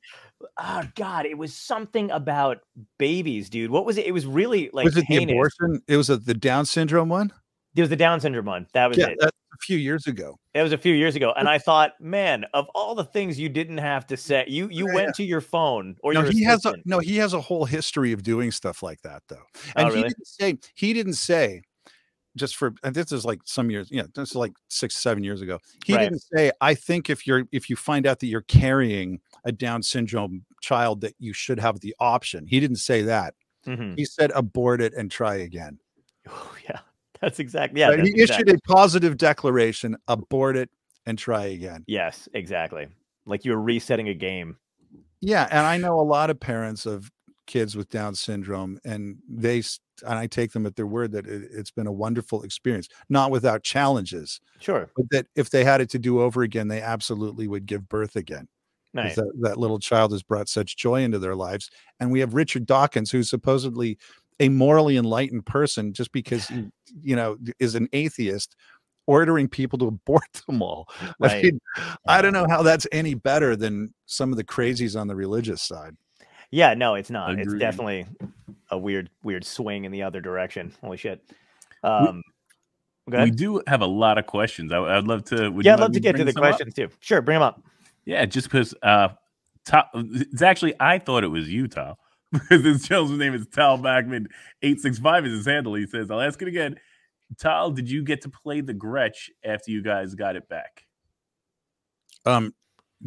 oh 0.57 0.84
God, 0.95 1.26
it 1.26 1.38
was 1.38 1.53
something 1.55 2.11
about 2.11 2.59
babies, 2.97 3.49
dude. 3.49 3.71
What 3.71 3.86
was 3.86 3.97
it? 3.97 4.05
It 4.05 4.11
was 4.11 4.26
really 4.26 4.69
like 4.73 4.86
was 4.86 4.97
it 4.97 5.05
the 5.09 5.23
abortion? 5.23 5.82
It 5.88 5.97
was 5.97 6.09
a, 6.09 6.17
the 6.17 6.34
Down 6.34 6.65
syndrome 6.65 7.09
one. 7.09 7.32
it 7.76 7.82
was 7.82 7.89
the 7.89 7.95
Down 7.95 8.19
syndrome 8.19 8.45
one. 8.45 8.67
That 8.73 8.88
was 8.88 8.97
Yeah, 8.97 9.07
it. 9.07 9.17
that's 9.19 9.36
a 9.53 9.57
few 9.61 9.78
years 9.78 10.07
ago. 10.07 10.38
That 10.53 10.63
was 10.63 10.71
a 10.71 10.78
few 10.78 10.93
years 10.93 11.15
ago, 11.17 11.34
and 11.36 11.49
I 11.49 11.57
thought, 11.57 11.99
man, 11.99 12.45
of 12.53 12.67
all 12.73 12.95
the 12.95 13.03
things 13.03 13.38
you 13.38 13.49
didn't 13.49 13.80
have 13.80 14.07
to 14.07 14.17
say, 14.17 14.45
you 14.47 14.69
you 14.71 14.88
Yeah, 14.88 14.93
went 14.93 15.15
to 15.15 15.23
your 15.23 15.41
phone 15.41 15.97
or 16.01 16.13
No, 16.13 16.21
your 16.21 16.32
he 16.32 16.43
has 16.43 16.65
a 16.65 16.76
no. 16.86 16.99
He 16.99 17.17
has 17.17 17.34
a 17.34 17.41
whole 17.41 17.65
history 17.65 18.13
of 18.13 18.23
doing 18.23 18.51
stuff 18.51 18.82
like 18.82 19.01
that, 19.01 19.23
though. 19.28 19.43
And 19.76 19.89
Oh, 19.89 19.93
he 19.93 20.03
didn't 20.03 20.28
say 20.28 20.57
he 20.76 20.93
didn't 20.93 21.13
say 21.13 21.61
just 22.36 22.56
for 22.56 22.74
and 22.84 22.94
this 22.96 23.12
is 23.12 23.26
like 23.26 23.40
some 23.46 23.70
years. 23.72 23.88
Yeah, 23.92 24.04
this 24.14 24.32
is 24.32 24.36
like 24.36 24.54
six 24.68 24.96
seven 24.98 25.24
years 25.24 25.42
ago. 25.42 25.60
He 25.86 25.94
Right. 25.96 26.04
didn't 26.04 26.22
say 26.36 26.52
I 26.62 26.74
think 26.76 27.10
if 27.10 27.26
you're 27.28 27.44
if 27.52 27.70
you 27.70 27.76
find 27.76 28.06
out 28.06 28.20
that 28.20 28.28
you're 28.28 28.42
carrying 28.42 29.20
a 29.46 29.52
Down 29.52 29.82
syndrome 29.84 30.46
child 30.62 31.02
that 31.02 31.16
you 31.20 31.34
should 31.34 31.60
have 31.60 31.80
the 31.80 31.96
option. 32.00 32.48
He 32.48 32.60
didn't 32.60 32.78
say 32.78 33.02
that. 33.04 33.36
Mhm. 33.66 33.98
He 33.98 34.06
said 34.06 34.32
abort 34.36 34.82
it 34.82 34.94
and 34.94 35.10
try 35.12 35.36
again. 35.36 35.80
Oh, 36.28 36.56
yeah, 36.70 36.80
that's 37.22 37.40
exactly 37.40 37.80
yeah. 37.82 37.90
Right? 37.90 37.98
that's 37.98 38.10
He 38.10 38.22
issued 38.22 38.50
exact- 38.50 38.68
a 38.68 38.74
positive 38.74 39.18
declaration: 39.18 39.96
abort 40.08 40.58
it 40.58 40.70
and 41.06 41.18
try 41.18 41.46
again. 41.46 41.84
yes, 41.88 42.28
exactly. 42.34 42.88
Like 43.26 43.46
you're 43.46 43.62
resetting 43.62 44.10
a 44.10 44.14
game. 44.14 44.58
Yeah, 45.22 45.48
and 45.50 45.66
I 45.66 45.78
know 45.78 46.00
a 46.00 46.04
lot 46.04 46.30
of 46.30 46.40
parents 46.40 46.86
of 46.86 47.12
kids 47.48 47.76
with 47.76 47.90
Down 47.90 48.14
syndrome, 48.16 48.80
and 48.84 49.18
they 49.30 49.62
and 50.04 50.14
I 50.18 50.28
take 50.28 50.52
them 50.52 50.66
at 50.66 50.76
their 50.76 50.88
word 50.88 51.12
that 51.14 51.28
it, 51.28 51.50
it's 51.52 51.72
been 51.72 51.88
a 51.88 51.91
wonderful 51.91 52.43
experience, 52.43 52.88
not 53.10 53.32
without 53.32 53.64
challenges, 53.64 54.39
Sure, 54.60 54.89
but 54.96 55.06
that 55.12 55.28
if 55.36 55.50
they 55.50 55.64
had 55.64 55.82
it 55.82 55.89
to 55.91 56.00
do 56.00 56.22
over 56.22 56.41
again, 56.43 56.68
they 56.68 56.82
absolutely 56.82 57.48
would 57.48 57.66
give 57.66 57.88
birth 57.89 58.16
again. 58.16 58.48
nice. 58.93 59.16
That, 59.16 59.32
that 59.41 59.58
little 59.58 59.80
child 59.80 60.12
has 60.12 60.24
brought 60.24 60.50
such 60.50 60.78
joy 60.78 61.04
into 61.04 61.20
their 61.20 61.36
lives, 61.36 61.70
and 62.00 62.12
we 62.12 62.20
have 62.22 62.34
Richard 62.34 62.66
Dawkins, 62.66 63.12
who's 63.12 63.30
supposedly 63.30 63.98
a 64.39 64.50
morally 64.50 64.98
enlightened 64.98 65.46
person, 65.46 65.93
just 65.93 66.12
because 66.12 66.48
he, 66.48 66.66
you 67.02 67.16
know, 67.16 67.38
is 67.60 67.76
an 67.76 67.88
atheist. 67.93 68.56
Ordering 69.08 69.48
people 69.48 69.78
to 69.78 69.86
abort 69.86 70.24
them 70.48 70.64
all. 70.64 70.89
I 71.00 71.12
Right. 71.20 71.43
mean, 71.43 71.62
I 72.08 72.24
don't 72.24 72.34
know 72.34 72.48
how 72.50 72.64
that's 72.64 72.88
any 72.91 73.14
better 73.14 73.56
than 73.56 73.93
some 74.08 74.32
of 74.32 74.38
the 74.38 74.43
crazies 74.43 75.00
on 75.00 75.08
the 75.08 75.16
religious 75.16 75.62
side. 75.62 75.96
Yeah, 76.50 76.74
no, 76.74 76.96
it's 76.96 77.12
not. 77.12 77.38
It's 77.39 77.54
definitely 77.54 78.08
a 78.72 78.78
weird, 78.78 79.09
weird 79.24 79.45
swing 79.45 79.86
in 79.86 79.91
the 79.91 80.03
other 80.03 80.22
direction. 80.22 80.74
Holy 80.82 80.97
shit. 80.97 81.22
Um, 81.84 82.24
go 83.09 83.24
We 83.24 83.32
do 83.32 83.61
have 83.68 83.82
a 83.82 83.86
lot 83.88 84.18
of 84.18 84.26
questions. 84.26 84.72
I, 84.72 84.80
I'd 84.80 85.05
love 85.05 85.24
to. 85.26 85.49
would 85.49 85.66
Yeah, 85.66 85.74
you 85.74 85.78
I'd 85.78 85.80
love 85.82 85.91
to 85.93 85.99
get 85.99 86.16
to 86.16 86.24
the 86.24 86.32
some 86.32 86.43
up? 86.43 86.49
questions 86.49 86.74
too. 86.74 86.89
Sure, 86.99 87.22
bring 87.22 87.36
them 87.36 87.43
up. 87.43 87.61
Yeah, 88.05 88.26
just 88.26 88.47
because 88.49 88.74
uh, 88.84 89.09
Tal, 89.66 89.86
it's 89.93 90.41
actually 90.41 90.74
I 90.80 90.99
thought 90.99 91.24
it 91.24 91.28
was 91.30 91.49
you, 91.51 91.68
Tal, 91.68 91.97
because 92.32 92.61
this 92.63 92.88
gentleman's 92.88 93.20
name 93.20 93.34
is 93.34 93.47
Tal 93.47 93.78
Bachman. 93.78 94.28
Eight 94.61 94.80
six 94.80 94.99
five 94.99 95.26
is 95.26 95.34
his 95.34 95.45
handle. 95.45 95.74
He 95.76 95.88
says, 95.88 96.09
"I'll 96.11 96.22
ask 96.22 96.41
it 96.41 96.47
again." 96.47 96.76
Tal, 97.39 97.72
did 97.72 97.89
you 97.89 98.03
get 98.03 98.22
to 98.22 98.30
play 98.30 98.61
the 98.61 98.74
Gretsch 98.76 99.30
after 99.43 99.72
you 99.72 99.82
guys 99.82 100.13
got 100.13 100.36
it 100.36 100.47
back? 100.47 100.86
Um, 102.26 102.53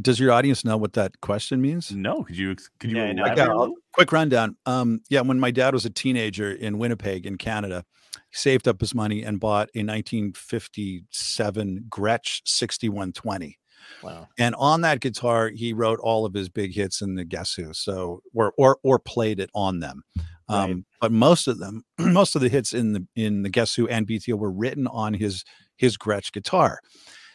does 0.00 0.20
your 0.20 0.32
audience 0.32 0.64
know 0.64 0.76
what 0.76 0.92
that 0.94 1.20
question 1.20 1.60
means? 1.60 1.92
No, 1.92 2.24
could 2.24 2.36
you? 2.36 2.56
Could 2.78 2.90
you? 2.90 2.96
Yeah, 2.96 3.12
no, 3.12 3.24
I 3.24 3.34
got 3.34 3.48
a 3.48 3.54
a 3.54 3.70
quick 3.92 4.12
rundown. 4.12 4.56
Um, 4.66 5.00
yeah, 5.08 5.22
when 5.22 5.40
my 5.40 5.50
dad 5.50 5.74
was 5.74 5.84
a 5.84 5.90
teenager 5.90 6.52
in 6.52 6.78
Winnipeg, 6.78 7.26
in 7.26 7.38
Canada, 7.38 7.84
he 8.30 8.36
saved 8.36 8.68
up 8.68 8.80
his 8.80 8.94
money 8.94 9.22
and 9.22 9.40
bought 9.40 9.68
a 9.74 9.82
1957 9.82 11.84
Gretsch 11.88 12.42
6120. 12.44 13.58
Wow. 14.02 14.28
And 14.38 14.54
on 14.56 14.82
that 14.82 15.00
guitar, 15.00 15.48
he 15.48 15.72
wrote 15.72 15.98
all 16.00 16.24
of 16.24 16.34
his 16.34 16.48
big 16.48 16.74
hits 16.74 17.00
in 17.00 17.14
the 17.14 17.24
Guess 17.24 17.54
Who. 17.54 17.72
So, 17.72 18.22
or 18.34 18.52
or 18.56 18.78
or 18.82 18.98
played 18.98 19.40
it 19.40 19.50
on 19.54 19.80
them. 19.80 20.02
Um, 20.48 20.70
Right. 20.70 20.84
But 21.00 21.12
most 21.12 21.46
of 21.46 21.58
them, 21.58 21.84
most 21.98 22.34
of 22.34 22.42
the 22.42 22.48
hits 22.48 22.72
in 22.72 22.92
the 22.92 23.06
in 23.16 23.42
the 23.42 23.50
Guess 23.50 23.74
Who 23.74 23.88
and 23.88 24.06
BTO 24.06 24.38
were 24.38 24.50
written 24.50 24.86
on 24.86 25.14
his 25.14 25.44
his 25.76 25.96
Gretsch 25.96 26.32
guitar. 26.32 26.80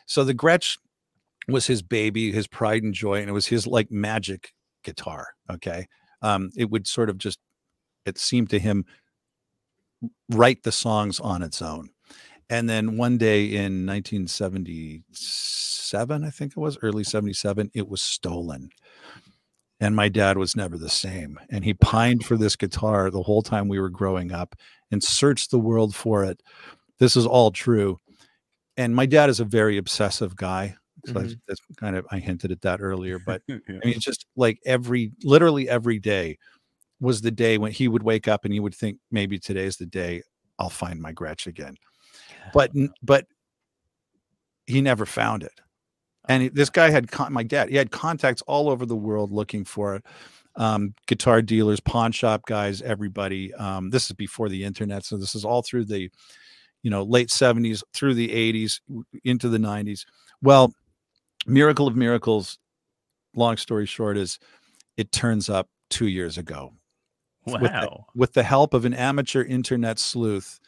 So 0.05 0.23
the 0.23 0.33
Gretsch 0.33 0.77
was 1.47 1.67
his 1.67 1.81
baby, 1.81 2.31
his 2.31 2.47
pride 2.47 2.83
and 2.83 2.93
joy, 2.93 3.19
and 3.19 3.29
it 3.29 3.33
was 3.33 3.47
his 3.47 3.67
like 3.67 3.91
magic 3.91 4.53
guitar. 4.83 5.29
Okay, 5.49 5.87
um, 6.21 6.49
it 6.55 6.69
would 6.69 6.87
sort 6.87 7.09
of 7.09 7.17
just 7.17 7.39
it 8.05 8.17
seemed 8.17 8.49
to 8.49 8.59
him 8.59 8.85
write 10.29 10.63
the 10.63 10.71
songs 10.71 11.19
on 11.19 11.41
its 11.41 11.61
own. 11.61 11.89
And 12.49 12.69
then 12.69 12.97
one 12.97 13.17
day 13.17 13.45
in 13.45 13.85
1977, 13.85 16.23
I 16.23 16.29
think 16.29 16.51
it 16.51 16.59
was 16.59 16.77
early 16.81 17.03
77, 17.03 17.71
it 17.73 17.87
was 17.87 18.01
stolen. 18.01 18.69
And 19.79 19.95
my 19.95 20.09
dad 20.09 20.37
was 20.37 20.55
never 20.55 20.77
the 20.77 20.89
same. 20.89 21.39
And 21.49 21.65
he 21.65 21.73
pined 21.73 22.25
for 22.25 22.37
this 22.37 22.55
guitar 22.55 23.09
the 23.09 23.23
whole 23.23 23.41
time 23.41 23.67
we 23.67 23.79
were 23.79 23.89
growing 23.89 24.31
up 24.31 24.55
and 24.91 25.03
searched 25.03 25.51
the 25.51 25.59
world 25.59 25.95
for 25.95 26.23
it. 26.23 26.41
This 26.99 27.17
is 27.17 27.25
all 27.25 27.51
true. 27.51 27.99
And 28.77 28.95
my 28.95 29.05
dad 29.05 29.29
is 29.29 29.39
a 29.39 29.45
very 29.45 29.77
obsessive 29.77 30.35
guy. 30.35 30.75
So 31.05 31.13
that's, 31.13 31.33
Mhm. 31.33 31.39
that's 31.47 31.61
kind 31.77 31.95
of, 31.95 32.05
I 32.11 32.19
hinted 32.19 32.51
at 32.51 32.61
that 32.61 32.79
earlier, 32.81 33.19
but 33.19 33.41
Yeah. 33.47 33.57
I 33.69 33.85
mean, 33.85 33.95
it's 33.95 34.05
just 34.05 34.25
like 34.35 34.59
every, 34.65 35.11
literally 35.23 35.67
every 35.69 35.99
day 35.99 36.37
was 36.99 37.21
the 37.21 37.31
day 37.31 37.57
when 37.57 37.71
he 37.71 37.87
would 37.87 38.03
wake 38.03 38.27
up 38.27 38.45
and 38.45 38.53
he 38.53 38.59
would 38.61 38.73
think 38.75 38.97
maybe 39.11 39.37
today's 39.37 39.75
the 39.77 39.85
day 39.85 40.21
I'll 40.59 40.69
find 40.69 41.01
my 41.01 41.11
Gretsch 41.11 41.47
again. 41.47 41.75
But, 42.53 42.71
but 43.01 43.25
he 44.65 44.81
never 44.81 45.05
found 45.05 45.43
it. 45.43 45.51
And 46.29 46.43
he- 46.43 46.49
this 46.49 46.69
guy 46.69 46.89
had 46.89 47.11
con- 47.11 47.33
my 47.33 47.43
dad, 47.43 47.69
he 47.69 47.75
had 47.75 47.91
contacts 47.91 48.41
all 48.43 48.69
over 48.69 48.85
the 48.85 48.95
world 48.95 49.31
looking 49.31 49.65
for 49.65 49.95
it. 49.95 50.05
Um, 50.55 50.93
guitar 51.07 51.41
dealers, 51.41 51.79
pawn 51.79 52.11
shop 52.11 52.45
guys, 52.45 52.81
everybody. 52.81 53.53
Um, 53.55 53.89
this 53.89 54.05
is 54.05 54.13
before 54.13 54.47
the 54.49 54.63
internet. 54.63 55.03
So 55.03 55.17
this 55.17 55.35
is 55.35 55.43
all 55.43 55.63
through 55.63 55.85
the, 55.85 56.09
you 56.83 56.91
know, 56.91 57.03
late 57.03 57.29
70s 57.29 57.83
through 57.93 58.13
the 58.13 58.29
80s 58.29 58.79
into 59.25 59.49
the 59.49 59.57
90s. 59.57 60.05
Well, 60.41 60.71
miracle 61.45 61.87
of 61.87 61.95
miracles, 61.95 62.57
long 63.35 63.57
story 63.57 63.85
short, 63.85 64.17
is 64.17 64.39
it 64.97 65.11
turns 65.11 65.49
up 65.49 65.69
two 65.89 66.07
years 66.07 66.37
ago 66.37 66.73
with 67.45 67.61
the- 67.61 67.69
Wow. 67.69 68.05
with 68.15 68.33
the 68.33 68.43
help 68.43 68.73
of 68.73 68.85
an 68.85 68.93
amateur 68.93 69.43
internet 69.43 69.99
sleuth. 69.99 70.59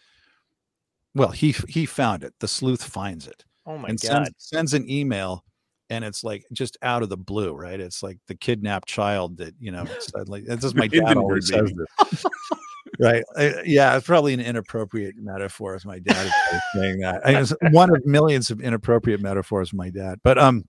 Well, 1.13 1.31
he 1.31 1.55
he 1.69 1.85
found 1.85 2.23
it. 2.23 2.33
The 2.39 2.47
sleuth 2.47 2.83
finds 2.83 3.27
it 3.27 3.45
Oh 3.65 3.77
my 3.77 3.89
and 3.89 3.99
god. 4.01 4.07
sends, 4.09 4.29
sends 4.37 4.73
an 4.73 4.89
email, 4.89 5.45
and 5.89 6.03
it's 6.03 6.23
like 6.23 6.45
just 6.51 6.77
out 6.81 7.03
of 7.03 7.09
the 7.09 7.17
blue, 7.17 7.53
right? 7.53 7.79
It's 7.79 8.01
like 8.01 8.17
the 8.27 8.35
kidnapped 8.35 8.87
child 8.87 9.37
that 9.37 9.53
you 9.59 9.71
know. 9.71 9.85
Suddenly, 9.99 10.41
this 10.41 10.63
is 10.63 10.75
my 10.75 10.87
dad 10.87 11.17
always 11.17 11.47
says 11.47 11.71
this. 11.71 12.25
right? 12.99 13.23
Uh, 13.35 13.61
yeah, 13.65 13.95
it's 13.95 14.05
probably 14.05 14.33
an 14.33 14.39
inappropriate 14.39 15.15
metaphor. 15.17 15.75
As 15.75 15.85
my 15.85 15.99
dad 15.99 16.25
is 16.25 16.61
saying 16.73 16.99
that. 16.99 17.25
I, 17.25 17.39
it's 17.39 17.53
one 17.71 17.95
of 17.95 18.05
millions 18.05 18.49
of 18.51 18.61
inappropriate 18.61 19.21
metaphors. 19.21 19.73
My 19.73 19.89
dad, 19.89 20.19
but 20.23 20.37
um. 20.37 20.65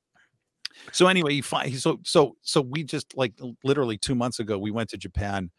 So 0.93 1.07
anyway, 1.07 1.33
he 1.33 1.41
find 1.41 1.75
so 1.75 2.01
so 2.05 2.37
so 2.43 2.61
we 2.61 2.85
just 2.85 3.17
like 3.17 3.33
literally 3.65 3.97
two 3.97 4.15
months 4.15 4.41
ago 4.41 4.59
we 4.59 4.71
went 4.71 4.91
to 4.91 4.99
Japan 4.99 5.51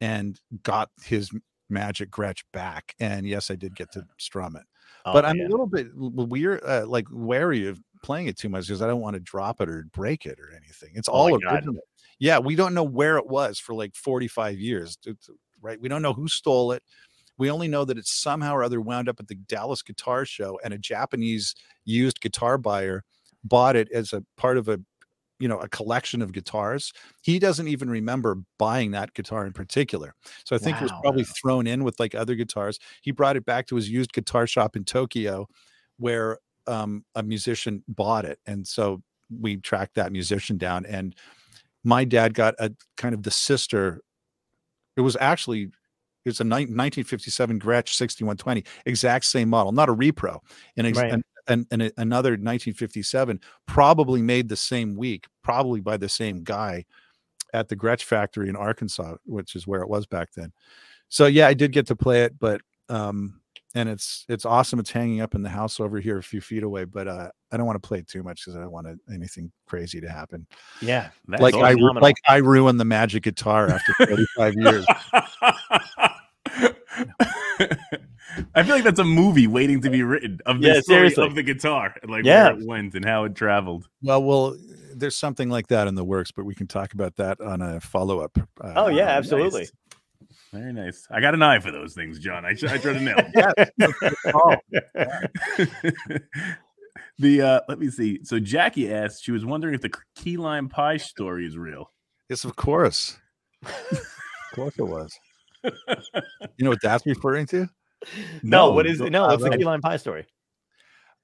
and 0.00 0.38
got 0.64 0.90
his 1.04 1.30
magic 1.70 2.10
Gretsch 2.10 2.42
back. 2.52 2.94
And 2.98 3.26
yes, 3.26 3.50
I 3.50 3.54
did 3.54 3.76
get 3.76 3.92
to 3.92 4.04
strum 4.18 4.56
it, 4.56 4.64
but 5.04 5.24
Oh, 5.24 5.28
I'm 5.28 5.36
yeah. 5.36 5.46
a 5.46 5.48
little 5.48 5.66
bit 5.66 5.88
weird, 5.94 6.60
uh, 6.64 6.84
like 6.86 7.06
wary 7.10 7.68
of 7.68 7.80
playing 8.02 8.26
it 8.26 8.36
too 8.38 8.48
much 8.48 8.66
because 8.66 8.82
I 8.82 8.86
don't 8.86 9.00
want 9.00 9.14
to 9.14 9.20
drop 9.20 9.60
it 9.60 9.68
or 9.68 9.86
break 9.92 10.26
it 10.26 10.38
or 10.40 10.52
anything. 10.54 10.92
It's 10.94 11.08
Oh 11.08 11.12
all 11.12 11.30
my 11.30 11.38
God. 11.38 11.54
original. 11.54 11.80
Yeah, 12.18 12.38
we 12.38 12.56
don't 12.56 12.74
know 12.74 12.84
where 12.84 13.18
it 13.18 13.26
was 13.26 13.58
for 13.58 13.74
like 13.74 13.94
45 13.94 14.58
years, 14.58 14.96
right? 15.60 15.80
We 15.80 15.88
don't 15.88 16.02
know 16.02 16.14
who 16.14 16.28
stole 16.28 16.72
it. 16.72 16.82
We 17.38 17.50
only 17.50 17.68
know 17.68 17.84
that 17.84 17.98
it 17.98 18.06
somehow 18.06 18.54
or 18.54 18.62
other 18.64 18.80
wound 18.80 19.08
up 19.08 19.20
at 19.20 19.28
the 19.28 19.34
Dallas 19.34 19.82
Guitar 19.82 20.24
Show, 20.24 20.58
and 20.64 20.72
a 20.72 20.78
Japanese 20.78 21.54
used 21.84 22.20
guitar 22.20 22.56
buyer 22.56 23.04
bought 23.44 23.76
it 23.76 23.90
as 23.92 24.12
a 24.12 24.24
part 24.36 24.56
of 24.56 24.68
a 24.68 24.80
you 25.38 25.48
know 25.48 25.58
a 25.58 25.68
collection 25.68 26.22
of 26.22 26.32
guitars 26.32 26.92
he 27.22 27.38
doesn't 27.38 27.68
even 27.68 27.90
remember 27.90 28.38
buying 28.58 28.92
that 28.92 29.12
guitar 29.14 29.46
in 29.46 29.52
particular 29.52 30.14
so 30.44 30.56
i 30.56 30.58
think 30.58 30.78
it 30.78 30.82
was 30.82 30.92
probably 31.02 31.24
thrown 31.24 31.66
in 31.66 31.84
with 31.84 32.00
like 32.00 32.14
other 32.14 32.34
guitars 32.34 32.78
he 33.02 33.10
brought 33.10 33.36
it 33.36 33.44
back 33.44 33.66
to 33.66 33.76
his 33.76 33.90
used 33.90 34.12
guitar 34.14 34.46
shop 34.46 34.76
in 34.76 34.84
tokyo 34.84 35.46
where 35.98 36.38
um, 36.66 37.04
a 37.14 37.22
musician 37.22 37.82
bought 37.88 38.24
it 38.24 38.38
and 38.46 38.66
so 38.66 39.02
we 39.40 39.56
tracked 39.56 39.94
that 39.94 40.12
musician 40.12 40.56
down 40.56 40.86
and 40.86 41.14
my 41.84 42.04
dad 42.04 42.34
got 42.34 42.54
a 42.58 42.70
kind 42.96 43.14
of 43.14 43.22
the 43.22 43.30
sister 43.30 44.00
it 44.96 45.00
was 45.00 45.16
actually 45.20 45.62
it 45.62 46.28
was 46.30 46.40
a 46.40 46.44
nine- 46.44 46.74
1957 46.74 47.60
Gretsch 47.60 47.90
6120 47.90 48.64
exact 48.86 49.24
same 49.24 49.48
model 49.48 49.72
not 49.72 49.88
a 49.88 49.94
repro 49.94 50.38
and, 50.76 50.86
ex- 50.86 50.98
Right. 50.98 51.12
and 51.12 51.22
and, 51.48 51.64
and 51.70 51.82
another 51.96 52.30
1957 52.32 53.40
probably 53.66 54.20
made 54.20 54.48
the 54.48 54.56
same 54.56 54.96
week 54.96 55.26
probably 55.44 55.80
by 55.80 55.96
the 55.96 56.08
same 56.08 56.42
guy 56.42 56.84
at 57.54 57.68
the 57.68 57.76
Gretsch 57.76 58.02
factory 58.02 58.48
in 58.48 58.56
Arkansas 58.56 59.16
which 59.24 59.54
is 59.54 59.66
where 59.66 59.80
it 59.82 59.88
was 59.88 60.06
back 60.06 60.32
then 60.34 60.52
so 61.08 61.26
yeah 61.26 61.46
I 61.46 61.54
did 61.54 61.70
get 61.72 61.86
to 61.86 61.96
play 61.96 62.22
it 62.24 62.36
but 62.38 62.60
um 62.88 63.40
and 63.76 63.88
it's 63.88 64.24
it's 64.28 64.44
awesome 64.44 64.78
it's 64.78 64.90
hanging 64.90 65.20
up 65.20 65.34
in 65.34 65.42
the 65.42 65.48
house 65.48 65.78
over 65.80 66.00
here 66.00 66.18
a 66.18 66.22
few 66.22 66.40
feet 66.40 66.62
away 66.62 66.84
but 66.84 67.06
uh 67.06 67.28
I 67.52 67.56
don't 67.56 67.66
want 67.66 67.80
to 67.80 67.86
play 67.86 68.02
too 68.02 68.22
much 68.22 68.40
because 68.44 68.56
I 68.56 68.60
don't 68.60 68.72
want 68.72 68.86
anything 69.12 69.52
crazy 69.68 70.00
to 70.00 70.08
happen 70.08 70.46
Yeah. 70.80 71.10
Like 71.28 71.54
I 71.54 71.72
phenomenal. 71.74 72.02
like 72.02 72.16
I 72.26 72.36
ruined 72.38 72.80
the 72.80 72.84
magic 72.84 73.22
guitar 73.24 73.68
after 73.68 73.92
35 74.06 74.54
years 74.56 74.86
I 78.54 78.62
feel 78.62 78.74
like 78.74 78.84
that's 78.84 78.98
a 79.00 79.04
movie 79.04 79.46
waiting 79.46 79.80
to 79.82 79.90
be 79.90 80.02
written 80.02 80.40
of 80.46 80.60
the 80.60 80.68
Yeah, 80.68 80.80
story 80.80 80.96
seriously. 81.10 81.26
of 81.26 81.34
the 81.34 81.42
guitar 81.42 81.94
like 82.08 82.24
Yeah. 82.24 82.52
where 82.52 82.60
it 82.60 82.66
went 82.66 82.94
and 82.94 83.04
how 83.04 83.24
it 83.24 83.34
traveled. 83.34 83.88
Well, 84.02 84.22
well, 84.22 84.56
there's 84.94 85.16
something 85.16 85.48
like 85.48 85.68
that 85.68 85.86
in 85.88 85.94
the 85.94 86.04
works, 86.04 86.32
but 86.32 86.44
we 86.44 86.54
can 86.54 86.66
talk 86.66 86.92
about 86.92 87.16
that 87.16 87.40
on 87.40 87.62
a 87.62 87.80
follow 87.80 88.20
up. 88.20 88.36
Uh, 88.60 88.72
Oh 88.76 88.88
yeah, 88.88 89.20
nice. 89.20 89.70
Absolutely. 90.52 90.72
Very 90.72 90.86
nice. 90.86 91.06
I 91.10 91.20
got 91.20 91.34
an 91.34 91.42
eye 91.42 91.58
for 91.58 91.70
those 91.70 91.94
things, 91.94 92.18
John. 92.18 92.44
I, 92.44 92.54
tr- 92.54 92.68
I 92.68 92.78
try 92.78 92.92
to 92.92 93.00
nail. 93.00 93.16
them. 96.14 96.22
the 97.18 97.42
uh 97.42 97.60
let 97.68 97.78
me 97.78 97.90
see. 97.90 98.20
So 98.24 98.38
Jackie 98.38 98.92
asked, 98.92 99.24
she 99.24 99.32
was 99.32 99.44
wondering 99.44 99.74
if 99.74 99.80
the 99.82 99.92
key 100.14 100.36
lime 100.36 100.68
pie 100.68 100.96
story 100.96 101.46
is 101.46 101.56
real. 101.56 101.90
Yes, 102.28 102.44
of 102.44 102.56
course. 102.56 103.18
of 103.64 104.00
course 104.54 104.74
it 104.78 104.82
was. 104.82 105.12
You 105.64 106.64
know 106.64 106.70
what 106.70 106.82
that's 106.82 107.04
referring 107.06 107.46
to? 107.46 107.68
no, 108.42 108.72
what 108.72 108.86
is 108.86 108.98
go- 108.98 109.08
no? 109.08 109.26
What's 109.26 109.42
the 109.42 109.50
key 109.50 109.64
lime 109.64 109.80
pie 109.80 109.96
story? 109.96 110.26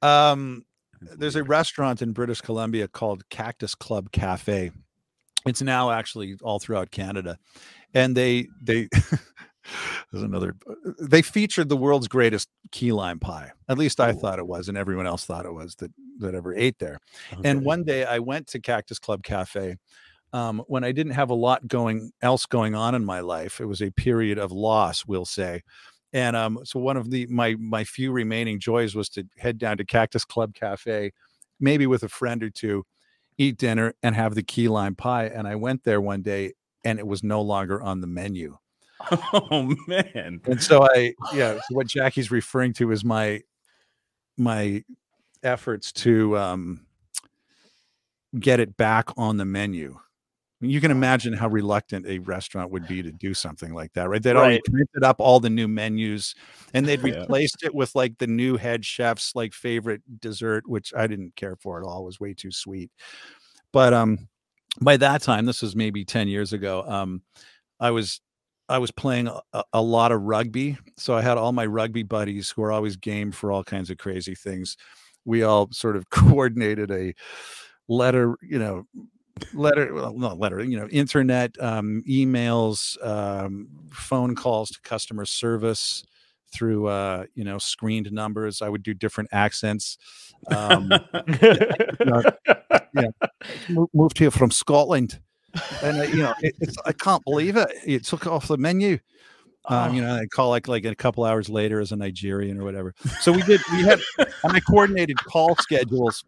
Um, 0.01 0.65
there's 1.01 1.37
a 1.37 1.45
restaurant 1.45 2.03
in 2.03 2.13
British 2.13 2.41
Columbia 2.41 2.89
called 2.89 3.29
Cactus 3.29 3.75
Club 3.75 4.11
Cafe. 4.13 4.73
It's 5.47 5.63
now 5.63 5.91
actually 5.91 6.37
all 6.43 6.59
throughout 6.59 6.91
Canada, 6.91 7.39
and 7.95 8.17
they 8.17 8.49
they 8.61 8.89
there's 10.13 10.23
another 10.23 10.57
they 11.01 11.23
featured 11.23 11.69
the 11.69 11.77
world's 11.77 12.09
greatest 12.09 12.49
key 12.71 12.93
lime 12.93 13.19
pie. 13.19 13.53
At 13.69 13.79
least 13.79 14.01
I 14.01 14.13
thought 14.13 14.39
it 14.39 14.47
was, 14.47 14.69
and 14.69 14.77
everyone 14.77 15.07
else 15.07 15.25
thought 15.25 15.47
it 15.47 15.53
was 15.53 15.75
that 15.77 15.93
that 16.19 16.35
ever 16.35 16.55
ate 16.55 16.79
there. 16.79 16.99
And 17.45 17.65
one 17.65 17.85
day 17.85 18.05
I 18.05 18.19
went 18.19 18.47
to 18.49 18.61
Cactus 18.61 18.99
Club 18.99 19.23
Cafe 19.23 19.77
um, 20.33 20.63
when 20.67 20.85
I 20.85 20.93
didn't 20.93 21.13
have 21.13 21.31
a 21.31 21.35
lot 21.35 21.67
going 21.67 22.13
else 22.23 22.47
going 22.47 22.75
on 22.75 22.95
in 22.95 23.05
my 23.05 23.21
life. 23.21 23.61
It 23.61 23.67
was 23.67 23.83
a 23.83 23.91
period 23.91 24.39
of 24.39 24.53
loss, 24.53 25.05
we'll 25.07 25.25
say. 25.25 25.63
And 26.13 26.37
um, 26.37 26.61
so 26.65 26.79
one 26.79 26.97
of 26.97 27.11
the 27.11 27.27
my 27.27 27.57
my 27.59 27.85
few 27.85 28.13
remaining 28.13 28.61
joys 28.61 28.95
was 28.95 29.09
to 29.11 29.25
head 29.39 29.59
down 29.59 29.79
to 29.79 29.85
Cactus 29.85 30.25
Club 30.25 30.55
Cafe, 30.55 31.13
maybe 31.59 31.87
with 31.87 32.03
a 32.03 32.09
friend 32.09 32.43
or 32.43 32.51
two, 32.51 32.85
eat 33.43 33.59
dinner 33.59 33.95
and 34.03 34.15
have 34.15 34.35
the 34.35 34.43
key 34.43 34.69
lime 34.69 34.95
pie. 34.95 35.27
And 35.27 35.47
I 35.47 35.57
went 35.57 35.85
there 35.85 36.01
one 36.01 36.23
day 36.23 36.53
and 36.85 36.99
it 36.99 37.07
was 37.07 37.23
no 37.23 37.43
longer 37.43 37.83
on 37.83 38.01
the 38.01 38.07
menu. 38.07 38.59
Oh 39.33 39.75
man. 39.89 40.41
And 40.45 40.63
so 40.63 40.85
I 40.85 41.15
yeah, 41.35 41.55
so 41.55 41.75
what 41.75 41.89
Jackie's 41.89 42.31
referring 42.31 42.73
to 42.75 42.93
is 42.93 43.05
my 43.05 43.43
my 44.37 44.85
efforts 45.43 45.91
to 45.93 46.39
um 46.39 46.87
get 48.39 48.61
it 48.61 48.77
back 48.77 49.09
on 49.17 49.39
the 49.39 49.45
menu. 49.45 49.99
You 50.63 50.81
can 50.81 50.91
imagine 50.91 51.33
how 51.33 51.49
reluctant 51.49 52.07
a 52.07 52.21
restaurant 52.21 52.71
would 52.71 52.87
be 52.87 53.03
to 53.03 53.13
do 53.13 53.35
something 53.35 53.75
like 53.75 53.93
that, 53.95 54.09
right? 54.09 54.23
They'd 54.23 54.37
already 54.37 54.57
Right. 54.57 54.65
printed 54.65 55.05
up 55.05 55.17
all 55.21 55.41
the 55.41 55.51
new 55.51 55.69
menus 55.69 56.35
and 56.75 56.87
they'd 56.89 57.03
Yeah. 57.03 57.21
replaced 57.21 57.63
it 57.65 57.75
with 57.75 57.95
like 57.95 58.19
the 58.19 58.27
new 58.29 58.57
head 58.57 58.85
chef's 58.85 59.35
like 59.35 59.53
favorite 59.55 60.03
dessert, 60.21 60.69
which 60.69 60.95
I 60.97 61.07
didn't 61.07 61.37
care 61.37 61.57
for 61.57 61.81
at 61.81 61.87
all. 61.87 62.03
It 62.03 62.07
was 62.07 62.21
way 62.21 62.35
too 62.35 62.53
sweet. 62.53 62.91
But 63.73 63.95
um 63.95 64.29
by 64.81 64.97
that 64.99 65.23
time, 65.23 65.47
this 65.47 65.63
was 65.63 65.77
maybe 65.77 66.05
10 66.05 66.29
years 66.29 66.53
ago, 66.55 66.83
um, 66.89 67.23
I 67.81 67.91
was 67.93 68.21
I 68.69 68.79
was 68.79 68.91
playing 68.93 69.29
a, 69.29 69.41
a- 69.53 69.65
a 69.75 69.83
lot 69.83 70.13
of 70.13 70.23
rugby. 70.23 70.79
So 70.99 71.15
I 71.17 71.23
had 71.23 71.39
all 71.39 71.53
my 71.53 71.67
rugby 71.67 72.03
buddies 72.05 72.51
who 72.51 72.63
were 72.63 72.73
always 72.73 72.97
game 72.97 73.33
for 73.33 73.53
all 73.53 73.65
kinds 73.65 73.91
of 73.91 73.99
crazy 73.99 74.35
things. 74.35 74.77
We 75.27 75.43
all 75.43 75.71
sort 75.73 75.97
of 75.97 76.11
coordinated 76.11 76.91
a 76.91 77.15
letter, 77.89 78.37
you 78.43 78.59
know, 78.59 78.87
letter, 79.55 79.93
well, 79.95 80.13
not 80.17 80.39
letter, 80.39 80.63
you 80.63 80.79
know, 80.79 80.87
internet, 80.89 81.55
um, 81.61 82.03
emails, 82.09 83.03
um, 83.07 83.69
phone 83.91 84.35
calls 84.35 84.71
to 84.71 84.81
customer 84.83 85.25
service 85.25 86.05
through, 86.53 86.87
uh, 86.87 87.25
you 87.35 87.45
know, 87.45 87.59
screened 87.59 88.11
numbers. 88.13 88.61
I 88.63 88.69
would 88.69 88.83
do 88.83 88.95
different 88.95 89.31
accents. 89.33 89.99
Um, 90.55 90.91
mo- 93.69 93.89
moved 93.95 94.19
here 94.19 94.31
from 94.31 94.51
Scotland, 94.51 95.21
and 95.83 95.99
uh, 96.01 96.03
you 96.05 96.17
know, 96.23 96.35
it, 96.41 96.55
it's, 96.61 96.77
I 96.85 96.93
can't 96.93 97.23
believe 97.25 97.57
it. 97.57 97.69
It 97.87 98.05
took 98.05 98.23
it 98.27 98.29
off 98.29 98.49
the 98.49 98.57
menu. 98.57 98.99
Um, 99.67 99.95
you 99.95 100.03
Oh. 100.03 100.07
know, 100.07 100.15
I 100.17 100.27
call 100.27 100.51
like 100.51 100.67
like 100.69 100.85
a 100.85 100.95
couple 100.95 101.25
hours 101.25 101.49
later 101.49 101.81
as 101.81 101.93
a 101.93 101.97
Nigerian 101.97 102.59
or 102.59 102.65
whatever. 102.65 102.95
So 103.21 103.31
we 103.33 103.43
did. 103.43 103.61
We 103.73 103.83
had 103.83 104.01
and 104.19 104.53
I 104.53 104.61
coordinated 104.61 105.17
call 105.19 105.55
schedules. 105.57 106.25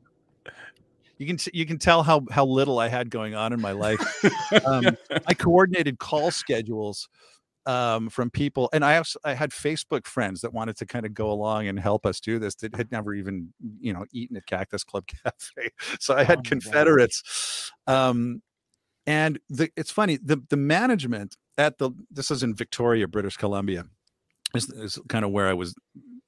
You 1.19 1.27
can 1.27 1.39
you 1.53 1.67
can 1.67 1.79
tell 1.79 2.03
how 2.03 2.23
how 2.31 2.45
little 2.45 2.79
I 2.79 2.89
had 2.89 3.11
going 3.11 3.35
on 3.35 3.53
in 3.53 3.61
my 3.61 3.73
life. 3.73 4.01
Um, 4.67 4.97
I 5.27 5.35
coordinated 5.35 5.99
call 5.99 6.31
schedules 6.31 7.09
um, 7.67 8.09
from 8.09 8.31
people, 8.31 8.69
and 8.73 8.85
I 8.85 8.97
also 8.97 9.19
I 9.25 9.35
had 9.35 9.51
Facebook 9.51 10.07
friends 10.07 10.41
that 10.43 10.53
wanted 10.53 10.77
to 10.79 10.87
kind 10.87 11.05
of 11.07 11.15
go 11.15 11.31
along 11.31 11.67
and 11.69 11.79
help 11.79 12.07
us 12.07 12.21
do 12.21 12.39
this 12.39 12.55
that 12.57 12.75
had 12.75 12.91
never 12.93 13.15
even 13.15 13.53
you 13.81 13.93
know 13.93 14.05
eaten 14.13 14.37
at 14.37 14.47
Cactus 14.47 14.85
Club 14.85 15.05
Cafe. 15.25 15.71
So 16.01 16.15
I 16.15 16.23
Oh 16.23 16.25
had 16.25 16.39
gosh. 16.39 16.51
Confederates. 16.51 17.73
Um, 17.87 18.43
and 19.07 19.39
the, 19.51 19.71
it's 19.77 19.91
funny 19.91 20.19
the 20.23 20.43
the 20.49 20.57
management 20.57 21.37
at 21.59 21.79
the 21.79 21.91
this 22.11 22.31
is 22.31 22.43
in 22.43 22.55
Victoria, 22.55 23.07
British 23.07 23.37
Columbia, 23.37 23.85
is, 24.55 24.71
is 24.71 24.99
kind 25.09 25.25
of 25.25 25.31
where 25.31 25.47
I 25.49 25.53
was 25.53 25.75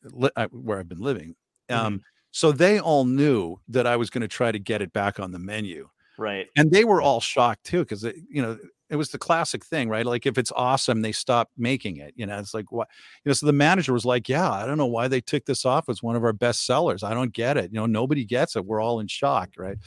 li- 0.02 0.30
I, 0.36 0.44
where 0.46 0.78
I've 0.78 0.88
been 0.88 1.00
living. 1.00 1.36
Um, 1.70 2.02
So 2.36 2.52
they 2.52 2.78
all 2.78 3.06
knew 3.06 3.56
that 3.68 3.86
I 3.86 3.96
was 3.96 4.10
going 4.10 4.20
to 4.20 4.28
try 4.28 4.52
to 4.52 4.58
get 4.58 4.82
it 4.82 4.92
back 4.92 5.18
on 5.18 5.32
the 5.32 5.38
menu 5.38 5.88
Right. 6.18 6.48
and 6.54 6.70
they 6.70 6.84
were 6.84 7.00
all 7.00 7.20
shocked 7.20 7.64
too 7.64 7.80
because 7.80 8.02
you 8.04 8.42
know 8.42 8.58
it 8.90 8.96
was 8.96 9.08
the 9.10 9.18
classic 9.18 9.64
thing 9.64 9.88
right? 9.88 10.04
Like 10.04 10.26
if 10.26 10.36
it's 10.36 10.52
awesome 10.54 11.00
they 11.00 11.12
stop 11.12 11.50
making 11.56 11.96
it 11.96 12.12
you 12.14 12.26
know? 12.26 12.38
It's 12.38 12.52
like 12.52 12.70
what 12.70 12.88
you 13.24 13.30
know 13.30 13.32
so 13.32 13.46
the 13.46 13.52
manager 13.54 13.92
was 13.94 14.04
like 14.04 14.28
yeah 14.28 14.50
i 14.50 14.66
don't 14.66 14.76
know 14.78 14.86
why 14.86 15.08
they 15.08 15.20
took 15.22 15.44
this 15.46 15.64
off 15.64 15.88
as 15.88 16.02
one 16.02 16.14
of 16.16 16.24
our 16.24 16.32
best 16.34 16.66
sellers. 16.66 17.02
I 17.02 17.14
don't 17.14 17.32
get 17.32 17.56
it. 17.56 17.70
You 17.72 17.80
know 17.80 17.86
nobody 17.86 18.24
gets 18.24 18.54
it. 18.56 18.66
We're 18.66 18.82
all 18.82 19.00
in 19.00 19.08
shock 19.08 19.50
right? 19.56 19.78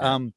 Um 0.00 0.32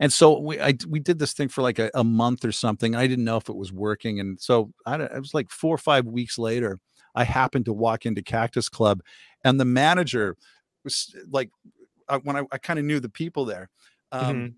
and 0.00 0.12
so 0.12 0.38
we 0.38 0.60
I, 0.60 0.74
we 0.88 1.00
did 1.00 1.18
this 1.18 1.32
thing 1.32 1.48
for 1.48 1.62
like 1.62 1.78
a, 1.78 1.90
a 1.94 2.04
month 2.04 2.44
or 2.44 2.52
something 2.52 2.94
i 2.94 3.06
didn't 3.06 3.24
know 3.24 3.36
if 3.38 3.48
it 3.48 3.56
was 3.56 3.72
working 3.72 4.20
and 4.20 4.40
so 4.40 4.70
I, 4.86 4.96
don't- 4.96 5.12
it 5.12 5.18
was 5.18 5.34
like 5.34 5.50
four 5.50 5.74
or 5.74 5.78
five 5.78 6.06
weeks 6.06 6.38
later 6.38 6.78
i 7.14 7.24
happened 7.24 7.64
to 7.66 7.72
walk 7.72 8.06
into 8.06 8.22
cactus 8.22 8.68
club 8.68 9.00
and 9.44 9.58
the 9.58 9.64
manager 9.64 10.36
was 10.84 11.14
like 11.30 11.50
uh, 12.08 12.20
when 12.22 12.36
i, 12.36 12.42
I 12.52 12.58
kind 12.58 12.78
of 12.78 12.84
knew 12.84 13.00
the 13.00 13.08
people 13.08 13.44
there 13.44 13.68
um, 14.12 14.54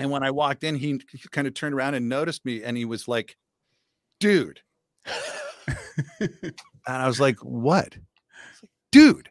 and 0.00 0.10
when 0.10 0.22
I 0.22 0.30
walked 0.30 0.62
in, 0.64 0.74
he, 0.76 1.00
kind 1.30 1.46
of 1.46 1.54
turned 1.54 1.74
around 1.74 1.94
and 1.94 2.08
noticed 2.08 2.44
me, 2.44 2.62
and 2.64 2.76
he 2.76 2.84
was 2.84 3.06
like, 3.08 3.36
"Dude," 4.20 4.60
and 6.20 6.52
I 6.86 7.06
was 7.06 7.20
like, 7.20 7.38
"What?" 7.38 7.94
He's 7.94 8.62
like, 8.62 8.70
"Dude, 8.92 9.30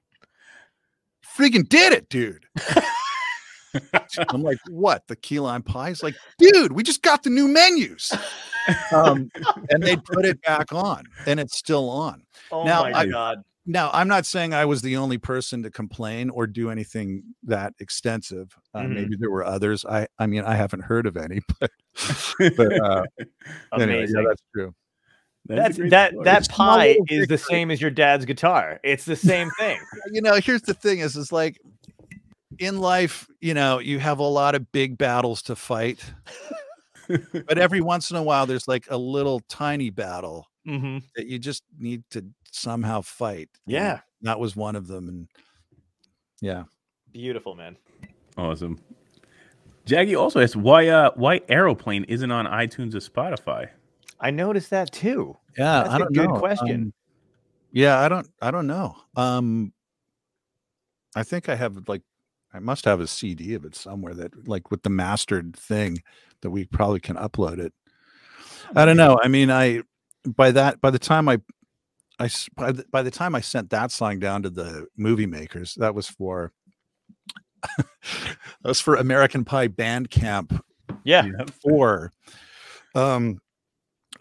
freaking 1.38 1.68
did 1.68 1.94
it, 1.94 2.10
dude." 2.10 2.46
I'm 4.30 4.42
like, 4.42 4.58
"What? 4.70 5.08
The 5.08 5.16
key 5.16 5.40
lime 5.40 5.64
pie?" 5.64 5.90
He's 5.90 6.04
like, 6.04 6.16
"Dude, 6.38 6.72
we 6.74 6.84
just 6.84 7.02
got 7.02 7.24
the 7.24 7.30
new 7.30 7.48
menus." 7.48 8.12
Um, 8.94 9.32
and 9.72 9.82
they 9.82 9.96
put 9.96 10.26
it 10.26 10.40
back 10.44 10.72
on, 10.72 11.04
and 11.26 11.40
it's 11.40 11.58
still 11.58 11.90
on. 11.90 12.22
Oh 12.52 12.66
Now, 12.66 12.84
my 12.84 12.92
I- 13.00 13.06
god. 13.08 13.42
Now, 13.70 13.92
I'm 13.94 14.08
not 14.08 14.26
saying 14.26 14.52
I 14.52 14.66
was 14.66 14.82
the 14.82 14.98
only 14.98 15.20
person 15.20 15.62
to 15.62 15.70
complain 15.70 16.32
or 16.32 16.48
do 16.48 16.72
anything 16.72 17.22
that 17.44 17.74
extensive. 17.80 18.58
Uh, 18.74 18.82
Mhm. 18.82 18.94
Maybe 18.96 19.16
there 19.16 19.30
were 19.30 19.46
others. 19.46 19.86
I, 19.86 20.08
I 20.18 20.26
mean, 20.26 20.44
I 20.44 20.56
haven't 20.56 20.82
heard 20.82 21.06
of 21.06 21.16
any, 21.16 21.42
but, 21.60 21.70
but 22.58 22.80
uh, 22.82 23.04
anyway, 23.22 23.30
Amazing. 23.72 24.18
yeah, 24.18 24.24
that's 24.28 24.42
true. 24.56 24.74
That's 25.46 25.78
a 25.78 25.90
that 25.90 26.12
story. 26.14 26.26
that 26.26 26.50
pie 26.50 26.98
is 27.10 27.28
the 27.28 27.38
same 27.38 27.70
as 27.70 27.80
your 27.80 27.92
dad's 27.92 28.26
guitar. 28.26 28.80
It's 28.84 29.06
the 29.06 29.16
same 29.16 29.52
thing. 29.52 29.80
You 30.12 30.22
know, 30.22 30.36
here's 30.36 30.64
the 30.64 30.74
thing: 30.74 31.00
is 31.00 31.16
is 31.16 31.32
like 31.32 31.60
in 32.58 32.80
life, 32.80 33.28
you 33.40 33.54
know, 33.54 33.78
you 33.78 34.00
have 34.00 34.18
a 34.18 34.24
lot 34.24 34.56
of 34.56 34.72
big 34.72 34.98
battles 34.98 35.44
to 35.44 35.56
fight, 35.56 36.04
but 37.08 37.60
every 37.60 37.82
once 37.82 38.10
in 38.10 38.18
a 38.18 38.24
while, 38.24 38.48
there's 38.48 38.68
like 38.68 38.86
a 38.90 38.98
little 38.98 39.42
tiny 39.48 39.92
battle 39.92 40.48
hmm 40.66 40.98
that 41.16 41.28
you 41.28 41.38
just 41.40 41.64
need 41.78 42.04
to 42.12 42.26
somehow 42.56 43.02
fight. 43.02 43.50
and 43.66 43.74
Yeah. 43.74 44.00
that 44.22 44.40
was 44.40 44.56
one 44.56 44.76
of 44.76 44.88
them, 44.88 45.08
and 45.08 45.28
yeah. 46.42 46.64
Beautiful, 47.12 47.56
man. 47.56 47.76
Awesome. 48.38 48.80
Jackie 49.86 50.16
also 50.16 50.40
asked 50.40 50.56
why 50.56 50.88
uh 50.88 51.12
why 51.16 51.42
Aeroplane 51.50 52.04
isn't 52.06 52.30
on 52.32 52.46
iTunes 52.46 52.94
or 52.94 53.00
Spotify. 53.00 53.70
I 54.20 54.30
noticed 54.32 54.70
that 54.70 54.92
too. 54.92 55.36
Yeah, 55.58 55.82
That's 55.84 55.90
I 55.90 55.96
a 55.96 56.00
don't 56.00 56.14
good 56.14 56.30
know. 56.30 56.40
question. 56.40 56.82
Um, 56.84 56.94
yeah, 57.72 58.00
I 58.00 58.08
don't 58.08 58.28
I 58.42 58.52
don't 58.52 58.68
know. 58.68 58.96
Um 59.16 59.74
I 61.16 61.24
think 61.24 61.50
I 61.50 61.56
have 61.56 61.88
like 61.90 62.04
I 62.54 62.60
must 62.60 62.86
have 62.86 63.00
a 63.00 63.08
CD 63.08 63.56
of 63.56 63.66
it 63.66 63.76
somewhere 63.76 64.14
that 64.14 64.48
like 64.48 64.70
with 64.70 64.84
the 64.84 64.90
mastered 64.92 65.56
thing 65.56 66.04
that 66.42 66.52
we 66.52 66.66
probably 66.66 67.00
can 67.00 67.16
upload 67.16 67.58
it. 67.60 67.74
I 68.76 68.86
don't 68.86 68.98
know. 68.98 69.20
I 69.24 69.28
mean, 69.28 69.50
I 69.50 69.82
by 70.26 70.52
that 70.52 70.82
by 70.82 70.92
the 70.92 71.00
time 71.00 71.28
I 71.28 71.40
I 72.20 72.30
by 72.56 72.72
the, 72.72 72.86
by 72.92 73.02
the 73.02 73.12
time 73.12 73.34
I 73.36 73.42
sent 73.42 73.70
that 73.70 73.92
song 73.92 74.20
down 74.20 74.44
to 74.44 74.50
the 74.50 74.88
movie 74.98 75.26
makers, 75.26 75.76
that 75.76 75.96
was 75.96 76.08
for 76.08 76.52
that 77.78 78.38
was 78.64 78.82
for 78.82 78.96
American 78.96 79.46
Pie 79.46 79.68
Band 79.68 80.10
Camp 80.10 80.64
Yeah. 81.04 81.28
for 81.62 82.12
um 82.96 83.40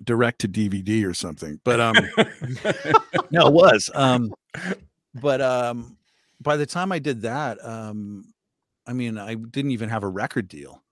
direct 0.04 0.40
to 0.40 0.48
DVD 0.48 1.04
or 1.04 1.14
something. 1.14 1.60
But 1.64 1.80
um 1.80 1.96
no, 3.30 3.48
it 3.48 3.52
was. 3.52 3.90
Um 3.94 4.32
but 5.14 5.40
um 5.40 5.96
by 6.40 6.56
the 6.56 6.66
time 6.66 6.92
I 6.92 6.98
did 7.00 7.22
that, 7.22 7.64
um 7.64 8.32
I 8.86 8.92
mean 8.92 9.18
I 9.18 9.34
didn't 9.34 9.72
even 9.72 9.88
have 9.88 10.04
a 10.04 10.08
record 10.08 10.48
deal. 10.48 10.82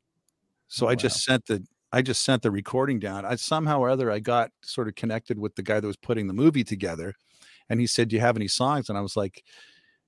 So 0.68 0.86
Oh, 0.86 0.90
I 0.90 0.94
just 0.96 1.22
sent 1.22 1.46
the 1.46 1.64
I 1.96 2.02
just 2.02 2.24
sent 2.24 2.42
the 2.42 2.50
recording 2.50 2.98
down. 2.98 3.24
I 3.24 3.36
somehow 3.36 3.80
or 3.80 3.88
other 3.88 4.10
I 4.10 4.18
got 4.18 4.50
sort 4.62 4.86
of 4.86 4.96
connected 4.96 5.38
with 5.38 5.54
the 5.54 5.62
guy 5.62 5.80
that 5.80 5.86
was 5.86 5.96
putting 5.96 6.26
the 6.26 6.34
movie 6.34 6.62
together 6.62 7.14
and 7.70 7.80
he 7.80 7.86
said, 7.86 8.08
"Do 8.08 8.16
you 8.16 8.20
have 8.20 8.36
any 8.36 8.48
songs?" 8.48 8.90
And 8.90 8.98
I 8.98 9.00
was 9.00 9.16
like, 9.16 9.42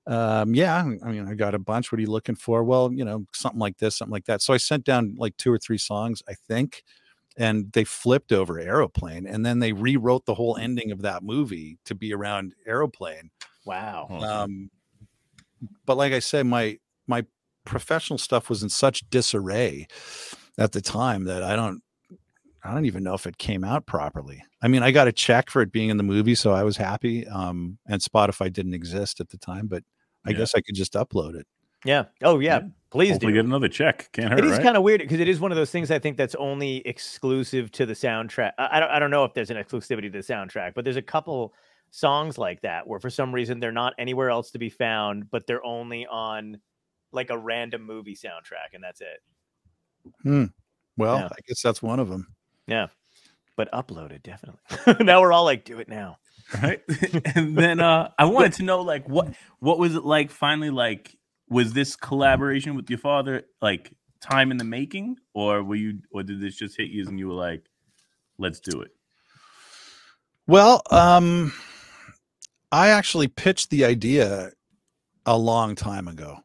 um, 0.05 0.53
yeah, 0.53 0.77
I 1.03 1.11
mean, 1.11 1.27
I 1.27 1.33
got 1.33 1.55
a 1.55 1.59
bunch. 1.59 1.91
What 1.91 1.97
are 1.97 2.01
you 2.01 2.11
looking 2.11 2.35
for? 2.35 2.63
Well, 2.63 2.93
you 2.93 3.03
know, 3.03 3.25
something 3.33 3.59
like 3.59 3.79
this, 3.79 3.97
something 3.97 4.13
like 4.13 4.25
that. 4.25 4.43
So 4.43 4.53
I 4.53 4.57
sent 4.57 4.83
down 4.85 5.15
like 5.17 5.35
two 5.37 5.51
or 5.51 5.57
three 5.57 5.79
songs, 5.79 6.21
I 6.29 6.35
think, 6.47 6.83
and 7.37 7.71
they 7.71 7.85
flipped 7.85 8.31
over 8.31 8.59
Aeroplane, 8.59 9.25
and 9.25 9.43
then 9.43 9.57
they 9.57 9.73
rewrote 9.73 10.27
the 10.27 10.35
whole 10.35 10.57
ending 10.57 10.91
of 10.91 11.01
that 11.01 11.23
movie 11.23 11.79
to 11.85 11.95
be 11.95 12.13
around 12.13 12.53
Aeroplane. 12.67 13.31
Wow. 13.65 14.07
Um, 14.11 14.69
but 15.87 15.97
like 15.97 16.13
I 16.13 16.19
said, 16.19 16.45
my 16.45 16.77
my 17.07 17.25
professional 17.65 18.19
stuff 18.19 18.47
was 18.47 18.61
in 18.61 18.69
such 18.69 19.09
disarray 19.09 19.87
at 20.59 20.71
the 20.73 20.81
time 20.81 21.23
that 21.25 21.41
I 21.43 21.55
don't 21.55 21.81
I 22.63 22.73
don't 22.73 22.85
even 22.85 23.03
know 23.03 23.13
if 23.13 23.25
it 23.25 23.37
came 23.37 23.63
out 23.63 23.85
properly. 23.85 24.43
I 24.61 24.67
mean, 24.67 24.83
I 24.83 24.91
got 24.91 25.07
a 25.07 25.13
check 25.13 25.49
for 25.49 25.61
it 25.61 25.71
being 25.71 25.89
in 25.89 25.95
the 25.95 26.03
movie, 26.03 26.35
so 26.35 26.51
I 26.51 26.63
was 26.63 26.75
happy. 26.75 27.25
Um, 27.25 27.77
and 27.87 28.01
Spotify 28.01 28.51
didn't 28.51 28.73
exist 28.73 29.21
at 29.21 29.29
the 29.29 29.37
time, 29.37 29.67
but 29.67 29.81
I 30.25 30.31
Yeah. 30.31 30.39
guess 30.39 30.53
I 30.53 30.59
could 30.61 30.75
just 30.75 30.93
upload 30.93 31.35
it. 31.35 31.47
Yeah. 31.85 32.05
Oh 32.21 32.39
yeah. 32.39 32.59
Yeah. 32.59 32.67
Please 32.91 33.11
Hopefully 33.11 33.31
do. 33.31 33.37
get 33.37 33.45
another 33.45 33.69
check. 33.69 34.09
Can't 34.11 34.29
hurt, 34.31 34.39
It 34.39 34.45
is 34.45 34.51
right? 34.53 34.63
kind 34.63 34.75
of 34.75 34.83
weird 34.83 34.99
because 34.99 35.19
it 35.21 35.29
is 35.29 35.39
one 35.39 35.51
of 35.51 35.55
those 35.55 35.71
things 35.71 35.89
I 35.91 35.99
think 35.99 36.17
that's 36.17 36.35
only 36.35 36.85
exclusive 36.85 37.71
to 37.73 37.85
the 37.85 37.93
soundtrack. 37.93 38.51
I, 38.57 38.69
I 38.73 38.79
don't 38.81 38.89
I 38.91 38.99
don't 38.99 39.11
know 39.11 39.23
if 39.23 39.33
there's 39.33 39.51
an 39.51 39.57
exclusivity 39.57 40.11
to 40.11 40.17
the 40.21 40.33
soundtrack, 40.33 40.73
but 40.75 40.83
there's 40.83 40.97
a 40.97 41.01
couple 41.01 41.53
songs 41.91 42.37
like 42.37 42.61
that 42.61 42.85
where 42.85 42.99
for 42.99 43.09
some 43.09 43.33
reason 43.33 43.59
they're 43.61 43.71
not 43.71 43.93
anywhere 43.97 44.29
else 44.29 44.51
to 44.51 44.59
be 44.59 44.69
found, 44.69 45.31
but 45.31 45.47
they're 45.47 45.63
only 45.65 46.05
on 46.07 46.59
like 47.13 47.29
a 47.29 47.37
random 47.37 47.83
movie 47.85 48.15
soundtrack, 48.15 48.73
and 48.73 48.83
that's 48.83 48.99
it. 49.01 49.21
Well, 50.25 50.49
Yeah. 51.19 51.25
I 51.31 51.39
guess 51.47 51.61
that's 51.61 51.81
one 51.81 51.99
of 51.99 52.09
them. 52.09 52.27
Yeah. 52.67 52.87
But 53.57 53.71
uploaded 53.71 54.23
definitely. 54.23 54.59
now 55.05 55.21
we're 55.21 55.33
all 55.33 55.43
like, 55.45 55.65
do 55.65 55.79
it 55.79 55.89
now. 55.89 56.17
right 56.63 56.81
and 57.35 57.55
then 57.55 57.79
uh 57.79 58.09
i 58.17 58.25
wanted 58.25 58.53
to 58.53 58.63
know 58.63 58.81
like 58.81 59.07
what 59.07 59.27
what 59.59 59.77
was 59.77 59.93
it 59.93 60.03
like 60.03 60.31
finally 60.31 60.71
like 60.71 61.15
was 61.47 61.73
this 61.73 61.95
collaboration 61.95 62.73
with 62.75 62.89
your 62.89 62.97
father 62.97 63.43
like 63.61 63.93
time 64.19 64.49
in 64.49 64.57
the 64.57 64.63
making 64.63 65.15
or 65.35 65.61
were 65.63 65.75
you 65.75 65.99
or 66.11 66.23
did 66.23 66.41
this 66.41 66.55
just 66.55 66.75
hit 66.75 66.89
you 66.89 67.07
and 67.07 67.19
you 67.19 67.27
were 67.27 67.35
like 67.35 67.63
let's 68.39 68.59
do 68.59 68.81
it 68.81 68.89
Well, 70.47 70.81
um, 70.89 71.53
I 72.71 72.89
actually 72.89 73.27
pitched 73.27 73.69
the 73.69 73.85
idea 73.85 74.49
a 75.27 75.37
long 75.37 75.75
time 75.75 76.07
ago, 76.07 76.39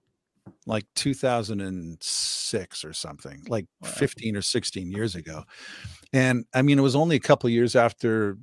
like 0.67 0.85
2006 0.95 2.85
or 2.85 2.93
something, 2.93 3.43
like 3.49 3.67
Wow. 3.81 3.89
15 3.91 4.37
or 4.37 4.43
16 4.43 4.91
years 4.91 5.15
ago. 5.15 5.45
And 6.13 6.45
I 6.55 6.63
mean, 6.63 6.79
it 6.79 6.83
was 6.83 6.97
only 6.97 7.17
a 7.17 7.21
couple 7.21 7.49
years 7.51 7.77
after 7.77 8.39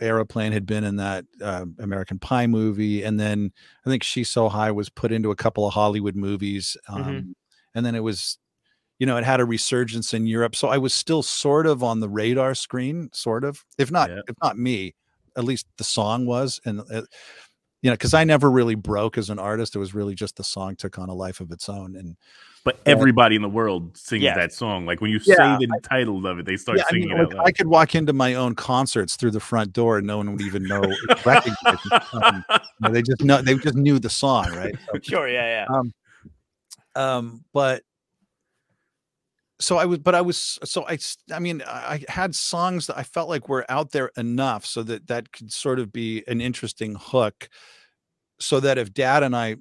Aeroplane 0.00 0.52
had 0.52 0.66
been 0.66 0.84
in 0.84 0.96
that 0.96 1.24
uh, 1.42 1.66
American 1.80 2.18
Pie 2.20 2.46
movie. 2.46 3.02
And 3.02 3.18
then 3.18 3.52
I 3.84 3.90
think 3.90 4.02
She's 4.04 4.30
So 4.30 4.48
High 4.48 4.70
was 4.70 4.88
put 4.88 5.10
into 5.12 5.30
a 5.30 5.36
couple 5.36 5.66
of 5.66 5.74
Hollywood 5.74 6.16
movies. 6.16 6.76
Um, 6.88 7.04
Mhm. 7.04 7.32
And 7.74 7.84
then 7.84 7.94
it 7.94 8.00
was, 8.02 8.38
you 8.98 9.06
know, 9.06 9.16
it 9.18 9.24
had 9.24 9.40
a 9.40 9.44
resurgence 9.44 10.14
in 10.14 10.26
Europe. 10.26 10.56
So 10.56 10.68
I 10.68 10.78
was 10.78 10.94
still 10.94 11.22
sort 11.22 11.66
of 11.66 11.82
on 11.82 12.00
the 12.00 12.08
radar 12.08 12.54
screen, 12.54 13.10
sort 13.12 13.44
of, 13.44 13.64
if 13.76 13.90
not, 13.90 14.08
Yeah. 14.10 14.20
if 14.28 14.36
not 14.42 14.56
me, 14.58 14.94
at 15.36 15.44
least 15.44 15.66
the 15.78 15.84
song 15.84 16.26
was. 16.26 16.60
And 16.64 16.80
uh, 16.90 17.02
you 17.82 17.90
know, 17.90 17.94
because 17.94 18.14
I 18.14 18.24
never 18.24 18.50
really 18.50 18.74
broke 18.74 19.18
as 19.18 19.30
an 19.30 19.38
artist. 19.38 19.76
It 19.76 19.78
was 19.78 19.94
really 19.94 20.14
just 20.14 20.36
the 20.36 20.44
song 20.44 20.76
took 20.76 20.98
on 20.98 21.08
a 21.08 21.14
life 21.14 21.40
of 21.40 21.50
its 21.50 21.68
own. 21.68 21.96
And 21.96 22.16
But 22.64 22.80
everybody 22.86 23.36
in 23.36 23.42
the 23.42 23.48
world 23.48 23.96
sings 23.96 24.22
Yeah. 24.24 24.34
that 24.34 24.52
song. 24.52 24.86
Like 24.86 25.00
when 25.00 25.10
you 25.10 25.18
Yeah, 25.18 25.58
say 25.58 25.66
the 25.66 25.80
title 25.82 26.26
of 26.26 26.38
it, 26.38 26.46
they 26.46 26.56
start 26.56 26.78
yeah, 26.78 26.84
I 26.88 26.90
singing 26.90 27.10
mean, 27.10 27.18
it 27.20 27.32
like. 27.34 27.46
I 27.46 27.52
could 27.52 27.66
walk 27.66 27.94
into 27.94 28.12
my 28.12 28.34
own 28.34 28.54
concerts 28.54 29.16
through 29.16 29.32
the 29.32 29.40
front 29.40 29.72
door 29.72 29.98
and 29.98 30.06
no 30.06 30.16
one 30.16 30.32
would 30.32 30.40
even 30.40 30.66
know. 30.66 30.96
Um, 32.12 32.44
they 32.92 33.02
just 33.02 33.22
know 33.22 33.42
they 33.42 33.56
just 33.56 33.76
knew 33.76 33.98
the 33.98 34.10
song, 34.10 34.52
right? 34.52 34.74
So, 34.92 34.98
Sure, 35.02 35.28
yeah, 35.28 35.66
yeah. 35.68 35.76
um, 35.76 35.92
um, 36.94 37.44
but 37.52 37.82
so 39.58 39.78
I 39.78 39.84
was, 39.86 39.98
but 40.00 40.14
I 40.14 40.20
was, 40.20 40.58
so 40.64 40.86
I, 40.86 40.98
I 41.32 41.38
mean, 41.38 41.62
I 41.66 42.04
I 42.08 42.12
had 42.12 42.34
songs 42.34 42.86
that 42.88 42.98
I 42.98 43.02
felt 43.02 43.28
like 43.28 43.48
were 43.48 43.64
out 43.70 43.92
there 43.92 44.10
enough 44.16 44.66
so 44.66 44.82
that 44.84 45.06
that 45.08 45.32
could 45.32 45.52
sort 45.52 45.78
of 45.78 45.92
be 45.92 46.22
an 46.28 46.40
interesting 46.40 46.96
hook, 46.98 47.48
so 48.38 48.60
that 48.60 48.78
if 48.78 48.92
Dad 48.92 49.22
and 49.22 49.34
I 49.36 49.56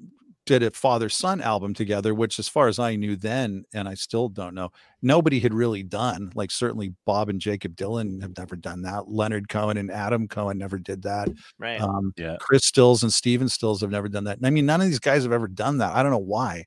did 0.46 0.62
a 0.62 0.70
father 0.72 1.10
son 1.10 1.42
album 1.42 1.74
together, 1.74 2.14
which 2.14 2.38
as 2.38 2.48
far 2.48 2.68
as 2.68 2.78
I 2.78 2.96
knew 2.96 3.16
then, 3.16 3.66
and 3.74 3.88
I 3.88 3.96
still 3.96 4.30
don't 4.30 4.54
know, 4.54 4.70
nobody 5.02 5.40
had 5.40 5.54
really 5.54 5.82
done. 5.82 6.32
Like 6.36 6.52
certainly 6.52 6.94
Bob 7.06 7.30
and 7.30 7.42
Jacob 7.42 7.76
Dylan 7.76 8.22
have 8.22 8.38
never 8.38 8.56
done 8.56 8.84
that. 8.84 9.10
Leonard 9.10 9.50
Cohen 9.50 9.78
and 9.78 9.90
Adam 9.92 10.28
Cohen 10.28 10.60
never 10.60 10.78
did 10.78 11.02
that. 11.04 11.30
Right. 11.58 11.82
Um, 11.82 12.14
Yeah. 12.16 12.38
Chris 12.40 12.66
Stills 12.66 13.02
and 13.02 13.12
Stephen 13.12 13.50
Stills 13.50 13.82
have 13.82 13.90
never 13.90 14.08
done 14.08 14.26
that. 14.26 14.38
And 14.38 14.46
I 14.46 14.52
mean, 14.52 14.68
none 14.68 14.82
of 14.82 14.88
these 14.88 15.00
guys 15.00 15.24
have 15.24 15.32
ever 15.32 15.48
done 15.48 15.80
that. 15.80 15.96
I 15.96 16.04
don't 16.04 16.12
know 16.12 16.18
why, 16.20 16.66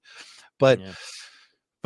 but 0.59 0.81
Yeah. 0.81 0.93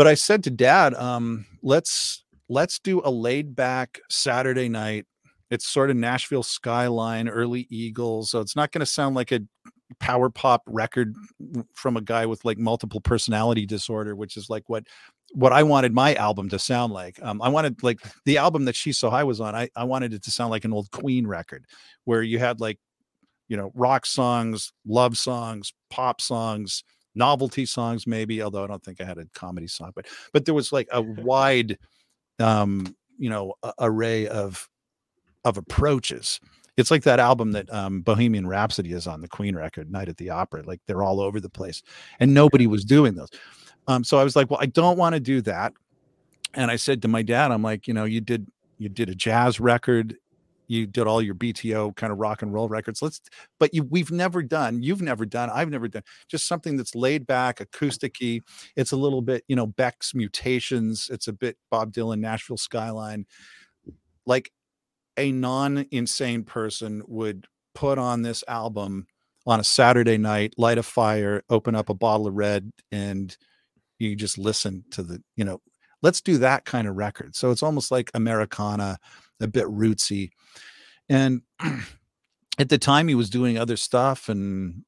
But 0.02 0.08
I 0.08 0.14
said 0.14 0.42
to 0.42 0.50
Dad, 0.50 0.94
um, 0.94 1.46
let's 1.62 2.24
let's 2.48 2.80
do 2.80 3.00
a 3.04 3.10
laid 3.12 3.54
back 3.54 4.00
Saturday 4.10 4.68
night. 4.68 5.06
It's 5.48 5.64
sort 5.64 5.90
of 5.90 5.96
Nashville 5.96 6.42
skyline, 6.42 7.28
early 7.28 7.68
Eagles, 7.70 8.32
so 8.32 8.40
it's 8.40 8.56
not 8.56 8.72
going 8.72 8.80
to 8.80 8.86
sound 8.86 9.14
like 9.14 9.30
a 9.30 9.42
power 10.00 10.28
pop 10.28 10.64
record 10.66 11.14
from 11.74 11.96
a 11.96 12.00
guy 12.00 12.26
with 12.26 12.44
like 12.44 12.58
multiple 12.58 13.00
personality 13.00 13.64
disorder, 13.64 14.16
which 14.16 14.36
is 14.36 14.50
like 14.50 14.64
what 14.66 14.88
what 15.34 15.52
I 15.52 15.62
wanted 15.62 15.94
my 15.94 16.16
album 16.16 16.48
to 16.48 16.58
sound 16.58 16.92
like. 16.92 17.22
Um, 17.22 17.40
I 17.40 17.48
wanted 17.48 17.80
like 17.84 18.00
the 18.24 18.38
album 18.38 18.64
that 18.64 18.74
She's 18.74 18.98
So 18.98 19.08
High 19.08 19.22
was 19.22 19.40
on. 19.40 19.54
I 19.54 19.68
I 19.76 19.84
wanted 19.84 20.14
it 20.14 20.24
to 20.24 20.32
sound 20.32 20.50
like 20.50 20.64
an 20.64 20.72
old 20.72 20.90
Queen 20.90 21.28
record, 21.28 21.64
where 22.06 22.24
you 22.24 22.40
had 22.40 22.60
like 22.60 22.80
you 23.46 23.56
know 23.56 23.70
rock 23.76 24.04
songs, 24.04 24.72
love 24.84 25.16
songs, 25.16 25.72
pop 25.90 26.20
songs, 26.20 26.82
novelty 27.14 27.66
songs 27.66 28.06
maybe 28.06 28.42
although 28.42 28.64
i 28.64 28.66
don't 28.66 28.82
think 28.82 29.00
i 29.00 29.04
had 29.04 29.18
a 29.18 29.26
comedy 29.34 29.66
song 29.66 29.92
but 29.94 30.06
but 30.32 30.44
there 30.44 30.54
was 30.54 30.72
like 30.72 30.88
a 30.92 31.00
wide 31.22 31.78
um 32.38 32.86
you 33.18 33.30
know 33.30 33.54
a- 33.62 33.72
array 33.80 34.26
of 34.26 34.68
of 35.44 35.56
approaches. 35.56 36.40
It's 36.76 36.90
like 36.90 37.02
that 37.02 37.20
album 37.20 37.52
that 37.52 37.72
um 37.72 38.00
bohemian 38.00 38.46
rhapsody 38.46 38.92
is 38.92 39.06
on 39.06 39.20
the 39.20 39.28
queen 39.28 39.54
record 39.54 39.90
night 39.90 40.08
at 40.08 40.16
the 40.16 40.30
opera 40.30 40.62
like 40.62 40.80
they're 40.86 41.02
all 41.02 41.20
over 41.20 41.40
the 41.40 41.50
place 41.50 41.82
and 42.20 42.32
nobody 42.32 42.66
was 42.66 42.84
doing 42.84 43.14
those. 43.14 43.30
Um 43.86 44.04
so 44.04 44.18
i 44.18 44.24
was 44.24 44.36
like 44.36 44.50
well 44.50 44.60
i 44.60 44.66
don't 44.66 44.98
want 44.98 45.14
to 45.14 45.20
do 45.20 45.40
that. 45.42 45.72
And 46.54 46.70
i 46.70 46.76
said 46.76 47.02
to 47.02 47.08
my 47.08 47.22
dad 47.22 47.50
i'm 47.50 47.62
like 47.62 47.86
you 47.86 47.94
know 47.94 48.04
you 48.04 48.20
did 48.20 48.46
you 48.78 48.88
did 48.88 49.08
a 49.08 49.14
jazz 49.14 49.60
record 49.60 50.16
you 50.68 50.86
did 50.86 51.06
all 51.06 51.20
your 51.20 51.34
bto 51.34 51.94
kind 51.96 52.12
of 52.12 52.18
rock 52.18 52.42
and 52.42 52.52
roll 52.52 52.68
records 52.68 53.02
let's 53.02 53.20
but 53.60 53.72
you 53.74 53.82
we've 53.84 54.10
never 54.10 54.42
done 54.42 54.82
you've 54.82 55.02
never 55.02 55.26
done 55.26 55.50
i've 55.50 55.70
never 55.70 55.88
done 55.88 56.02
just 56.28 56.46
something 56.46 56.76
that's 56.76 56.94
laid 56.94 57.26
back 57.26 57.58
acousticy 57.58 58.40
it's 58.76 58.92
a 58.92 58.96
little 58.96 59.22
bit 59.22 59.44
you 59.48 59.56
know 59.56 59.66
beck's 59.66 60.14
mutations 60.14 61.10
it's 61.12 61.28
a 61.28 61.32
bit 61.32 61.56
bob 61.70 61.92
dylan 61.92 62.20
nashville 62.20 62.56
skyline. 62.56 63.26
Like 64.24 64.50
a 65.16 65.30
non-insane 65.32 66.44
person 66.44 67.02
would 67.06 67.46
put 67.74 67.98
on 67.98 68.22
this 68.22 68.42
album 68.48 69.06
on 69.46 69.60
a 69.60 69.64
saturday 69.64 70.16
night 70.16 70.54
light 70.56 70.78
a 70.78 70.82
fire 70.82 71.42
open 71.50 71.74
up 71.74 71.88
a 71.88 71.94
bottle 71.94 72.26
of 72.26 72.34
red 72.34 72.70
and 72.92 73.36
you 73.98 74.14
just 74.14 74.38
listen 74.38 74.84
to 74.90 75.02
the 75.02 75.22
you 75.36 75.44
know 75.44 75.60
let's 76.02 76.20
do 76.20 76.38
that 76.38 76.64
kind 76.64 76.88
of 76.88 76.96
record. 76.96 77.36
So 77.36 77.50
it's 77.50 77.62
almost 77.62 77.90
like 77.90 78.10
americana 78.14 78.98
a 79.42 79.48
bit 79.48 79.66
rootsy. 79.66 80.30
And 81.08 81.42
at 82.58 82.68
the 82.68 82.78
time 82.78 83.08
he 83.08 83.14
was 83.14 83.30
doing 83.30 83.58
other 83.58 83.76
stuff 83.76 84.28
and 84.28 84.84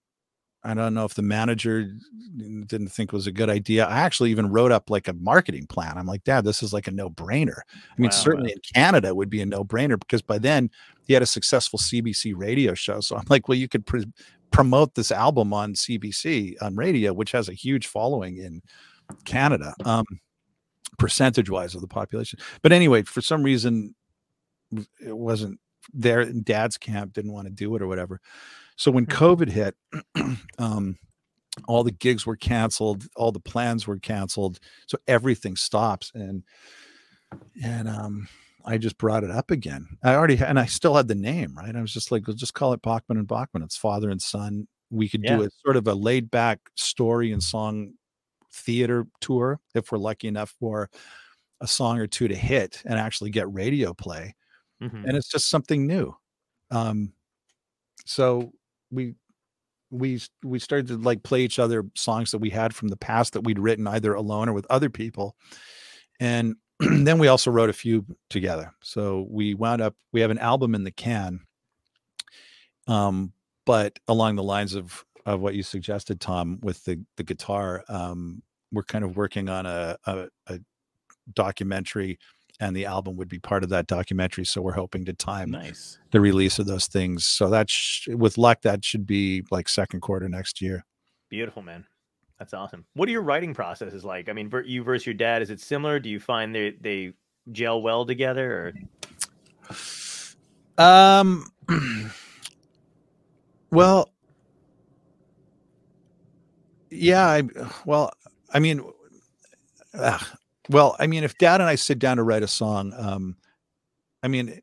i 0.64 0.74
don't 0.74 0.94
know 0.94 1.04
if 1.04 1.14
the 1.14 1.22
manager 1.22 1.90
didn't 2.36 2.88
think 2.88 3.12
it 3.12 3.16
was 3.16 3.26
a 3.26 3.32
good 3.32 3.48
idea. 3.48 3.86
I 3.86 4.00
actually 4.00 4.30
even 4.30 4.50
wrote 4.50 4.72
up 4.72 4.90
like 4.90 5.06
a 5.08 5.12
marketing 5.12 5.66
plan. 5.66 5.96
I'm 5.96 6.06
like 6.06 6.24
dad 6.24 6.44
this 6.44 6.62
is 6.62 6.72
like 6.72 6.88
a 6.88 6.90
no-brainer. 6.90 7.58
I 7.58 7.94
mean 8.00 8.10
Wow. 8.10 8.16
certainly 8.16 8.52
in 8.52 8.58
canada 8.74 9.08
it 9.08 9.16
would 9.16 9.30
be 9.30 9.40
a 9.40 9.46
no-brainer 9.46 9.98
because 9.98 10.22
by 10.22 10.38
then 10.38 10.70
he 11.06 11.12
had 11.14 11.22
a 11.22 11.26
successful 11.26 11.78
cbc 11.78 12.32
radio 12.36 12.74
show. 12.74 13.00
So 13.00 13.16
i'm 13.16 13.24
like 13.28 13.48
well 13.48 13.58
you 13.58 13.68
could 13.68 13.86
pr- 13.86 14.08
promote 14.50 14.94
this 14.94 15.10
album 15.12 15.52
on 15.52 15.74
cbc 15.74 16.54
on 16.62 16.74
radio 16.76 17.12
which 17.12 17.32
has 17.32 17.48
a 17.48 17.54
huge 17.54 17.86
following 17.86 18.38
in 18.38 18.62
canada 19.24 19.74
um 19.84 20.04
percentage 20.98 21.50
wise 21.50 21.74
of 21.74 21.80
the 21.80 21.88
population. 21.88 22.38
But 22.62 22.72
anyway 22.72 23.02
for 23.02 23.20
some 23.20 23.42
reason 23.42 23.94
it 25.04 25.16
wasn't 25.16 25.58
there 25.92 26.20
in 26.22 26.42
dad's 26.42 26.78
camp 26.78 27.12
didn't 27.12 27.32
want 27.32 27.46
to 27.46 27.52
do 27.52 27.74
it 27.76 27.82
or 27.82 27.86
whatever. 27.86 28.20
So 28.76 28.90
when 28.90 29.06
covid 29.06 29.48
hit 29.50 29.74
um 30.58 30.96
all 31.68 31.84
the 31.84 31.92
gigs 31.92 32.26
were 32.26 32.36
canceled 32.36 33.06
all 33.14 33.30
the 33.30 33.38
plans 33.40 33.86
were 33.86 33.98
canceled 33.98 34.58
so 34.88 34.98
everything 35.06 35.54
stops 35.56 36.10
and 36.14 36.42
and 37.62 37.88
um 37.88 38.28
i 38.64 38.78
just 38.78 38.98
brought 38.98 39.24
it 39.24 39.30
up 39.30 39.50
again. 39.50 39.86
I 40.02 40.14
already 40.14 40.36
had, 40.36 40.48
and 40.48 40.58
i 40.58 40.66
still 40.66 40.94
had 40.96 41.08
the 41.08 41.14
name 41.14 41.54
right? 41.56 41.74
I 41.76 41.80
was 41.80 41.92
just 41.92 42.10
like 42.10 42.26
let's 42.26 42.40
just 42.40 42.54
call 42.54 42.72
it 42.72 42.82
bachman 42.82 43.18
and 43.18 43.28
bachman. 43.28 43.62
It's 43.62 43.76
father 43.76 44.10
and 44.10 44.20
son. 44.22 44.66
We 44.90 45.08
could 45.08 45.22
do 45.22 45.42
Yeah. 45.42 45.46
a 45.46 45.50
sort 45.64 45.76
of 45.76 45.86
a 45.86 45.94
laid 45.94 46.30
back 46.30 46.58
story 46.74 47.30
and 47.32 47.42
song 47.42 47.92
theater 48.52 49.06
tour 49.20 49.60
if 49.74 49.90
we're 49.92 49.98
lucky 49.98 50.28
enough 50.28 50.54
for 50.58 50.88
a 51.60 51.66
song 51.66 51.98
or 51.98 52.06
two 52.06 52.28
to 52.28 52.34
hit 52.34 52.82
and 52.84 52.98
actually 52.98 53.30
get 53.30 53.52
radio 53.52 53.92
play 53.94 54.34
Mhm. 54.84 55.04
and 55.08 55.16
it's 55.16 55.28
just 55.28 55.48
something 55.48 55.86
new 55.86 56.16
um 56.70 57.12
so 58.06 58.52
we 58.90 59.14
we 59.90 60.20
we 60.44 60.58
started 60.58 60.88
to 60.88 60.96
like 60.98 61.22
play 61.22 61.42
each 61.42 61.58
other 61.58 61.84
songs 61.94 62.30
that 62.32 62.38
we 62.38 62.50
had 62.50 62.74
from 62.74 62.88
the 62.88 62.96
past 62.96 63.34
that 63.34 63.42
we'd 63.42 63.58
written 63.58 63.86
either 63.86 64.14
alone 64.14 64.48
or 64.48 64.52
with 64.52 64.66
other 64.70 64.90
people 64.90 65.36
and 66.20 66.56
then 66.80 67.18
we 67.18 67.28
also 67.28 67.50
wrote 67.50 67.70
a 67.70 67.74
few 67.74 68.04
together 68.30 68.74
so 68.82 69.26
we 69.30 69.54
wound 69.54 69.82
up 69.82 69.94
we 70.12 70.20
have 70.20 70.30
an 70.32 70.38
album 70.38 70.74
in 70.74 70.84
the 70.84 70.92
can 70.92 71.40
um 72.86 73.32
but 73.66 73.98
along 74.08 74.36
the 74.36 74.42
lines 74.42 74.74
of 74.74 75.04
of 75.26 75.40
what 75.40 75.54
you 75.54 75.62
suggested 75.62 76.20
tom 76.20 76.58
with 76.62 76.84
the 76.84 77.02
the 77.16 77.22
guitar 77.24 77.84
um 77.88 78.42
we're 78.72 78.82
kind 78.82 79.04
of 79.04 79.16
working 79.16 79.48
on 79.48 79.66
a 79.66 79.96
a, 80.06 80.28
a 80.48 80.58
documentary 81.34 82.18
and 82.60 82.76
the 82.76 82.86
album 82.86 83.16
would 83.16 83.28
be 83.28 83.38
part 83.38 83.62
of 83.64 83.68
that 83.70 83.86
documentary 83.86 84.44
so 84.44 84.62
we're 84.62 84.72
hoping 84.72 85.04
to 85.04 85.12
time 85.12 85.50
Nice. 85.50 85.98
the 86.12 86.20
release 86.20 86.58
of 86.58 86.66
those 86.66 86.86
things 86.86 87.26
so 87.26 87.50
that 87.50 87.68
sh- 87.70 88.08
with 88.08 88.38
luck 88.38 88.62
that 88.62 88.84
should 88.84 89.06
be 89.06 89.42
like 89.50 89.68
second 89.68 90.00
quarter 90.00 90.28
next 90.28 90.60
year 90.60 90.84
Beautiful, 91.30 91.62
man. 91.62 91.84
That's 92.38 92.54
awesome. 92.54 92.84
What 92.94 93.08
are 93.08 93.12
your 93.12 93.22
writing 93.22 93.54
processes 93.54 94.04
like? 94.04 94.28
I 94.28 94.32
mean, 94.34 94.48
ver- 94.48 94.62
you 94.62 94.84
versus 94.84 95.06
your 95.06 95.14
dad, 95.14 95.42
is 95.42 95.50
it 95.50 95.58
similar? 95.60 95.98
Do 95.98 96.08
you 96.08 96.20
find 96.20 96.54
they 96.54 96.74
they 96.80 97.12
gel 97.50 97.82
well 97.82 98.04
together? 98.06 98.72
Or 100.78 100.84
Um. 100.84 101.46
well. 103.72 104.10
Yeah. 106.90 107.26
I. 107.26 107.42
Well. 107.84 108.12
I 108.52 108.58
mean. 108.60 108.82
ah, 109.98 110.34
well. 110.68 110.96
I 110.98 111.06
mean, 111.06 111.24
if 111.24 111.36
Dad 111.38 111.60
and 111.60 111.68
I 111.68 111.74
sit 111.76 111.98
down 111.98 112.16
to 112.18 112.22
write 112.22 112.42
a 112.42 112.48
song, 112.48 112.92
um, 112.96 113.36
I 114.22 114.28
mean, 114.28 114.60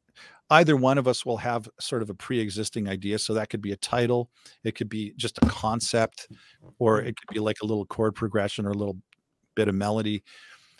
either 0.49 0.75
one 0.75 0.97
of 0.97 1.07
us 1.07 1.25
will 1.25 1.37
have 1.37 1.69
sort 1.79 2.01
of 2.01 2.09
a 2.09 2.13
pre-existing 2.13 2.89
idea. 2.89 3.19
So 3.19 3.33
that 3.35 3.49
could 3.49 3.61
be 3.61 3.71
a 3.71 3.77
title. 3.77 4.29
It 4.63 4.75
could 4.75 4.89
be 4.89 5.13
just 5.17 5.37
a 5.39 5.45
concept, 5.47 6.27
or 6.79 7.01
it 7.01 7.15
could 7.17 7.33
be 7.33 7.39
like 7.39 7.57
a 7.63 7.65
little 7.65 7.85
chord 7.85 8.15
progression 8.15 8.65
or 8.65 8.71
a 8.71 8.77
little 8.77 8.97
bit 9.55 9.67
of 9.67 9.75
melody 9.75 10.23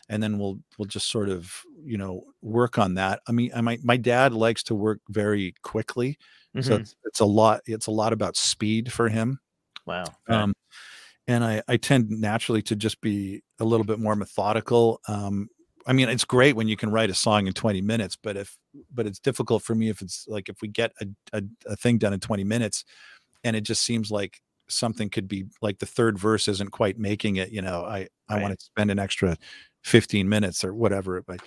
and 0.10 0.22
then 0.22 0.38
we'll 0.40 0.60
we'll 0.78 0.86
just 0.88 1.10
sort 1.10 1.30
of 1.30 1.54
you 1.84 1.98
know 1.98 2.24
work 2.42 2.78
on 2.78 2.96
that 2.96 3.22
i 3.28 3.32
mean 3.32 3.52
I, 3.56 3.62
my, 3.62 3.78
my 3.84 3.98
dad 3.98 4.34
likes 4.34 4.64
to 4.64 4.76
work 4.76 5.00
very 5.10 5.56
quickly 5.64 6.18
so 6.62 6.76
Mhm. 6.78 6.82
it's, 6.82 6.96
it's 7.06 7.20
a 7.22 7.26
lot 7.26 7.62
it's 7.66 7.88
a 7.88 7.92
lot 7.92 8.14
about 8.14 8.38
speed 8.38 8.92
for 8.92 9.10
him 9.10 9.40
wow. 9.86 10.04
Um 10.28 10.54
and 11.32 11.44
i 11.44 11.62
i 11.68 11.78
tend 11.78 12.10
naturally 12.10 12.62
to 12.62 12.76
just 12.76 13.00
be 13.02 13.42
a 13.60 13.66
little 13.66 13.86
bit 13.86 14.00
more 14.00 14.16
methodical 14.16 15.00
um 15.08 15.48
i 15.88 15.94
mean 15.94 16.10
it's 16.10 16.26
great 16.26 16.56
when 16.56 16.68
you 16.68 16.76
can 16.76 16.92
write 16.92 17.10
a 17.10 17.14
song 17.14 17.48
in 17.48 17.54
20 17.54 17.82
minutes 17.82 18.18
but 18.22 18.36
if 18.38 18.58
but 18.94 19.08
it's 19.08 19.20
difficult 19.20 19.64
for 19.64 19.74
me 19.76 19.90
if 19.90 20.02
it's 20.02 20.26
like 20.28 20.50
if 20.50 20.58
we 20.62 20.68
get 20.68 20.92
a, 21.02 21.08
a, 21.34 21.44
a 21.68 21.76
thing 21.76 21.98
done 21.98 22.14
in 22.14 22.20
20 22.20 22.44
minutes 22.44 22.84
and 23.44 23.56
it 23.56 23.62
just 23.62 23.84
seems 23.84 24.12
like 24.12 24.40
something 24.70 25.10
could 25.10 25.28
be 25.28 25.46
like 25.62 25.80
the 25.80 25.86
third 25.86 26.18
verse 26.20 26.48
isn't 26.48 26.72
quite 26.72 26.98
making 26.98 27.38
it 27.38 27.52
you 27.52 27.62
know 27.62 27.84
i 27.84 28.08
i 28.30 28.36
Right. 28.36 28.42
want 28.42 28.58
to 28.58 28.66
spend 28.66 28.92
an 28.92 29.00
extra 29.00 29.38
15 29.84 30.28
minutes 30.30 30.64
or 30.64 30.74
whatever 30.74 31.18
it 31.18 31.26
might 31.28 31.42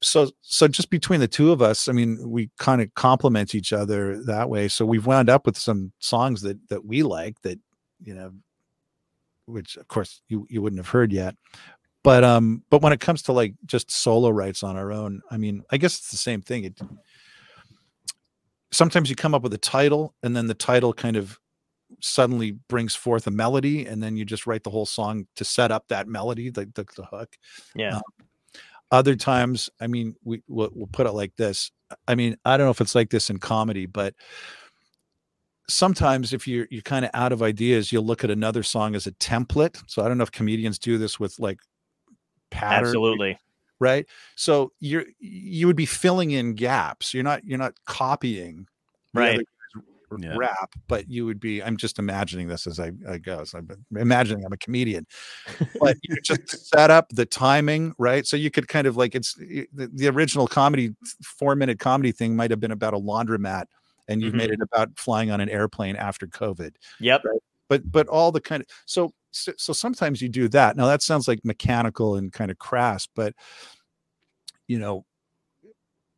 so 0.00 0.30
so 0.42 0.68
just 0.68 0.90
between 0.90 1.18
the 1.20 1.26
two 1.28 1.50
of 1.50 1.60
us, 1.60 1.88
I 1.88 1.92
mean, 1.92 2.18
we 2.30 2.50
kind 2.58 2.80
of 2.80 2.94
complement 2.94 3.54
each 3.54 3.72
other 3.72 4.22
that 4.24 4.48
way. 4.48 4.68
So 4.68 4.86
we've 4.86 5.06
wound 5.06 5.28
up 5.28 5.44
with 5.44 5.56
some 5.56 5.92
songs 5.98 6.42
that 6.42 6.68
that 6.68 6.84
we 6.84 7.02
like 7.02 7.40
that 7.42 7.58
you 8.00 8.14
know, 8.14 8.32
which 9.48 9.76
of 9.76 9.88
course 9.88 10.22
you 10.28 10.46
you 10.50 10.62
wouldn't 10.62 10.78
have 10.78 10.88
heard 10.88 11.12
yet. 11.12 11.34
But 12.04 12.24
um, 12.24 12.62
but 12.70 12.82
when 12.82 12.92
it 12.92 13.00
comes 13.00 13.22
to 13.22 13.32
like 13.32 13.54
just 13.66 13.90
solo 13.90 14.30
rights 14.30 14.62
on 14.62 14.76
our 14.76 14.92
own, 14.92 15.20
I 15.30 15.36
mean, 15.36 15.64
I 15.70 15.78
guess 15.78 15.98
it's 15.98 16.10
the 16.10 16.16
same 16.16 16.42
thing. 16.42 16.64
It 16.64 16.80
sometimes 18.70 19.10
you 19.10 19.16
come 19.16 19.34
up 19.34 19.42
with 19.42 19.54
a 19.54 19.58
title 19.58 20.14
and 20.22 20.36
then 20.36 20.46
the 20.46 20.54
title 20.54 20.92
kind 20.92 21.16
of 21.16 21.38
suddenly 22.00 22.52
brings 22.52 22.94
forth 22.94 23.26
a 23.26 23.30
melody 23.30 23.86
and 23.86 24.02
then 24.02 24.16
you 24.16 24.24
just 24.24 24.46
write 24.46 24.62
the 24.62 24.70
whole 24.70 24.86
song 24.86 25.26
to 25.36 25.44
set 25.44 25.70
up 25.70 25.88
that 25.88 26.06
melody 26.06 26.50
the, 26.50 26.70
the, 26.74 26.86
the 26.96 27.04
hook 27.04 27.36
Yeah. 27.74 27.96
Um, 27.96 28.02
other 28.90 29.16
times 29.16 29.68
i 29.80 29.86
mean 29.86 30.14
we 30.24 30.42
we'll, 30.48 30.70
we'll 30.72 30.86
put 30.86 31.06
it 31.06 31.12
like 31.12 31.34
this 31.36 31.70
i 32.06 32.14
mean 32.14 32.36
i 32.44 32.56
don't 32.56 32.66
know 32.66 32.70
if 32.70 32.80
it's 32.80 32.94
like 32.94 33.10
this 33.10 33.28
in 33.28 33.38
comedy 33.38 33.84
but 33.84 34.14
sometimes 35.68 36.32
if 36.32 36.48
you're 36.48 36.66
you're 36.70 36.82
kind 36.82 37.04
of 37.04 37.10
out 37.14 37.32
of 37.32 37.42
ideas 37.42 37.92
you'll 37.92 38.04
look 38.06 38.24
at 38.24 38.30
another 38.30 38.62
song 38.62 38.94
as 38.94 39.06
a 39.06 39.12
template 39.12 39.82
so 39.86 40.02
i 40.02 40.08
don't 40.08 40.16
know 40.18 40.22
if 40.24 40.32
comedians 40.32 40.78
do 40.78 40.96
this 40.98 41.20
with 41.20 41.38
like 41.38 41.58
pattern 42.50 42.86
Absolutely. 42.88 43.38
right 43.78 44.06
so 44.34 44.72
you're 44.80 45.04
you 45.18 45.66
would 45.66 45.76
be 45.76 45.86
filling 45.86 46.30
in 46.30 46.54
gaps 46.54 47.12
you're 47.12 47.22
not 47.22 47.44
you're 47.44 47.58
not 47.58 47.74
copying 47.86 48.66
Right. 49.14 49.34
other 49.34 49.38
guy's 49.38 49.82
r- 50.10 50.18
Yeah. 50.20 50.36
rap 50.38 50.70
but 50.86 51.06
you 51.10 51.26
would 51.26 51.38
be 51.38 51.62
i'm 51.62 51.76
just 51.76 51.98
imagining 51.98 52.48
this 52.48 52.66
as 52.66 52.80
i, 52.80 52.90
I 53.06 53.18
go 53.18 53.44
so 53.44 53.58
i'm 53.58 53.68
imagining 53.98 54.42
i'm 54.46 54.52
a 54.54 54.56
comedian 54.56 55.06
but 55.78 55.98
you 56.02 56.16
just 56.22 56.48
set 56.74 56.90
up 56.90 57.10
the 57.10 57.26
timing 57.26 57.92
right 57.98 58.26
so 58.26 58.38
you 58.38 58.50
could 58.50 58.68
kind 58.68 58.86
of 58.86 58.96
like 58.96 59.14
it's 59.14 59.34
the, 59.34 59.66
the 59.74 60.08
original 60.08 60.46
comedy 60.46 60.94
four 61.22 61.54
minute 61.54 61.78
comedy 61.78 62.10
thing 62.12 62.34
might 62.34 62.50
have 62.50 62.60
been 62.60 62.70
about 62.72 62.94
a 62.94 62.98
laundromat 62.98 63.64
and 64.08 64.22
you've 64.22 64.34
made 64.34 64.50
mm-hmm. 64.50 64.62
it 64.62 64.68
about 64.72 64.90
flying 64.98 65.30
on 65.30 65.40
an 65.40 65.48
airplane 65.48 65.96
after 65.96 66.26
covid 66.26 66.72
Yep. 67.00 67.22
but 67.68 67.90
but 67.90 68.08
all 68.08 68.32
the 68.32 68.40
kind 68.40 68.62
of 68.62 68.68
so 68.86 69.12
so, 69.30 69.52
so 69.58 69.72
sometimes 69.72 70.22
you 70.22 70.28
do 70.28 70.48
that 70.48 70.76
now 70.76 70.86
that 70.86 71.02
sounds 71.02 71.28
like 71.28 71.44
mechanical 71.44 72.16
and 72.16 72.32
kind 72.32 72.50
of 72.50 72.58
crass 72.58 73.06
but 73.14 73.34
you 74.66 74.78
know 74.78 75.04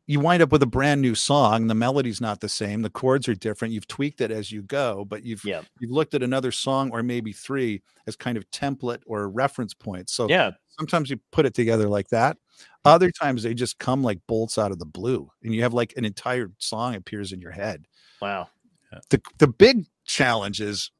you 0.07 0.19
wind 0.19 0.41
up 0.41 0.51
with 0.51 0.61
a 0.63 0.67
brand 0.67 1.01
new 1.01 1.15
song 1.15 1.67
the 1.67 1.75
melody's 1.75 2.19
not 2.19 2.41
the 2.41 2.49
same 2.49 2.81
the 2.81 2.89
chords 2.89 3.27
are 3.29 3.35
different 3.35 3.73
you've 3.73 3.87
tweaked 3.87 4.19
it 4.21 4.31
as 4.31 4.51
you 4.51 4.61
go 4.61 5.05
but 5.05 5.23
you've 5.23 5.43
Yep. 5.45 5.65
you've 5.79 5.91
looked 5.91 6.13
at 6.13 6.23
another 6.23 6.51
song 6.51 6.89
or 6.91 7.03
maybe 7.03 7.31
three 7.31 7.81
as 8.07 8.15
kind 8.15 8.37
of 8.37 8.49
template 8.51 9.01
or 9.05 9.29
reference 9.29 9.73
points 9.73 10.13
so 10.13 10.27
Yeah. 10.27 10.51
sometimes 10.69 11.09
you 11.09 11.19
put 11.31 11.45
it 11.45 11.53
together 11.53 11.87
like 11.87 12.09
that 12.09 12.37
other 12.85 13.11
times 13.11 13.43
they 13.43 13.53
just 13.53 13.77
come 13.79 14.03
like 14.03 14.19
bolts 14.27 14.57
out 14.57 14.71
of 14.71 14.79
the 14.79 14.85
blue 14.85 15.29
and 15.43 15.53
you 15.53 15.61
have 15.63 15.73
like 15.73 15.93
an 15.97 16.05
entire 16.05 16.49
song 16.57 16.95
appears 16.95 17.31
in 17.31 17.39
your 17.41 17.51
head. 17.51 17.85
Wow. 18.21 18.49
Uh, 18.93 18.99
the 19.09 19.21
the 19.37 19.47
big 19.47 19.85
challenge 20.05 20.59
is 20.61 20.91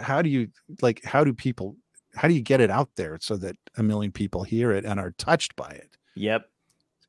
how 0.00 0.20
do 0.22 0.28
you 0.28 0.48
like 0.82 1.02
how 1.04 1.24
do 1.24 1.32
people 1.32 1.76
how 2.14 2.28
do 2.28 2.34
you 2.34 2.42
get 2.42 2.60
it 2.60 2.70
out 2.70 2.90
there 2.96 3.18
so 3.20 3.36
that 3.36 3.56
a 3.76 3.82
million 3.82 4.12
people 4.12 4.42
hear 4.42 4.72
it 4.72 4.84
and 4.84 5.00
are 5.00 5.12
touched 5.12 5.56
by 5.56 5.70
it? 5.70 5.96
Yep. 6.14 6.48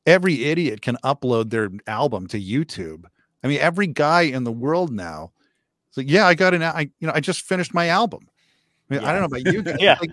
every 0.06 0.44
idiot 0.44 0.80
can 0.82 0.96
upload 1.04 1.50
their 1.50 1.70
album 1.86 2.26
to 2.28 2.40
youtube. 2.40 3.04
I 3.42 3.48
mean 3.48 3.58
every 3.60 3.86
guy 3.86 4.22
in 4.22 4.44
the 4.44 4.52
world 4.52 4.92
now 4.92 5.32
it's 5.88 5.96
like 5.96 6.10
yeah 6.10 6.26
i 6.26 6.34
got 6.34 6.52
an 6.54 6.62
i 6.62 6.90
you 6.98 7.06
know 7.06 7.12
i 7.14 7.20
just 7.20 7.42
finished 7.42 7.72
my 7.74 7.88
album. 7.88 8.20
I, 8.90 8.94
mean, 8.94 9.04
I 9.04 9.12
don't 9.12 9.20
know 9.20 9.36
about 9.38 9.52
you 9.52 9.62
guys 9.62 9.76
Yeah. 9.80 9.96
like, 10.00 10.10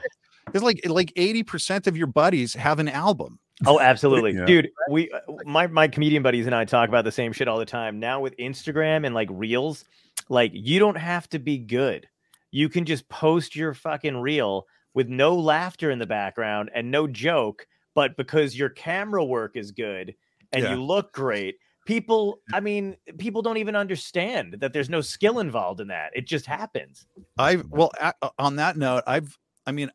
it's 0.53 0.64
like 0.64 0.81
like 0.88 1.14
80% 1.15 1.88
of 1.88 1.97
your 1.97 2.07
buddies 2.07 2.53
have 2.53 2.80
an 2.80 2.88
album 2.89 3.39
Oh, 3.65 3.80
absolutely, 3.80 4.34
Yeah. 4.34 4.45
dude. 4.45 4.69
We, 4.90 5.10
uh, 5.11 5.19
my 5.45 5.68
my 5.68 5.88
comedian 5.88 6.23
buddies 6.23 6.45
and 6.45 6.53
I 6.56 6.65
talk 6.65 6.90
about 6.90 7.06
the 7.06 7.11
same 7.11 7.32
shit 7.32 7.48
all 7.48 7.57
the 7.57 7.65
time. 7.65 7.99
Now 7.99 8.19
with 8.19 8.36
Instagram 8.38 9.06
and 9.06 9.15
like 9.15 9.30
Reels, 9.32 9.86
like 10.30 10.52
you 10.53 10.80
don't 10.80 10.98
have 10.98 11.30
to 11.30 11.40
be 11.40 11.57
good. 11.57 12.07
You 12.52 12.69
can 12.69 12.86
just 12.86 13.07
post 13.10 13.56
your 13.56 13.73
fucking 13.73 14.18
reel 14.18 14.68
with 14.94 15.07
no 15.07 15.36
laughter 15.36 15.91
in 15.91 15.99
the 15.99 16.06
background 16.06 16.69
and 16.73 16.90
no 16.91 17.07
joke, 17.07 17.68
but 17.94 18.15
because 18.18 18.57
your 18.57 18.69
camera 18.69 19.23
work 19.23 19.56
is 19.56 19.72
good 19.72 20.15
and 20.53 20.64
Yeah. 20.64 20.73
you 20.76 20.84
look 20.84 21.11
great, 21.14 21.56
people. 21.86 22.40
I 22.53 22.60
mean, 22.60 22.95
people 23.18 23.41
don't 23.41 23.57
even 23.57 23.76
understand 23.76 24.56
that 24.60 24.73
there's 24.73 24.90
no 24.90 25.02
skill 25.02 25.40
involved 25.40 25.80
in 25.82 25.88
that. 25.90 26.11
It 26.14 26.27
just 26.27 26.45
happens. 26.45 27.07
I've 27.38 27.65
well 27.69 27.91
uh, 28.02 28.11
on 28.38 28.57
that 28.57 28.76
note, 28.77 29.03
I've 29.07 29.38
I 29.65 29.72
mean, 29.72 29.91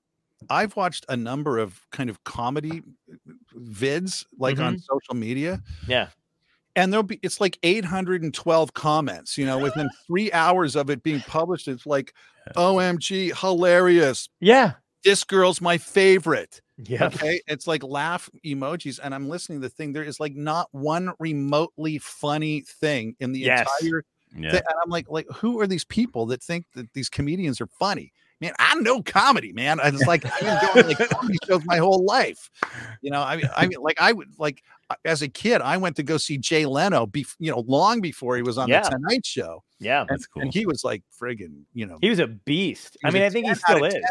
I've 0.48 0.74
watched 0.76 1.04
a 1.10 1.16
number 1.16 1.58
of 1.58 1.78
kind 1.90 2.08
of 2.08 2.24
comedy 2.24 2.82
vids 3.56 4.24
like 4.38 4.58
on 4.58 4.74
mm-hmm. 4.74 4.96
social 4.96 5.14
media, 5.14 5.62
Yeah. 5.86 6.08
and 6.76 6.92
there'll 6.92 7.02
be 7.02 7.18
it's 7.22 7.40
like 7.40 7.58
812 7.62 8.74
comments, 8.74 9.36
you 9.38 9.46
know, 9.46 9.58
within 9.58 9.88
three 10.06 10.32
hours 10.32 10.76
of 10.76 10.90
it 10.90 11.02
being 11.02 11.20
published. 11.20 11.68
It's 11.68 11.86
like, 11.86 12.14
OMG, 12.56 13.38
hilarious. 13.38 14.28
Yeah. 14.40 14.72
This 15.04 15.24
girl's 15.24 15.60
my 15.60 15.78
favorite. 15.78 16.60
Yeah. 16.78 17.06
Okay. 17.06 17.40
It's 17.46 17.66
like 17.66 17.82
laugh 17.82 18.30
emojis. 18.44 18.98
And 19.02 19.14
I'm 19.14 19.28
listening 19.28 19.60
to 19.60 19.68
the 19.68 19.74
thing. 19.74 19.92
There 19.92 20.02
is 20.02 20.20
like 20.20 20.34
not 20.34 20.68
one 20.72 21.12
remotely 21.18 21.98
funny 21.98 22.60
thing 22.62 23.16
in 23.20 23.32
the 23.32 23.40
Yes. 23.40 23.68
entire 23.80 24.04
Yeah. 24.36 24.50
Th- 24.50 24.62
and 24.66 24.78
I'm 24.82 24.90
like, 24.90 25.10
like, 25.10 25.26
who 25.36 25.60
are 25.60 25.66
these 25.66 25.84
people 25.84 26.26
that 26.26 26.42
think 26.42 26.64
that 26.74 26.92
these 26.94 27.08
comedians 27.08 27.60
are 27.60 27.66
funny? 27.78 28.12
Man, 28.40 28.52
I 28.58 28.74
know 28.76 29.02
comedy, 29.02 29.52
man. 29.52 29.80
I 29.80 29.90
was 29.90 30.06
like, 30.06 30.24
I've 30.24 30.40
been 30.40 30.58
going 30.84 30.96
to 30.96 31.02
like 31.02 31.10
comedy 31.10 31.38
shows 31.46 31.62
my 31.66 31.76
whole 31.76 32.04
life. 32.06 32.48
You 33.02 33.10
know, 33.10 33.20
I 33.22 33.36
mean, 33.36 33.48
I 33.54 33.66
mean, 33.66 33.78
like, 33.82 34.00
I 34.00 34.12
would 34.12 34.28
like 34.38 34.62
as 35.04 35.22
a 35.22 35.28
kid, 35.28 35.60
I 35.60 35.76
went 35.76 35.94
to 35.96 36.02
go 36.02 36.16
see 36.16 36.36
Jay 36.38 36.64
Leno, 36.66 37.06
be 37.06 37.24
you 37.38 37.50
know, 37.50 37.60
long 37.68 38.00
before 38.00 38.36
he 38.36 38.42
was 38.42 38.56
on 38.58 38.68
Yeah. 38.68 38.80
the 38.82 38.90
Tonight 38.90 39.24
Show, 39.26 39.62
Yeah. 39.78 40.00
and, 40.00 40.08
That's 40.08 40.26
cool. 40.26 40.42
and 40.42 40.52
he 40.54 40.64
was 40.66 40.82
like 40.82 41.02
friggin', 41.20 41.62
you 41.74 41.86
know, 41.86 41.98
He 42.00 42.08
was 42.10 42.18
a 42.18 42.26
beast. 42.26 42.96
he 43.02 43.06
I 43.08 43.10
mean, 43.12 43.22
I 43.22 43.30
think 43.30 43.46
he 43.46 43.54
still 43.54 43.84
is. 43.84 43.92
10. 43.94 44.02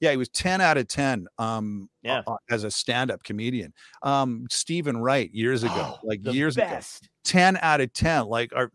Yeah, 0.00 0.10
he 0.10 0.16
was 0.16 0.28
10 0.30 0.60
out 0.60 0.76
of 0.78 0.88
10 0.88 1.26
um 1.38 1.88
Yeah. 2.02 2.22
uh, 2.26 2.36
as 2.50 2.64
a 2.64 2.70
stand-up 2.70 3.22
comedian. 3.22 3.72
Um 4.02 4.46
Steven 4.50 4.96
Wright 4.96 5.30
years 5.32 5.62
ago, 5.62 5.98
like 6.02 6.22
The 6.22 6.32
years 6.32 6.56
ago. 6.56 6.80
10 7.24 7.58
out 7.62 7.80
of 7.80 7.92
10 7.92 8.26
like 8.26 8.52
are 8.56 8.70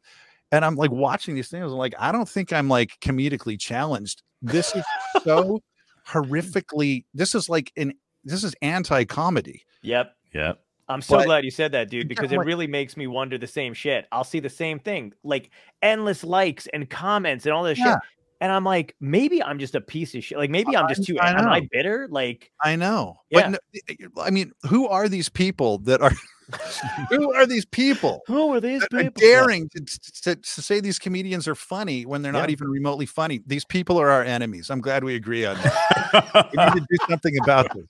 and 0.52 0.65
i'm 0.65 0.76
like 0.76 0.90
watching 0.91 1.36
these 1.36 1.49
things 1.49 1.72
I'm 1.72 1.77
like 1.77 1.94
i 1.99 2.11
don't 2.11 2.27
think 2.27 2.52
i'm 2.52 2.68
like 2.68 2.94
comedically 3.02 3.60
challenged 3.60 4.23
this 4.41 4.76
is 4.76 4.84
so 5.24 5.61
horrifically 6.07 7.06
this 7.14 7.36
is 7.36 7.49
like 7.49 7.72
an 7.78 7.94
this 8.24 8.44
is 8.44 8.53
anti-comedy 8.61 9.64
Yep. 9.82 10.14
Yep. 10.34 10.60
I'm 10.90 11.02
so 11.02 11.18
But- 11.18 11.26
glad 11.26 11.45
you 11.45 11.52
said 11.52 11.72
that, 11.72 11.90
dude, 11.90 12.03
Yeah, 12.03 12.07
because 12.07 12.32
it 12.32 12.40
really 12.40 12.68
makes 12.68 12.98
me 12.98 13.06
wonder 13.07 13.38
the 13.38 13.48
same 13.48 13.74
shit. 13.74 14.07
I'll 14.11 14.24
see 14.24 14.40
the 14.40 14.49
same 14.49 14.80
thing, 14.80 15.14
like 15.24 15.52
endless 15.82 16.24
likes 16.24 16.68
and 16.74 16.90
comments 16.90 17.45
and 17.45 17.53
all 17.53 17.64
this 17.64 17.78
Yeah. 17.78 17.94
shit. 17.94 17.99
And 18.41 18.52
I'm 18.52 18.64
like, 18.64 18.95
maybe 18.99 19.41
I'm 19.44 19.60
just 19.60 19.76
a 19.76 19.82
piece 19.82 20.16
of 20.16 20.24
shit. 20.24 20.38
Like 20.38 20.49
maybe 20.49 20.76
I'm 20.76 20.88
just 20.90 21.03
too 21.06 21.18
I 21.20 21.30
am 21.40 21.48
I 21.48 21.68
bitter? 21.72 22.07
Like 22.10 22.52
i 22.64 22.76
know 22.76 23.18
Yeah. 23.30 23.52
but 23.52 23.61
no, 23.86 24.22
i 24.24 24.30
mean 24.32 24.52
who 24.68 24.88
are 24.88 25.07
these 25.07 25.30
people 25.30 25.78
that 25.80 26.02
are 26.02 26.11
who 27.09 27.34
are 27.34 27.45
these 27.45 27.65
people 27.65 28.21
who 28.27 28.53
are 28.53 28.59
these 28.59 28.81
that 28.81 28.93
are 28.93 29.03
people? 29.03 29.19
daring 29.21 29.69
to, 29.69 29.80
to, 30.23 30.35
to 30.35 30.61
say 30.61 30.80
these 30.80 30.97
comedians 30.99 31.47
are 31.47 31.55
funny 31.55 32.05
when 32.05 32.21
they're 32.21 32.31
not 32.31 32.49
Yeah. 32.49 32.53
even 32.53 32.67
remotely 32.69 33.05
funny 33.05 33.41
these 33.45 33.65
people 33.65 33.99
are 33.99 34.09
our 34.09 34.23
enemies 34.23 34.69
i'm 34.69 34.81
glad 34.81 35.03
we 35.03 35.15
agree 35.15 35.45
on 35.45 35.55
that 35.57 36.49
we 36.51 36.63
need 36.63 36.73
to 36.73 36.88
do 36.89 36.97
something 37.09 37.34
about 37.43 37.73
this 37.76 37.85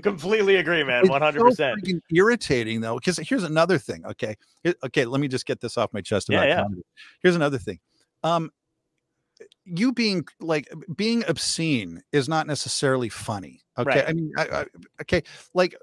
Completely 0.00 0.56
agree, 0.56 0.84
man. 0.84 1.08
One 1.08 1.20
hundred 1.20 1.42
percent. 1.42 1.80
irritating 2.10 2.80
though, 2.80 2.94
because 2.94 3.18
here's 3.18 3.42
another 3.42 3.78
thing. 3.78 4.06
Okay, 4.06 4.36
Here- 4.62 4.74
okay, 4.84 5.04
let 5.04 5.20
me 5.20 5.28
just 5.28 5.44
get 5.44 5.60
this 5.60 5.76
off 5.76 5.92
my 5.92 6.00
chest 6.00 6.28
Yeah, 6.30 6.44
yeah. 6.44 6.62
comedy. 6.62 6.82
Here's 7.22 7.36
another 7.36 7.58
thing. 7.58 7.80
Um, 8.22 8.50
you 9.64 9.92
being 9.92 10.24
like 10.40 10.68
being 10.96 11.24
obscene 11.28 12.02
is 12.12 12.28
not 12.28 12.46
necessarily 12.46 13.08
funny. 13.08 13.60
Okay, 13.76 13.90
Right. 13.90 14.08
I 14.08 14.12
mean, 14.12 14.32
I, 14.38 14.42
I, 14.44 14.64
okay, 15.02 15.22
like 15.52 15.76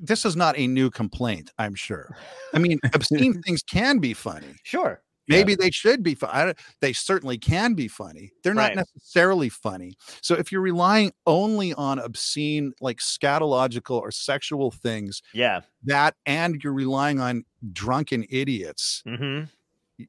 this 0.00 0.24
is 0.24 0.34
not 0.36 0.58
a 0.58 0.66
new 0.66 0.90
complaint. 0.90 1.50
I'm 1.58 1.74
sure. 1.74 2.16
I 2.54 2.58
mean, 2.58 2.78
obscene 2.94 3.42
things 3.42 3.62
can 3.62 3.98
be 3.98 4.14
funny. 4.14 4.54
Sure. 4.64 5.02
Yeah. 5.26 5.36
Maybe 5.36 5.54
they 5.54 5.70
should 5.70 6.02
be 6.02 6.14
funny. 6.16 6.54
They 6.80 6.92
certainly 6.92 7.38
can 7.38 7.74
be 7.74 7.86
funny. 7.86 8.32
They're 8.42 8.54
not 8.54 8.70
Right. 8.70 8.76
necessarily 8.78 9.48
funny. 9.48 9.94
So 10.22 10.34
if 10.34 10.50
you're 10.50 10.60
relying 10.62 11.12
only 11.26 11.72
on 11.74 12.00
obscene, 12.00 12.72
like 12.80 12.98
scatological 12.98 14.00
or 14.00 14.10
sexual 14.10 14.72
things, 14.72 15.22
Yeah. 15.32 15.60
that 15.84 16.16
and 16.26 16.60
you're 16.64 16.72
relying 16.72 17.20
on 17.20 17.44
drunken 17.72 18.24
idiots, 18.28 19.02
mm-hmm. 19.06 19.44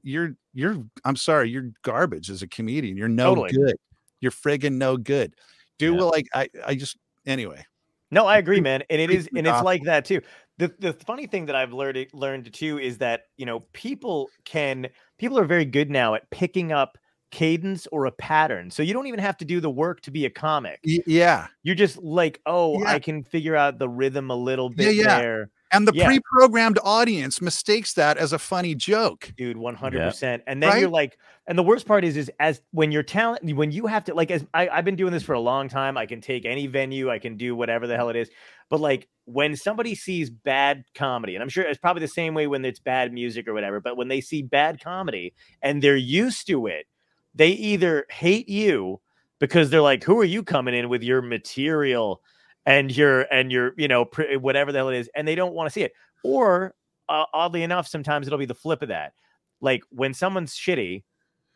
you're 0.02 0.36
you're 0.54 0.84
I'm 1.06 1.16
sorry, 1.18 1.50
you're 1.52 1.70
garbage 1.84 2.30
as 2.32 2.42
a 2.42 2.48
comedian. 2.48 2.98
You're 2.98 3.08
no 3.10 3.36
Totally. 3.36 3.52
good. 3.52 3.76
You're 4.22 4.32
friggin' 4.32 4.74
no 4.74 4.98
good. 4.98 5.36
Do 5.78 5.94
Yeah. 5.96 6.02
like 6.02 6.26
I 6.34 6.50
I 6.66 6.74
just 6.76 6.98
anyway. 7.28 7.64
No, 8.12 8.26
I 8.26 8.38
agree, 8.38 8.62
man. 8.62 8.84
And 8.90 9.02
it 9.02 9.10
is, 9.10 9.30
and 9.36 9.48
it's 9.48 9.62
like 9.64 9.84
that 9.84 10.06
too. 10.06 10.22
The 10.58 10.74
the 10.80 10.94
funny 10.94 11.26
thing 11.28 11.46
that 11.48 11.56
I've 11.56 11.74
learned 11.74 12.08
learned 12.14 12.54
too 12.54 12.78
is 12.78 12.98
that 13.00 13.24
you 13.38 13.46
know 13.46 13.62
people 13.74 14.30
can 14.46 14.90
people 15.18 15.40
are 15.40 15.46
very 15.46 15.66
good 15.66 15.90
now 15.90 16.14
at 16.14 16.30
picking 16.30 16.72
up 16.72 16.98
cadence 17.32 17.88
or 17.94 18.06
a 18.06 18.12
pattern. 18.12 18.70
So 18.70 18.84
you 18.84 18.94
don't 18.94 19.08
even 19.08 19.20
have 19.20 19.38
to 19.38 19.46
do 19.46 19.62
the 19.62 19.70
work 19.70 20.02
to 20.02 20.12
be 20.12 20.26
a 20.26 20.30
comic. 20.30 20.80
Yeah. 20.84 21.48
You're 21.64 21.76
just 21.76 21.98
like, 22.04 22.42
oh, 22.46 22.80
Yeah. 22.82 22.90
I 22.92 23.00
can 23.00 23.24
figure 23.24 23.56
out 23.56 23.80
the 23.80 23.88
rhythm 23.88 24.30
a 24.30 24.36
little 24.36 24.70
Yeah, 24.76 24.88
bit 24.88 24.96
yeah. 24.96 25.18
there. 25.20 25.50
And 25.72 25.88
the 25.88 25.94
Yeah. 25.94 26.06
pre-programmed 26.06 26.80
audience 26.84 27.42
mistakes 27.42 27.94
that 27.94 28.18
as 28.18 28.34
a 28.34 28.40
funny 28.40 28.76
joke. 28.76 29.32
dude 29.38 29.58
100% 29.58 30.42
and 30.48 30.62
then 30.62 30.70
Right? 30.70 30.80
you're 30.82 30.90
like 30.90 31.18
and 31.48 31.58
the 31.58 31.64
worst 31.64 31.86
part 31.88 32.04
is 32.04 32.18
is 32.18 32.32
as 32.40 32.62
when 32.72 32.92
you're 32.92 33.04
talent 33.04 33.56
when 33.56 33.72
you 33.72 33.88
have 33.88 34.04
to 34.06 34.14
like 34.14 34.32
as 34.32 34.46
I, 34.54 34.70
i've 34.70 34.86
been 34.86 34.96
doing 34.96 35.12
this 35.14 35.24
for 35.24 35.34
a 35.34 35.40
long 35.40 35.70
time 35.70 35.98
i 35.98 36.06
can 36.06 36.22
take 36.22 36.46
any 36.46 36.68
venue 36.68 37.10
i 37.10 37.20
can 37.20 37.38
do 37.38 37.56
whatever 37.56 37.88
the 37.88 37.96
hell 37.96 38.10
it 38.10 38.16
is 38.16 38.30
but 38.70 38.80
like 38.80 39.08
when 39.26 39.56
somebody 39.56 39.96
sees 39.96 40.30
bad 40.30 40.84
comedy 40.96 41.36
and 41.36 41.42
i'm 41.44 41.50
sure 41.50 41.64
it's 41.64 41.80
probably 41.80 42.02
the 42.02 42.08
same 42.08 42.34
way 42.34 42.48
when 42.48 42.64
it's 42.66 42.80
bad 42.80 43.12
music 43.14 43.48
or 43.48 43.54
whatever 43.54 43.80
but 43.80 43.98
when 43.98 44.08
they 44.08 44.22
see 44.22 44.42
bad 44.42 44.82
comedy 44.84 45.34
and 45.62 45.82
they're 45.82 45.96
used 45.96 46.48
to 46.48 46.68
it 46.68 46.86
they 47.34 47.50
either 47.50 48.06
hate 48.10 48.50
you 48.50 49.00
because 49.40 49.70
they're 49.70 49.82
like 49.82 50.04
who 50.04 50.20
are 50.20 50.26
you 50.26 50.44
coming 50.44 50.74
in 50.76 50.90
with 50.90 51.02
your 51.04 51.22
material 51.22 52.22
and 52.66 52.96
you're 52.96 53.22
and 53.34 53.52
you're 53.52 53.74
you 53.78 53.88
know 53.88 54.06
pr- 54.06 54.38
whatever 54.40 54.72
the 54.72 54.80
hell 54.80 54.90
it 54.90 54.98
is 54.98 55.10
and 55.16 55.28
they 55.28 55.36
don't 55.36 55.54
want 55.54 55.68
to 55.68 55.74
see 55.74 55.84
it. 55.84 55.94
Or 56.24 56.76
uh, 57.10 57.26
oddly 57.34 57.64
enough 57.64 57.88
sometimes 57.88 58.28
it'll 58.28 58.40
be 58.40 58.46
the 58.46 58.54
flip 58.54 58.82
of 58.82 58.90
that. 58.90 59.14
Like 59.60 59.84
when 59.90 60.14
someone's 60.14 60.56
shitty 60.56 61.04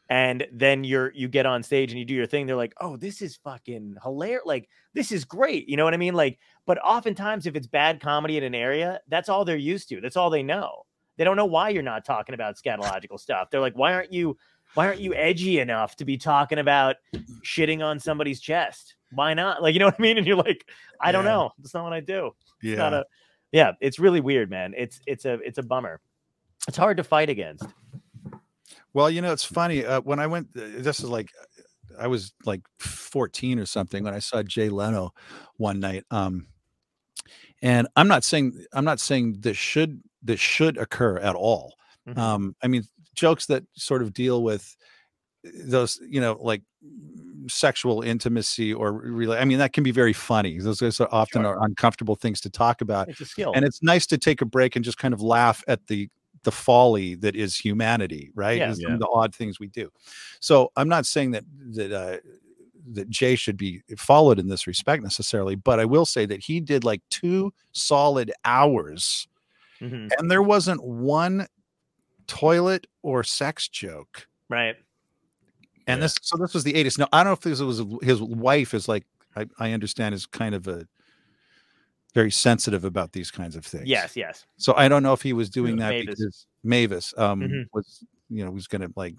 and 0.10 0.46
then 0.52 0.84
you're 0.84 1.12
you 1.14 1.28
get 1.28 1.46
on 1.46 1.64
stage 1.64 1.92
and 1.92 2.00
you 2.00 2.06
do 2.06 2.14
your 2.14 2.28
thing 2.28 2.46
they're 2.46 2.56
like 2.56 2.76
oh 2.80 2.96
this 2.96 3.24
is 3.24 3.38
fucking 3.38 3.96
hilarious 4.04 4.44
like 4.46 4.70
this 4.94 5.12
is 5.12 5.26
great 5.26 5.68
you 5.68 5.76
know 5.76 5.84
what 5.84 5.96
i 5.96 5.98
mean? 5.98 6.14
Like 6.14 6.38
but 6.68 6.78
oftentimes 6.84 7.48
if 7.48 7.56
it's 7.56 7.68
bad 7.68 8.00
comedy 8.00 8.38
in 8.38 8.44
an 8.44 8.56
area 8.56 9.00
that's 9.08 9.30
all 9.30 9.46
they're 9.46 9.56
used 9.56 9.90
to 9.90 10.02
that's 10.02 10.18
all 10.18 10.30
they 10.30 10.44
know. 10.44 10.84
They 11.18 11.24
don't 11.24 11.38
know 11.38 11.46
why 11.46 11.70
you're 11.70 11.82
not 11.82 12.04
talking 12.04 12.36
about 12.36 12.58
scatological 12.58 13.18
stuff. 13.18 13.50
They're 13.50 13.62
like 13.62 13.78
why 13.78 13.94
aren't 13.94 14.12
you 14.12 14.38
why 14.74 14.88
aren't 14.88 15.00
you 15.00 15.14
edgy 15.14 15.60
enough 15.60 15.96
to 15.98 16.06
be 16.06 16.18
talking 16.18 16.60
about 16.60 16.98
shitting 17.44 17.84
on 17.84 18.00
somebody's 18.00 18.42
chest 18.42 18.96
why 19.16 19.34
not 19.34 19.62
like 19.64 19.74
you 19.74 19.80
know 19.80 19.86
what 19.88 19.96
i 19.98 20.02
mean 20.02 20.18
and 20.18 20.28
you're 20.28 20.36
like 20.36 20.66
i 21.02 21.12
don't 21.12 21.26
know 21.26 21.52
that's 21.60 21.74
not 21.74 21.84
what 21.84 21.94
i 21.94 22.00
do 22.00 22.32
Yeah. 22.62 22.72
it's 22.74 22.78
not 22.80 22.94
a 22.94 23.06
yeah 23.52 23.72
it's 23.82 23.98
really 24.00 24.22
weird 24.22 24.50
man 24.50 24.74
it's 24.78 25.00
it's 25.08 25.26
a 25.26 25.34
it's 25.36 25.58
a 25.58 25.64
bummer 25.64 26.00
it's 26.68 26.78
hard 26.78 26.98
to 26.98 27.04
fight 27.04 27.30
against 27.30 27.66
Well, 28.94 29.10
you 29.10 29.22
know, 29.22 29.34
it's 29.34 29.44
funny. 29.44 29.86
Uh, 29.86 30.00
when 30.02 30.20
I 30.22 30.28
went, 30.28 30.48
uh, 30.56 30.62
this 30.78 31.00
is 31.02 31.10
like, 31.10 31.30
I 32.00 32.08
was 32.08 32.32
like 32.46 32.62
14 32.80 33.60
or 33.60 33.66
something 33.66 34.06
when 34.06 34.14
I 34.14 34.20
saw 34.20 34.42
Jay 34.42 34.70
Leno 34.70 35.14
one 35.58 35.82
night. 35.82 36.06
Um, 36.12 36.48
and 37.62 37.90
I'm 37.98 38.08
not 38.08 38.24
saying 38.24 38.66
I'm 38.72 38.86
not 38.86 39.02
saying 39.02 39.38
this 39.42 39.58
should 39.58 40.02
this 40.24 40.40
should 40.40 40.78
occur 40.78 41.18
at 41.20 41.36
all. 41.36 41.76
Mhm. 42.08 42.18
Um, 42.18 42.56
I 42.64 42.68
mean, 42.68 42.84
jokes 43.16 43.48
that 43.48 43.64
sort 43.74 44.02
of 44.02 44.14
deal 44.14 44.42
with 44.44 44.76
those, 45.44 46.00
you 46.10 46.22
know, 46.22 46.38
like 46.42 46.62
sexual 47.48 48.02
intimacy 48.02 48.74
or 48.74 48.94
really, 48.94 49.38
I 49.38 49.46
mean, 49.46 49.58
that 49.60 49.74
can 49.74 49.84
be 49.84 49.92
very 49.92 50.14
funny. 50.14 50.60
Those 50.60 50.82
are 51.02 51.08
often 51.12 51.44
Sure. 51.44 51.58
are 51.58 51.66
uncomfortable 51.66 52.16
things 52.16 52.42
to 52.42 52.50
talk 52.50 52.82
about 52.82 53.10
it's 53.10 53.22
a 53.22 53.26
skill 53.26 53.52
and 53.56 53.66
it's 53.66 53.82
nice 53.84 54.06
to 54.08 54.18
take 54.18 54.42
a 54.42 54.46
break 54.46 54.76
and 54.76 54.84
just 54.86 54.98
kind 54.98 55.14
of 55.14 55.22
laugh 55.22 55.64
at 55.68 55.88
the 55.88 56.10
the 56.44 56.52
folly 56.52 57.16
that 57.16 57.36
is 57.36 57.58
humanity 57.58 58.30
right 58.36 58.58
Yeah. 58.60 58.70
And 58.70 58.78
Yeah. 58.78 58.98
the 59.00 59.08
odd 59.12 59.34
things 59.34 59.60
we 59.60 59.66
do 59.68 59.90
so 60.40 60.72
i'm 60.76 60.88
not 60.88 61.08
saying 61.08 61.32
that 61.32 61.44
that 61.74 61.92
uh 61.92 62.18
that 62.94 63.10
jay 63.10 63.36
should 63.36 63.58
be 63.58 63.82
followed 63.98 64.38
in 64.38 64.48
this 64.48 64.68
respect 64.68 65.02
necessarily 65.02 65.56
but 65.56 65.80
i 65.80 65.86
will 65.86 66.06
say 66.06 66.28
that 66.28 66.42
he 66.44 66.60
did 66.60 66.84
like 66.84 67.02
two 67.10 67.52
solid 67.72 68.32
hours 68.46 69.28
Mhm. 69.82 70.12
and 70.20 70.30
there 70.30 70.44
wasn't 70.44 70.84
one 70.84 71.48
toilet 72.28 72.86
or 73.02 73.24
sex 73.24 73.68
joke 73.68 74.28
right 74.50 74.76
and 75.88 75.98
Yeah. 76.00 76.06
this 76.06 76.16
so 76.22 76.38
this 76.38 76.54
was 76.54 76.64
the 76.64 76.74
80s 76.74 76.98
now 76.98 77.08
i 77.14 77.20
don't 77.24 77.28
know 77.28 77.34
if 77.34 77.42
this 77.42 77.60
was 77.62 77.84
his 78.02 78.22
wife 78.22 78.74
is 78.74 78.88
like 78.88 79.06
i, 79.36 79.46
I 79.60 79.72
understand 79.74 80.16
is 80.16 80.26
kind 80.26 80.56
of 80.56 80.68
a 80.68 80.88
very 82.14 82.32
sensitive 82.32 82.86
about 82.86 83.12
these 83.12 83.30
kinds 83.32 83.56
of 83.56 83.66
things 83.66 83.88
yes 83.88 84.16
yes 84.16 84.46
so 84.58 84.74
I 84.76 84.88
don't 84.88 85.04
know 85.04 85.12
if 85.14 85.22
he 85.22 85.34
was 85.34 85.50
doing 85.50 85.76
that 85.78 85.90
Mavis. 85.90 86.06
because 86.16 86.48
Mavis 86.64 87.14
um 87.18 87.42
Mhm. 87.42 87.66
was 87.74 88.04
you 88.30 88.44
know 88.46 88.52
was 88.52 88.68
gonna 88.68 88.88
like 88.96 89.16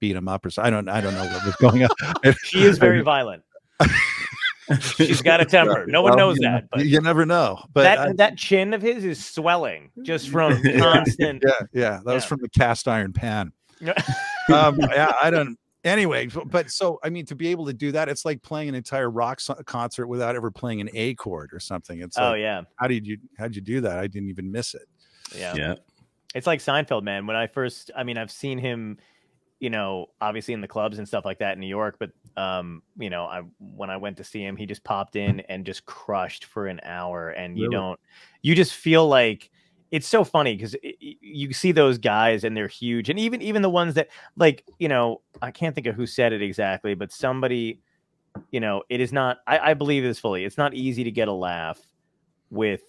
beat 0.00 0.16
him 0.16 0.26
up 0.28 0.44
or 0.44 0.50
so. 0.50 0.62
I 0.62 0.70
don't 0.70 0.88
I 0.88 1.00
don't 1.00 1.14
know 1.14 1.24
what 1.26 1.44
was 1.44 1.56
going 1.56 1.84
on. 1.84 2.34
she 2.42 2.62
is 2.64 2.78
very 2.78 3.02
violent 3.14 3.42
she's 4.96 5.20
got 5.22 5.40
a 5.40 5.44
temper 5.44 5.84
no 5.86 6.00
one 6.02 6.10
Well, 6.12 6.18
knows 6.28 6.38
you 6.38 6.48
know, 6.48 6.52
that 6.54 6.68
but 6.72 6.86
you 6.86 7.00
never 7.02 7.26
know. 7.26 7.62
But 7.74 7.82
that 7.82 7.98
I- 7.98 8.12
that 8.14 8.38
chin 8.38 8.72
of 8.74 8.80
his 8.82 9.04
is 9.04 9.22
swelling 9.24 9.90
just 10.02 10.28
from 10.30 10.58
Yeah. 10.64 10.78
constant 10.78 11.42
yeah, 11.46 11.52
yeah, 11.74 12.00
that 12.04 12.14
was 12.14 12.24
from 12.24 12.40
the 12.40 12.48
cast 12.48 12.88
iron 12.88 13.12
pan. 13.12 13.52
Um, 14.52 14.78
yeah, 14.80 15.12
I 15.22 15.30
don't. 15.30 15.58
Anyway, 15.84 16.28
but 16.46 16.70
so 16.70 17.00
I 17.02 17.10
mean, 17.10 17.26
to 17.26 17.34
be 17.34 17.48
able 17.48 17.66
to 17.66 17.72
do 17.72 17.90
that, 17.92 18.08
it's 18.08 18.24
like 18.24 18.40
playing 18.42 18.68
an 18.68 18.74
entire 18.74 19.10
rock 19.10 19.40
so- 19.40 19.54
concert 19.66 20.06
without 20.06 20.36
ever 20.36 20.50
playing 20.50 20.80
an 20.80 20.88
A 20.94 21.14
chord 21.14 21.50
or 21.52 21.58
something. 21.60 22.00
It's 22.00 22.16
oh 22.18 22.30
like, 22.30 22.40
yeah 22.40 22.62
how 22.76 22.86
did 22.86 23.06
you 23.06 23.18
how 23.36 23.44
did 23.44 23.56
you 23.56 23.62
do 23.62 23.80
that? 23.80 23.98
I 23.98 24.06
didn't 24.06 24.28
even 24.28 24.50
miss 24.52 24.74
it. 24.74 24.86
yeah 25.36 25.54
Yeah. 25.56 25.74
it's 26.34 26.46
like 26.46 26.60
Seinfeld, 26.60 27.02
man. 27.02 27.26
When 27.26 27.36
I 27.36 27.46
first, 27.48 27.90
I 27.96 28.04
mean, 28.04 28.16
I've 28.16 28.30
seen 28.30 28.58
him, 28.58 28.98
you 29.58 29.70
know, 29.70 30.06
obviously 30.20 30.54
in 30.54 30.60
the 30.60 30.68
clubs 30.68 30.98
and 30.98 31.06
stuff 31.08 31.24
like 31.24 31.38
that 31.40 31.54
in 31.54 31.60
New 31.60 31.66
York. 31.66 31.96
But, 31.98 32.10
um, 32.40 32.82
you 32.96 33.10
know, 33.10 33.24
I 33.24 33.42
when 33.58 33.90
I 33.90 33.96
went 33.96 34.16
to 34.18 34.24
see 34.24 34.42
him, 34.44 34.56
he 34.56 34.66
just 34.66 34.84
popped 34.84 35.16
in 35.16 35.40
and 35.40 35.66
just 35.66 35.84
crushed 35.84 36.44
for 36.44 36.68
an 36.68 36.80
hour, 36.84 37.30
and 37.30 37.58
you 37.58 37.70
don't, 37.70 37.98
you 38.40 38.54
just 38.54 38.72
feel 38.74 39.08
like 39.08 39.50
it's 39.92 40.08
so 40.08 40.24
funny 40.24 40.56
because 40.56 40.74
you 41.00 41.52
see 41.52 41.70
those 41.70 41.98
guys 41.98 42.42
and 42.44 42.56
they're 42.56 42.66
huge, 42.66 43.10
and 43.10 43.18
even 43.18 43.42
even 43.42 43.62
the 43.62 43.70
ones 43.70 43.94
that 43.94 44.08
like, 44.36 44.64
you 44.78 44.88
know, 44.88 45.20
I 45.40 45.50
can't 45.52 45.74
think 45.74 45.86
of 45.86 45.94
who 45.94 46.06
said 46.06 46.32
it 46.32 46.42
exactly, 46.42 46.94
but 46.94 47.12
somebody, 47.12 47.80
you 48.50 48.58
know, 48.58 48.82
it 48.88 49.00
is 49.00 49.12
not. 49.12 49.38
I, 49.46 49.58
I 49.58 49.74
believe 49.74 50.02
this 50.02 50.18
fully. 50.18 50.44
It's 50.44 50.58
not 50.58 50.74
easy 50.74 51.04
to 51.04 51.10
get 51.10 51.28
a 51.28 51.32
laugh 51.32 51.78
with 52.50 52.80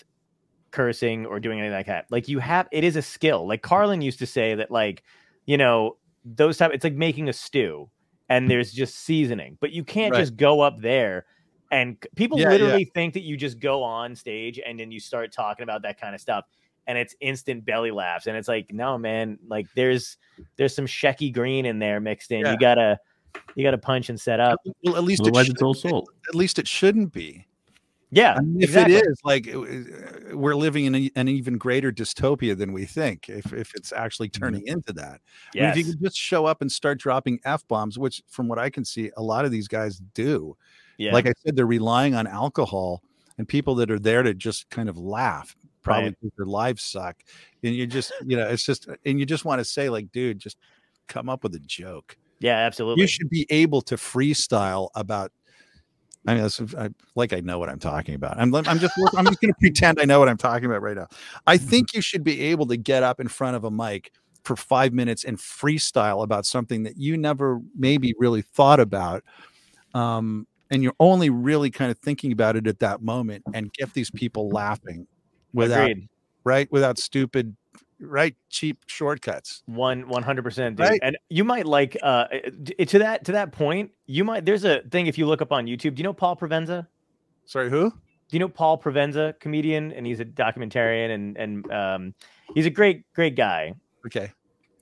cursing 0.71 1.25
or 1.25 1.39
doing 1.39 1.59
anything 1.59 1.75
like 1.75 1.87
that. 1.87 2.05
Like 2.09 2.27
you 2.27 2.39
have, 2.39 2.67
it 2.71 2.83
is 2.83 2.95
a 2.95 3.01
skill. 3.01 3.47
Like 3.47 3.61
Carlin 3.61 4.01
used 4.01 4.19
to 4.19 4.25
say 4.25 4.55
that, 4.55 4.71
like, 4.71 5.03
you 5.45 5.57
know, 5.57 5.97
those 6.25 6.57
type. 6.57 6.71
It's 6.73 6.85
like 6.85 6.95
making 6.95 7.27
a 7.29 7.33
stew, 7.33 7.89
and 8.29 8.49
there's 8.49 8.71
just 8.71 8.95
seasoning, 8.95 9.57
but 9.59 9.71
you 9.71 9.83
can't 9.83 10.13
Right. 10.13 10.21
just 10.21 10.37
go 10.37 10.61
up 10.61 10.79
there. 10.79 11.25
And 11.69 11.97
people 12.15 12.37
Yeah, 12.37 12.51
yeah. 12.51 12.51
literally 12.51 12.85
think 12.93 13.13
that 13.15 13.23
you 13.23 13.35
just 13.35 13.59
go 13.59 13.83
on 13.83 14.15
stage 14.15 14.59
and 14.65 14.79
then 14.79 14.91
you 14.91 14.99
start 14.99 15.33
talking 15.33 15.63
about 15.63 15.81
that 15.81 15.99
kind 15.99 16.15
of 16.15 16.21
stuff, 16.21 16.45
and 16.87 16.97
it's 16.97 17.15
instant 17.21 17.65
belly 17.65 17.91
laughs. 17.91 18.27
And 18.27 18.35
it's 18.35 18.47
like, 18.47 18.71
no, 18.73 18.97
man, 18.97 19.39
like 19.47 19.67
there's 19.75 20.17
there's 20.57 20.75
some 20.75 20.85
Shecky 20.85 21.33
Greene 21.33 21.65
in 21.65 21.79
there 21.79 21.99
mixed 21.99 22.31
in. 22.31 22.41
Yeah. 22.41 22.51
You 22.51 22.57
gotta 22.57 22.99
you 23.55 23.63
gotta 23.63 23.77
punch 23.77 24.09
and 24.09 24.19
set 24.19 24.39
up. 24.39 24.59
Well, 24.83 24.95
at 24.95 25.03
least 25.03 25.25
it 25.25 25.35
should, 25.35 25.49
it's 25.49 25.61
all 25.61 25.73
salt. 25.73 26.09
at 26.27 26.35
least 26.35 26.59
it 26.59 26.67
shouldn't 26.67 27.13
be. 27.13 27.45
Yeah, 28.11 28.35
I 28.37 28.41
mean, 28.41 28.61
if 28.61 28.69
exactly. 28.69 28.95
it 28.97 29.07
is 29.07 29.19
like 29.23 29.49
we're 30.33 30.55
living 30.55 30.85
in 30.85 30.93
a, 30.93 31.09
an 31.15 31.27
even 31.27 31.57
greater 31.57 31.91
dystopia 31.91 32.55
than 32.55 32.71
we 32.71 32.85
think, 32.85 33.27
if 33.27 33.51
if 33.53 33.73
it's 33.73 33.91
actually 33.91 34.29
mm-hmm. 34.29 34.43
turning 34.43 34.67
into 34.67 34.93
that. 34.93 35.19
I 35.55 35.59
mean, 35.59 35.69
if 35.69 35.77
you 35.77 35.83
Yes. 35.85 35.93
can 35.93 36.03
just 36.03 36.17
show 36.17 36.45
up 36.45 36.61
and 36.61 36.71
start 36.71 36.99
dropping 36.99 37.39
f 37.43 37.67
bombs, 37.67 37.97
which 37.97 38.21
from 38.27 38.47
what 38.47 38.59
I 38.59 38.69
can 38.69 38.85
see, 38.85 39.09
a 39.17 39.23
lot 39.23 39.45
of 39.45 39.51
these 39.51 39.67
guys 39.67 39.99
do. 40.13 40.55
yeah. 40.99 41.11
Like 41.11 41.25
I 41.25 41.33
said, 41.43 41.55
they're 41.55 41.65
relying 41.65 42.13
on 42.13 42.27
alcohol 42.27 43.01
and 43.39 43.47
people 43.47 43.73
that 43.75 43.89
are 43.89 43.97
there 43.97 44.21
to 44.21 44.35
just 44.35 44.69
kind 44.69 44.89
of 44.89 44.97
laugh, 44.97 45.55
probably 45.83 46.05
Right. 46.09 46.17
because 46.21 46.35
their 46.37 46.45
lives 46.47 46.83
suck. 46.83 47.17
And 47.63 47.75
you 47.75 47.85
just, 47.87 48.11
you 48.25 48.37
know, 48.37 48.47
it's 48.47 48.65
just, 48.65 48.87
and 49.05 49.19
you 49.19 49.25
just 49.25 49.45
want 49.45 49.59
to 49.59 49.65
say, 49.65 49.89
like, 49.89 50.11
dude, 50.11 50.39
just 50.39 50.57
come 51.07 51.29
up 51.29 51.43
with 51.43 51.53
a 51.55 51.59
joke. 51.59 52.17
yeah, 52.39 52.57
absolutely. 52.57 53.01
You 53.01 53.07
should 53.07 53.29
be 53.29 53.45
able 53.49 53.81
to 53.83 53.95
freestyle 53.95 54.89
about. 54.95 55.31
I 56.25 56.33
mean, 56.35 56.43
that's, 56.43 56.61
I, 56.77 56.89
like 57.15 57.33
I 57.33 57.41
know 57.41 57.59
what 57.59 57.67
I'm 57.67 57.79
talking 57.79 58.15
about. 58.15 58.39
I'm, 58.39 58.53
I'm 58.55 58.79
just, 58.79 58.93
I'm 59.17 59.25
just 59.25 59.41
going 59.41 59.53
to 59.53 59.59
pretend 59.59 59.99
I 59.99 60.05
know 60.05 60.19
what 60.19 60.29
I'm 60.29 60.37
talking 60.37 60.65
about 60.65 60.81
right 60.81 60.95
now. 60.95 61.07
I 61.47 61.57
think 61.57 61.93
you 61.93 62.01
should 62.01 62.23
be 62.23 62.39
able 62.43 62.65
to 62.67 62.77
get 62.77 63.03
up 63.03 63.19
in 63.19 63.27
front 63.27 63.57
of 63.57 63.65
a 63.65 63.71
mic 63.71 64.11
for 64.45 64.55
five 64.55 64.93
minutes 64.93 65.25
and 65.25 65.37
freestyle 65.37 66.23
about 66.23 66.45
something 66.45 66.83
that 66.83 66.97
you 66.97 67.17
never 67.17 67.59
maybe 67.77 68.13
really 68.19 68.41
thought 68.41 68.79
about. 68.79 69.23
Um, 69.93 70.47
and 70.71 70.81
you're 70.81 70.95
only 70.99 71.29
really 71.29 71.69
kind 71.69 71.91
of 71.91 71.97
thinking 71.99 72.31
about 72.31 72.55
it 72.55 72.67
at 72.67 72.79
that 72.79 73.01
moment 73.01 73.43
and 73.53 73.71
get 73.73 73.93
these 73.93 74.09
people 74.09 74.49
laughing 74.49 75.07
without, 75.53 75.89
Agreed. 75.89 76.09
right? 76.43 76.71
Without 76.71 76.97
stupid, 76.97 77.55
right? 77.99 78.35
Cheap 78.49 78.79
shortcuts. 78.87 79.63
One 79.65 80.07
one 80.07 80.23
hundred 80.23 80.43
percent, 80.43 80.75
dude. 80.75 80.87
Right? 80.89 80.99
And 81.03 81.17
you 81.29 81.43
might 81.43 81.65
like 81.65 81.97
uh 82.03 82.25
to 82.87 82.99
that 82.99 83.25
to 83.25 83.31
that 83.33 83.51
point. 83.51 83.91
You 84.05 84.23
might 84.23 84.45
there's 84.45 84.63
a 84.63 84.81
thing 84.91 85.07
if 85.07 85.17
you 85.17 85.25
look 85.25 85.41
up 85.41 85.51
on 85.51 85.65
YouTube. 85.65 85.95
Do 85.95 85.99
you 85.99 86.03
know 86.03 86.13
Paul 86.13 86.35
Provenza? 86.35 86.87
Sorry, 87.45 87.69
who? 87.69 87.89
Do 87.91 88.37
you 88.37 88.39
know 88.39 88.49
Paul 88.49 88.77
Provenza, 88.77 89.39
comedian, 89.39 89.91
and 89.91 90.05
he's 90.07 90.19
a 90.19 90.25
documentarian 90.25 91.13
and 91.13 91.37
and 91.37 91.71
um 91.71 92.13
he's 92.53 92.65
a 92.65 92.69
great 92.71 93.03
great 93.13 93.35
guy. 93.35 93.73
Okay. 94.05 94.31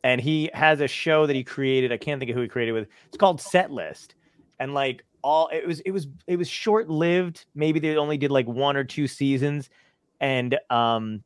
And 0.04 0.20
he 0.20 0.50
has 0.54 0.80
a 0.82 0.88
show 0.88 1.28
that 1.28 1.36
he 1.36 1.44
created. 1.44 1.92
I 1.92 1.98
can't 1.98 2.20
think 2.20 2.32
of 2.32 2.36
who 2.36 2.42
he 2.42 2.48
created 2.48 2.72
with. 2.72 2.88
It's 3.08 3.18
called 3.18 3.40
Set 3.40 3.70
List, 3.70 4.16
and 4.60 4.74
like 4.74 5.04
all 5.24 5.48
it 5.50 5.68
was 5.68 5.80
it 5.82 5.92
was 5.92 6.08
it 6.26 6.38
was 6.38 6.48
short 6.48 6.90
lived. 6.90 7.46
Maybe 7.54 7.80
they 7.80 7.96
only 7.98 8.18
did 8.18 8.32
like 8.32 8.48
one 8.48 8.76
or 8.76 8.84
two 8.84 9.08
seasons, 9.08 9.70
and 10.22 10.58
um 10.70 11.22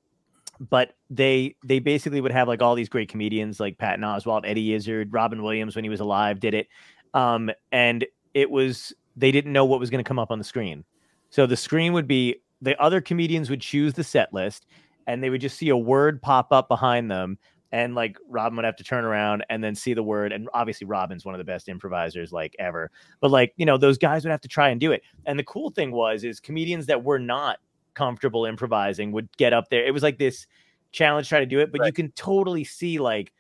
but 0.60 0.94
they 1.10 1.56
they 1.64 1.80
basically 1.80 2.22
would 2.22 2.32
have 2.32 2.48
like 2.48 2.62
all 2.62 2.76
these 2.76 2.90
great 2.90 3.10
comedians 3.10 3.60
like 3.60 3.78
Patton 3.78 4.04
Oswalt, 4.04 4.44
Eddie 4.46 4.74
Izzard, 4.74 5.14
Robin 5.14 5.44
Williams 5.44 5.76
when 5.76 5.84
he 5.86 5.90
was 5.90 6.00
alive 6.00 6.40
did 6.40 6.54
it. 6.54 6.68
Um, 7.14 7.52
and 7.72 8.06
it 8.34 8.50
was 8.50 8.94
they 9.16 9.32
didn't 9.32 9.54
know 9.54 9.66
what 9.66 9.80
was 9.80 9.90
going 9.90 10.04
to 10.04 10.08
come 10.08 10.20
up 10.20 10.32
on 10.32 10.40
the 10.40 10.46
screen. 10.46 10.84
So 11.30 11.46
the 11.46 11.58
screen 11.58 11.94
would 11.94 12.08
be 12.08 12.38
the 12.62 12.82
other 12.82 13.02
comedians 13.02 13.50
would 13.50 13.62
choose 13.62 13.94
the 13.94 14.04
set 14.04 14.34
list 14.34 14.66
and 15.08 15.22
they 15.22 15.30
would 15.30 15.42
just 15.42 15.58
see 15.58 15.70
a 15.70 15.78
word 15.78 16.22
pop 16.22 16.52
up 16.52 16.68
behind 16.68 17.12
them, 17.12 17.38
and 17.72 17.94
like 17.94 18.18
Robin 18.28 18.56
would 18.56 18.66
have 18.66 18.78
to 18.78 18.84
turn 18.84 19.06
around 19.06 19.46
and 19.50 19.64
then 19.64 19.76
see 19.76 19.94
the 19.94 20.02
word. 20.02 20.32
And 20.32 20.50
obviously, 20.54 20.88
Robin's 20.88 21.26
one 21.26 21.36
of 21.36 21.40
the 21.40 21.46
best 21.46 21.70
improvisers 21.70 22.32
like 22.32 22.56
ever. 22.58 22.90
But 23.20 23.32
like 23.32 23.54
you 23.58 23.66
know, 23.66 23.78
those 23.78 23.98
guys 23.98 24.24
would 24.24 24.32
have 24.32 24.42
to 24.42 24.48
try 24.48 24.70
and 24.70 24.80
do 24.80 24.92
it. 24.92 25.04
And 25.26 25.38
the 25.38 25.44
cool 25.44 25.70
thing 25.70 25.92
was, 25.92 26.24
is 26.24 26.40
comedians 26.40 26.86
that 26.88 27.04
were 27.04 27.20
not 27.20 27.60
comfortable 27.96 28.46
improvising 28.46 29.12
would 29.14 29.30
get 29.38 29.54
up 29.54 29.70
there. 29.70 29.86
It 29.86 29.94
was 29.94 30.04
like 30.04 30.18
this 30.18 30.46
challenge, 30.92 31.28
try 31.30 31.40
to 31.40 31.46
do 31.46 31.60
it, 31.60 31.72
but 31.72 31.86
you 31.86 31.92
can 31.94 32.12
totally 32.12 32.64
see 32.64 33.00
like 33.00 33.32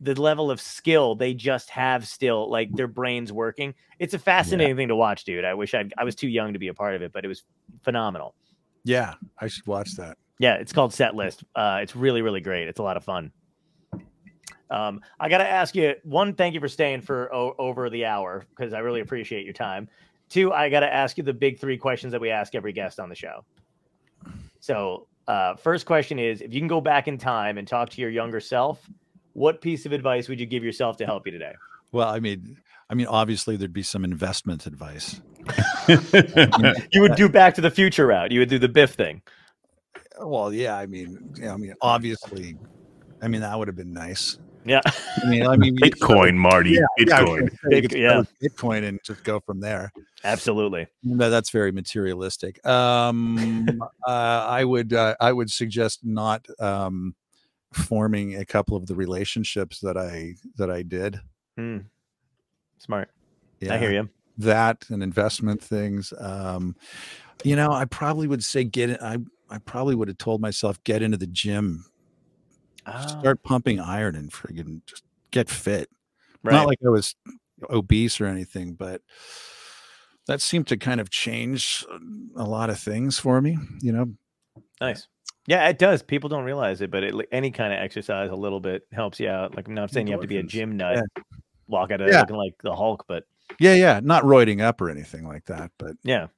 the 0.00 0.20
level 0.20 0.50
of 0.50 0.60
skill 0.60 1.14
they 1.14 1.32
just 1.32 1.70
have 1.70 2.06
still 2.06 2.50
like 2.50 2.70
their 2.74 2.88
brains 2.88 3.32
working. 3.32 3.74
It's 3.98 4.12
a 4.12 4.18
fascinating 4.18 4.76
thing 4.76 4.88
to 4.88 4.96
watch 4.96 5.24
dude. 5.24 5.44
I 5.44 5.54
wish 5.54 5.72
i 5.74 5.84
i 5.96 6.04
was 6.04 6.14
too 6.14 6.28
young 6.28 6.52
to 6.52 6.58
be 6.58 6.68
a 6.68 6.74
part 6.74 6.94
of 6.94 7.02
it 7.02 7.12
but 7.12 7.24
it 7.24 7.28
was 7.28 7.44
phenomenal. 7.82 8.34
Yeah, 8.84 9.14
I 9.38 9.46
should 9.48 9.66
watch 9.66 9.94
that. 9.96 10.18
yeah 10.38 10.54
it's 10.54 10.72
called 10.72 10.92
set 10.92 11.14
list. 11.14 11.44
Uh 11.54 11.78
it's 11.82 11.94
really 11.96 12.22
really 12.22 12.40
great. 12.40 12.68
It's 12.68 12.80
a 12.80 12.82
lot 12.82 12.96
of 12.96 13.04
fun. 13.04 13.32
Um 14.70 15.00
i 15.20 15.28
gotta 15.28 15.48
ask 15.48 15.74
you 15.74 15.94
one 16.02 16.34
thank 16.34 16.54
you 16.54 16.60
for 16.60 16.68
staying 16.68 17.00
for 17.02 17.32
o- 17.34 17.54
over 17.58 17.88
the 17.88 18.04
hour 18.06 18.44
because 18.50 18.72
i 18.72 18.80
really 18.80 19.00
appreciate 19.00 19.44
your 19.44 19.54
time. 19.54 19.88
Two 20.28 20.52
i 20.52 20.68
gotta 20.68 20.92
ask 20.92 21.16
you 21.16 21.22
the 21.24 21.32
big 21.34 21.60
three 21.60 21.78
questions 21.78 22.10
that 22.12 22.20
we 22.20 22.30
ask 22.30 22.54
every 22.54 22.72
guest 22.72 22.98
on 22.98 23.08
the 23.08 23.14
show 23.14 23.44
so 24.64 25.06
uh 25.28 25.54
first 25.56 25.84
question 25.84 26.18
is 26.18 26.40
if 26.40 26.54
you 26.54 26.60
can 26.60 26.68
go 26.68 26.80
back 26.80 27.06
in 27.06 27.18
time 27.18 27.58
and 27.58 27.68
talk 27.68 27.90
to 27.90 28.00
your 28.00 28.08
younger 28.08 28.40
self 28.40 28.88
what 29.34 29.60
piece 29.60 29.84
of 29.84 29.92
advice 29.92 30.26
would 30.26 30.40
you 30.40 30.46
give 30.46 30.64
yourself 30.64 30.96
to 30.96 31.04
help 31.04 31.26
you 31.26 31.32
today 31.32 31.52
Well, 31.92 32.08
I 32.08 32.18
mean, 32.20 32.56
I 32.88 32.94
mean, 32.94 33.06
obviously 33.06 33.56
there'd 33.56 33.72
be 33.72 33.82
some 33.82 34.04
investment 34.04 34.66
advice. 34.66 35.20
you 36.92 37.02
would 37.02 37.14
do 37.14 37.28
back 37.28 37.54
to 37.56 37.60
the 37.60 37.70
future 37.70 38.06
route 38.06 38.32
you 38.32 38.40
would 38.40 38.48
do 38.48 38.58
the 38.58 38.68
biff 38.68 38.94
thing 38.94 39.20
Well, 40.18 40.52
yeah, 40.52 40.78
I 40.78 40.86
mean, 40.86 41.34
yeah, 41.36 41.52
I 41.52 41.56
mean, 41.58 41.74
obviously, 41.82 42.56
I 43.20 43.28
mean 43.28 43.42
that 43.42 43.58
would 43.58 43.68
have 43.68 43.76
been 43.76 43.92
nice. 43.92 44.38
Yeah 44.64 44.80
I 44.84 45.26
mean, 45.28 45.46
I 45.46 45.56
mean, 45.56 45.74
you- 45.76 45.80
Bitcoin, 45.90 46.34
Marty. 46.36 46.70
Yeah, 46.72 46.80
yeah, 46.98 47.18
I 47.18 47.22
was 47.22 47.30
Bitcoin. 47.30 47.38
gonna 47.38 47.50
say 47.50 47.76
you 47.76 47.82
could 47.82 47.90
Big- 47.90 48.00
yeah. 48.00 48.22
Bitcoin 48.42 48.84
and 48.88 49.00
just 49.04 49.22
go 49.24 49.40
from 49.40 49.60
there. 49.60 49.92
absolutely 50.24 50.86
No, 51.02 51.30
that's 51.30 51.50
very 51.50 51.70
materialistic. 51.72 52.64
Um, 52.66 53.68
uh, 54.06 54.46
I 54.48 54.64
would 54.64 54.92
uh, 54.92 55.14
I 55.20 55.32
would 55.32 55.50
suggest 55.50 56.00
not 56.04 56.46
um, 56.58 57.14
forming 57.72 58.36
a 58.36 58.44
couple 58.44 58.76
of 58.76 58.86
the 58.86 58.94
relationships 58.94 59.80
that 59.80 59.96
I 59.96 60.34
that 60.56 60.70
I 60.70 60.82
did. 60.82 61.20
Hmm. 61.56 61.78
smart 62.78 63.10
Yeah, 63.60 63.74
i 63.74 63.78
hear 63.78 63.92
you 63.92 64.08
that 64.38 64.84
and 64.90 65.02
investment 65.02 65.62
things. 65.62 66.12
Um, 66.18 66.74
you 67.44 67.54
know, 67.54 67.70
I 67.70 67.84
probably 67.84 68.26
would 68.26 68.42
say 68.42 68.64
get 68.64 68.90
in. 68.90 68.98
I 69.00 69.18
I 69.50 69.58
probably 69.58 69.94
would 69.94 70.08
have 70.08 70.18
told 70.18 70.40
myself 70.40 70.82
get 70.84 71.02
into 71.02 71.16
the 71.16 71.26
gym, 71.28 71.84
Ah, 72.86 73.06
start 73.20 73.42
pumping 73.42 73.80
iron, 73.80 74.14
and 74.14 74.30
friggin' 74.30 74.82
just 74.86 75.02
get 75.30 75.48
fit. 75.48 75.88
right. 76.42 76.52
Not 76.52 76.66
like 76.66 76.78
I 76.84 76.90
was 76.90 77.14
obese 77.70 78.20
or 78.20 78.26
anything, 78.26 78.74
but 78.74 79.00
that 80.26 80.40
seemed 80.40 80.66
to 80.68 80.76
kind 80.76 81.00
of 81.00 81.10
change 81.10 81.84
a 82.36 82.44
lot 82.44 82.70
of 82.70 82.78
things 82.78 83.18
for 83.18 83.40
me. 83.40 83.56
You 83.80 83.92
know, 83.92 84.12
Nice. 84.80 85.08
Yeah, 85.46 85.68
it 85.68 85.78
does. 85.78 86.02
People 86.02 86.28
don't 86.30 86.44
realize 86.44 86.80
it, 86.80 86.90
but 86.90 87.02
it, 87.04 87.14
any 87.30 87.50
kind 87.50 87.72
of 87.72 87.78
exercise 87.78 88.30
a 88.30 88.34
little 88.34 88.60
bit 88.60 88.86
helps 88.92 89.20
you 89.20 89.28
out. 89.28 89.54
Like 89.54 89.68
I'm 89.68 89.74
not 89.74 89.90
saying 89.90 90.06
you 90.06 90.12
have 90.12 90.22
to 90.22 90.26
be 90.26 90.38
a 90.38 90.42
gym 90.42 90.76
nut, 90.78 91.04
walk 91.68 91.90
out 91.90 92.00
of 92.00 92.06
there 92.06 92.14
Yeah. 92.14 92.20
looking 92.20 92.36
like 92.36 92.54
the 92.62 92.74
Hulk, 92.74 93.04
but 93.06 93.24
yeah, 93.58 93.74
yeah, 93.74 94.00
not 94.02 94.24
roiding 94.24 94.62
up 94.62 94.80
or 94.80 94.88
anything 94.88 95.26
like 95.26 95.44
that, 95.46 95.70
but 95.78 95.96
yeah. 96.02 96.28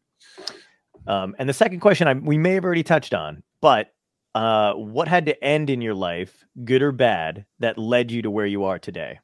Um, 1.06 1.36
and 1.38 1.48
the 1.48 1.52
second 1.52 1.78
question 1.80 2.08
I 2.08 2.14
we 2.14 2.36
may 2.36 2.54
have 2.54 2.64
already 2.64 2.82
touched 2.82 3.14
on, 3.14 3.44
but 3.60 3.94
uh, 4.36 4.74
what 4.74 5.08
had 5.08 5.26
to 5.26 5.44
end 5.44 5.70
in 5.70 5.80
your 5.80 5.94
life, 5.94 6.44
good 6.64 6.82
or 6.82 6.92
bad, 6.92 7.46
that 7.60 7.78
led 7.78 8.10
you 8.12 8.22
to 8.22 8.30
where 8.30 8.46
you 8.46 8.64
are 8.64 8.78
today? 8.78 9.20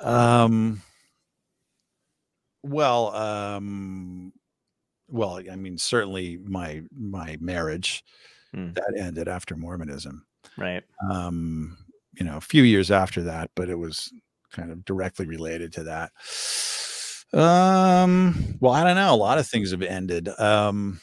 um, 0.00 0.82
well, 2.62 3.14
um, 3.14 4.32
well, 5.08 5.40
I 5.50 5.56
mean, 5.56 5.78
certainly 5.78 6.38
my 6.38 6.82
my 6.92 7.36
marriage 7.40 8.04
Hmm. 8.54 8.72
that 8.74 8.94
ended 8.98 9.28
after 9.28 9.56
Mormonism. 9.56 10.26
Right. 10.56 10.84
um, 11.10 11.78
you 12.14 12.24
know, 12.26 12.36
a 12.38 12.42
few 12.42 12.62
years 12.64 12.90
after 12.90 13.22
that, 13.24 13.50
but 13.56 13.70
it 13.70 13.76
was 13.76 14.12
kind 14.52 14.70
of 14.72 14.84
directly 14.84 15.26
related 15.26 15.72
to 15.74 15.84
that. 15.84 16.12
Um, 17.32 18.58
well, 18.60 18.72
I 18.72 18.84
don't 18.84 18.96
know. 18.96 19.14
A 19.14 19.16
lot 19.16 19.38
of 19.38 19.46
things 19.46 19.70
have 19.70 19.82
ended. 19.82 20.28
Um, 20.38 21.00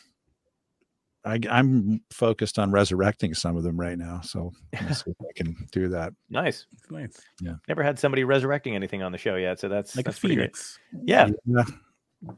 I, 1.25 1.39
I'm 1.49 2.01
focused 2.11 2.57
on 2.59 2.71
resurrecting 2.71 3.33
some 3.33 3.57
of 3.57 3.63
them 3.63 3.77
right 3.79 3.97
now, 3.97 4.21
so 4.21 4.51
let's 4.81 5.03
see 5.05 5.11
if 5.11 5.17
I 5.21 5.31
can 5.35 5.55
do 5.71 5.89
that. 5.89 6.13
Nice. 6.29 6.65
It's 6.73 6.89
nice. 6.89 7.19
Yeah, 7.41 7.55
never 7.67 7.83
had 7.83 7.99
somebody 7.99 8.23
resurrecting 8.23 8.75
anything 8.75 9.03
on 9.03 9.11
the 9.11 9.17
show 9.17 9.35
yet, 9.35 9.59
so 9.59 9.67
that's 9.67 9.95
Like 9.95 10.05
a 10.05 10.09
that's 10.09 10.19
pretty 10.19 10.35
great. 10.35 10.55
phoenix. 10.55 10.79
Yeah. 11.03 11.29
Yeah. 11.45 11.63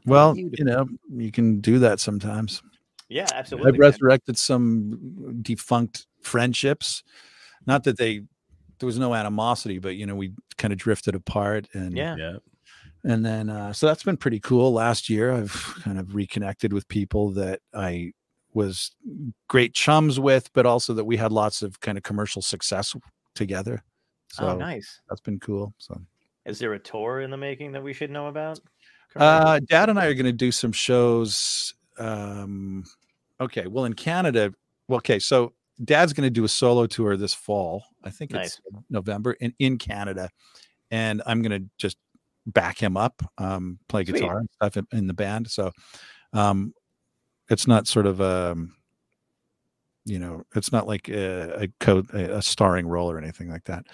Well, 0.06 0.36
you 0.36 0.64
know, 0.64 0.86
you 1.10 1.32
can 1.32 1.60
do 1.60 1.78
that 1.80 2.00
sometimes. 2.00 2.62
Yeah. 3.08 3.22
Absolutely. 3.34 3.34
I've 3.34 3.38
Absolutely. 3.40 3.72
man. 3.72 3.80
resurrected 3.80 4.38
some 4.38 5.38
defunct 5.42 6.06
friendships. 6.22 7.02
Not 7.66 7.84
that 7.84 7.98
they 7.98 8.22
there 8.78 8.86
was 8.86 8.98
no 8.98 9.14
animosity, 9.14 9.78
but 9.78 9.94
you 9.96 10.06
know, 10.06 10.14
we 10.16 10.32
kind 10.56 10.72
of 10.72 10.78
drifted 10.78 11.14
apart 11.14 11.68
and 11.72 11.96
Yeah. 11.96 12.16
Yeah. 12.16 12.36
and 13.04 13.24
then 13.24 13.48
uh, 13.48 13.72
so 13.72 13.86
that's 13.86 14.02
been 14.04 14.16
pretty 14.16 14.38
cool 14.40 14.72
last 14.72 15.08
year 15.10 15.32
i've 15.32 15.74
kind 15.82 15.98
of 15.98 16.14
reconnected 16.14 16.72
with 16.72 16.86
people 16.86 17.30
that 17.30 17.58
i 17.74 18.12
was 18.54 18.92
great 19.48 19.74
chums 19.74 20.18
with 20.20 20.52
but 20.52 20.66
also 20.66 20.92
that 20.94 21.04
we 21.04 21.16
had 21.16 21.32
lots 21.32 21.62
of 21.62 21.80
kind 21.80 21.96
of 21.96 22.04
commercial 22.04 22.42
success 22.42 22.94
together 23.34 23.82
so 24.28 24.48
oh, 24.48 24.56
nice. 24.56 25.00
that's 25.08 25.20
been 25.20 25.38
cool 25.40 25.74
so 25.78 26.00
Is 26.46 26.58
there 26.58 26.72
a 26.74 26.78
tour 26.78 27.20
in 27.20 27.30
the 27.30 27.36
making 27.36 27.72
that 27.72 27.82
we 27.82 27.92
should 27.92 28.10
know 28.10 28.26
about? 28.28 28.60
uh 29.16 29.60
dad 29.68 29.90
and 29.90 29.98
i 29.98 30.06
are 30.06 30.14
going 30.14 30.24
to 30.24 30.32
do 30.32 30.50
some 30.50 30.72
shows 30.72 31.74
um 31.98 32.82
okay 33.40 33.66
well 33.66 33.84
in 33.84 33.92
canada 33.92 34.52
well 34.88 34.96
okay 34.96 35.18
so 35.18 35.52
dad's 35.84 36.12
going 36.14 36.26
to 36.26 36.30
do 36.30 36.44
a 36.44 36.48
solo 36.48 36.86
tour 36.86 37.16
this 37.18 37.34
fall 37.34 37.84
i 38.04 38.10
think 38.10 38.32
it's 38.32 38.58
november 38.88 39.32
in 39.34 39.52
in 39.58 39.76
canada 39.76 40.30
and 40.90 41.20
i'm 41.26 41.42
going 41.42 41.62
to 41.62 41.68
just 41.76 41.98
back 42.46 42.78
him 42.78 42.96
up 42.96 43.22
um 43.36 43.78
play 43.88 44.02
Sweet. 44.04 44.20
guitar 44.20 44.38
and 44.38 44.48
stuff 44.54 44.76
in- 44.78 44.98
in 44.98 45.06
the 45.06 45.14
band 45.14 45.50
so 45.50 45.70
um 46.32 46.72
it's 47.52 47.66
not 47.68 47.86
sort 47.86 48.06
of 48.06 48.20
um 48.20 48.74
you 50.04 50.18
know 50.18 50.42
it's 50.56 50.72
not 50.72 50.88
like 50.88 51.08
a, 51.08 51.62
a 51.64 51.68
co 51.78 52.02
a 52.12 52.38
a 52.38 52.42
starring 52.42 52.86
role 52.88 53.10
or 53.10 53.18
anything 53.18 53.48
like 53.48 53.64
that 53.64 53.84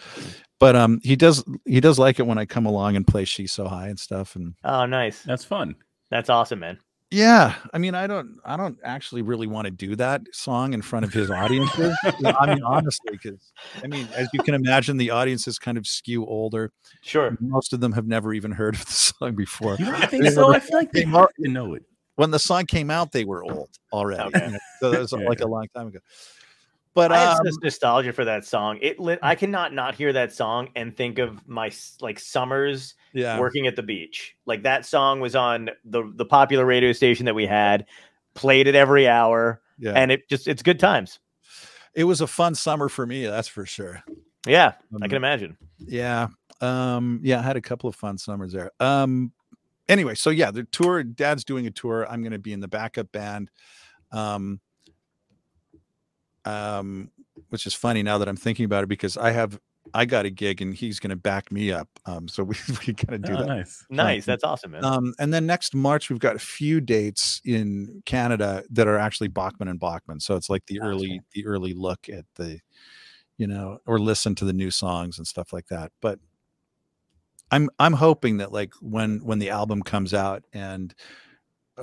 but 0.58 0.74
um 0.74 1.00
he 1.02 1.14
does 1.16 1.44
he 1.66 1.80
does 1.80 1.98
like 1.98 2.18
it 2.18 2.26
when 2.26 2.38
i 2.38 2.46
come 2.46 2.64
along 2.64 2.96
and 2.96 3.06
play 3.06 3.24
she's 3.26 3.52
so 3.52 3.68
high 3.68 3.88
and 3.88 3.98
stuff 3.98 4.34
and 4.36 4.54
Oh, 4.64 4.86
nice. 4.86 5.22
That's 5.22 5.44
fun. 5.44 5.74
That's 6.10 6.30
awesome, 6.30 6.60
man. 6.60 6.78
yeah 7.10 7.54
i 7.74 7.78
mean 7.78 7.94
i 7.94 8.06
don't 8.06 8.38
i 8.44 8.56
don't 8.56 8.78
actually 8.84 9.20
really 9.22 9.46
want 9.46 9.66
to 9.66 9.70
do 9.70 9.96
that 9.96 10.22
song 10.32 10.72
in 10.72 10.80
front 10.82 11.04
of 11.04 11.12
his 11.12 11.30
audiences 11.30 11.94
i 12.40 12.46
mean 12.46 12.62
honestly 12.64 13.12
because 13.12 13.52
i 13.84 13.86
mean 13.86 14.08
as 14.16 14.28
you 14.32 14.40
can 14.42 14.54
imagine 14.54 14.96
the 14.96 15.10
audiences 15.10 15.58
kind 15.58 15.76
of 15.78 15.86
skew 15.86 16.24
older 16.24 16.70
Sure. 17.02 17.36
most 17.40 17.72
of 17.74 17.80
them 17.80 17.92
have 17.92 18.06
never 18.06 18.32
even 18.32 18.50
heard 18.52 18.74
of 18.74 18.84
the 18.86 18.92
song 18.92 19.34
before 19.34 19.76
You 19.78 19.86
don't 19.86 20.10
think 20.10 20.26
so? 20.28 20.46
were- 20.48 20.54
I 20.54 20.60
feel 20.60 20.78
like 20.78 20.92
they 20.92 21.04
they 21.04 21.10
have 21.10 21.28
know 21.38 21.74
it. 21.74 21.84
When 22.18 22.30
the 22.30 22.38
song 22.38 22.66
came 22.66 22.90
out 22.90 23.12
they 23.12 23.24
were 23.24 23.42
old 23.44 23.70
already 23.92 24.22
Okay. 24.28 24.46
you 24.46 24.52
know, 24.52 24.58
so 24.80 24.90
that 24.90 24.98
was 25.00 25.12
Yeah, 25.18 25.28
like 25.28 25.40
yeah. 25.40 25.46
a 25.46 25.48
long 25.48 25.66
time 25.74 25.86
ago 25.88 25.98
but 26.94 27.12
I 27.12 27.18
have 27.20 27.38
um, 27.38 27.46
such 27.46 27.54
nostalgia 27.62 28.12
for 28.12 28.24
that 28.24 28.44
song. 28.44 28.78
It 28.82 28.98
lit. 28.98 29.20
I 29.22 29.36
cannot 29.36 29.72
not 29.72 29.94
hear 29.94 30.12
that 30.14 30.32
song 30.32 30.70
and 30.74 30.96
think 30.96 31.18
of 31.18 31.46
my 31.46 31.70
like 32.00 32.18
summers 32.18 32.94
yeah 33.12 33.38
working 33.38 33.68
at 33.68 33.76
the 33.76 33.84
beach. 33.84 34.34
Like 34.46 34.64
that 34.64 34.84
song 34.84 35.20
was 35.20 35.36
on 35.36 35.70
the 35.84 36.10
the 36.16 36.24
popular 36.24 36.64
radio 36.66 36.90
station 36.92 37.26
that 37.26 37.36
we 37.36 37.46
had, 37.46 37.86
played 38.34 38.66
it 38.66 38.74
every 38.74 39.06
hour, 39.06 39.60
yeah 39.78 39.92
and 39.92 40.10
it 40.10 40.28
just 40.28 40.48
it's 40.48 40.62
good 40.62 40.80
times. 40.80 41.20
it 41.94 42.02
was 42.04 42.20
a 42.20 42.26
fun 42.26 42.56
summer 42.56 42.88
for 42.88 43.06
me 43.06 43.26
that's 43.26 43.48
for 43.48 43.64
sure 43.64 44.02
Yeah, 44.46 44.72
I 44.92 44.96
Um, 44.96 45.02
can 45.02 45.12
imagine. 45.16 45.56
yeah 45.78 46.28
um 46.60 47.20
yeah 47.22 47.38
i 47.38 47.42
had 47.42 47.56
a 47.56 47.60
couple 47.60 47.88
of 47.88 47.94
fun 47.94 48.18
summers 48.18 48.52
there 48.52 48.72
um 48.80 49.30
anyway 49.88 50.14
so 50.14 50.30
yeah 50.30 50.50
the 50.50 50.64
tour 50.64 51.02
dad's 51.02 51.44
doing 51.44 51.66
a 51.66 51.70
tour 51.70 52.06
i'm 52.10 52.22
going 52.22 52.32
to 52.32 52.38
be 52.38 52.52
in 52.52 52.60
the 52.60 52.68
backup 52.68 53.10
band 53.12 53.50
um 54.12 54.60
um 56.44 57.10
which 57.50 57.66
is 57.66 57.74
funny 57.74 58.02
now 58.02 58.18
that 58.18 58.28
i'm 58.28 58.36
thinking 58.36 58.64
about 58.64 58.84
it 58.84 58.88
because 58.88 59.16
i 59.16 59.30
have 59.30 59.58
i 59.94 60.04
got 60.04 60.24
a 60.26 60.30
gig 60.30 60.60
and 60.62 60.74
he's 60.74 60.98
going 61.00 61.10
to 61.10 61.16
back 61.16 61.50
me 61.50 61.72
up 61.72 61.88
um 62.06 62.28
so 62.28 62.42
we, 62.44 62.56
we 62.86 62.92
gotta 62.94 63.18
do 63.18 63.32
Oh, 63.32 63.36
that 63.38 63.46
nice. 63.48 63.84
Nice. 63.90 64.24
That's 64.26 64.44
awesome, 64.44 64.72
man. 64.72 64.84
um 64.84 65.14
and 65.18 65.32
then 65.32 65.46
next 65.46 65.74
march 65.74 66.10
we've 66.10 66.18
got 66.18 66.36
a 66.36 66.40
few 66.40 66.80
dates 66.80 67.40
in 67.44 68.02
canada 68.06 68.64
that 68.70 68.86
are 68.86 68.98
actually 68.98 69.28
bachman 69.28 69.68
and 69.68 69.80
bachman 69.80 70.20
so 70.20 70.36
it's 70.36 70.50
like 70.50 70.64
the 70.66 70.78
Gotcha. 70.78 70.88
early 70.88 71.20
the 71.32 71.46
early 71.46 71.72
look 71.74 72.08
at 72.08 72.24
the 72.36 72.60
you 73.38 73.46
know 73.46 73.78
or 73.86 73.98
listen 73.98 74.34
to 74.34 74.44
the 74.44 74.52
new 74.52 74.70
songs 74.70 75.18
and 75.18 75.26
stuff 75.26 75.52
like 75.52 75.66
that 75.68 75.90
but 76.02 76.18
i'm 77.50 77.68
i'm 77.78 77.92
hoping 77.94 78.36
that 78.38 78.52
like 78.52 78.72
when 78.80 79.18
when 79.24 79.38
the 79.38 79.50
album 79.50 79.82
comes 79.82 80.12
out 80.14 80.42
and 80.52 80.94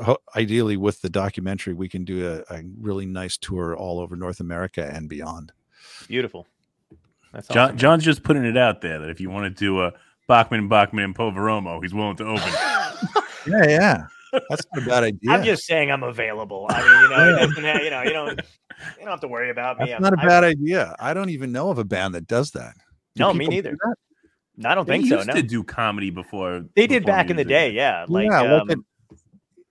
ho- 0.01 0.17
ideally 0.35 0.77
with 0.77 1.01
the 1.01 1.09
documentary, 1.09 1.73
we 1.73 1.87
can 1.87 2.03
do 2.03 2.27
a, 2.49 2.53
a 2.53 2.61
really 2.79 3.05
nice 3.05 3.37
tour 3.37 3.75
all 3.75 3.99
over 3.99 4.15
North 4.17 4.39
America 4.41 4.89
and 4.93 5.07
beyond. 5.07 5.51
Beautiful. 6.07 6.45
That's 7.31 7.47
John, 7.47 7.65
awesome. 7.69 7.77
John's 7.77 8.03
just 8.03 8.23
putting 8.23 8.43
it 8.45 8.57
out 8.57 8.81
there 8.81 8.99
that 8.99 9.09
if 9.09 9.19
you 9.21 9.29
want 9.29 9.45
to 9.45 9.49
do 9.49 9.81
a 9.81 9.93
Bachman, 10.27 10.67
Bachman, 10.67 11.03
and 11.05 11.15
Poveromo, 11.15 11.81
he's 11.81 11.93
willing 11.93 12.17
to 12.17 12.25
open. 12.25 12.43
Yeah, 13.47 13.67
yeah. 13.69 14.07
That's 14.49 14.65
not 14.73 14.83
a 14.83 14.89
bad 14.89 15.03
idea. 15.03 15.31
I'm 15.31 15.43
just 15.43 15.65
saying 15.65 15.91
I'm 15.91 16.01
available. 16.03 16.65
I 16.69 16.81
mean, 16.81 17.01
you 17.03 17.09
know, 17.09 17.35
it 17.35 17.47
doesn't 17.47 17.63
have, 17.63 17.83
you 17.83 17.89
know, 17.91 18.01
you 18.01 18.09
don't 18.09 18.29
you 18.39 19.01
don't 19.01 19.07
have 19.11 19.21
to 19.21 19.27
worry 19.27 19.49
about 19.51 19.79
me. 19.79 19.85
That's 19.85 19.93
I'm- 19.93 20.01
not 20.01 20.13
a 20.13 20.17
bad 20.17 20.43
idea. 20.43 20.95
I 20.99 21.13
don't 21.13 21.29
even 21.29 21.51
know 21.51 21.69
of 21.69 21.77
a 21.77 21.83
band 21.85 22.15
that 22.15 22.27
does 22.27 22.51
that. 22.51 22.73
Do 23.15 23.19
No, 23.21 23.33
me 23.33 23.45
people 23.45 23.51
do 23.51 23.55
neither. 23.55 23.77
That? 24.57 24.71
I 24.71 24.75
don't 24.75 24.87
They 24.87 24.97
think 24.97 25.07
so. 25.09 25.15
used 25.17 25.27
No, 25.27 25.33
to 25.33 25.43
do 25.43 25.63
comedy 25.63 26.09
before. 26.09 26.65
they 26.75 26.87
did 26.87 27.03
before 27.03 27.15
back 27.15 27.29
in 27.29 27.35
the 27.37 27.43
day. 27.45 27.71
Yeah, 27.71 28.05
like 28.07 28.25
yeah, 28.27 28.41
um, 28.41 28.67
like 28.67 28.77
at, 28.77 28.83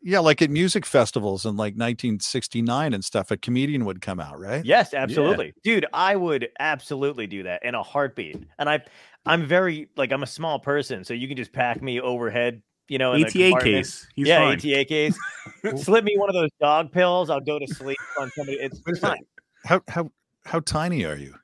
yeah, 0.03 0.19
like 0.19 0.43
at 0.43 0.51
music 0.51 0.85
festivals 0.85 1.45
in 1.47 1.53
like 1.57 1.75
1969 1.75 2.93
and 2.93 3.05
stuff. 3.05 3.31
A 3.31 3.37
comedian 3.37 3.85
would 3.87 4.01
come 4.01 4.21
out, 4.21 4.39
right? 4.39 4.65
Yes, 4.65 4.93
absolutely. 4.93 5.55
Dude, 5.63 5.87
I 5.93 6.15
would 6.17 6.49
absolutely 6.59 7.27
do 7.27 7.45
that 7.45 7.65
in 7.65 7.75
a 7.75 7.83
heartbeat. 7.83 8.43
And 8.59 8.69
I 8.69 8.83
I'm 9.27 9.47
very 9.47 9.89
like 9.97 10.13
I'm 10.13 10.23
a 10.23 10.27
small 10.27 10.59
person, 10.59 11.05
so 11.05 11.15
you 11.15 11.27
can 11.29 11.37
just 11.37 11.53
pack 11.53 11.81
me 11.83 12.01
overhead, 12.01 12.63
you 12.89 12.99
know, 12.99 13.15
in 13.15 13.23
the 13.23 13.51
ATA 13.53 13.61
case. 13.65 14.07
He's 14.15 14.29
yeah, 14.29 14.41
fine. 14.41 14.59
ATA 14.59 14.85
case. 14.85 15.19
Slip 15.77 16.05
me 16.05 16.17
one 16.19 16.29
of 16.29 16.35
those 16.35 16.51
dog 16.61 16.93
pills, 16.93 17.31
I'll 17.31 17.41
go 17.41 17.59
to 17.59 17.67
sleep 17.67 17.97
on 18.21 18.31
somebody. 18.37 18.59
It's 18.59 18.81
What 18.85 18.93
is 18.93 18.99
fine. 19.01 19.25
How 19.65 19.81
how 19.89 20.11
how 20.45 20.61
tiny 20.61 21.05
are 21.07 21.17
you? 21.17 21.35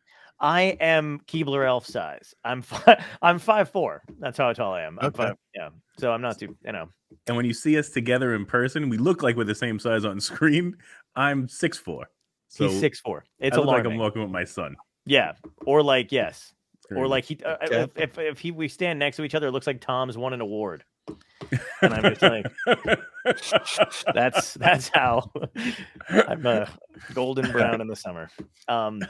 I 0.40 0.76
am 0.80 1.20
Keebler 1.26 1.66
elf 1.66 1.86
size. 1.86 2.34
I'm 2.44 2.62
fi- 2.62 3.02
I'm 3.22 3.38
five 3.38 3.68
four. 3.70 4.02
That's 4.18 4.38
how 4.38 4.52
tall 4.52 4.72
I 4.72 4.82
am. 4.82 4.98
I'm 5.00 5.08
Okay. 5.08 5.16
five, 5.24 5.36
yeah. 5.54 5.68
So 5.98 6.12
I'm 6.12 6.22
not 6.22 6.38
too, 6.38 6.56
you 6.64 6.72
know. 6.72 6.88
And 7.26 7.36
when 7.36 7.44
you 7.44 7.52
see 7.52 7.76
us 7.78 7.90
together 7.90 8.34
in 8.34 8.46
person, 8.46 8.88
we 8.88 8.96
look 8.96 9.22
like 9.22 9.36
we're 9.36 9.44
the 9.44 9.54
same 9.54 9.78
size 9.78 10.04
on 10.04 10.20
screen. 10.20 10.76
I'm 11.16 11.48
six 11.48 11.76
four. 11.76 12.08
So 12.48 12.68
He's 12.68 12.80
six 12.80 13.00
four. 13.00 13.24
It's 13.38 13.56
I 13.56 13.60
look 13.60 13.68
like. 13.68 13.84
I'm 13.84 13.98
walking 13.98 14.22
with 14.22 14.30
my 14.30 14.44
son. 14.44 14.76
yeah, 15.06 15.32
or 15.66 15.82
like 15.82 16.10
yes, 16.10 16.52
or 16.90 17.06
like 17.06 17.24
he. 17.24 17.38
Uh, 17.44 17.56
if, 17.62 17.90
if 17.96 18.18
if 18.18 18.38
he 18.38 18.50
we 18.50 18.66
stand 18.68 18.98
next 18.98 19.16
to 19.18 19.24
each 19.24 19.34
other, 19.34 19.48
it 19.48 19.52
looks 19.52 19.66
like 19.66 19.80
Tom's 19.80 20.16
won 20.16 20.32
an 20.32 20.40
award. 20.40 20.84
And 21.82 21.94
I'm 21.94 22.02
just 22.02 22.22
like, 22.22 22.46
that's 24.14 24.54
that's 24.54 24.88
how 24.88 25.30
I'm 26.10 26.46
uh, 26.46 26.66
golden 27.14 27.50
brown 27.52 27.80
in 27.80 27.86
the 27.86 27.96
summer. 27.96 28.30
Um, 28.68 29.02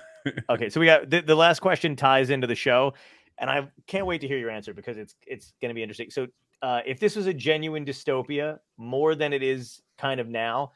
okay, 0.49 0.69
so 0.69 0.81
we 0.81 0.87
got 0.87 1.11
the, 1.11 1.21
the 1.23 1.35
last 1.35 1.61
question 1.61 1.97
ties 1.97 2.31
into 2.31 2.47
the 2.47 2.55
show, 2.55 2.95
and 3.39 3.51
I 3.51 3.69
can't 3.87 4.07
wait 4.07 4.21
to 4.23 4.29
hear 4.29 4.39
your 4.39 4.51
answer 4.51 4.75
because 4.75 4.97
it's 4.97 5.15
it's 5.27 5.53
going 5.61 5.71
to 5.71 5.75
be 5.75 5.83
interesting. 5.83 6.11
So, 6.11 6.29
uh, 6.63 6.81
if 6.87 7.01
this 7.01 7.17
was 7.17 7.27
a 7.27 7.35
genuine 7.35 7.85
dystopia, 7.85 8.59
more 8.77 9.15
than 9.15 9.33
it 9.33 9.43
is 9.43 9.83
kind 9.99 10.21
of 10.21 10.29
now, 10.29 10.73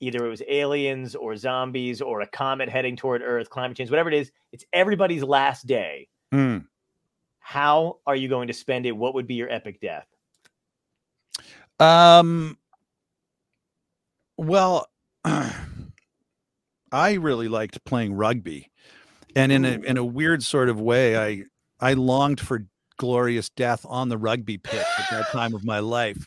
either 0.00 0.24
it 0.26 0.28
was 0.28 0.42
aliens 0.48 1.14
or 1.14 1.36
zombies 1.36 2.00
or 2.00 2.20
a 2.20 2.26
comet 2.26 2.68
heading 2.68 2.96
toward 2.96 3.22
Earth, 3.22 3.50
climate 3.50 3.76
change, 3.76 3.90
whatever 3.90 4.10
it 4.10 4.14
is, 4.14 4.30
it's 4.52 4.64
everybody's 4.72 5.22
last 5.22 5.66
day. 5.66 6.08
Hmm. 6.30 6.58
How 7.38 7.98
are 8.06 8.16
you 8.16 8.28
going 8.28 8.48
to 8.48 8.54
spend 8.54 8.86
it? 8.86 8.92
What 8.92 9.14
would 9.14 9.26
be 9.26 9.34
your 9.34 9.50
epic 9.50 9.80
death? 9.80 10.06
Um. 11.80 12.56
Well, 14.36 14.86
I 15.24 17.14
really 17.14 17.48
liked 17.48 17.84
playing 17.84 18.14
rugby, 18.14 18.70
and 19.36 19.52
in 19.52 19.64
a 19.64 19.72
in 19.84 19.96
a 19.96 20.04
weird 20.04 20.42
sort 20.42 20.68
of 20.68 20.80
way, 20.80 21.16
I 21.18 21.44
I 21.80 21.94
longed 21.94 22.40
for 22.40 22.66
glorious 22.98 23.48
death 23.50 23.84
on 23.88 24.08
the 24.08 24.18
rugby 24.18 24.58
pitch 24.58 24.86
at 24.98 25.10
that 25.10 25.28
time 25.30 25.54
of 25.54 25.64
my 25.64 25.80
life. 25.80 26.26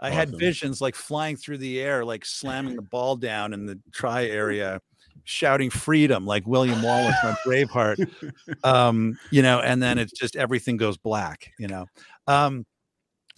I 0.00 0.10
had 0.10 0.30
visions 0.38 0.80
like 0.80 0.94
flying 0.94 1.36
through 1.36 1.58
the 1.58 1.80
air, 1.80 2.04
like 2.04 2.24
slamming 2.24 2.76
the 2.76 2.82
ball 2.82 3.16
down 3.16 3.52
in 3.52 3.66
the 3.66 3.78
try 3.92 4.26
area, 4.26 4.80
shouting 5.24 5.70
freedom 5.70 6.26
like 6.26 6.46
William 6.46 6.82
Wallace 6.82 7.16
on 7.24 7.36
Braveheart. 7.46 8.10
Um, 8.64 9.18
you 9.30 9.42
know, 9.42 9.60
and 9.60 9.82
then 9.82 9.98
it's 9.98 10.12
just 10.12 10.36
everything 10.36 10.76
goes 10.76 10.96
black, 10.98 11.52
you 11.58 11.68
know. 11.68 11.86
Um, 12.26 12.66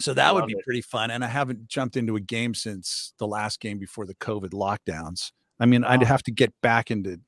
so 0.01 0.13
that 0.13 0.33
would 0.33 0.47
be 0.47 0.53
it. 0.53 0.63
pretty 0.65 0.81
fun. 0.81 1.11
And 1.11 1.23
I 1.23 1.27
haven't 1.27 1.67
jumped 1.67 1.95
into 1.97 2.15
a 2.15 2.19
game 2.19 2.53
since 2.53 3.13
the 3.19 3.27
last 3.27 3.59
game 3.59 3.77
before 3.77 4.05
the 4.05 4.15
COVID 4.15 4.49
lockdowns. 4.51 5.31
I 5.59 5.65
mean, 5.65 5.83
I'd 5.83 6.03
have 6.03 6.23
to 6.23 6.31
get 6.31 6.53
back 6.61 6.91
into 6.91 7.19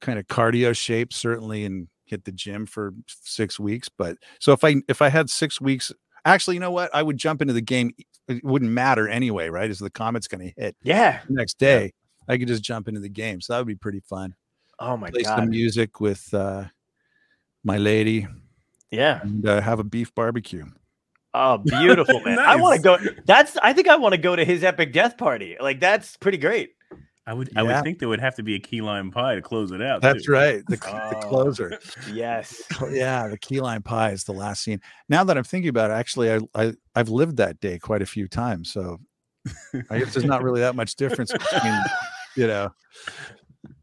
kind 0.00 0.18
of 0.18 0.26
cardio 0.26 0.76
shape, 0.76 1.12
certainly, 1.12 1.64
and 1.64 1.88
hit 2.04 2.24
the 2.24 2.32
gym 2.32 2.66
for 2.66 2.92
six 3.08 3.58
weeks. 3.58 3.88
But 3.88 4.18
so 4.40 4.52
if 4.52 4.62
I 4.62 4.76
if 4.88 5.00
I 5.02 5.08
had 5.08 5.30
six 5.30 5.60
weeks, 5.60 5.90
actually, 6.24 6.54
you 6.56 6.60
know 6.60 6.70
what? 6.70 6.94
I 6.94 7.02
would 7.02 7.16
jump 7.16 7.40
into 7.42 7.54
the 7.54 7.60
game. 7.62 7.92
It 8.28 8.44
wouldn't 8.44 8.70
matter 8.70 9.08
anyway, 9.08 9.48
right? 9.48 9.70
Is 9.70 9.78
the 9.78 9.90
comet's 9.90 10.28
going 10.28 10.48
to 10.52 10.60
hit 10.60 10.76
Yeah. 10.82 11.20
the 11.26 11.34
next 11.34 11.58
day, 11.58 11.92
I 12.28 12.36
could 12.38 12.48
just 12.48 12.62
jump 12.62 12.88
into 12.88 13.00
the 13.00 13.08
game. 13.08 13.40
So 13.40 13.52
that 13.52 13.58
would 13.60 13.68
be 13.68 13.74
pretty 13.76 14.00
fun. 14.00 14.34
Oh 14.78 14.96
my 14.96 15.06
god. 15.08 15.14
Play 15.14 15.22
some 15.22 15.50
music 15.50 16.00
with 16.00 16.32
uh, 16.34 16.64
my 17.64 17.78
lady 17.78 18.26
Yeah. 18.90 19.20
and 19.22 19.46
uh, 19.48 19.60
have 19.60 19.78
a 19.78 19.84
beef 19.84 20.14
barbecue. 20.14 20.66
Oh, 21.38 21.58
beautiful, 21.58 22.20
man. 22.24 22.38
I 22.38 22.56
want 22.56 22.76
to 22.76 22.82
go. 22.82 22.98
That's. 23.26 23.56
I 23.62 23.72
think 23.72 23.88
I 23.88 23.96
want 23.96 24.12
to 24.14 24.18
go 24.20 24.34
to 24.36 24.44
his 24.44 24.64
epic 24.64 24.92
death 24.92 25.18
party. 25.18 25.56
Like 25.60 25.80
that's 25.80 26.16
pretty 26.16 26.38
great. 26.38 26.70
I 27.28 27.34
would 27.34 27.50
I 27.56 27.62
would 27.64 27.82
think 27.82 27.98
there 27.98 28.08
would 28.08 28.20
have 28.20 28.36
to 28.36 28.42
be 28.44 28.54
a 28.54 28.58
key 28.60 28.80
lime 28.80 29.10
pie 29.10 29.34
to 29.34 29.42
close 29.42 29.72
it 29.72 29.82
out. 29.82 30.00
That's 30.00 30.26
too. 30.26 30.32
right. 30.32 30.62
The, 30.68 30.76
cl- 30.76 30.94
the 31.10 31.16
Oh. 31.16 31.28
closer. 31.28 31.78
Yes. 32.12 32.62
Yeah, 32.90 33.26
the 33.26 33.36
key 33.36 33.60
lime 33.60 33.82
pie 33.82 34.12
is 34.12 34.22
the 34.24 34.32
last 34.32 34.62
scene. 34.62 34.80
Now 35.08 35.24
that 35.24 35.36
I'm 35.36 35.42
thinking 35.44 35.68
about 35.68 35.90
it, 35.90 35.94
actually, 35.94 36.32
I, 36.32 36.38
I 36.54 36.72
I've 36.94 37.08
lived 37.08 37.36
that 37.38 37.58
day 37.60 37.78
quite 37.80 38.00
a 38.00 38.06
few 38.06 38.28
times. 38.28 38.72
So 38.72 38.98
I 39.90 39.98
guess 39.98 40.14
there's 40.14 40.24
not 40.24 40.42
really 40.44 40.60
that 40.60 40.76
much 40.76 40.94
difference 40.94 41.32
between, 41.32 41.74
you 42.36 42.46
know, 42.46 42.70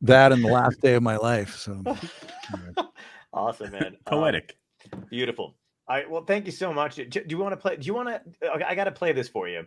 that 0.01 0.31
and 0.31 0.43
the 0.43 0.47
last 0.49 0.79
day 0.81 0.93
of 0.95 1.03
my 1.03 1.17
life. 1.17 1.55
So. 1.57 1.83
Awesome, 3.33 3.71
man. 3.71 3.85
Um, 3.87 3.95
Poetic. 4.05 4.57
beautiful. 5.09 5.55
All 5.87 5.95
right. 5.97 6.09
Well, 6.09 6.23
thank 6.23 6.45
you 6.45 6.51
so 6.51 6.73
much. 6.73 6.95
Do, 6.95 7.05
do 7.05 7.23
you 7.27 7.37
want 7.37 7.53
to 7.53 7.57
play? 7.57 7.75
Do 7.75 7.85
you 7.85 7.93
want 7.93 8.09
to? 8.09 8.67
I 8.67 8.73
got 8.75 8.85
to 8.85 8.91
play 8.91 9.11
this 9.11 9.27
for 9.27 9.47
you. 9.47 9.65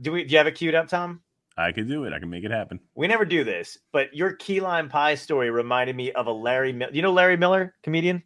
Do 0.00 0.12
we? 0.12 0.24
Do 0.24 0.32
you 0.32 0.38
have 0.38 0.46
it 0.46 0.56
queued 0.56 0.74
up, 0.74 0.88
Tom? 0.88 1.20
I 1.56 1.70
could 1.70 1.88
do 1.88 2.02
it. 2.04 2.12
I 2.12 2.18
can 2.18 2.28
make 2.30 2.42
it 2.42 2.50
happen. 2.50 2.80
We 2.96 3.06
never 3.06 3.24
do 3.24 3.44
this, 3.44 3.78
but 3.92 4.12
your 4.12 4.32
key 4.32 4.60
lime 4.60 4.88
pie 4.88 5.14
story 5.14 5.50
reminded 5.50 5.94
me 5.94 6.10
of 6.12 6.26
a 6.26 6.32
Larry. 6.32 6.72
Mil- 6.72 6.88
you 6.92 7.00
know 7.02 7.12
Larry 7.12 7.36
Miller, 7.36 7.74
comedian. 7.84 8.24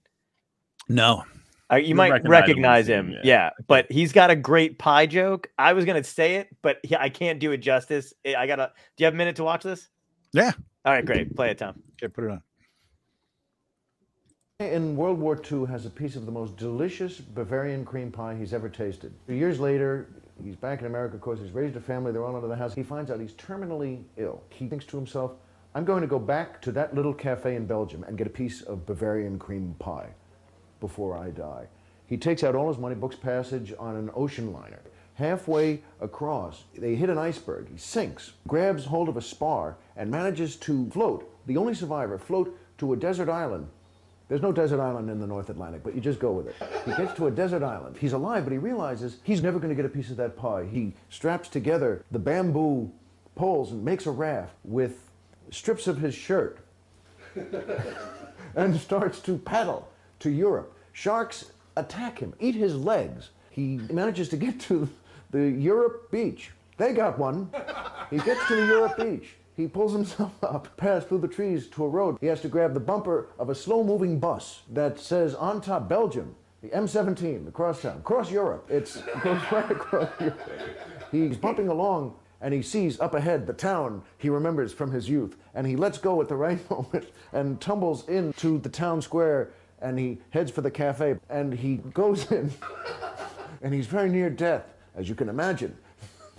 no, 0.89 1.25
Uh, 1.71 1.77
you 1.77 1.89
You'll 1.89 1.97
might 1.99 2.11
recognize 2.11 2.25
him 2.25 2.31
recognize 2.31 2.89
him, 2.89 3.07
him, 3.09 3.13
yeah. 3.13 3.21
yeah. 3.25 3.51
But 3.67 3.93
he's 3.93 4.13
got 4.13 4.31
a 4.31 4.37
great 4.37 4.79
pie 4.79 5.05
joke. 5.05 5.51
I 5.59 5.75
was 5.75 5.85
gonna 5.85 6.03
say 6.05 6.37
it, 6.37 6.49
but 6.63 6.79
he, 6.83 6.97
I 6.97 7.11
can't 7.11 7.39
do 7.39 7.53
it 7.53 7.59
justice. 7.59 8.15
I 8.27 8.35
I 8.37 8.47
gotta. 8.47 8.73
Do 8.97 9.03
you 9.03 9.05
have 9.05 9.13
a 9.15 9.19
minute 9.19 9.37
to 9.37 9.45
watch 9.45 9.63
this? 9.63 9.89
Yeah. 10.33 10.53
All 10.87 10.93
right, 10.95 11.05
great. 11.05 11.37
Play 11.37 11.51
it, 11.51 11.59
Tom. 11.59 11.83
okay, 12.03 12.09
put 12.11 12.25
it 12.25 12.31
on. 12.31 12.43
In 14.61 14.97
World 14.97 15.21
War 15.21 15.41
II 15.53 15.67
has 15.67 15.87
a 15.87 15.91
piece 15.91 16.17
of 16.17 16.27
the 16.27 16.33
most 16.33 16.57
delicious 16.57 17.21
Bavarian 17.21 17.85
cream 17.85 18.11
pie 18.11 18.35
he's 18.35 18.53
ever 18.53 18.69
tasted. 18.69 19.13
Years 19.29 19.61
later, 19.61 20.09
he's 20.43 20.57
back 20.57 20.81
in 20.81 20.87
America, 20.87 21.15
of 21.15 21.21
course, 21.21 21.39
he's 21.39 21.53
raised 21.53 21.77
a 21.77 21.81
family, 21.81 22.11
they're 22.11 22.25
all 22.25 22.35
out 22.35 22.43
of 22.43 22.51
the 22.51 22.57
house. 22.57 22.75
He 22.75 22.83
finds 22.83 23.09
out 23.09 23.21
he's 23.21 23.35
terminally 23.35 24.03
ill. 24.17 24.43
He 24.51 24.67
thinks 24.67 24.85
to 24.87 24.97
himself, 24.97 25.35
I'm 25.77 25.85
going 25.85 26.01
to 26.01 26.09
go 26.09 26.19
back 26.19 26.61
to 26.63 26.73
that 26.73 26.93
little 26.93 27.15
cafe 27.15 27.55
in 27.55 27.67
Belgium 27.67 28.03
and 28.03 28.19
get 28.19 28.27
a 28.27 28.31
piece 28.31 28.63
of 28.63 28.85
Bavarian 28.85 29.39
cream 29.39 29.77
pie 29.79 30.09
before 30.81 31.17
I 31.17 31.31
die. 31.31 31.69
He 32.09 32.17
takes 32.17 32.43
out 32.43 32.57
all 32.57 32.67
his 32.67 32.79
money, 32.79 32.97
books 32.97 33.15
passage 33.15 33.73
on 33.79 33.95
an 33.95 34.11
ocean 34.13 34.53
liner. 34.53 34.81
Halfway 35.15 35.85
across, 36.01 36.65
they 36.77 36.97
hit 36.97 37.11
an 37.11 37.19
iceberg. 37.19 37.71
He 37.71 37.79
sinks, 37.79 38.33
grabs 38.49 38.87
hold 38.87 39.09
of 39.09 39.17
a 39.17 39.23
spar, 39.23 39.77
and 39.97 40.11
manages 40.11 40.57
to 40.57 40.91
float, 40.91 41.33
the 41.47 41.57
only 41.57 41.75
survivor, 41.75 42.19
float 42.19 42.59
to 42.79 42.93
a 42.93 42.97
desert 42.97 43.29
island 43.29 43.69
there's 44.29 44.43
no 44.43 44.53
desert 44.53 44.81
island 44.81 45.09
in 45.09 45.21
the 45.21 45.27
North 45.27 45.49
Atlantic, 45.49 45.83
but 45.83 45.95
you 45.95 46.01
just 46.01 46.19
go 46.19 46.33
with 46.33 46.49
it. 46.49 46.55
He 46.85 46.93
gets 46.93 47.15
to 47.15 47.29
a 47.29 47.31
desert 47.31 47.63
island. 47.63 47.97
He's 47.97 48.13
alive, 48.13 48.45
but 48.45 48.53
he 48.53 48.59
realizes 48.59 49.19
he's 49.25 49.43
never 49.43 49.59
going 49.59 49.71
to 49.71 49.75
get 49.75 49.87
a 49.87 49.89
piece 49.89 50.11
of 50.11 50.19
that 50.19 50.37
pie. 50.37 50.67
He 50.71 50.93
straps 51.09 51.49
together 51.49 52.05
the 52.11 52.19
bamboo 52.19 52.91
poles 53.35 53.73
and 53.73 53.83
makes 53.83 54.07
a 54.07 54.11
raft 54.11 54.53
with 54.65 55.09
strips 55.51 55.87
of 55.87 55.99
his 55.99 56.15
shirt 56.15 56.59
and 58.55 58.79
starts 58.79 59.21
to 59.21 59.39
paddle 59.39 59.89
to 60.21 60.31
Europe. 60.31 60.77
Sharks 60.93 61.53
attack 61.77 62.19
him, 62.19 62.35
eat 62.39 62.55
his 62.55 62.77
legs. 62.77 63.31
He 63.51 63.79
manages 63.91 64.29
to 64.31 64.37
get 64.37 64.61
to 64.61 64.89
the 65.31 65.49
Europe 65.49 66.11
beach. 66.11 66.51
They 66.77 66.93
got 66.93 67.19
one. 67.19 67.51
He 68.11 68.19
gets 68.19 68.47
to 68.49 68.57
the 68.57 68.67
Europe 68.67 68.99
beach. 68.99 69.37
He 69.59 69.67
pulls 69.67 69.93
himself 69.93 70.33
up, 70.43 70.75
pass 70.79 71.05
through 71.05 71.19
the 71.19 71.29
trees 71.29 71.67
to 71.71 71.85
a 71.85 71.89
road. 71.89 72.17
He 72.21 72.29
has 72.29 72.41
to 72.43 72.49
grab 72.49 72.73
the 72.73 72.81
bumper 72.81 73.27
of 73.39 73.51
a 73.51 73.55
slow 73.55 73.83
moving 73.83 74.19
bus 74.21 74.63
that 74.73 74.99
says 75.01 75.35
on 75.35 75.61
top 75.61 75.89
Belgium, 75.89 76.37
the 76.63 76.69
M17, 76.69 77.45
the 77.45 77.51
crosstown, 77.51 78.01
cross 78.03 78.31
Europe. 78.31 78.67
It's, 78.71 78.97
it 78.97 79.23
goes 79.23 79.43
right 79.53 79.71
across 79.71 80.09
Europe. 80.21 80.41
He's 81.11 81.37
bumping 81.37 81.69
along 81.69 82.15
and 82.41 82.55
he 82.55 82.63
sees 82.63 83.01
up 83.01 83.15
ahead 83.15 83.49
the 83.49 83.53
town 83.53 84.03
he 84.17 84.29
remembers 84.29 84.73
from 84.73 84.93
his 84.93 85.09
youth. 85.09 85.37
And 85.55 85.67
he 85.67 85.75
lets 85.75 85.99
go 85.99 86.23
at 86.23 86.29
the 86.29 86.37
right 86.47 86.71
moment 86.71 87.09
and 87.33 87.61
tumbles 87.61 88.09
into 88.09 88.59
the 88.61 88.69
town 88.69 89.03
square 89.03 89.51
and 89.83 89.99
he 89.99 90.19
heads 90.31 90.53
for 90.53 90.61
the 90.61 90.71
cafe 90.71 91.17
and 91.29 91.53
he 91.53 91.79
goes 91.95 92.31
in 92.31 92.53
and 93.61 93.75
he's 93.75 93.87
very 93.89 94.09
near 94.09 94.31
death, 94.31 94.67
as 94.95 95.09
you 95.09 95.17
can 95.17 95.29
imagine. 95.29 95.77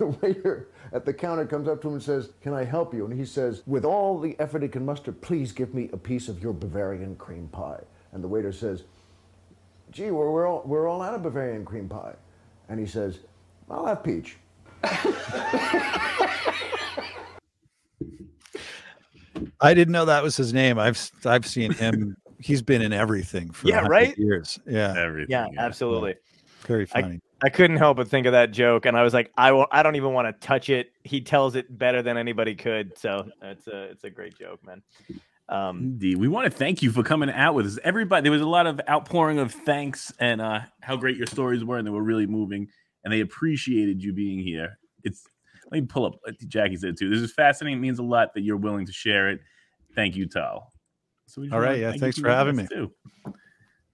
The 0.00 0.06
waiter 0.06 0.68
at 0.94 1.04
the 1.04 1.12
counter 1.12 1.44
comes 1.44 1.68
up 1.68 1.82
to 1.82 1.88
him 1.88 1.92
and 1.94 2.02
says, 2.02 2.30
Can 2.40 2.54
I 2.54 2.64
help 2.64 2.94
you? 2.94 3.04
And 3.04 3.12
he 3.12 3.26
says, 3.26 3.62
With 3.66 3.84
all 3.84 4.18
the 4.18 4.34
effort 4.40 4.62
he 4.62 4.68
can 4.68 4.86
muster, 4.86 5.12
please 5.12 5.52
give 5.52 5.74
me 5.74 5.90
a 5.92 5.98
piece 5.98 6.26
of 6.30 6.42
your 6.42 6.54
Bavarian 6.54 7.16
cream 7.16 7.48
pie. 7.52 7.82
And 8.12 8.24
the 8.24 8.28
waiter 8.28 8.50
says, 8.50 8.84
Gee, 9.90 10.10
we're, 10.10 10.30
we're, 10.30 10.46
all, 10.46 10.62
we're 10.64 10.88
all 10.88 11.02
out 11.02 11.12
of 11.12 11.22
Bavarian 11.22 11.66
cream 11.66 11.86
pie. 11.86 12.14
And 12.70 12.80
he 12.80 12.86
says, 12.86 13.18
I'll 13.68 13.84
have 13.84 14.02
peach. 14.02 14.36
I 19.60 19.74
didn't 19.74 19.92
know 19.92 20.06
that 20.06 20.22
was 20.22 20.34
his 20.36 20.54
name. 20.54 20.78
I've 20.78 20.96
s- 20.96 21.12
I've 21.26 21.44
seen 21.46 21.72
him. 21.72 22.16
He's 22.38 22.62
been 22.62 22.80
in 22.80 22.94
everything 22.94 23.50
for 23.50 23.68
Yeah, 23.68 23.80
right? 23.86 24.16
years. 24.16 24.58
Yeah, 24.66 24.94
Everything. 24.96 25.30
Yeah, 25.30 25.46
absolutely. 25.58 26.14
very 26.66 26.88
I- 26.94 27.02
funny. 27.02 27.20
I 27.42 27.48
couldn't 27.48 27.78
help 27.78 27.96
but 27.96 28.08
think 28.08 28.26
of 28.26 28.32
that 28.32 28.50
joke, 28.50 28.86
and 28.86 28.96
I 28.96 29.02
was 29.02 29.14
like, 29.14 29.32
I 29.36 29.52
will. 29.52 29.66
I 29.72 29.82
don't 29.82 29.96
even 29.96 30.12
want 30.12 30.28
to 30.28 30.46
touch 30.46 30.68
it. 30.68 30.92
He 31.04 31.20
tells 31.20 31.56
it 31.56 31.78
better 31.78 32.02
than 32.02 32.16
anybody 32.16 32.54
could. 32.54 32.98
So 32.98 33.30
it's 33.42 33.66
a 33.66 33.84
it's 33.84 34.04
a 34.04 34.10
great 34.10 34.36
joke, 34.38 34.60
man. 34.64 34.82
Um, 35.48 35.78
Indeed. 35.78 36.16
We 36.18 36.28
want 36.28 36.50
to 36.50 36.56
thank 36.56 36.82
you 36.82 36.92
for 36.92 37.02
coming 37.02 37.30
out 37.30 37.54
with 37.54 37.66
us. 37.66 37.78
Everybody, 37.82 38.22
there 38.22 38.32
was 38.32 38.42
a 38.42 38.46
lot 38.46 38.66
of 38.66 38.80
outpouring 38.88 39.38
of 39.38 39.52
thanks 39.52 40.12
and 40.20 40.40
uh, 40.40 40.60
how 40.80 40.96
great 40.96 41.16
your 41.16 41.26
stories 41.26 41.64
were, 41.64 41.78
and 41.78 41.86
they 41.86 41.90
were 41.90 42.04
really 42.04 42.26
moving, 42.26 42.68
and 43.04 43.12
they 43.12 43.20
appreciated 43.20 44.02
you 44.02 44.12
being 44.12 44.38
here. 44.38 44.78
It's 45.02 45.24
let 45.70 45.80
me 45.80 45.86
pull 45.86 46.06
up. 46.06 46.14
what 46.22 46.38
Jackie 46.46 46.76
said 46.76 46.96
too. 46.98 47.08
This 47.08 47.20
is 47.20 47.32
fascinating. 47.32 47.78
It 47.78 47.80
means 47.80 47.98
a 47.98 48.04
lot 48.04 48.34
that 48.34 48.42
you're 48.42 48.56
willing 48.56 48.86
to 48.86 48.92
share 48.92 49.30
it. 49.30 49.40
Thank 49.94 50.14
you, 50.14 50.26
Tal. 50.26 50.70
So 51.26 51.40
we 51.40 51.46
just 51.46 51.54
All 51.54 51.60
wanna 51.60 51.76
yeah, 51.76 51.90
thank 51.90 52.02
thanks 52.02 52.18
for 52.18 52.28
having 52.28 52.56
me. 52.56 52.66
Too. 52.70 52.92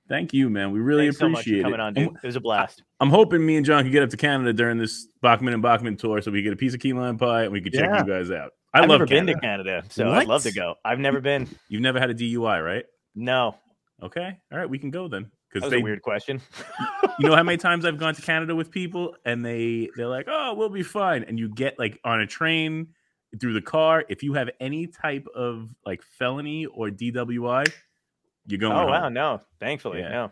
Thank 0.09 0.33
you, 0.33 0.49
man. 0.49 0.71
We 0.71 0.79
really 0.81 1.07
thanks 1.07 1.19
so 1.19 1.29
much 1.29 1.39
for 1.45 1.51
appreciate 1.51 1.63
coming 1.63 1.81
it. 1.81 1.83
on, 1.83 1.95
dude. 1.95 2.09
It 2.23 2.27
was 2.27 2.37
a 2.37 2.41
blast. 2.41 2.83
I'm 3.01 3.11
hoping 3.11 3.45
me 3.45 3.57
and 3.57 3.67
John 3.67 3.83
can 3.83 3.91
get 3.93 4.03
up 4.03 4.11
to 4.11 4.17
Canada 4.17 4.53
during 4.53 4.79
this 4.79 5.09
Bachman 5.21 5.53
and 5.53 5.63
Bachman 5.63 5.97
tour, 5.97 6.21
so 6.23 6.31
we 6.31 6.43
get 6.43 6.53
a 6.53 6.57
piece 6.57 6.75
of 6.75 6.81
key 6.81 6.93
lime 6.93 7.19
pie 7.19 7.43
and 7.45 7.53
we 7.53 7.61
can 7.61 7.73
check 7.73 7.83
Yeah. 7.91 8.05
you 8.05 8.07
guys 8.11 8.31
out. 8.31 8.53
I 8.73 8.79
I've 8.81 8.89
love 8.89 9.01
never 9.01 9.07
Canada. 9.07 9.27
been 9.33 9.35
to 9.35 9.41
Canada, 9.41 9.83
so 9.89 10.11
I'd 10.11 10.29
love 10.29 10.43
to 10.45 10.53
go. 10.53 10.75
I've 10.85 10.99
never 11.01 11.21
been. 11.21 11.49
You've 11.69 11.83
never 11.83 11.99
had 11.99 12.11
a 12.11 12.15
DUI, 12.15 12.65
right? 12.65 12.85
No, 13.15 13.57
Okay, 14.03 14.39
all 14.53 14.59
right, 14.59 14.69
we 14.69 14.79
can 14.79 14.91
go 14.91 15.09
then. 15.09 15.31
Because 15.53 15.71
they, 15.71 15.79
a 15.79 15.83
weird 15.83 16.03
question. 16.03 16.41
you 17.19 17.29
know 17.29 17.35
how 17.35 17.43
many 17.43 17.57
times 17.69 17.87
I've 17.87 17.97
gone 17.99 18.15
to 18.15 18.21
Canada 18.23 18.55
with 18.55 18.71
people 18.71 19.17
and 19.25 19.43
they 19.45 19.89
they're 19.97 20.07
like, 20.09 20.27
"Oh, 20.29 20.53
we'll 20.55 20.69
be 20.69 20.83
fine," 20.83 21.25
and 21.25 21.39
you 21.39 21.49
get 21.49 21.79
like 21.79 21.99
on 22.05 22.21
a 22.21 22.27
train 22.27 22.89
through 23.41 23.55
the 23.55 23.63
car. 23.63 24.05
If 24.11 24.23
you 24.23 24.35
have 24.35 24.51
any 24.61 24.87
type 24.87 25.27
of 25.35 25.71
like 25.87 26.03
felony 26.19 26.67
or 26.67 26.91
DWI, 26.91 27.65
you're 28.47 28.59
going. 28.59 28.73
oh 28.73 28.81
home. 28.81 28.91
wow, 28.91 29.09
no, 29.09 29.41
thankfully, 29.61 30.01
Yeah. 30.01 30.09
no. 30.11 30.31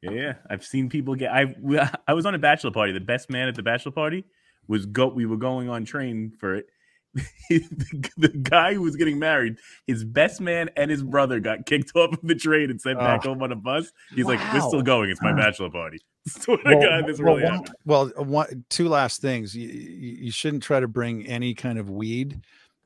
Yeah, 0.00 0.10
yeah. 0.12 0.32
I've 0.48 0.64
seen 0.64 0.88
people 0.88 1.14
get. 1.16 1.32
I 1.32 1.54
I 2.06 2.14
was 2.14 2.24
on 2.26 2.34
a 2.34 2.38
bachelor 2.38 2.70
party. 2.70 2.92
The 2.92 3.00
best 3.00 3.30
man 3.30 3.48
at 3.48 3.54
the 3.56 3.62
bachelor 3.64 3.92
party 3.92 4.24
was 4.68 4.86
go. 4.86 5.08
We 5.08 5.26
were 5.26 5.36
going 5.36 5.68
on 5.68 5.84
train 5.84 6.32
for 6.38 6.54
it. 6.54 6.66
the, 7.14 8.08
the 8.16 8.28
guy 8.28 8.74
who 8.74 8.82
was 8.82 8.94
getting 8.94 9.18
married, 9.18 9.56
his 9.86 10.04
best 10.04 10.40
man 10.40 10.70
and 10.76 10.90
his 10.90 11.02
brother 11.02 11.40
got 11.40 11.66
kicked 11.66 11.90
off 11.96 12.12
of 12.12 12.20
the 12.22 12.34
train 12.36 12.70
and 12.70 12.80
sent 12.80 12.98
back 13.00 13.22
Oh. 13.24 13.30
home 13.30 13.42
on 13.42 13.50
a 13.50 13.56
bus. 13.56 13.90
He's 14.14 14.26
like, 14.26 14.38
"We're 14.52 14.60
still 14.60 14.82
going. 14.82 15.10
It's 15.10 15.22
my 15.22 15.32
bachelor 15.34 15.70
party." 15.70 15.98
Swear 16.28 16.58
Well, 16.64 16.80
God, 16.80 17.06
this 17.08 17.18
well, 17.18 17.34
really 17.36 17.44
one- 17.44 17.52
happened. 17.54 17.74
well, 17.86 18.12
uh, 18.16 18.22
one, 18.22 18.64
two 18.70 18.88
last 18.88 19.20
things. 19.20 19.56
You, 19.56 19.66
you, 19.68 20.16
you 20.26 20.30
shouldn't 20.30 20.62
try 20.62 20.78
to 20.78 20.86
bring 20.86 21.26
any 21.26 21.54
kind 21.54 21.78
of 21.78 21.90
weed, 21.90 22.40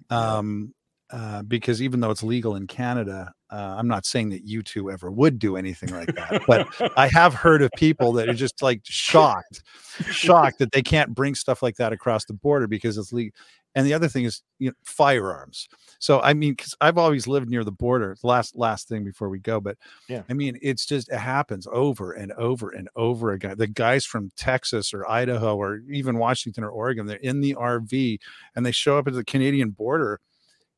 um, 0.09 0.73
uh, 1.13 1.43
because 1.43 1.83
even 1.83 2.01
though 2.01 2.11
it's 2.11 2.23
legal 2.23 2.57
in 2.57 2.67
Canada, 2.67 3.33
uh, 3.51 3.75
I'm 3.79 3.87
not 3.87 4.07
saying 4.07 4.31
that 4.31 4.47
you 4.47 4.63
two 4.63 4.91
ever 4.91 5.11
would 5.11 5.39
do 5.39 5.57
anything 5.57 5.91
like 5.91 6.15
that. 6.15 6.43
But 6.47 6.67
I 6.97 7.07
have 7.09 7.35
heard 7.35 7.61
of 7.61 7.71
people 7.77 8.13
that 8.15 8.31
are 8.31 8.35
just 8.35 8.63
like 8.63 8.81
shocked, 8.85 9.63
shocked 10.11 10.59
that 10.59 10.73
they 10.73 10.83
can't 10.83 11.15
bring 11.15 11.35
stuff 11.35 11.63
like 11.63 11.77
that 11.77 11.93
across 11.93 12.25
the 12.25 12.33
border 12.33 12.67
because 12.67 12.97
it's 12.97 13.13
legal. 13.13 13.33
And 13.75 13.87
the 13.87 13.95
other 13.95 14.09
thing 14.09 14.25
is, 14.25 14.43
you 14.59 14.71
know, 14.71 14.75
firearms. 14.85 15.69
So 15.99 16.21
I 16.21 16.33
mean, 16.33 16.55
because 16.55 16.75
I've 16.81 16.99
always 16.99 17.27
lived 17.27 17.49
near 17.49 17.65
the 17.65 17.73
border. 17.73 18.17
Last 18.23 18.57
last 18.57 18.89
thing 18.89 19.05
before 19.05 19.29
we 19.29 19.39
go, 19.39 19.61
but 19.61 19.77
Yeah. 20.09 20.23
I 20.31 20.33
mean, 20.33 20.59
it's 20.63 20.87
just 20.87 21.11
it 21.11 21.19
happens 21.19 21.67
over 21.71 22.13
and 22.13 22.33
over 22.33 22.71
and 22.71 22.89
over 22.97 23.33
again. 23.33 23.57
The 23.59 23.67
guys 23.67 24.07
from 24.07 24.31
Texas 24.37 24.95
or 24.95 25.09
Idaho 25.11 25.57
or 25.57 25.81
even 25.91 26.19
Washington 26.19 26.65
or 26.65 26.71
Oregon, 26.71 27.07
they're 27.07 27.17
in 27.19 27.41
the 27.41 27.55
RV 27.55 28.19
and 28.57 28.65
they 28.65 28.73
show 28.73 28.99
up 28.99 29.09
at 29.09 29.15
the 29.15 29.25
Canadian 29.25 29.71
border. 29.71 30.21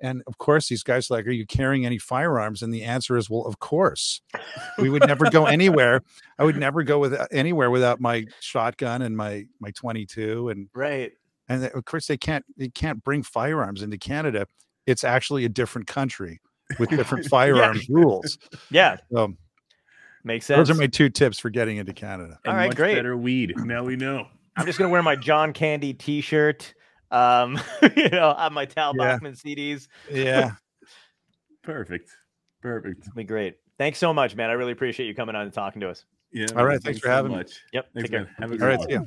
And 0.04 0.22
of 0.26 0.36
course, 0.38 0.68
these 0.68 0.82
guys 0.82 1.10
are 1.10 1.14
like, 1.14 1.26
Are 1.26 1.30
you 1.30 1.46
carrying 1.46 1.86
any 1.86 1.96
firearms? 1.98 2.62
And 2.62 2.72
the 2.74 2.82
answer 2.82 3.16
is, 3.16 3.30
Well, 3.30 3.42
of 3.46 3.58
course. 3.58 4.20
We 4.78 4.90
would 4.90 5.06
never 5.06 5.30
go 5.30 5.46
anywhere. 5.46 6.02
I 6.38 6.44
would 6.44 6.56
never 6.56 6.82
go 6.82 6.98
with 6.98 7.14
uh, 7.14 7.26
anywhere 7.32 7.70
without 7.70 8.00
my 8.00 8.26
shotgun 8.40 9.00
and 9.02 9.16
my 9.16 9.46
my 9.60 9.70
22 9.70 10.50
and 10.50 10.68
Right. 10.74 11.12
and 11.48 11.64
of 11.64 11.84
course 11.86 12.06
they 12.06 12.16
can't 12.18 12.44
they 12.58 12.68
can't 12.68 13.02
bring 13.02 13.22
firearms 13.22 13.82
into 13.82 13.96
Canada. 13.96 14.46
It's 14.86 15.04
actually 15.04 15.46
a 15.46 15.48
different 15.48 15.86
country 15.86 16.40
with 16.78 16.90
different 16.90 17.24
firearms 17.30 17.88
rules. 17.88 18.36
Yeah, 18.70 18.98
So 19.10 19.32
makes 20.22 20.44
sense. 20.46 20.68
those 20.68 20.76
are 20.76 20.78
my 20.80 20.86
two 20.86 21.08
tips 21.08 21.38
for 21.38 21.48
getting 21.50 21.78
into 21.78 21.94
Canada. 21.94 22.38
All 22.44 22.50
And 22.50 22.56
right, 22.58 22.66
much 22.68 22.76
great. 22.76 22.94
Better 22.96 23.16
weed. 23.16 23.54
Now 23.56 23.82
we 23.84 23.96
know. 23.96 24.26
I'm 24.56 24.66
just 24.66 24.78
gonna 24.78 24.90
wear 24.90 25.02
my 25.02 25.16
John 25.16 25.52
Candy 25.54 25.94
T-shirt. 25.94 26.74
Um, 27.14 27.60
you 27.96 28.08
know, 28.10 28.30
on 28.36 28.52
my 28.52 28.64
Tal 28.66 28.92
Yeah. 28.98 29.12
Bachman 29.14 29.34
CDs. 29.34 29.86
Yeah. 30.10 30.52
Perfect. 31.62 32.10
Perfect. 32.60 33.02
It'll 33.06 33.14
be 33.14 33.24
great. 33.24 33.56
Thanks 33.78 33.98
so 33.98 34.12
much, 34.12 34.34
man. 34.36 34.50
I 34.50 34.54
really 34.54 34.72
appreciate 34.72 35.06
you 35.06 35.14
coming 35.14 35.34
on 35.36 35.42
and 35.42 35.52
talking 35.52 35.80
to 35.80 35.90
us. 35.90 36.04
Yeah. 36.32 36.46
All 36.56 36.64
right, 36.64 36.72
man, 36.72 36.80
thanks 36.80 36.98
for 37.00 37.06
so 37.06 37.12
having 37.12 37.30
me. 37.30 37.38
much. 37.38 37.60
Yep. 37.72 37.88
Thanks, 37.94 38.10
take 38.10 38.18
care. 38.18 38.24
man. 38.24 38.34
Have 38.38 38.52
a 38.52 38.56
good 38.56 38.66
right. 38.66 38.78
one. 38.78 38.88
See 38.88 38.94
ya. 38.94 39.00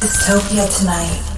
Dystopia 0.00 0.78
tonight. 0.78 1.37